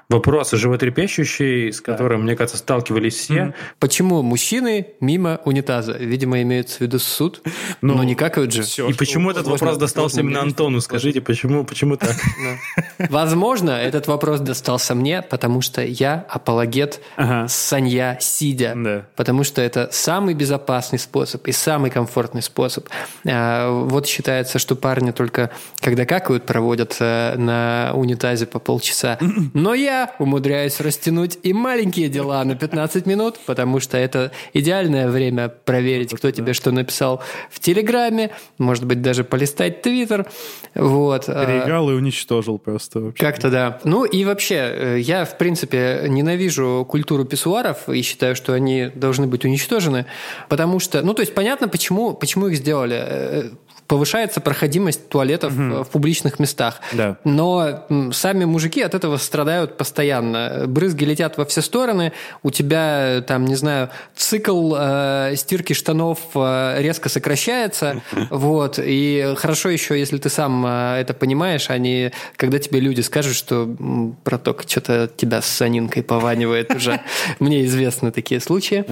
Вопрос 0.10 0.52
животрепещущий, 0.52 1.72
с 1.74 1.82
которым, 1.82 2.24
мне 2.24 2.36
кажется, 2.36 2.58
сталкивались 2.58 3.16
все. 3.16 3.54
Почему 3.80 4.22
мужчины 4.22 4.88
мимо 5.02 5.40
унитаза? 5.46 5.94
Видимо, 5.94 6.42
имеется 6.42 6.78
в 6.78 6.82
виду 6.82 7.00
суд, 7.00 7.42
Ну, 7.82 7.96
но 7.96 8.04
не 8.04 8.16
какают 8.16 8.54
же. 8.54 8.64
всё, 8.64 8.88
И 8.90 8.94
почему 8.94 9.32
этот 9.32 9.46
Сложно- 9.46 9.66
вопрос 9.66 9.78
достался 9.78 10.22
именно. 10.22 10.42
Антону? 10.42 10.80
Скажите, 10.82 11.20
почему, 11.22 11.66
почему 11.66 11.98
так? 11.98 12.16
Да. 13.00 13.08
Возможно, 13.10 13.72
этот 13.72 14.08
вопрос 14.08 14.40
достался 14.40 14.94
мне, 14.96 15.22
потому 15.22 15.62
что 15.62 15.82
я 15.84 16.26
апологет 16.30 17.02
Ага. 17.18 17.48
санья 17.50 18.18
сидя. 18.22 18.74
Да. 18.76 19.06
Потому 19.16 19.44
что 19.44 19.62
это 19.62 19.90
самый 19.92 20.34
безопасный 20.34 21.00
способ 21.00 21.46
и 21.48 21.52
самый 21.52 21.90
комфортный 21.92 22.42
способ. 22.42 22.88
А, 23.28 23.70
Вот 23.70 24.08
считается, 24.08 24.60
что 24.60 24.76
парни 24.76 25.12
только 25.12 25.50
когда 25.82 26.06
какают, 26.06 26.46
проводят 26.46 26.96
э, 27.00 27.36
на 27.64 27.92
унитазе 27.94 28.46
по 28.46 28.60
полчаса. 28.60 29.18
Но 29.54 29.74
я 29.74 30.16
умудряюсь 30.20 30.80
растянуть 30.80 31.40
и 31.44 31.54
маленькие 31.54 32.10
дела 32.10 32.44
на 32.44 32.56
15 32.56 33.06
минут, 33.06 33.40
потому 33.46 33.80
что 33.80 33.98
это 33.98 34.32
идеальное 34.54 35.10
время 35.10 35.50
проверить, 35.50 36.14
кто 36.14 36.32
тебе 36.32 36.54
что 36.54 36.72
написал 36.72 37.22
в 37.50 37.60
Телеграме, 37.60 38.32
может 38.58 38.86
быть, 38.86 39.02
даже 39.02 39.24
полистать 39.24 39.82
Твиттер. 39.82 40.28
Вот. 40.76 41.26
А, 41.28 41.46
Переиграл 41.46 41.90
и 41.90 41.94
уничтожил 41.94 42.58
просто 42.60 43.00
вообще. 43.00 43.26
как-то 43.26 43.50
да. 43.50 43.80
Ну 43.84 44.06
и 44.06 44.26
вообще, 44.26 44.56
э, 44.56 45.00
я, 45.00 45.26
в 45.26 45.38
принципе, 45.38 46.06
ненавижу 46.08 46.86
культуру 46.90 47.26
писсуаров 47.26 47.90
и 47.90 48.02
считаю, 48.02 48.36
что 48.36 48.54
они 48.54 48.92
должны 48.94 49.28
быть 49.28 49.46
уничтожены, 49.46 50.06
потому 50.50 50.80
что, 50.80 51.02
ну 51.02 51.14
то 51.14 51.22
есть 51.22 51.34
понятно, 51.34 51.68
почему, 51.68 52.14
почему 52.14 52.48
их 52.48 52.58
сделали. 52.58 53.52
Э, 53.84 53.94
Повышается 53.94 54.42
проходимость 54.42 55.08
туалетов 55.10 55.54
э, 55.58 55.84
в 55.84 55.90
публичных 55.90 56.40
местах. 56.40 56.80
Да. 56.94 57.18
Но 57.24 57.86
сами 58.12 58.46
мужики 58.46 58.82
от 58.82 58.96
этого 58.96 59.18
страдают 59.18 59.78
постоянно. 59.78 60.64
Брызги 60.68 61.04
летят 61.04 61.38
во 61.38 61.46
все 61.46 61.62
стороны, 61.62 62.12
у 62.42 62.52
тебя, 62.52 63.24
там, 63.28 63.46
не 63.46 63.56
знаю, 63.56 63.90
цикл 64.16 64.74
э, 64.78 65.34
стирки 65.36 65.74
штанов 65.74 66.20
э, 66.36 66.82
резко 66.82 67.10
сокращается, 67.10 68.02
вот, 68.30 68.80
и 68.84 69.34
хорошо 69.38 69.70
еще, 69.70 70.00
если 70.00 70.18
ты 70.18 70.30
сам 70.30 70.66
э, 70.66 71.02
это 71.02 71.14
понимаешь, 71.14 71.70
а 71.70 71.78
не 71.78 72.12
когда 72.36 72.60
тебе 72.60 72.80
люди 72.80 73.02
скажут, 73.02 73.36
что, 73.36 73.64
м, 73.64 74.18
браток, 74.26 74.64
что-то 74.68 75.10
тебя 75.16 75.42
с 75.42 75.46
санинкой 75.46 76.04
пованивает 76.04 76.74
уже. 76.74 77.02
Мне 77.40 77.66
известны 77.66 78.12
такие 78.12 78.40
случаи. 78.40 78.86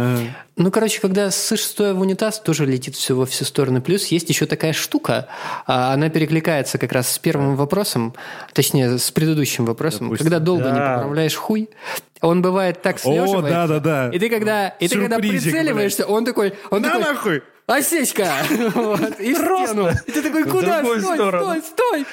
Ну, 0.58 0.70
короче, 0.70 1.00
когда 1.00 1.32
ссышь 1.32 1.64
стоя 1.64 1.94
в 1.94 2.02
унитаз, 2.02 2.40
тоже 2.40 2.66
летит 2.66 2.96
все 2.96 3.16
во 3.16 3.26
все 3.26 3.46
стороны. 3.46 3.82
Плюс 3.82 4.08
есть 4.08 4.30
еще 4.30 4.46
такая 4.46 4.74
штука, 4.82 5.28
а, 5.68 5.94
она 5.94 6.10
перекликается 6.10 6.78
как 6.78 6.92
раз 6.92 7.10
с 7.12 7.18
первым 7.20 7.56
вопросом, 7.56 8.14
точнее, 8.54 8.98
с 8.98 9.12
предыдущим 9.12 9.66
вопросом. 9.66 10.08
Допустим. 10.08 10.26
Когда 10.26 10.40
долго 10.40 10.66
не 10.72 10.76
Да. 10.80 10.96
поправляешь 10.98 11.36
хуй, 11.36 11.70
он 12.22 12.42
бывает 12.42 12.82
так 12.82 12.98
О, 12.98 13.00
слеживается. 13.00 13.50
да-да-да. 13.50 14.10
И 14.10 14.20
ты 14.20 14.30
когда, 14.30 14.68
и 14.70 14.88
ты 14.88 15.00
когда 15.00 15.18
прицеливаешься, 15.20 16.06
он 16.06 16.26
такой, 16.26 16.54
он 16.70 16.82
На 16.82 16.90
такой, 16.90 17.04
нахуй! 17.04 17.44
осечка! 17.68 18.28
И 19.20 19.34
в 19.34 19.38
стену. 19.68 19.90
И 20.06 20.12
ты 20.12 20.21
такой, 20.32 20.52
куда? 20.52 20.84
Стой, 20.84 21.02
сторону. 21.02 21.46
стой, 21.46 21.62
стой! 21.62 22.06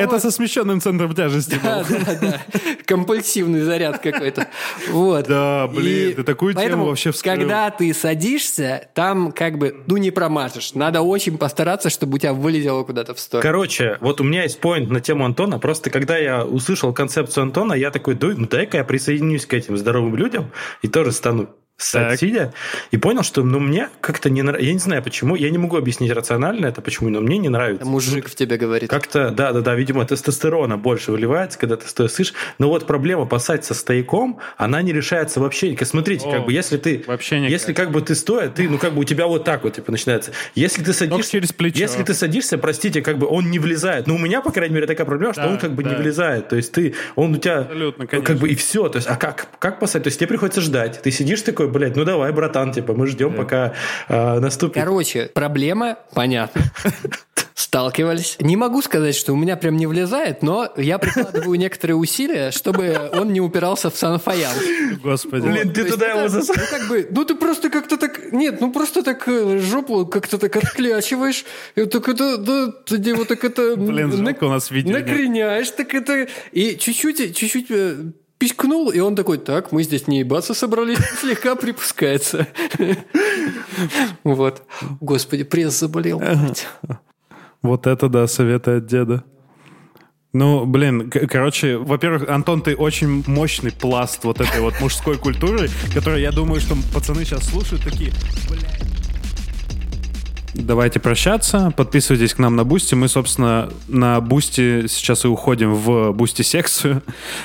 Это 0.00 0.18
со 0.18 0.30
смещенным 0.30 0.80
центром 0.80 1.14
тяжести 1.14 1.58
Да, 1.62 1.84
был. 1.88 1.96
да, 2.04 2.14
да. 2.20 2.40
Компульсивный 2.86 3.60
заряд 3.60 3.98
какой-то. 3.98 4.48
Вот. 4.90 5.26
Да, 5.26 5.66
блин, 5.68 6.14
ты 6.16 6.22
такую 6.22 6.54
тему 6.54 6.86
вообще 6.86 7.10
вскрыл. 7.12 7.34
Когда 7.36 7.70
ты 7.70 7.92
садишься, 7.94 8.88
там 8.94 9.32
как 9.32 9.58
бы, 9.58 9.74
ну, 9.86 9.96
не 9.96 10.10
промажешь. 10.10 10.74
Надо 10.74 11.02
очень 11.02 11.38
постараться, 11.38 11.90
чтобы 11.90 12.16
у 12.16 12.18
тебя 12.18 12.32
вылетело 12.32 12.82
куда-то 12.84 13.14
в 13.14 13.20
сторону. 13.20 13.42
Короче, 13.42 13.98
вот 14.00 14.20
у 14.20 14.24
меня 14.24 14.42
есть 14.44 14.60
поинт 14.60 14.90
на 14.90 15.00
тему 15.00 15.24
Антона. 15.24 15.58
Просто 15.58 15.90
когда 15.90 16.16
я 16.16 16.44
услышал 16.44 16.92
концепцию 16.92 17.42
Антона, 17.42 17.74
я 17.74 17.90
такой, 17.90 18.14
«Да, 18.14 18.28
ну 18.36 18.46
дай-ка 18.46 18.78
я 18.78 18.84
присоединюсь 18.84 19.46
к 19.46 19.54
этим 19.54 19.76
здоровым 19.76 20.16
людям 20.16 20.50
и 20.82 20.88
тоже 20.88 21.12
стану 21.12 21.48
сидя. 21.76 22.52
И 22.90 22.96
понял, 22.96 23.22
что 23.22 23.42
ну, 23.42 23.58
мне 23.58 23.88
как-то 24.00 24.30
не 24.30 24.42
нравится. 24.42 24.66
Я 24.66 24.72
не 24.72 24.78
знаю 24.78 25.02
почему. 25.02 25.34
Я 25.34 25.50
не 25.50 25.58
могу 25.58 25.76
объяснить 25.76 26.12
рационально 26.12 26.66
это 26.66 26.80
почему, 26.80 27.10
но 27.10 27.20
мне 27.20 27.38
не 27.38 27.48
нравится. 27.48 27.84
Мужик 27.84 28.28
в 28.28 28.34
тебе 28.34 28.56
говорит. 28.56 28.88
Как-то, 28.90 29.30
да, 29.30 29.52
да, 29.52 29.60
да, 29.60 29.74
видимо, 29.74 30.04
тестостерона 30.06 30.78
больше 30.78 31.12
выливается, 31.12 31.58
когда 31.58 31.76
ты 31.76 31.88
стоя 31.88 32.08
сышь. 32.08 32.32
Но 32.58 32.68
вот 32.68 32.86
проблема 32.86 33.26
посадить 33.26 33.64
со 33.64 33.74
стояком, 33.74 34.38
она 34.56 34.82
не 34.82 34.92
решается 34.92 35.40
вообще. 35.40 35.76
Смотрите, 35.84 36.26
О, 36.26 36.32
как 36.32 36.46
бы, 36.46 36.52
если 36.52 36.76
ты, 36.78 37.04
вообще 37.06 37.38
никак. 37.40 37.50
если 37.50 37.72
как 37.72 37.90
бы 37.90 38.00
ты 38.00 38.14
стоя, 38.14 38.48
ты, 38.48 38.68
ну, 38.68 38.78
как 38.78 38.94
бы 38.94 39.00
у 39.00 39.04
тебя 39.04 39.26
вот 39.26 39.44
так 39.44 39.64
вот, 39.64 39.74
типа, 39.74 39.90
начинается. 39.92 40.32
Если 40.54 40.82
ты 40.82 40.92
садишься, 40.92 41.30
через 41.32 41.52
плечо. 41.52 41.78
если 41.78 42.02
ты 42.02 42.14
садишься, 42.14 42.56
простите, 42.58 43.02
как 43.02 43.18
бы 43.18 43.26
он 43.26 43.50
не 43.50 43.58
влезает. 43.58 44.06
Ну, 44.06 44.14
у 44.14 44.18
меня, 44.18 44.40
по 44.40 44.50
крайней 44.50 44.74
мере, 44.74 44.86
такая 44.86 45.06
проблема, 45.06 45.32
что 45.34 45.42
Да, 45.42 45.48
он 45.48 45.58
как 45.58 45.74
бы 45.74 45.82
не 45.84 45.90
да. 45.90 45.96
влезает. 45.96 46.48
То 46.48 46.56
есть 46.56 46.72
ты, 46.72 46.94
он 47.16 47.34
у 47.34 47.36
тебя, 47.36 47.60
Абсолютно, 47.60 48.06
как 48.06 48.24
конечно. 48.24 48.36
бы 48.46 48.48
и 48.48 48.54
все. 48.54 48.88
То 48.88 48.96
есть, 48.96 49.08
а 49.08 49.16
как, 49.16 49.48
как 49.58 49.78
посадить? 49.80 50.04
То 50.04 50.08
есть 50.08 50.18
тебе 50.18 50.28
приходится 50.28 50.60
ждать. 50.60 51.02
Ты 51.02 51.10
сидишь 51.10 51.42
такой, 51.42 51.63
блядь, 51.68 51.96
ну 51.96 52.04
давай, 52.04 52.32
братан, 52.32 52.72
типа, 52.72 52.94
мы 52.94 53.06
ждем, 53.06 53.34
пока 53.34 53.74
э, 54.08 54.38
наступит. 54.40 54.74
Короче, 54.74 55.30
проблема 55.32 55.98
понятна. 56.14 56.62
Сталкивались. 57.54 58.36
Не 58.40 58.56
могу 58.56 58.82
сказать, 58.82 59.14
что 59.14 59.32
у 59.32 59.36
меня 59.36 59.56
прям 59.56 59.76
не 59.76 59.86
влезает, 59.86 60.42
но 60.42 60.72
я 60.76 60.98
прикладываю 60.98 61.56
некоторые 61.56 61.96
усилия, 61.96 62.50
чтобы 62.50 63.10
он 63.12 63.32
не 63.32 63.40
упирался 63.40 63.90
в 63.90 63.96
санфаял. 63.96 64.52
Господи. 65.02 65.46
Блин, 65.46 65.72
ты 65.72 65.84
туда 65.84 66.06
его 66.06 66.28
засунул. 66.28 66.60
Ну, 66.60 66.78
как 66.78 66.88
бы, 66.88 67.08
ну 67.10 67.24
ты 67.24 67.36
просто 67.36 67.70
как-то 67.70 67.96
так... 67.96 68.32
Нет, 68.32 68.60
ну 68.60 68.72
просто 68.72 69.04
так 69.04 69.28
э, 69.28 69.58
жопу 69.58 70.04
как-то 70.06 70.38
так 70.38 70.56
отклячиваешь. 70.56 71.44
И 71.76 71.84
так 71.84 72.08
это... 72.08 72.38
Да, 72.38 72.72
ты 72.86 72.96
его 72.96 73.24
так 73.24 73.44
это... 73.44 73.76
Блин, 73.76 74.10
жалко, 74.10 74.44
у 74.44 74.50
нас 74.50 74.72
видео. 74.72 74.98
Накреняешь, 74.98 75.70
так 75.70 75.94
это... 75.94 76.26
И 76.50 76.76
чуть-чуть, 76.76 77.36
чуть-чуть 77.36 77.70
пискнул, 78.38 78.90
и 78.90 78.98
он 79.00 79.16
такой, 79.16 79.38
так, 79.38 79.72
мы 79.72 79.82
здесь 79.82 80.06
не 80.08 80.20
ебаться 80.20 80.54
собрались, 80.54 80.98
слегка 81.20 81.54
припускается. 81.54 82.46
Вот. 84.22 84.62
Господи, 85.00 85.44
пресс 85.44 85.78
заболел. 85.78 86.22
Вот 87.62 87.86
это 87.86 88.08
да, 88.08 88.26
советы 88.26 88.72
от 88.72 88.86
деда. 88.86 89.24
Ну, 90.34 90.66
блин, 90.66 91.10
короче, 91.10 91.76
во-первых, 91.76 92.28
Антон, 92.28 92.60
ты 92.60 92.74
очень 92.74 93.22
мощный 93.28 93.70
пласт 93.70 94.24
вот 94.24 94.40
этой 94.40 94.60
вот 94.60 94.80
мужской 94.80 95.16
культуры, 95.16 95.68
которую, 95.94 96.20
я 96.20 96.32
думаю, 96.32 96.60
что 96.60 96.76
пацаны 96.92 97.24
сейчас 97.24 97.48
слушают 97.48 97.84
такие, 97.84 98.12
блядь. 98.50 98.93
Давайте 100.54 101.00
прощаться. 101.00 101.72
Подписывайтесь 101.76 102.34
к 102.34 102.38
нам 102.38 102.56
на 102.56 102.64
Бусти. 102.64 102.94
Мы, 102.94 103.08
собственно, 103.08 103.68
на 103.88 104.20
Бусти 104.20 104.86
сейчас 104.88 105.24
и 105.24 105.28
уходим 105.28 105.74
в 105.74 106.12
Бусти-секцию, 106.12 107.02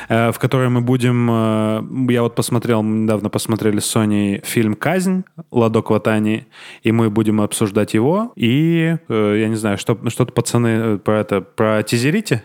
э, 0.07 0.31
в 0.31 0.39
которой 0.39 0.69
мы 0.69 0.81
будем... 0.81 1.29
Э, 1.29 2.11
я 2.11 2.23
вот 2.23 2.35
посмотрел, 2.35 2.83
мы 2.83 3.03
недавно 3.03 3.29
посмотрели 3.29 3.79
с 3.79 3.85
Соней 3.85 4.41
фильм 4.43 4.75
«Казнь» 4.75 5.23
Ладо 5.51 5.81
Кватани, 5.81 6.47
и 6.83 6.91
мы 6.91 7.09
будем 7.09 7.41
обсуждать 7.41 7.93
его. 7.93 8.31
И, 8.35 8.97
э, 9.07 9.35
я 9.39 9.47
не 9.47 9.55
знаю, 9.55 9.77
что, 9.77 9.97
что-то, 10.09 10.31
пацаны, 10.31 10.97
про 10.97 11.19
это, 11.19 11.41
про 11.41 11.83
тизерите? 11.83 12.43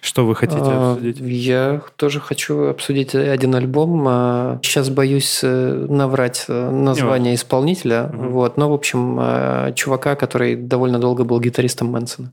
Что 0.00 0.26
вы 0.26 0.34
хотите 0.34 0.62
а, 0.62 0.92
обсудить? 0.92 1.18
Я 1.20 1.82
тоже 1.96 2.20
хочу 2.20 2.66
обсудить 2.68 3.14
один 3.14 3.54
альбом. 3.54 4.04
Сейчас 4.62 4.90
боюсь 4.90 5.40
э, 5.42 5.86
наврать 5.88 6.44
э, 6.48 6.70
название 6.70 7.34
исполнителя. 7.34 8.10
Угу. 8.12 8.28
Вот. 8.28 8.56
Но, 8.56 8.70
в 8.70 8.74
общем, 8.74 9.18
э, 9.20 9.72
чувака, 9.74 10.14
который 10.14 10.56
довольно 10.56 10.98
долго 10.98 11.24
был 11.24 11.40
гитаристом 11.40 11.88
Мэнсона. 11.88 12.32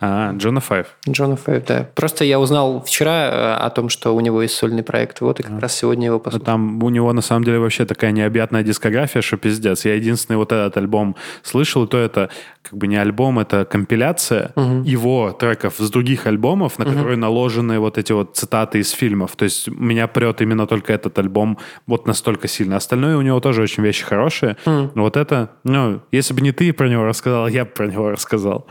А, 0.00 0.32
Джона 0.32 0.60
Файв. 0.60 0.86
Джона 1.08 1.36
Файв, 1.36 1.64
да. 1.66 1.88
Просто 1.94 2.24
я 2.24 2.38
узнал 2.38 2.82
вчера 2.82 3.56
о 3.56 3.70
том, 3.70 3.88
что 3.88 4.14
у 4.14 4.20
него 4.20 4.42
есть 4.42 4.54
сольный 4.54 4.84
проект, 4.84 5.20
вот 5.20 5.40
и 5.40 5.42
как 5.42 5.52
а. 5.58 5.60
раз 5.60 5.74
сегодня 5.74 6.06
его 6.06 6.20
посмотрел. 6.20 6.46
Там 6.46 6.82
у 6.82 6.88
него 6.88 7.12
на 7.12 7.20
самом 7.20 7.44
деле 7.44 7.58
вообще 7.58 7.84
такая 7.84 8.12
необъятная 8.12 8.62
дискография, 8.62 9.22
что 9.22 9.36
пиздец. 9.36 9.84
Я 9.84 9.94
единственный 9.94 10.36
вот 10.36 10.52
этот 10.52 10.76
альбом 10.76 11.16
слышал, 11.42 11.84
и 11.84 11.88
то 11.88 11.98
это 11.98 12.30
как 12.62 12.78
бы 12.78 12.86
не 12.86 12.96
альбом, 12.96 13.38
это 13.38 13.64
компиляция 13.64 14.52
угу. 14.54 14.82
его 14.84 15.32
треков 15.32 15.76
с 15.78 15.90
других 15.90 16.26
альбомов, 16.26 16.78
на 16.78 16.84
угу. 16.84 16.94
которые 16.94 17.16
наложены 17.16 17.80
вот 17.80 17.98
эти 17.98 18.12
вот 18.12 18.36
цитаты 18.36 18.78
из 18.78 18.90
фильмов. 18.90 19.36
То 19.36 19.44
есть 19.44 19.68
меня 19.68 20.06
прет 20.06 20.40
именно 20.42 20.66
только 20.66 20.92
этот 20.92 21.18
альбом 21.18 21.58
вот 21.86 22.06
настолько 22.06 22.46
сильно. 22.46 22.76
Остальное 22.76 23.16
у 23.16 23.22
него 23.22 23.40
тоже 23.40 23.62
очень 23.62 23.82
вещи 23.82 24.04
хорошие. 24.04 24.56
Угу. 24.64 24.90
Но 24.94 25.02
вот 25.02 25.16
это, 25.16 25.50
ну, 25.64 26.00
если 26.12 26.34
бы 26.34 26.40
не 26.40 26.52
ты 26.52 26.72
про 26.72 26.88
него 26.88 27.04
рассказал, 27.04 27.48
я 27.48 27.64
бы 27.64 27.70
про 27.70 27.86
него 27.86 28.10
рассказал. 28.10 28.66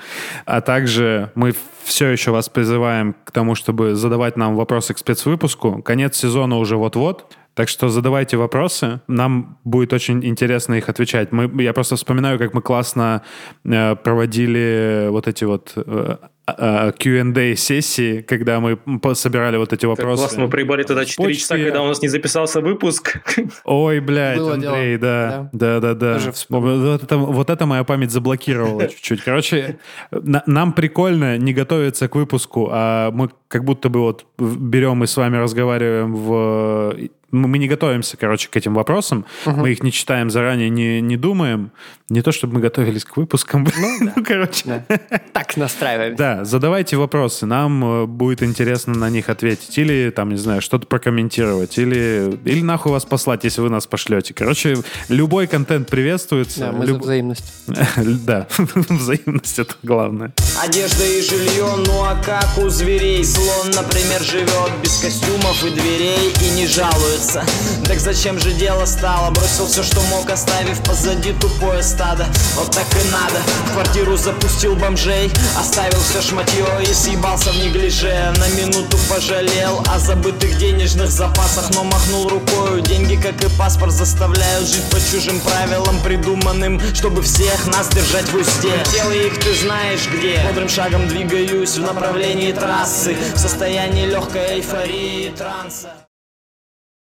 А 0.46 0.62
также 0.62 1.17
мы 1.36 1.54
все 1.84 2.08
еще 2.10 2.32
вас 2.32 2.50
призываем 2.50 3.16
к 3.24 3.32
тому, 3.32 3.56
чтобы 3.56 3.96
задавать 3.96 4.38
нам 4.38 4.56
вопросы 4.56 4.94
к 4.94 4.98
спецвыпуску. 4.98 5.82
Конец 5.82 6.18
сезона 6.18 6.58
уже 6.58 6.76
вот-вот. 6.78 7.36
Так 7.54 7.70
что 7.70 7.90
задавайте 7.90 8.38
вопросы, 8.38 9.02
нам 9.08 9.58
будет 9.64 9.92
очень 9.92 10.24
интересно 10.24 10.76
их 10.76 10.90
отвечать. 10.90 11.32
Мы, 11.32 11.64
я 11.64 11.74
просто 11.74 11.96
вспоминаю, 11.96 12.38
как 12.38 12.54
мы 12.54 12.62
классно 12.62 13.24
э, 13.66 13.96
проводили 13.96 15.08
вот 15.10 15.28
эти 15.28 15.44
вот 15.44 15.74
э, 15.76 16.18
а, 16.48 16.94
Q&A 16.94 17.56
сессии, 17.58 18.22
когда 18.22 18.62
мы 18.62 18.80
собирали 19.16 19.58
вот 19.58 19.74
эти 19.74 19.86
вопросы. 19.86 20.22
классно, 20.22 20.44
мы 20.44 20.50
проебали 20.50 20.84
тогда 20.84 21.04
4 21.04 21.28
Почти... 21.28 21.42
часа, 21.42 21.58
когда 21.58 21.82
у 21.82 21.88
нас 21.88 22.02
не 22.02 22.08
записался 22.08 22.62
выпуск. 22.62 23.18
Ой, 23.66 24.00
блядь, 24.00 24.38
Было 24.38 24.54
Андрей, 24.54 24.98
да. 24.98 25.50
Да, 25.52 25.82
да, 25.82 25.94
да. 25.94 26.20
Вот 26.48 27.04
это, 27.04 27.18
вот 27.18 27.50
это 27.50 27.66
моя 27.66 27.84
память 27.84 28.12
заблокировала 28.12 28.88
чуть-чуть. 28.88 29.24
Короче, 29.24 29.78
на, 30.12 30.42
нам 30.46 30.72
прикольно 30.72 31.38
не 31.38 31.54
готовиться 31.54 32.08
к 32.08 32.16
выпуску, 32.16 32.70
а 32.72 33.12
мы 33.12 33.30
как 33.50 33.66
будто 33.66 33.90
бы 33.90 34.00
вот 34.00 34.26
берем 34.38 35.04
и 35.04 35.08
с 35.08 35.18
вами 35.18 35.36
разговариваем 35.36 36.16
в 36.16 36.96
мы 37.32 37.58
не 37.58 37.68
готовимся, 37.68 38.16
короче, 38.16 38.48
к 38.50 38.56
этим 38.56 38.74
вопросам. 38.74 39.26
Угу. 39.46 39.58
Мы 39.58 39.72
их 39.72 39.84
не 39.84 39.92
читаем 39.92 40.30
заранее, 40.30 40.70
не, 40.70 41.02
не 41.02 41.18
думаем. 41.18 41.72
Не 42.10 42.22
то, 42.22 42.32
чтобы 42.32 42.56
мы 42.56 42.62
готовились 42.62 43.04
к 43.04 43.18
выпускам. 43.18 43.66
Ну, 43.66 43.98
да. 44.00 44.14
ну 44.16 44.24
короче. 44.24 44.64
Да. 44.66 44.98
Так 45.34 45.58
настраиваемся. 45.58 46.18
Да, 46.18 46.46
задавайте 46.46 46.96
вопросы. 46.96 47.46
Нам 47.46 47.84
э, 47.84 48.06
будет 48.06 48.44
интересно 48.44 48.94
на 48.94 49.10
них 49.10 49.28
ответить. 49.28 49.78
Или, 49.78 50.10
там, 50.10 50.30
не 50.30 50.38
знаю, 50.38 50.62
что-то 50.62 50.88
прокомментировать. 50.88 51.78
Или, 51.78 52.40
или 52.46 52.62
нахуй 52.62 52.94
вас 52.94 53.04
послать, 53.04 53.44
если 53.44 53.60
вы 53.60 53.70
нас 53.70 53.88
пошлете. 53.88 54.34
Короче, 54.34 54.78
любой 55.10 55.48
контент 55.48 55.90
приветствуется. 55.90 56.60
Да, 56.60 56.72
мы 56.72 56.86
Люб... 56.86 56.98
за 56.98 57.04
взаимность. 57.04 57.54
да, 58.26 58.48
взаимность 58.58 59.60
это 59.60 59.76
главное. 59.84 60.32
Одежда 60.64 61.04
и 61.06 61.22
жилье, 61.22 61.68
ну 61.86 62.04
а 62.04 62.16
как 62.24 62.58
у 62.58 62.70
зверей? 62.70 63.24
Слон, 63.26 63.68
например, 63.76 64.22
живет 64.22 64.72
без 64.82 64.98
костюмов 64.98 65.62
и 65.66 65.72
дверей 65.72 66.34
и 66.42 66.50
не 66.52 66.68
жалуется 66.68 67.17
нравится 67.18 67.44
Так 67.86 68.00
зачем 68.00 68.40
же 68.40 68.52
дело 68.52 68.86
стало? 68.86 69.32
Бросил 69.32 69.68
все, 69.68 69.84
что 69.84 70.02
мог, 70.02 70.30
оставив 70.30 70.82
позади 70.84 71.34
тупое 71.34 71.84
стадо. 71.84 72.26
Вот 72.56 72.72
так 72.72 72.86
и 72.94 73.12
надо. 73.12 73.42
Квартиру 73.74 74.18
запустил 74.18 74.76
бомжей 74.76 75.32
Оставил 75.60 76.00
все 76.00 76.22
шматье 76.22 76.66
и 76.82 76.94
съебался 76.94 77.52
в 77.52 77.58
неглиже. 77.58 78.34
На 78.38 78.48
минуту 78.50 78.98
пожалел 79.10 79.84
о 79.94 80.00
забытых 80.00 80.58
денежных 80.58 81.10
запасах 81.10 81.70
Но 81.74 81.84
махнул 81.84 82.28
рукою. 82.30 82.82
Деньги, 82.82 83.16
как 83.16 83.44
и 83.44 83.50
паспорт, 83.58 83.92
заставляют 83.92 84.68
жить 84.68 84.90
по 84.90 85.00
чужим 85.00 85.40
правилам 85.42 86.00
Придуманным, 86.04 86.82
чтобы 86.94 87.22
всех 87.22 87.68
нас 87.68 87.88
держать 87.90 88.30
в 88.30 88.36
узде. 88.36 88.74
Тело 88.92 89.12
их 89.12 89.40
ты 89.40 89.54
знаешь 89.56 90.08
где. 90.14 90.42
Бодрым 90.48 90.70
шагом 90.70 91.08
двигаюсь 91.08 91.78
в 91.78 91.82
направлении 91.82 92.52
трассы. 92.52 93.16
В 93.34 93.40
состоянии 93.40 94.06
легкой 94.06 94.58
эйфории 94.58 95.34
транса 95.38 96.07